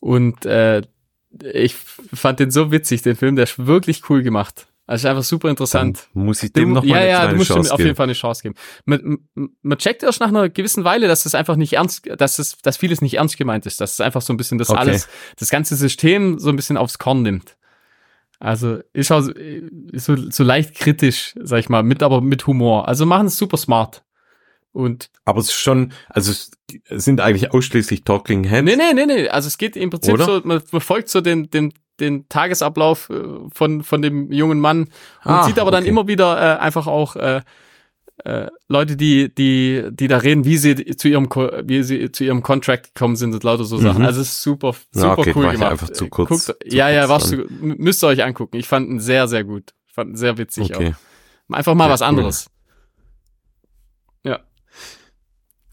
Und 0.00 0.46
äh, 0.46 0.82
ich 1.52 1.74
fand 1.74 2.40
den 2.40 2.50
so 2.50 2.70
witzig, 2.70 3.02
den 3.02 3.16
Film, 3.16 3.36
der 3.36 3.44
ist 3.44 3.66
wirklich 3.66 4.08
cool 4.08 4.22
gemacht. 4.22 4.66
Also 4.86 5.08
einfach 5.08 5.22
super 5.22 5.48
interessant. 5.48 6.08
Dann 6.12 6.24
muss 6.24 6.42
ich 6.42 6.52
dem 6.52 6.72
noch 6.72 6.84
mal 6.84 7.00
ja, 7.00 7.04
ja, 7.04 7.26
du 7.28 7.36
musst 7.36 7.48
Chance 7.48 7.70
ihm 7.70 7.72
auf 7.72 7.80
jeden 7.80 7.96
Fall 7.96 8.04
eine 8.04 8.12
Chance 8.12 8.42
geben. 8.42 8.54
Man, 8.84 9.18
man 9.62 9.78
checkt 9.78 10.02
erst 10.02 10.20
nach 10.20 10.28
einer 10.28 10.50
gewissen 10.50 10.84
Weile, 10.84 11.08
dass 11.08 11.24
es 11.24 11.34
einfach 11.34 11.56
nicht 11.56 11.72
ernst, 11.72 12.06
dass 12.18 12.38
es, 12.38 12.58
dass 12.58 12.76
vieles 12.76 13.00
nicht 13.00 13.14
ernst 13.14 13.38
gemeint 13.38 13.64
ist, 13.64 13.80
dass 13.80 13.92
es 13.92 14.00
einfach 14.00 14.20
so 14.20 14.34
ein 14.34 14.36
bisschen 14.36 14.58
das 14.58 14.68
okay. 14.68 14.80
alles, 14.80 15.08
das 15.38 15.48
ganze 15.48 15.74
System 15.76 16.38
so 16.38 16.50
ein 16.50 16.56
bisschen 16.56 16.76
aufs 16.76 16.98
Korn 16.98 17.22
nimmt. 17.22 17.56
Also 18.40 18.80
ist 18.92 19.10
auch 19.10 19.22
so, 19.22 20.16
so 20.16 20.44
leicht 20.44 20.74
kritisch, 20.74 21.34
sag 21.40 21.60
ich 21.60 21.70
mal, 21.70 21.82
mit 21.82 22.02
aber 22.02 22.20
mit 22.20 22.46
Humor. 22.46 22.86
Also 22.86 23.06
machen 23.06 23.28
es 23.28 23.38
super 23.38 23.56
smart. 23.56 24.04
Und 24.72 25.08
aber 25.24 25.40
es 25.40 25.46
ist 25.46 25.54
schon, 25.54 25.92
also 26.08 26.32
es 26.32 26.50
sind 26.90 27.20
eigentlich 27.20 27.52
ausschließlich 27.52 28.02
Talking 28.02 28.44
Heads. 28.44 28.64
Nee, 28.64 28.76
nee, 28.76 28.92
nee, 28.92 29.06
nee. 29.06 29.28
Also 29.28 29.46
es 29.46 29.56
geht 29.56 29.76
im 29.76 29.88
Prinzip 29.88 30.14
Oder? 30.14 30.24
so, 30.26 30.40
man 30.44 30.60
verfolgt 30.60 31.08
so 31.08 31.20
den, 31.20 31.48
den, 31.48 31.72
den 32.00 32.28
Tagesablauf 32.28 33.10
äh, 33.10 33.22
von, 33.52 33.82
von 33.82 34.02
dem 34.02 34.32
jungen 34.32 34.60
Mann 34.60 34.82
und 34.82 34.90
ah, 35.24 35.44
sieht 35.44 35.58
aber 35.58 35.68
okay. 35.68 35.78
dann 35.78 35.86
immer 35.86 36.06
wieder 36.08 36.36
äh, 36.36 36.58
einfach 36.60 36.86
auch 36.86 37.16
äh, 37.16 37.40
äh, 38.24 38.46
Leute, 38.68 38.96
die, 38.96 39.34
die, 39.34 39.84
die 39.90 40.08
da 40.08 40.18
reden, 40.18 40.44
wie 40.44 40.56
sie 40.56 40.74
zu 40.96 41.08
ihrem, 41.08 41.28
wie 41.28 41.82
sie 41.82 42.12
zu 42.12 42.24
ihrem 42.24 42.42
Contract 42.42 42.94
gekommen 42.94 43.16
sind 43.16 43.34
und 43.34 43.42
lauter 43.42 43.64
so 43.64 43.76
Sachen. 43.76 44.02
Mhm. 44.02 44.06
Also 44.06 44.20
es 44.20 44.28
ist 44.28 44.42
super, 44.42 44.74
super 44.92 45.06
ja, 45.06 45.18
okay, 45.18 45.32
cool 45.34 45.50
gemacht. 45.50 45.72
Einfach 45.72 45.90
zu 45.90 46.08
kurz. 46.08 46.28
Guckt, 46.28 46.42
zu 46.42 46.54
ja, 46.64 46.88
ja, 46.90 47.08
warst 47.08 47.32
du, 47.32 47.46
müsst 47.48 48.04
ihr 48.04 48.08
euch 48.08 48.22
angucken. 48.22 48.56
Ich 48.56 48.68
fand 48.68 48.88
ihn 48.88 49.00
sehr, 49.00 49.26
sehr 49.26 49.44
gut. 49.44 49.74
Ich 49.86 49.94
fand 49.94 50.10
ihn 50.10 50.16
sehr 50.16 50.38
witzig 50.38 50.74
okay. 50.74 50.94
auch. 50.94 51.54
Einfach 51.54 51.74
mal 51.74 51.86
ja, 51.86 51.92
was 51.92 52.02
anderes. 52.02 52.50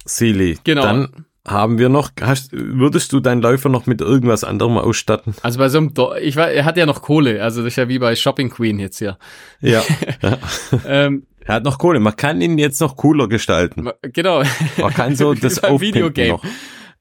Sealy. 0.05 0.57
Genau. 0.63 0.81
Dann 0.83 1.25
haben 1.47 1.79
wir 1.79 1.89
noch, 1.89 2.11
hast, 2.21 2.51
würdest 2.51 3.13
du 3.13 3.19
deinen 3.19 3.41
Läufer 3.41 3.69
noch 3.69 3.87
mit 3.87 4.01
irgendwas 4.01 4.43
anderem 4.43 4.77
ausstatten? 4.77 5.33
Also 5.41 5.59
bei 5.59 5.69
so 5.69 5.79
einem, 5.79 5.93
Do 5.93 6.13
ich 6.15 6.35
war, 6.35 6.51
er 6.51 6.65
hat 6.65 6.77
ja 6.77 6.85
noch 6.85 7.01
Kohle, 7.01 7.41
also 7.41 7.61
das 7.61 7.73
ist 7.73 7.77
ja 7.77 7.87
wie 7.87 7.99
bei 7.99 8.15
Shopping 8.15 8.49
Queen 8.49 8.79
jetzt 8.79 8.99
hier. 8.99 9.17
Ja. 9.59 9.81
ja. 10.21 10.37
ähm, 10.85 11.25
er 11.43 11.55
hat 11.55 11.63
noch 11.63 11.79
Kohle, 11.79 11.99
man 11.99 12.15
kann 12.15 12.41
ihn 12.41 12.57
jetzt 12.57 12.79
noch 12.79 12.95
cooler 12.95 13.27
gestalten. 13.27 13.89
Genau. 14.01 14.43
Man 14.77 14.93
kann 14.93 15.15
so 15.15 15.33
das 15.35 15.61
Videogame. 15.63 16.29
Noch. 16.29 16.45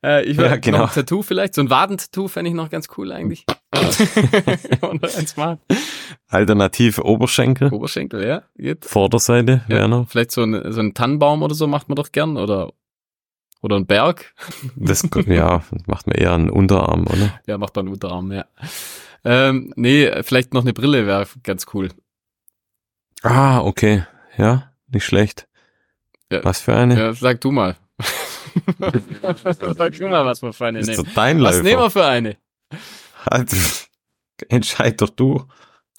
Äh, 0.02 0.24
ich 0.24 0.38
ja, 0.38 0.56
genau. 0.56 0.78
noch 0.78 0.88
ein 0.88 0.94
Tattoo 0.94 1.22
vielleicht, 1.22 1.54
so 1.54 1.60
ein 1.60 1.68
Wadentattoo 1.68 2.26
fände 2.26 2.48
ich 2.48 2.56
noch 2.56 2.70
ganz 2.70 2.88
cool 2.96 3.12
eigentlich. 3.12 3.44
eins 3.72 5.36
machen. 5.36 5.58
Alternativ 6.28 6.98
Oberschenkel. 6.98 7.70
Oberschenkel, 7.70 8.26
ja. 8.26 8.42
Geht. 8.56 8.86
Vorderseite, 8.86 9.62
ja. 9.68 9.76
Werner. 9.76 10.06
Vielleicht 10.08 10.30
so, 10.30 10.42
ein, 10.42 10.72
so 10.72 10.80
ein 10.80 10.94
Tannenbaum 10.94 11.42
oder 11.42 11.54
so 11.54 11.66
macht 11.66 11.90
man 11.90 11.96
doch 11.96 12.12
gern 12.12 12.38
oder 12.38 12.72
oder 13.62 13.76
ein 13.76 13.86
Berg? 13.86 14.34
Das, 14.76 15.06
ja, 15.26 15.62
macht 15.86 16.06
man 16.06 16.16
eher 16.16 16.32
einen 16.32 16.50
Unterarm, 16.50 17.06
oder? 17.06 17.40
Ja, 17.46 17.58
macht 17.58 17.76
man 17.76 17.86
einen 17.86 17.94
Unterarm, 17.94 18.32
ja. 18.32 18.44
Ähm, 19.24 19.72
nee, 19.76 20.10
vielleicht 20.22 20.54
noch 20.54 20.62
eine 20.62 20.72
Brille 20.72 21.06
wäre 21.06 21.26
ganz 21.42 21.66
cool. 21.74 21.90
Ah, 23.22 23.60
okay. 23.60 24.04
Ja, 24.38 24.72
nicht 24.88 25.04
schlecht. 25.04 25.46
Ja, 26.32 26.42
was 26.44 26.60
für 26.60 26.74
eine? 26.74 26.98
Ja, 26.98 27.12
sag 27.12 27.40
du 27.40 27.50
mal. 27.50 27.76
sag 29.76 29.92
du 29.92 30.08
mal, 30.08 30.24
was 30.24 30.42
wir 30.42 30.52
für 30.52 30.66
eine 30.66 30.80
nehmen. 30.80 31.06
Dein 31.14 31.42
was 31.42 31.62
nehmen 31.62 31.80
wir 31.80 31.90
für 31.90 32.06
eine? 32.06 32.36
Halt, 33.30 33.50
entscheid 34.48 35.00
doch 35.00 35.10
du. 35.10 35.44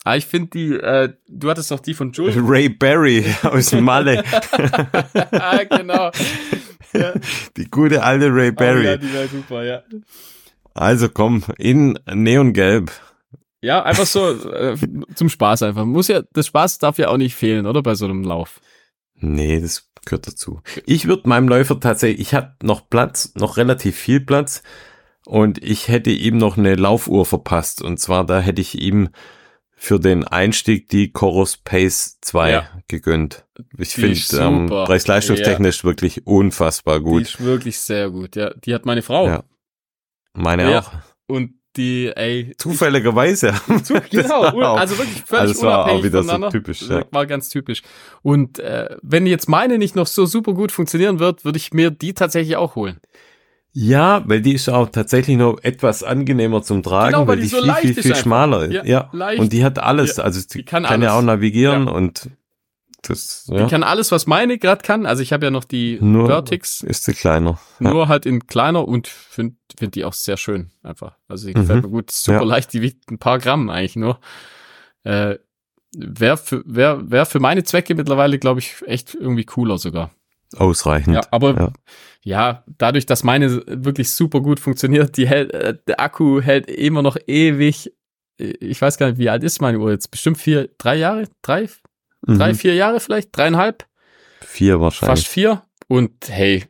Ah, 0.03 0.15
ich 0.15 0.25
finde 0.25 0.49
die, 0.49 0.73
äh, 0.73 1.13
du 1.27 1.49
hattest 1.49 1.69
doch 1.69 1.79
die 1.79 1.93
von 1.93 2.11
Jules. 2.11 2.35
Ray 2.37 2.69
Barry 2.69 3.23
aus 3.43 3.71
Malle. 3.73 4.23
ah, 5.31 5.63
genau. 5.63 6.11
Die 7.57 7.69
gute 7.69 8.03
alte 8.03 8.33
Ray 8.33 8.51
Barry. 8.51 8.81
Oh, 8.81 8.89
ja, 8.89 8.97
die 8.97 9.13
war 9.13 9.27
super, 9.27 9.63
ja. 9.63 9.83
Also 10.73 11.09
komm, 11.09 11.43
in 11.57 11.99
Neongelb. 12.11 12.91
Ja, 13.61 13.83
einfach 13.83 14.05
so 14.05 14.31
äh, 14.51 14.75
zum 15.15 15.29
Spaß 15.29 15.63
einfach. 15.63 15.85
Muss 15.85 16.07
ja, 16.07 16.23
das 16.33 16.47
Spaß 16.47 16.79
darf 16.79 16.97
ja 16.97 17.09
auch 17.09 17.17
nicht 17.17 17.35
fehlen, 17.35 17.65
oder 17.65 17.83
bei 17.83 17.95
so 17.95 18.05
einem 18.05 18.23
Lauf. 18.23 18.59
Nee, 19.15 19.61
das 19.61 19.89
gehört 20.05 20.27
dazu. 20.27 20.61
Ich 20.85 21.07
würde 21.07 21.29
meinem 21.29 21.47
Läufer 21.47 21.79
tatsächlich, 21.79 22.21
ich 22.21 22.33
habe 22.33 22.55
noch 22.63 22.89
Platz, 22.89 23.33
noch 23.35 23.57
relativ 23.57 23.95
viel 23.95 24.19
Platz 24.19 24.63
und 25.25 25.63
ich 25.63 25.87
hätte 25.87 26.09
ihm 26.09 26.37
noch 26.37 26.57
eine 26.57 26.75
Laufuhr 26.75 27.25
verpasst 27.25 27.83
und 27.83 27.99
zwar 27.99 28.25
da 28.25 28.39
hätte 28.39 28.61
ich 28.61 28.81
ihm 28.81 29.09
für 29.83 29.99
den 29.99 30.23
Einstieg 30.23 30.89
die 30.89 31.11
Chorus 31.11 31.57
Pace 31.57 32.19
2 32.21 32.51
ja. 32.51 32.69
gegönnt. 32.87 33.47
Ich 33.79 33.95
finde 33.95 34.19
ähm, 34.37 34.67
preis-leistungstechnisch 34.67 35.79
ja. 35.79 35.83
wirklich 35.85 36.27
unfassbar 36.27 36.99
gut. 36.99 37.21
Die 37.21 37.23
ist 37.23 37.43
wirklich 37.43 37.79
sehr 37.79 38.11
gut. 38.11 38.35
Ja, 38.35 38.53
die 38.53 38.75
hat 38.75 38.85
meine 38.85 39.01
Frau. 39.01 39.25
Ja. 39.25 39.43
Meine 40.33 40.69
ja. 40.69 40.79
auch. 40.81 40.91
Und 41.25 41.55
die, 41.77 42.11
ey. 42.15 42.53
Zufälligerweise. 42.59 43.55
Zu, 43.83 43.99
genau, 44.11 44.43
also 44.75 44.99
wirklich 44.99 45.23
völlig 45.23 45.55
also 45.55 45.61
unabhängig 45.61 45.63
war 45.63 45.85
auch 45.91 46.03
wieder 46.03 46.19
voneinander. 46.19 46.51
So 46.51 46.57
typisch, 46.59 46.81
ja. 46.83 47.03
War 47.09 47.25
ganz 47.25 47.49
typisch. 47.49 47.81
Und 48.21 48.59
äh, 48.59 48.95
wenn 49.01 49.25
jetzt 49.25 49.49
meine 49.49 49.79
nicht 49.79 49.95
noch 49.95 50.05
so 50.05 50.27
super 50.27 50.53
gut 50.53 50.71
funktionieren 50.71 51.17
wird, 51.17 51.43
würde 51.43 51.57
ich 51.57 51.73
mir 51.73 51.89
die 51.89 52.13
tatsächlich 52.13 52.55
auch 52.55 52.75
holen. 52.75 52.99
Ja, 53.73 54.23
weil 54.27 54.41
die 54.41 54.53
ist 54.53 54.69
auch 54.69 54.89
tatsächlich 54.89 55.37
noch 55.37 55.57
etwas 55.63 56.03
angenehmer 56.03 56.61
zum 56.61 56.83
Tragen, 56.83 57.13
genau, 57.13 57.27
weil, 57.27 57.37
die, 57.37 57.43
die 57.43 57.47
so 57.47 57.61
viel, 57.61 57.93
viel, 57.93 58.03
viel 58.03 58.15
schmaler 58.15 58.65
ist. 58.65 58.73
Ja, 58.73 58.83
ja. 58.83 59.09
Leicht. 59.13 59.39
und 59.39 59.53
die 59.53 59.63
hat 59.63 59.79
alles, 59.79 60.17
ja, 60.17 60.23
also 60.23 60.41
die 60.45 60.63
kann, 60.63 60.83
kann 60.83 61.01
ja 61.01 61.13
auch 61.13 61.21
navigieren 61.21 61.85
ja. 61.85 61.93
und 61.93 62.29
das, 63.03 63.45
ja. 63.47 63.63
Die 63.63 63.69
kann 63.69 63.83
alles, 63.83 64.11
was 64.11 64.27
meine 64.27 64.59
gerade 64.59 64.83
kann. 64.83 65.05
Also 65.05 65.23
ich 65.23 65.33
habe 65.33 65.45
ja 65.45 65.51
noch 65.51 65.63
die 65.63 65.97
nur 66.01 66.27
Vertix. 66.27 66.81
Ist 66.81 67.05
sie 67.05 67.13
kleiner. 67.13 67.59
Nur 67.79 68.07
halt 68.07 68.27
in 68.27 68.45
kleiner 68.45 68.87
und 68.87 69.07
finde 69.07 69.55
find 69.77 69.95
die 69.95 70.05
auch 70.05 70.13
sehr 70.13 70.37
schön 70.37 70.69
einfach. 70.83 71.17
Also 71.27 71.47
die 71.47 71.53
gefällt 71.53 71.83
mhm. 71.83 71.89
mir 71.89 71.89
gut. 71.89 72.11
Super 72.11 72.45
leicht, 72.45 72.73
die 72.73 72.81
wiegt 72.81 73.09
ein 73.09 73.17
paar 73.17 73.39
Gramm 73.39 73.69
eigentlich 73.69 73.95
nur. 73.95 74.19
Äh, 75.03 75.37
Wäre 75.93 76.37
für, 76.37 76.63
wär, 76.65 77.11
wär 77.11 77.25
für 77.25 77.41
meine 77.41 77.65
Zwecke 77.65 77.95
mittlerweile, 77.95 78.39
glaube 78.39 78.61
ich, 78.61 78.75
echt 78.85 79.13
irgendwie 79.13 79.43
cooler 79.43 79.77
sogar. 79.77 80.11
Ausreichend. 80.57 81.15
Ja, 81.15 81.21
aber 81.31 81.55
ja. 81.55 81.73
ja. 82.23 82.63
dadurch, 82.77 83.05
dass 83.05 83.23
meine 83.23 83.63
wirklich 83.67 84.11
super 84.11 84.41
gut 84.41 84.59
funktioniert, 84.59 85.17
die 85.17 85.27
hält, 85.27 85.53
äh, 85.53 85.77
der 85.87 85.99
Akku 85.99 86.41
hält 86.41 86.69
immer 86.69 87.01
noch 87.01 87.17
ewig. 87.27 87.93
Ich 88.37 88.81
weiß 88.81 88.97
gar 88.97 89.07
nicht, 89.07 89.19
wie 89.19 89.29
alt 89.29 89.43
ist 89.43 89.61
meine 89.61 89.79
Uhr 89.79 89.91
jetzt? 89.91 90.09
Bestimmt 90.09 90.37
vier, 90.37 90.69
drei 90.77 90.95
Jahre? 90.95 91.27
Drei? 91.41 91.69
Mhm. 92.25 92.37
Drei, 92.37 92.53
vier 92.53 92.75
Jahre 92.75 92.99
vielleicht? 92.99 93.35
Dreieinhalb? 93.35 93.85
Vier 94.41 94.81
wahrscheinlich. 94.81 95.19
Fast 95.19 95.27
vier. 95.27 95.63
Und 95.87 96.11
hey, 96.27 96.65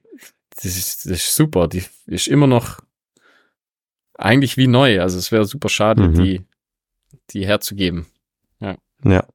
das 0.56 0.66
ist, 0.66 1.06
das 1.06 1.18
ist 1.18 1.36
super. 1.36 1.68
Die 1.68 1.84
ist 2.08 2.28
immer 2.28 2.48
noch 2.48 2.80
eigentlich 4.18 4.58
wie 4.58 4.68
neu. 4.68 5.02
Also 5.02 5.18
es 5.18 5.32
wäre 5.32 5.46
super 5.46 5.70
schade, 5.70 6.10
mhm. 6.10 6.14
die, 6.14 6.42
die 7.32 7.46
herzugeben. 7.46 8.08
Ja. 8.60 8.78
Ja. 9.04 9.26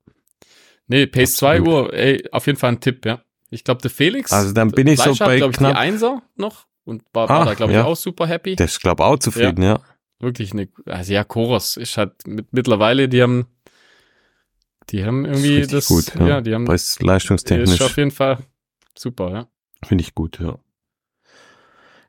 Nee, 0.88 1.06
Pace 1.06 1.34
2 1.36 1.62
Uhr, 1.62 1.92
ey, 1.92 2.24
auf 2.30 2.46
jeden 2.46 2.58
Fall 2.58 2.72
ein 2.72 2.80
Tipp, 2.80 3.04
ja. 3.04 3.20
Ich 3.50 3.64
glaube, 3.64 3.82
der 3.82 3.90
Felix. 3.90 4.32
Also 4.32 4.52
dann 4.52 4.70
bin 4.70 4.86
ich 4.86 5.00
so 5.00 5.14
bei 5.14 5.40
hat, 5.40 5.52
knapp 5.52 5.72
ich, 5.72 5.76
die 5.76 5.80
Einser 5.80 6.22
noch 6.36 6.66
und 6.84 7.02
war, 7.12 7.30
ah, 7.30 7.38
war 7.38 7.44
da 7.46 7.54
glaube 7.54 7.72
ich 7.72 7.78
auch 7.78 7.96
super 7.96 8.26
happy. 8.26 8.56
Der 8.56 8.66
ist 8.66 8.80
glaube 8.80 9.04
auch 9.04 9.18
zufrieden, 9.18 9.62
ja. 9.62 9.74
ja. 9.74 9.80
Wirklich 10.18 10.52
eine, 10.52 10.68
also 10.86 11.12
ja, 11.12 11.24
Chorus 11.24 11.76
ist 11.76 11.98
halt 11.98 12.26
mit, 12.26 12.52
mittlerweile, 12.52 13.08
die 13.08 13.22
haben, 13.22 13.46
die 14.88 15.04
haben 15.04 15.26
irgendwie 15.26 15.60
das, 15.60 15.70
das 15.70 15.86
gut, 15.88 16.14
ja. 16.18 16.28
ja, 16.28 16.40
die 16.40 16.54
haben 16.54 16.64
Preis 16.64 16.98
leistungstechnisch. 17.00 17.74
Ist 17.74 17.82
auf 17.82 17.96
jeden 17.96 18.10
Fall 18.10 18.38
super, 18.96 19.30
ja. 19.30 19.48
Finde 19.84 20.02
ich 20.02 20.14
gut, 20.14 20.38
ja. 20.40 20.58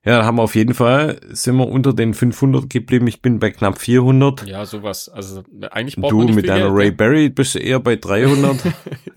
Ja, 0.08 0.24
haben 0.24 0.38
wir 0.38 0.44
auf 0.44 0.56
jeden 0.56 0.74
Fall, 0.74 1.20
sind 1.32 1.58
wir 1.58 1.68
unter 1.68 1.92
den 1.92 2.14
500 2.14 2.70
geblieben. 2.70 3.08
Ich 3.08 3.22
bin 3.22 3.40
bei 3.40 3.52
knapp 3.52 3.78
400. 3.78 4.48
Ja, 4.48 4.66
sowas. 4.66 5.10
Also 5.10 5.44
eigentlich 5.70 5.98
braucht 5.98 6.14
du 6.14 6.18
man 6.20 6.28
nicht 6.28 6.36
mit 6.36 6.48
deiner 6.48 6.74
Ray 6.74 6.92
Berry 6.92 7.28
bist 7.28 7.56
du 7.56 7.60
eher 7.60 7.82
bei 7.82 7.96
300. 8.02 8.64
ja. 8.64 8.72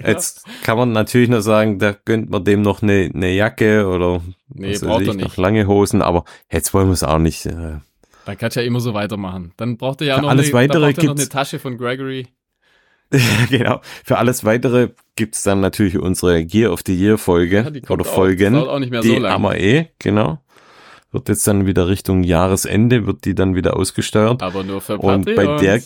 Jetzt 0.05 0.45
kann 0.65 0.77
man 0.77 0.91
natürlich 0.91 1.29
nur 1.29 1.43
sagen, 1.43 1.79
da 1.79 1.95
gönnt 2.05 2.31
man 2.31 2.43
dem 2.43 2.63
noch 2.63 2.83
eine, 2.83 3.09
eine 3.15 3.33
Jacke 3.33 3.87
oder 3.87 4.21
nee, 4.49 4.77
braucht 4.79 5.03
ich, 5.03 5.09
er 5.09 5.15
nicht. 5.15 5.29
noch 5.29 5.37
lange 5.37 5.69
Hosen, 5.69 6.03
aber 6.03 6.25
jetzt 6.51 6.75
wollen 6.75 6.89
wir 6.89 6.95
es 6.95 7.05
auch 7.05 7.19
nicht. 7.19 7.47
Äh, 7.47 7.79
dann 8.25 8.37
kannst 8.37 8.57
du 8.57 8.61
ja 8.61 8.67
immer 8.67 8.81
so 8.81 8.93
weitermachen. 8.93 9.53
Dann 9.59 9.77
braucht 9.77 10.01
er 10.01 10.09
ja 10.09 10.21
noch, 10.21 10.29
alles 10.29 10.47
eine, 10.47 10.55
weitere 10.55 11.07
noch 11.07 11.15
eine 11.15 11.29
Tasche 11.29 11.61
von 11.61 11.79
Gregory. 11.79 12.27
genau. 13.49 13.81
Für 14.05 14.19
alles 14.19 14.45
weitere 14.45 14.89
gibt's 15.15 15.45
dann 15.45 15.61
natürlich 15.61 15.99
unsere 15.99 16.45
Gear 16.45 16.73
of 16.73 16.81
the 16.85 16.97
Year 16.97 17.17
Folge 17.17 17.81
ja, 17.81 17.91
oder 17.91 18.05
Folgen. 18.05 18.57
Auch, 18.57 18.67
auch 18.67 18.79
nicht 18.81 18.91
mehr 18.91 19.03
die 19.03 19.09
so 19.09 19.19
lang. 19.21 19.33
haben 19.33 19.43
wir 19.45 19.57
eh, 19.57 19.87
genau 20.01 20.41
wird 21.13 21.29
jetzt 21.29 21.47
dann 21.47 21.67
wieder 21.67 21.89
Richtung 21.89 22.23
Jahresende, 22.23 23.07
wird 23.07 23.25
die 23.25 23.35
dann 23.35 23.55
wieder 23.55 23.77
ausgesteuert. 23.77 24.43
Aber 24.43 24.63
nur 24.63 24.81
für 24.81 24.99
Patreons. 24.99 25.27
Und 25.27 25.37
bei 25.37 25.57
der, 25.59 25.83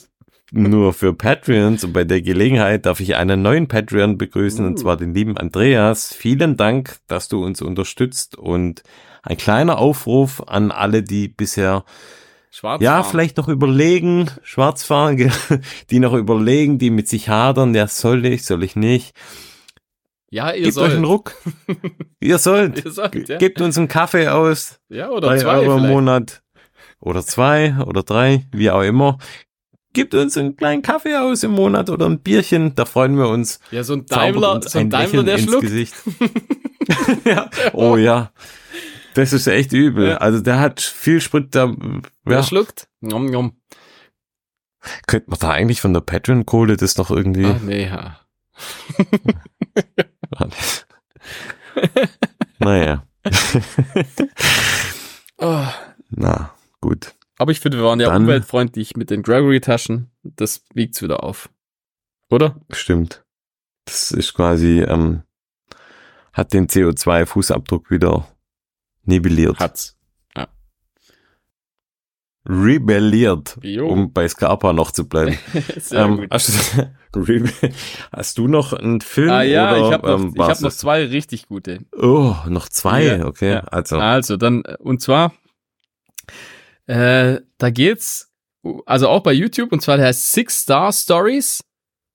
nur 0.53 0.93
für 0.93 1.15
Patreons 1.15 1.85
und 1.85 1.93
bei 1.93 2.05
der 2.05 2.23
Gelegenheit 2.23 2.87
darf 2.87 3.01
ich 3.01 3.17
einen 3.17 3.43
neuen 3.43 3.67
Patreon 3.69 4.19
begrüßen, 4.19 4.65
uh. 4.65 4.69
und 4.69 4.79
zwar 4.79 4.97
den 4.97 5.15
lieben 5.15 5.37
Andreas. 5.37 6.13
Vielen 6.15 6.57
Dank, 6.57 6.97
dass 7.07 7.29
du 7.29 7.45
uns 7.45 7.63
unterstützt 7.63 8.37
und 8.37 8.83
ein 9.23 9.37
kleiner 9.37 9.79
Aufruf 9.79 10.43
an 10.47 10.71
alle, 10.71 11.03
die 11.03 11.29
bisher 11.29 11.85
Schwarz 12.51 12.83
ja, 12.83 13.03
vielleicht 13.03 13.37
noch 13.37 13.49
überlegen, 13.49 14.31
schwarz 14.43 14.85
fahren, 14.85 15.33
die 15.91 15.99
noch 15.99 16.13
überlegen, 16.13 16.79
die 16.79 16.91
mit 16.91 17.09
sich 17.09 17.29
hadern, 17.29 17.75
ja, 17.75 17.89
soll 17.89 18.25
ich, 18.27 18.45
soll 18.45 18.63
ich 18.63 18.77
nicht 18.77 19.15
ja, 20.35 20.51
ihr 20.51 20.65
Gebt 20.65 20.75
sollt. 20.75 20.91
euch 20.91 20.97
einen 20.97 21.05
Ruck. 21.05 21.37
ihr 22.21 22.39
sollt. 22.39 22.85
ihr 22.85 22.91
sollt 22.91 23.29
ja. 23.29 23.39
Gebt 23.39 23.61
uns 23.61 23.79
einen 23.79 23.87
Kaffee 23.87 24.27
aus. 24.27 24.81
Ja, 24.89 25.11
oder 25.11 25.29
drei 25.29 25.39
zwei 25.39 25.59
Euro 25.59 25.77
im 25.77 25.87
Monat. 25.87 26.43
Oder 26.99 27.25
zwei 27.25 27.77
oder 27.87 28.03
drei, 28.03 28.45
wie 28.51 28.69
auch 28.69 28.83
immer. 28.83 29.19
Gebt 29.93 30.13
uns 30.13 30.37
einen 30.37 30.57
kleinen 30.57 30.83
Kaffee 30.83 31.15
aus 31.15 31.45
im 31.45 31.53
Monat 31.53 31.89
oder 31.89 32.07
ein 32.07 32.19
Bierchen, 32.19 32.75
da 32.75 32.85
freuen 32.85 33.17
wir 33.17 33.29
uns. 33.29 33.61
Ja, 33.71 33.85
so 33.85 33.93
ein 33.93 34.07
Daimler, 34.07 34.61
so 34.61 34.77
ein, 34.77 34.87
ein 34.87 34.91
Daimler, 34.91 35.23
der 35.23 35.37
ins 35.37 35.45
schluckt. 35.45 35.63
Gesicht. 35.63 35.95
ja. 37.25 37.49
Oh 37.73 37.97
ja. 37.97 38.33
Das 39.15 39.33
ist 39.33 39.47
echt 39.47 39.73
übel. 39.73 40.09
Ja. 40.09 40.17
Also 40.17 40.41
der 40.41 40.59
hat 40.59 40.81
viel 40.81 41.21
Sprit 41.21 41.55
da. 41.55 41.67
Ja. 41.67 42.01
Der 42.27 42.43
schluckt. 42.43 42.89
Nom, 43.01 43.27
nom. 43.27 43.57
Könnte 45.07 45.31
man 45.31 45.39
da 45.39 45.51
eigentlich 45.51 45.81
von 45.81 45.95
der 45.95 46.01
Patreon-Kohle 46.01 46.77
das 46.77 46.97
noch 46.97 47.13
irgendwie. 47.13 47.47
Ach, 47.47 47.61
nee, 47.61 47.85
ja. 47.87 48.19
naja. 52.59 53.07
oh. 55.39 55.67
Na, 56.11 56.55
gut. 56.81 57.15
Aber 57.39 57.53
ich 57.53 57.61
finde, 57.61 57.79
wir 57.79 57.85
waren 57.85 58.01
ja 58.01 58.09
Dann, 58.09 58.23
umweltfreundlich 58.23 58.97
mit 58.97 59.11
den 59.11 59.23
Gregory-Taschen. 59.23 60.11
Das 60.23 60.63
wiegt's 60.75 61.03
wieder 61.03 61.25
auf. 61.25 61.51
Oder? 62.31 62.61
Stimmt. 62.71 63.25
Das 63.85 64.13
ist 64.13 64.35
quasi, 64.35 64.81
ähm, 64.81 65.23
hat 66.33 66.53
den 66.53 66.69
CO2-Fußabdruck 66.69 67.91
wieder 67.91 68.29
nivelliert. 69.03 69.59
Hat's 69.59 69.97
rebelliert, 72.47 73.59
jo. 73.63 73.89
um 73.89 74.13
bei 74.13 74.29
Scarpa 74.29 74.73
noch 74.73 74.91
zu 74.91 75.09
bleiben. 75.09 75.39
ähm, 75.93 76.27
hast, 76.31 76.77
du, 77.13 77.45
hast, 78.13 78.39
du 78.39 78.49
noch 78.49 78.73
einen 78.73 79.01
Film? 79.01 79.31
Ah 79.31 79.43
ja, 79.43 79.73
oder, 79.73 79.87
ich 79.87 79.93
habe 79.93 80.09
noch, 80.09 80.21
ähm, 80.21 80.35
hab 80.39 80.61
noch 80.61 80.73
zwei 80.73 81.05
richtig 81.07 81.49
gute. 81.49 81.81
Oh, 81.97 82.35
noch 82.49 82.69
zwei, 82.69 83.05
ja, 83.05 83.27
okay. 83.27 83.53
Ja. 83.53 83.61
Also. 83.61 83.99
also 83.99 84.37
dann, 84.37 84.63
und 84.79 85.01
zwar, 85.01 85.33
äh, 86.87 87.41
da 87.59 87.71
geht's, 87.71 88.31
also 88.85 89.09
auch 89.09 89.23
bei 89.23 89.33
YouTube, 89.33 89.73
und 89.73 89.81
zwar 89.81 89.97
der 89.97 90.07
heißt 90.07 90.33
Six 90.33 90.61
Star 90.61 90.93
Stories. 90.93 91.65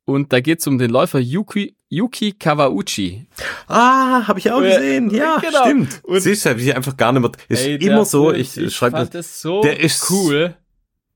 Und 0.10 0.34
da 0.34 0.40
geht's 0.40 0.66
um 0.66 0.78
den 0.78 0.90
Läufer 0.90 1.20
Yuki, 1.20 1.76
Yuki 1.88 2.34
Kawauchi. 2.34 3.28
Ah, 3.68 4.28
habe 4.28 4.40
ich 4.40 4.52
auch 4.52 4.62
gesehen. 4.62 5.12
Ja, 5.12 5.38
genau. 5.38 5.64
stimmt. 5.64 6.02
Und 6.04 6.20
Siehst 6.20 6.46
du, 6.46 6.56
ich 6.56 6.76
einfach 6.76 6.98
gar 6.98 7.12
nicht 7.12 7.22
mehr. 7.22 7.32
Ist 7.48 7.66
ey, 7.66 7.76
immer 7.76 8.06
so, 8.06 8.34
ich, 8.34 8.58
ich 8.58 8.76
schreibe 8.76 9.08
das. 9.12 9.42
so 9.42 9.62
der 9.62 9.80
ist 9.80 10.10
cool. 10.10 10.56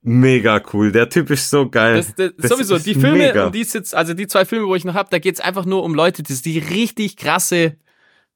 Mega 0.04 0.62
cool. 0.74 0.92
Der 0.92 1.10
Typ 1.10 1.32
ist 1.32 1.50
so 1.50 1.70
geil. 1.70 1.96
Das, 1.96 2.14
das, 2.16 2.32
das 2.38 2.52
sowieso, 2.52 2.78
die 2.78 2.94
Filme, 2.94 3.46
um 3.46 3.52
die 3.52 3.62
es 3.62 3.74
jetzt, 3.74 3.96
also 3.96 4.14
die 4.14 4.28
zwei 4.28 4.46
Filme, 4.46 4.68
wo 4.68 4.76
ich 4.76 4.86
noch 4.86 4.94
hab, 4.94 5.10
da 5.10 5.18
geht's 5.18 5.40
einfach 5.40 5.66
nur 5.66 5.84
um 5.84 5.96
Leute, 5.96 6.24
die, 6.24 6.36
die 6.36 6.60
richtig 6.60 7.18
krasse 7.18 7.78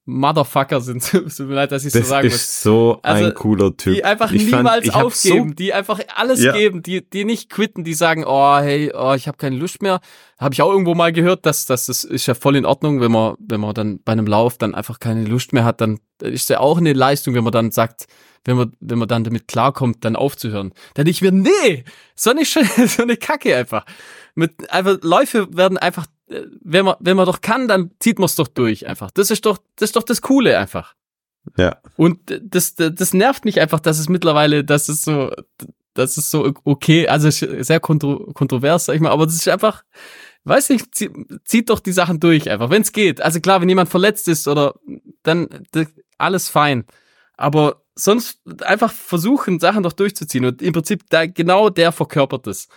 Motherfucker 0.08 0.80
sind. 0.80 1.04
Tut 1.12 1.38
mir 1.40 1.54
leid, 1.54 1.72
dass 1.74 1.84
ich 1.84 1.92
so 1.92 2.02
sagen 2.02 2.28
muss. 2.28 2.34
Das 2.34 2.42
ist 2.42 2.62
so 2.64 3.00
also, 3.04 3.26
ein 3.26 3.34
cooler 3.34 3.76
Typ. 3.76 3.94
Die 3.94 4.06
einfach 4.06 4.32
ich 4.32 4.46
niemals 4.46 4.88
fand, 4.88 5.06
aufgeben, 5.06 5.50
so 5.50 5.54
die 5.54 5.74
einfach 5.74 6.00
alles 6.16 6.42
ja. 6.42 6.54
geben, 6.54 6.82
die, 6.82 7.08
die 7.08 7.26
nicht 7.26 7.50
quitten, 7.50 7.84
die 7.84 7.94
sagen, 7.94 8.24
oh, 8.26 8.58
hey, 8.58 8.92
oh, 8.96 9.14
ich 9.16 9.28
habe 9.28 9.38
keine 9.38 9.58
Lust 9.58 9.82
mehr. 9.82 10.00
Habe 10.40 10.54
ich 10.54 10.62
auch 10.62 10.72
irgendwo 10.72 10.96
mal 10.96 11.12
gehört, 11.12 11.46
dass, 11.46 11.66
dass 11.66 11.88
das 11.88 12.06
ist 12.06 12.26
ja 12.26 12.36
voll 12.36 12.56
in 12.56 12.66
Ordnung, 12.66 13.02
wenn 13.02 13.12
man, 13.12 13.36
wenn 13.40 13.60
man 13.60 13.74
dann 13.74 14.00
bei 14.02 14.14
einem 14.14 14.28
Lauf 14.28 14.58
dann 14.58 14.76
einfach 14.76 15.00
keine 15.00 15.26
Lust 15.26 15.52
mehr 15.52 15.66
hat, 15.66 15.82
dann 15.82 16.00
ist 16.22 16.50
ja 16.50 16.62
auch 16.62 16.78
eine 16.78 16.94
Leistung, 16.94 17.36
wenn 17.36 17.44
man 17.44 17.52
dann 17.52 17.72
sagt, 17.72 18.08
wenn 18.46 18.56
man, 18.56 18.72
wenn 18.80 18.98
man 18.98 19.10
dann 19.10 19.26
damit 19.26 19.50
klarkommt, 19.50 20.06
dann 20.06 20.16
aufzuhören. 20.16 20.74
Dann 20.94 21.06
ich 21.08 21.22
mir, 21.22 21.34
nee, 21.34 21.84
so 22.16 22.30
eine, 22.30 22.46
so 22.46 23.04
eine 23.04 23.18
Kacke 23.18 23.58
einfach. 23.58 23.86
Mit, 24.36 24.72
einfach, 24.72 25.00
Läufe 25.02 25.50
werden 25.56 25.78
einfach 25.78 26.06
wenn 26.28 26.86
man, 26.86 26.95
wenn 26.99 27.18
man 27.18 27.26
doch 27.26 27.41
kann, 27.41 27.68
dann 27.68 27.91
zieht 27.99 28.20
man 28.20 28.26
es 28.26 28.36
doch 28.36 28.48
durch 28.48 28.88
einfach. 28.88 29.12
Das 29.12 29.32
ist 29.32 29.45
doch, 29.45 29.58
das 29.76 29.90
ist 29.90 29.95
doch 29.95 30.04
das 30.04 30.22
Coole 30.22 30.58
einfach. 30.58 30.95
Ja. 31.58 31.78
Und 31.95 32.20
das, 32.26 32.76
das, 32.76 32.94
das 32.95 33.14
nervt 33.14 33.45
mich 33.45 33.60
einfach, 33.62 33.80
dass 33.80 33.99
es 33.99 34.10
mittlerweile, 34.10 34.64
dass 34.64 34.90
es 34.90 35.04
so, 35.04 35.32
das 35.94 36.18
ist 36.18 36.30
so 36.30 36.54
okay, 36.66 37.08
also 37.08 37.30
sehr 37.30 37.80
kontro 37.80 38.32
kontrovers, 38.34 38.86
sag 38.86 38.95
ich 38.95 39.02
mal, 39.02 39.12
aber 39.12 39.26
das 39.26 39.36
ist 39.36 39.48
einfach, 39.48 39.84
weiß 40.44 40.70
nicht, 40.70 40.88
zieht 40.94 41.70
doch 41.70 41.80
die 41.80 41.91
Sachen 41.94 42.20
durch 42.20 42.49
einfach, 42.49 42.70
wenn 42.70 42.82
es 42.82 42.91
geht. 42.91 43.22
Also 43.22 43.40
klar, 43.40 43.62
wenn 43.62 43.70
jemand 43.70 43.90
verletzt 43.90 44.28
ist 44.28 44.48
oder 44.48 44.76
dann 45.24 45.48
alles 46.18 46.49
fein. 46.49 46.86
Aber 47.38 47.84
sonst 47.95 48.41
einfach 48.64 48.91
versuchen, 48.91 49.60
Sachen 49.60 49.84
doch 49.84 49.94
durchzuziehen. 49.94 50.45
Und 50.45 50.62
im 50.62 50.74
Prinzip 50.74 51.04
da 51.10 51.26
genau 51.26 51.70
der 51.70 51.91
verkörpert 51.91 52.48
es. 52.48 52.68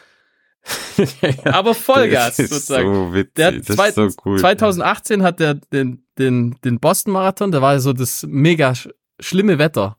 Aber 1.44 1.74
Vollgas 1.74 2.36
sozusagen. 2.36 2.94
So 2.94 3.14
witzig. 3.14 3.34
Der 3.34 3.62
zwei, 3.62 3.90
so 3.90 4.08
cool, 4.24 4.38
2018 4.38 5.20
ja. 5.20 5.26
hat 5.26 5.40
er 5.40 5.54
den, 5.54 6.04
den, 6.18 6.56
den 6.64 6.80
Boston 6.80 7.12
Marathon, 7.12 7.50
da 7.50 7.62
war 7.62 7.78
so 7.80 7.92
das 7.92 8.24
mega 8.28 8.74
sch 8.74 8.88
schlimme 9.18 9.58
Wetter. 9.58 9.96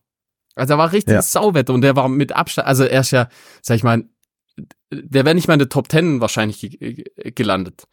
Also 0.55 0.73
da 0.73 0.77
war 0.77 0.91
richtig 0.91 1.13
ja. 1.13 1.21
Sauwetter 1.21 1.73
und 1.73 1.81
der 1.81 1.95
war 1.95 2.09
mit 2.09 2.31
Abstand, 2.33 2.67
also 2.67 2.83
er 2.83 3.01
ist 3.01 3.11
ja, 3.11 3.29
sag 3.61 3.75
ich 3.75 3.83
mal, 3.83 4.03
der 4.91 5.25
wäre 5.25 5.35
nicht 5.35 5.47
mal 5.47 5.53
in 5.53 5.59
der 5.59 5.69
Top 5.69 5.89
Ten 5.89 6.21
wahrscheinlich 6.21 6.79
gelandet 7.35 7.88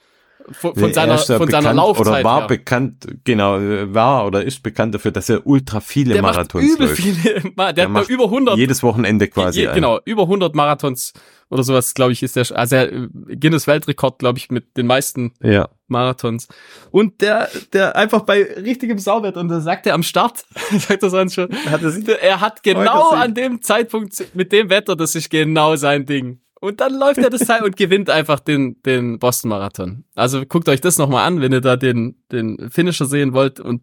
von, 0.53 0.75
von 0.75 0.93
seiner, 0.93 1.19
von 1.19 1.39
bekannt, 1.39 1.51
seiner 1.51 1.75
Laufzeit. 1.75 2.07
Oder 2.07 2.25
war 2.25 2.41
her. 2.41 2.47
bekannt, 2.47 3.07
genau, 3.25 3.59
war 3.93 4.27
oder 4.27 4.45
ist 4.45 4.63
bekannt 4.63 4.95
dafür, 4.95 5.11
dass 5.11 5.29
er 5.29 5.47
ultra 5.47 5.81
viele 5.81 6.15
der 6.15 6.23
Marathons 6.23 6.65
macht 6.65 6.75
übel 6.75 6.87
läuft. 6.89 7.01
Viele, 7.01 7.41
der, 7.57 7.73
der 7.73 7.89
macht 7.89 8.09
über 8.09 8.25
100. 8.25 8.57
Jedes 8.57 8.83
Wochenende 8.83 9.29
quasi. 9.29 9.63
Je, 9.63 9.73
genau, 9.75 9.99
über 10.05 10.23
100 10.23 10.55
Marathons 10.55 11.13
oder 11.51 11.63
sowas, 11.63 11.95
glaube 11.95 12.13
ich, 12.13 12.23
ist 12.23 12.37
der, 12.37 12.47
also 12.57 12.77
er, 12.77 13.09
Guinness 13.41 13.67
Weltrekord, 13.67 14.19
glaube 14.19 14.39
ich, 14.39 14.51
mit 14.51 14.77
den 14.77 14.87
meisten 14.87 15.33
ja. 15.43 15.69
Marathons. 15.87 16.49
Und 16.91 17.21
der, 17.23 17.49
der 17.73 17.97
einfach 17.97 18.23
bei 18.23 18.43
richtigem 18.43 18.99
Sauwetter, 18.99 19.41
und 19.41 19.49
da 19.49 19.61
sagt 19.61 19.87
er 19.87 19.95
am 19.95 20.03
Start, 20.03 20.45
sagt 20.79 21.03
er 21.03 21.11
sonst 21.11 21.35
schon, 21.35 21.49
hat 21.67 21.83
er, 21.83 22.23
er 22.23 22.41
hat 22.41 22.63
genau 22.63 23.11
an 23.11 23.35
dem 23.35 23.63
Zeitpunkt 23.63 24.35
mit 24.35 24.53
dem 24.53 24.69
Wetter, 24.69 24.97
das 24.97 25.15
ist 25.15 25.31
genau 25.31 25.77
sein 25.77 26.05
Ding. 26.05 26.41
Und 26.61 26.81
dann 26.81 26.99
läuft 26.99 27.19
er 27.19 27.31
das 27.31 27.43
Teil 27.47 27.63
und 27.63 27.77
gewinnt 27.77 28.11
einfach 28.11 28.41
den, 28.41 28.83
den 28.83 29.19
Boston 29.19 29.51
Marathon. 29.51 30.05
Also 30.15 30.45
guckt 30.45 30.69
euch 30.69 30.81
das 30.81 30.99
nochmal 30.99 31.27
an, 31.27 31.41
wenn 31.41 31.53
ihr 31.53 31.61
da 31.61 31.77
den, 31.77 32.17
den 32.33 32.71
Finisher 32.71 33.07
sehen 33.07 33.33
wollt. 33.33 33.61
Und 33.61 33.83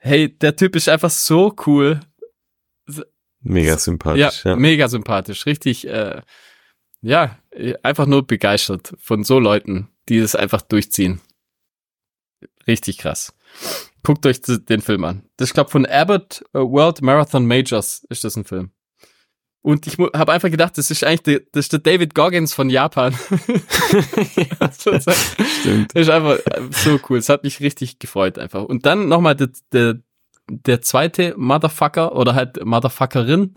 hey, 0.00 0.36
der 0.36 0.56
Typ 0.56 0.74
ist 0.74 0.88
einfach 0.88 1.10
so 1.10 1.54
cool. 1.66 2.00
Mega 3.42 3.78
sympathisch. 3.78 4.44
Ja, 4.44 4.50
ja. 4.50 4.56
mega 4.56 4.88
sympathisch. 4.88 5.46
Richtig, 5.46 5.86
äh, 5.86 6.20
ja, 7.04 7.38
einfach 7.82 8.06
nur 8.06 8.26
begeistert 8.26 8.94
von 8.98 9.24
so 9.24 9.38
Leuten, 9.38 9.88
die 10.08 10.20
das 10.20 10.34
einfach 10.34 10.62
durchziehen. 10.62 11.20
Richtig 12.66 12.98
krass. 12.98 13.34
Guckt 14.02 14.26
euch 14.26 14.40
den 14.42 14.80
Film 14.80 15.04
an. 15.04 15.22
Das 15.36 15.50
ist, 15.50 15.54
glaube 15.54 15.70
von 15.70 15.86
Abbott 15.86 16.44
äh, 16.52 16.58
World 16.58 17.02
Marathon 17.02 17.46
Majors 17.46 18.04
ist 18.08 18.24
das 18.24 18.36
ein 18.36 18.44
Film. 18.44 18.70
Und 19.62 19.86
ich 19.86 19.96
habe 19.96 20.32
einfach 20.32 20.50
gedacht, 20.50 20.76
das 20.76 20.90
ist 20.90 21.04
eigentlich 21.04 21.22
der, 21.22 21.40
das 21.52 21.66
ist 21.66 21.72
der 21.72 21.78
David 21.80 22.14
Goggins 22.14 22.52
von 22.52 22.68
Japan. 22.68 23.14
ja, 24.36 24.72
Stimmt. 24.72 25.94
Das 25.94 26.02
ist 26.02 26.10
einfach 26.10 26.38
so 26.70 27.00
cool. 27.08 27.16
Es 27.16 27.30
hat 27.30 27.44
mich 27.44 27.60
richtig 27.60 27.98
gefreut 27.98 28.38
einfach. 28.38 28.62
Und 28.64 28.84
dann 28.84 29.08
nochmal 29.08 29.36
der, 29.36 29.48
der, 29.72 30.00
der 30.48 30.82
zweite 30.82 31.34
Motherfucker 31.38 32.14
oder 32.14 32.34
halt 32.34 32.62
Motherfuckerin. 32.62 33.54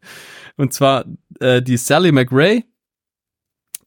und 0.56 0.72
zwar 0.72 1.04
äh, 1.40 1.60
die 1.60 1.76
Sally 1.76 2.12
McRae. 2.12 2.64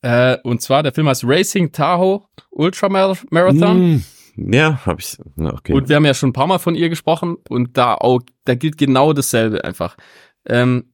Äh, 0.06 0.38
und 0.44 0.62
zwar 0.62 0.84
der 0.84 0.94
Film 0.94 1.10
heißt 1.10 1.24
Racing 1.26 1.72
Tahoe 1.72 2.22
Ultra 2.52 2.90
Marathon. 2.90 3.96
Mm, 3.96 4.54
ja, 4.54 4.86
habe 4.86 5.02
ich. 5.02 5.18
Okay. 5.36 5.74
Und 5.74 5.90
wir 5.90 5.96
haben 5.96 6.06
ja 6.06 6.14
schon 6.14 6.30
ein 6.30 6.34
paar 6.34 6.46
Mal 6.46 6.60
von 6.60 6.76
ihr 6.76 6.90
gesprochen 6.90 7.38
und 7.50 7.76
da 7.76 7.96
auch, 7.96 8.22
da 8.44 8.54
gilt 8.54 8.78
genau 8.78 9.14
dasselbe 9.14 9.64
einfach. 9.64 9.98
Ähm, 10.46 10.94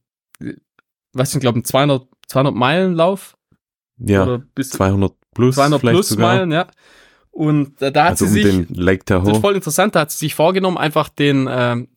was 1.12 1.34
ich 1.34 1.40
glaube, 1.40 1.58
ein 1.58 1.64
200, 1.64 2.08
200 2.26 2.54
Meilen 2.54 2.94
Lauf. 2.94 3.36
Ja, 3.98 4.22
oder 4.22 4.38
bis 4.54 4.70
200 4.70 5.12
plus 5.34 5.56
200 5.56 5.80
plus 5.82 6.08
sogar. 6.08 6.34
Meilen, 6.34 6.50
ja. 6.50 6.68
Und 7.30 7.82
äh, 7.82 7.92
da 7.92 8.04
hat 8.04 8.10
also 8.12 8.24
sie 8.24 8.44
um 8.46 8.66
sich, 8.66 8.66
Lake 8.70 9.04
Tahoe. 9.04 9.26
das 9.26 9.36
ist 9.36 9.42
voll 9.42 9.56
interessant, 9.56 9.94
da 9.94 10.00
hat 10.00 10.10
sie 10.10 10.18
sich 10.18 10.34
vorgenommen, 10.34 10.78
einfach 10.78 11.10
den, 11.10 11.50
ähm, 11.50 11.88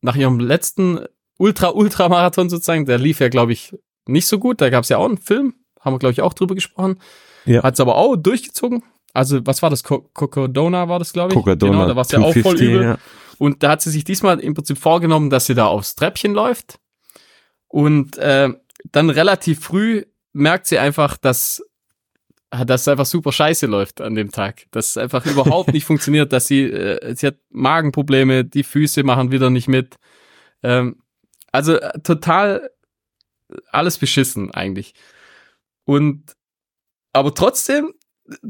nach 0.00 0.16
ihrem 0.16 0.40
letzten 0.40 0.98
Ultra-Ultra-Marathon 1.38 2.50
sozusagen, 2.50 2.84
der 2.84 2.98
lief 2.98 3.20
ja, 3.20 3.28
glaube 3.28 3.52
ich, 3.52 3.76
nicht 4.08 4.26
so 4.26 4.40
gut, 4.40 4.60
da 4.60 4.70
gab 4.70 4.82
es 4.82 4.88
ja 4.88 4.98
auch 4.98 5.06
einen 5.06 5.18
Film, 5.18 5.54
haben 5.84 5.94
wir, 5.94 5.98
glaube 5.98 6.12
ich, 6.12 6.22
auch 6.22 6.34
drüber 6.34 6.54
gesprochen. 6.54 6.98
Ja. 7.44 7.62
Hat 7.62 7.74
es 7.74 7.80
aber 7.80 7.96
auch 7.96 8.16
durchgezogen. 8.16 8.82
Also, 9.12 9.46
was 9.46 9.62
war 9.62 9.70
das? 9.70 9.84
Cocodona 9.84 10.88
war 10.88 10.98
das, 10.98 11.12
glaube 11.12 11.32
ich. 11.32 11.34
Cocodona. 11.34 11.72
Genau, 11.72 11.86
da 11.86 11.96
war 11.96 12.02
es 12.02 12.10
ja 12.10 12.20
auch 12.20 12.34
voll 12.36 12.60
übel. 12.60 12.82
Ja. 12.82 12.98
Und 13.38 13.62
da 13.62 13.70
hat 13.70 13.82
sie 13.82 13.90
sich 13.90 14.04
diesmal 14.04 14.40
im 14.40 14.54
Prinzip 14.54 14.78
vorgenommen, 14.78 15.30
dass 15.30 15.46
sie 15.46 15.54
da 15.54 15.66
aufs 15.66 15.94
Treppchen 15.94 16.34
läuft. 16.34 16.78
Und 17.68 18.16
äh, 18.18 18.50
dann 18.90 19.10
relativ 19.10 19.60
früh 19.60 20.04
merkt 20.32 20.66
sie 20.66 20.78
einfach, 20.78 21.16
dass 21.16 21.62
dass 22.64 22.82
es 22.82 22.88
einfach 22.88 23.06
super 23.06 23.32
scheiße 23.32 23.66
läuft 23.66 24.00
an 24.00 24.14
dem 24.14 24.30
Tag. 24.30 24.66
Dass 24.70 24.90
es 24.90 24.96
einfach 24.96 25.26
überhaupt 25.26 25.72
nicht 25.72 25.84
funktioniert, 25.86 26.32
dass 26.32 26.46
sie, 26.46 26.62
äh, 26.64 27.14
sie 27.16 27.26
hat 27.26 27.36
Magenprobleme, 27.50 28.44
die 28.44 28.62
Füße 28.62 29.02
machen 29.02 29.32
wieder 29.32 29.50
nicht 29.50 29.66
mit. 29.66 29.96
Ähm, 30.62 31.02
also 31.50 31.76
äh, 31.76 32.00
total 32.00 32.70
alles 33.70 33.98
beschissen 33.98 34.52
eigentlich. 34.52 34.94
Und 35.84 36.34
aber 37.12 37.34
trotzdem 37.34 37.94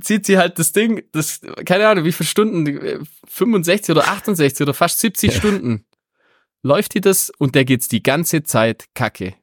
zieht 0.01 0.27
sie 0.27 0.39
halt 0.39 0.59
das 0.59 0.73
Ding, 0.73 1.03
das, 1.13 1.41
keine 1.65 1.89
Ahnung, 1.89 2.05
wie 2.05 2.13
viele 2.13 2.29
Stunden, 2.29 3.07
65 3.27 3.91
oder 3.91 4.09
68 4.09 4.63
oder 4.63 4.75
fast 4.75 5.01
70 5.01 5.33
ja. 5.33 5.39
Stunden 5.39 5.87
läuft 6.63 6.95
die 6.95 7.01
das 7.01 7.31
und 7.39 7.55
der 7.55 7.65
geht's 7.65 7.89
die 7.89 8.03
ganze 8.03 8.43
Zeit 8.43 8.87
kacke. 8.95 9.35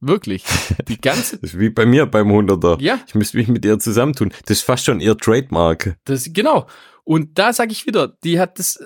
Wirklich. 0.00 0.44
Die 0.86 1.00
ganze. 1.00 1.36
das 1.40 1.54
ist 1.54 1.58
wie 1.58 1.70
bei 1.70 1.84
mir 1.84 2.06
beim 2.06 2.28
100er. 2.28 2.80
Ja. 2.80 3.00
Ich 3.08 3.16
müsste 3.16 3.36
mich 3.36 3.48
mit 3.48 3.64
ihr 3.64 3.78
zusammentun. 3.80 4.32
Das 4.46 4.58
ist 4.58 4.62
fast 4.62 4.84
schon 4.84 5.00
ihr 5.00 5.16
Trademark. 5.16 5.96
Das, 6.04 6.32
genau. 6.32 6.68
Und 7.02 7.38
da 7.38 7.52
sage 7.52 7.72
ich 7.72 7.86
wieder, 7.86 8.16
die 8.22 8.38
hat 8.38 8.60
das, 8.60 8.78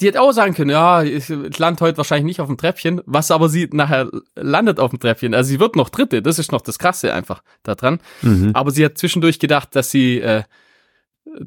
die 0.00 0.06
hätte 0.06 0.20
auch 0.20 0.32
sagen 0.32 0.54
können, 0.54 0.70
ja, 0.70 1.02
ich 1.02 1.28
lande 1.28 1.80
heute 1.80 1.96
wahrscheinlich 1.98 2.26
nicht 2.26 2.40
auf 2.40 2.46
dem 2.46 2.56
Treppchen, 2.56 3.00
was 3.06 3.30
aber 3.30 3.48
sie 3.48 3.68
nachher 3.72 4.10
landet 4.36 4.78
auf 4.78 4.90
dem 4.90 5.00
Treppchen. 5.00 5.34
Also 5.34 5.48
sie 5.48 5.60
wird 5.60 5.76
noch 5.76 5.88
Dritte, 5.88 6.22
das 6.22 6.38
ist 6.38 6.52
noch 6.52 6.60
das 6.60 6.78
Krasse 6.78 7.12
einfach 7.12 7.42
da 7.62 7.74
dran. 7.74 8.00
Mhm. 8.22 8.50
Aber 8.54 8.70
sie 8.70 8.84
hat 8.84 8.98
zwischendurch 8.98 9.38
gedacht, 9.38 9.74
dass 9.74 9.90
sie, 9.90 10.20
äh, 10.20 10.44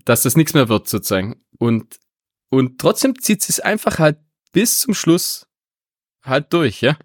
dass 0.06 0.23
das 0.23 0.36
nichts 0.36 0.53
mehr 0.53 0.69
wird 0.69 0.90
sozusagen. 0.90 1.41
Und, 1.57 1.99
und 2.49 2.80
trotzdem 2.80 3.19
zieht 3.19 3.41
sie 3.41 3.52
es 3.52 3.60
einfach 3.60 3.99
halt 3.99 4.18
bis 4.52 4.80
zum 4.80 4.94
Schluss 4.94 5.48
halt 6.23 6.52
durch, 6.52 6.82
ja 6.82 6.98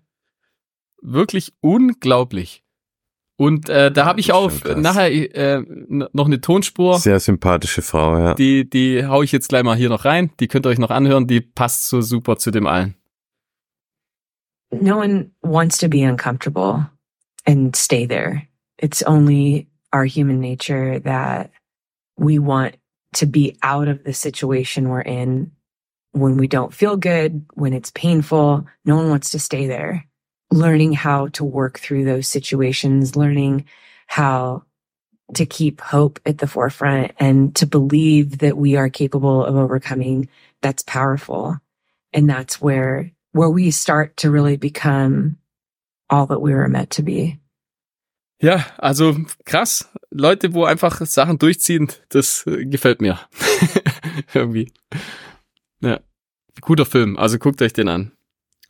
wirklich 1.06 1.54
unglaublich. 1.60 2.64
Und 3.38 3.68
äh, 3.68 3.92
da 3.92 4.06
habe 4.06 4.18
ich 4.20 4.32
auch 4.32 4.50
nachher 4.76 5.12
äh, 5.12 5.62
noch 5.88 6.26
eine 6.26 6.40
Tonspur. 6.40 6.98
Sehr 6.98 7.20
sympathische 7.20 7.82
Frau, 7.82 8.18
ja. 8.18 8.34
Die, 8.34 8.68
die 8.68 9.04
hau 9.06 9.22
ich 9.22 9.30
jetzt 9.30 9.48
gleich 9.48 9.62
mal 9.62 9.76
hier 9.76 9.90
noch 9.90 10.06
rein. 10.06 10.30
Die 10.40 10.48
könnt 10.48 10.66
ihr 10.66 10.70
euch 10.70 10.78
noch 10.78 10.90
anhören. 10.90 11.26
Die 11.26 11.42
passt 11.42 11.88
so 11.88 12.00
super 12.00 12.38
zu 12.38 12.50
dem 12.50 12.66
allen. 12.66 12.94
No 14.70 14.98
one 14.98 15.30
wants 15.42 15.78
to 15.78 15.88
be 15.88 16.02
uncomfortable 16.02 16.86
and 17.46 17.76
stay 17.76 18.06
there. 18.06 18.42
It's 18.78 19.02
only 19.06 19.68
our 19.92 20.04
human 20.04 20.40
nature 20.40 21.00
that 21.00 21.50
we 22.18 22.38
want 22.38 22.76
to 23.14 23.26
be 23.26 23.56
out 23.62 23.86
of 23.86 23.98
the 24.04 24.12
situation 24.12 24.88
we're 24.88 25.02
in 25.02 25.52
when 26.12 26.38
we 26.38 26.48
don't 26.48 26.72
feel 26.72 26.96
good, 26.96 27.44
when 27.54 27.74
it's 27.74 27.90
painful. 27.92 28.66
No 28.84 28.96
one 28.96 29.10
wants 29.10 29.30
to 29.30 29.38
stay 29.38 29.66
there 29.66 30.06
learning 30.50 30.92
how 30.92 31.28
to 31.28 31.44
work 31.44 31.78
through 31.78 32.04
those 32.04 32.28
situations, 32.28 33.16
learning 33.16 33.64
how 34.06 34.62
to 35.34 35.46
keep 35.46 35.80
hope 35.80 36.20
at 36.24 36.38
the 36.38 36.46
forefront 36.46 37.12
and 37.18 37.54
to 37.56 37.66
believe 37.66 38.38
that 38.38 38.56
we 38.56 38.76
are 38.76 38.88
capable 38.88 39.44
of 39.44 39.56
overcoming. 39.56 40.28
That's 40.62 40.82
powerful. 40.82 41.58
And 42.12 42.30
that's 42.30 42.60
where, 42.60 43.10
where 43.32 43.50
we 43.50 43.70
start 43.70 44.18
to 44.18 44.30
really 44.30 44.56
become 44.56 45.36
all 46.08 46.26
that 46.26 46.40
we 46.40 46.54
were 46.54 46.68
meant 46.68 46.90
to 46.90 47.02
be. 47.02 47.38
Ja, 48.40 48.64
also 48.78 49.16
krass. 49.46 49.88
Leute, 50.10 50.52
wo 50.52 50.64
einfach 50.64 51.04
Sachen 51.06 51.38
durchziehen, 51.38 51.88
das 52.10 52.46
äh, 52.46 52.66
gefällt 52.66 53.00
mir. 53.00 53.18
Irgendwie. 54.34 54.72
Ja. 55.80 56.00
Guter 56.60 56.86
Film, 56.86 57.16
also 57.16 57.38
guckt 57.38 57.60
euch 57.62 57.72
den 57.72 57.88
an. 57.88 58.12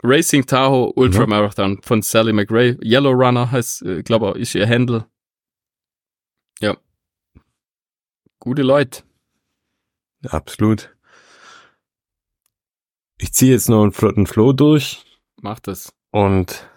Racing 0.06 0.46
Tahoe 0.46 0.92
Ultramarathon 0.94 1.72
mhm. 1.72 1.82
von 1.82 2.02
Sally 2.02 2.32
McRae. 2.32 2.76
Yellow 2.82 3.10
Runner 3.10 3.50
heißt, 3.50 3.82
äh, 3.82 4.02
glaube 4.02 4.32
ich, 4.36 4.42
ist 4.42 4.54
ihr 4.54 4.68
Handle. 4.68 5.06
Ja. 6.60 6.76
Gute 8.38 8.62
Leute. 8.62 9.02
Absolut. 10.28 10.94
Ich 13.18 13.32
ziehe 13.32 13.52
jetzt 13.52 13.68
noch 13.68 13.82
einen 13.82 13.92
flotten 13.92 14.26
Flow 14.26 14.52
durch. 14.52 15.04
Mach 15.40 15.60
das. 15.60 15.92
Und 16.10 16.68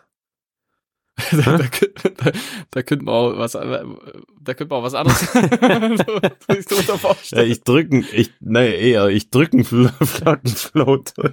da, 1.31 1.57
da, 1.57 1.67
da, 2.09 2.31
da 2.71 2.83
könnte 2.83 3.05
man 3.05 3.13
auch 3.13 3.37
was, 3.37 3.53
da 3.53 4.53
könnte 4.53 4.67
man 4.67 4.79
auch 4.79 4.83
was 4.83 4.93
anderes 4.93 5.27
ja, 7.31 7.43
ich 7.43 7.63
drücken, 7.63 8.05
ich, 8.13 8.31
nee, 8.39 8.91
eher, 8.91 9.07
ich 9.07 9.29
drücken 9.29 9.63
Flottenfloat. 9.65 11.13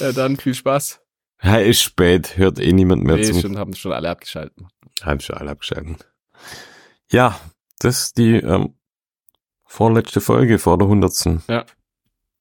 ja, 0.00 0.12
dann 0.12 0.36
viel 0.36 0.54
Spaß. 0.54 1.00
Ja, 1.42 1.56
ist 1.56 1.82
spät, 1.82 2.36
hört 2.36 2.58
eh 2.58 2.72
niemand 2.72 3.04
mehr 3.04 3.16
nee, 3.16 3.24
zu. 3.24 3.40
Schon, 3.40 3.58
haben 3.58 3.74
schon 3.74 3.92
alle 3.92 4.10
abgeschaltet. 4.10 4.56
Haben 5.02 5.20
schon 5.20 5.36
alle 5.36 5.50
abgeschaltet. 5.50 6.08
Ja, 7.10 7.38
das 7.80 8.04
ist 8.04 8.18
die 8.18 8.36
ähm, 8.36 8.74
vorletzte 9.64 10.20
Folge 10.20 10.58
vor 10.58 10.78
der 10.78 10.86
100. 10.86 11.48
Ja. 11.48 11.66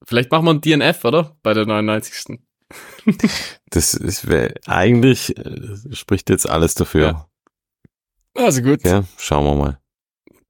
Vielleicht 0.05 0.31
machen 0.31 0.45
wir 0.45 0.51
ein 0.51 0.61
DNF, 0.61 1.03
oder? 1.05 1.35
Bei 1.43 1.53
der 1.53 1.65
99. 1.65 2.39
das 3.69 3.94
ist 3.94 4.27
eigentlich 4.68 5.38
äh, 5.38 5.94
spricht 5.94 6.30
jetzt 6.30 6.49
alles 6.49 6.76
dafür. 6.76 7.06
Ja. 7.06 7.27
Also 8.35 8.61
gut. 8.61 8.84
Ja, 8.84 9.03
schauen 9.18 9.45
wir 9.45 9.56
mal. 9.56 9.80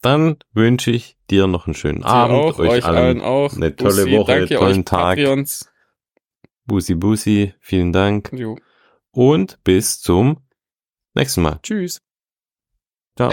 Dann 0.02 0.38
wünsche 0.52 0.92
ich 0.92 1.18
dir 1.30 1.48
noch 1.48 1.66
einen 1.66 1.76
schönen 1.76 2.02
dir 2.02 2.08
Abend, 2.08 2.36
auch, 2.36 2.60
euch, 2.60 2.70
euch 2.70 2.86
allen, 2.86 2.98
allen, 2.98 3.22
auch. 3.22 3.56
eine 3.56 3.76
tolle 3.76 4.04
Bussi, 4.04 4.18
Woche, 4.18 4.34
einen 4.34 4.48
tollen 4.48 4.86
Tag. 4.86 5.18
Patreons. 5.18 5.70
Busi 6.66 6.96
Busi, 6.96 7.54
vielen 7.60 7.92
Dank. 7.92 8.30
Jo. 8.34 8.58
Und 9.12 9.64
bis 9.64 10.02
zum 10.02 10.38
nächsten 11.14 11.42
Mal. 11.42 11.60
Tschüss. 11.62 12.02
Ciao. 13.16 13.32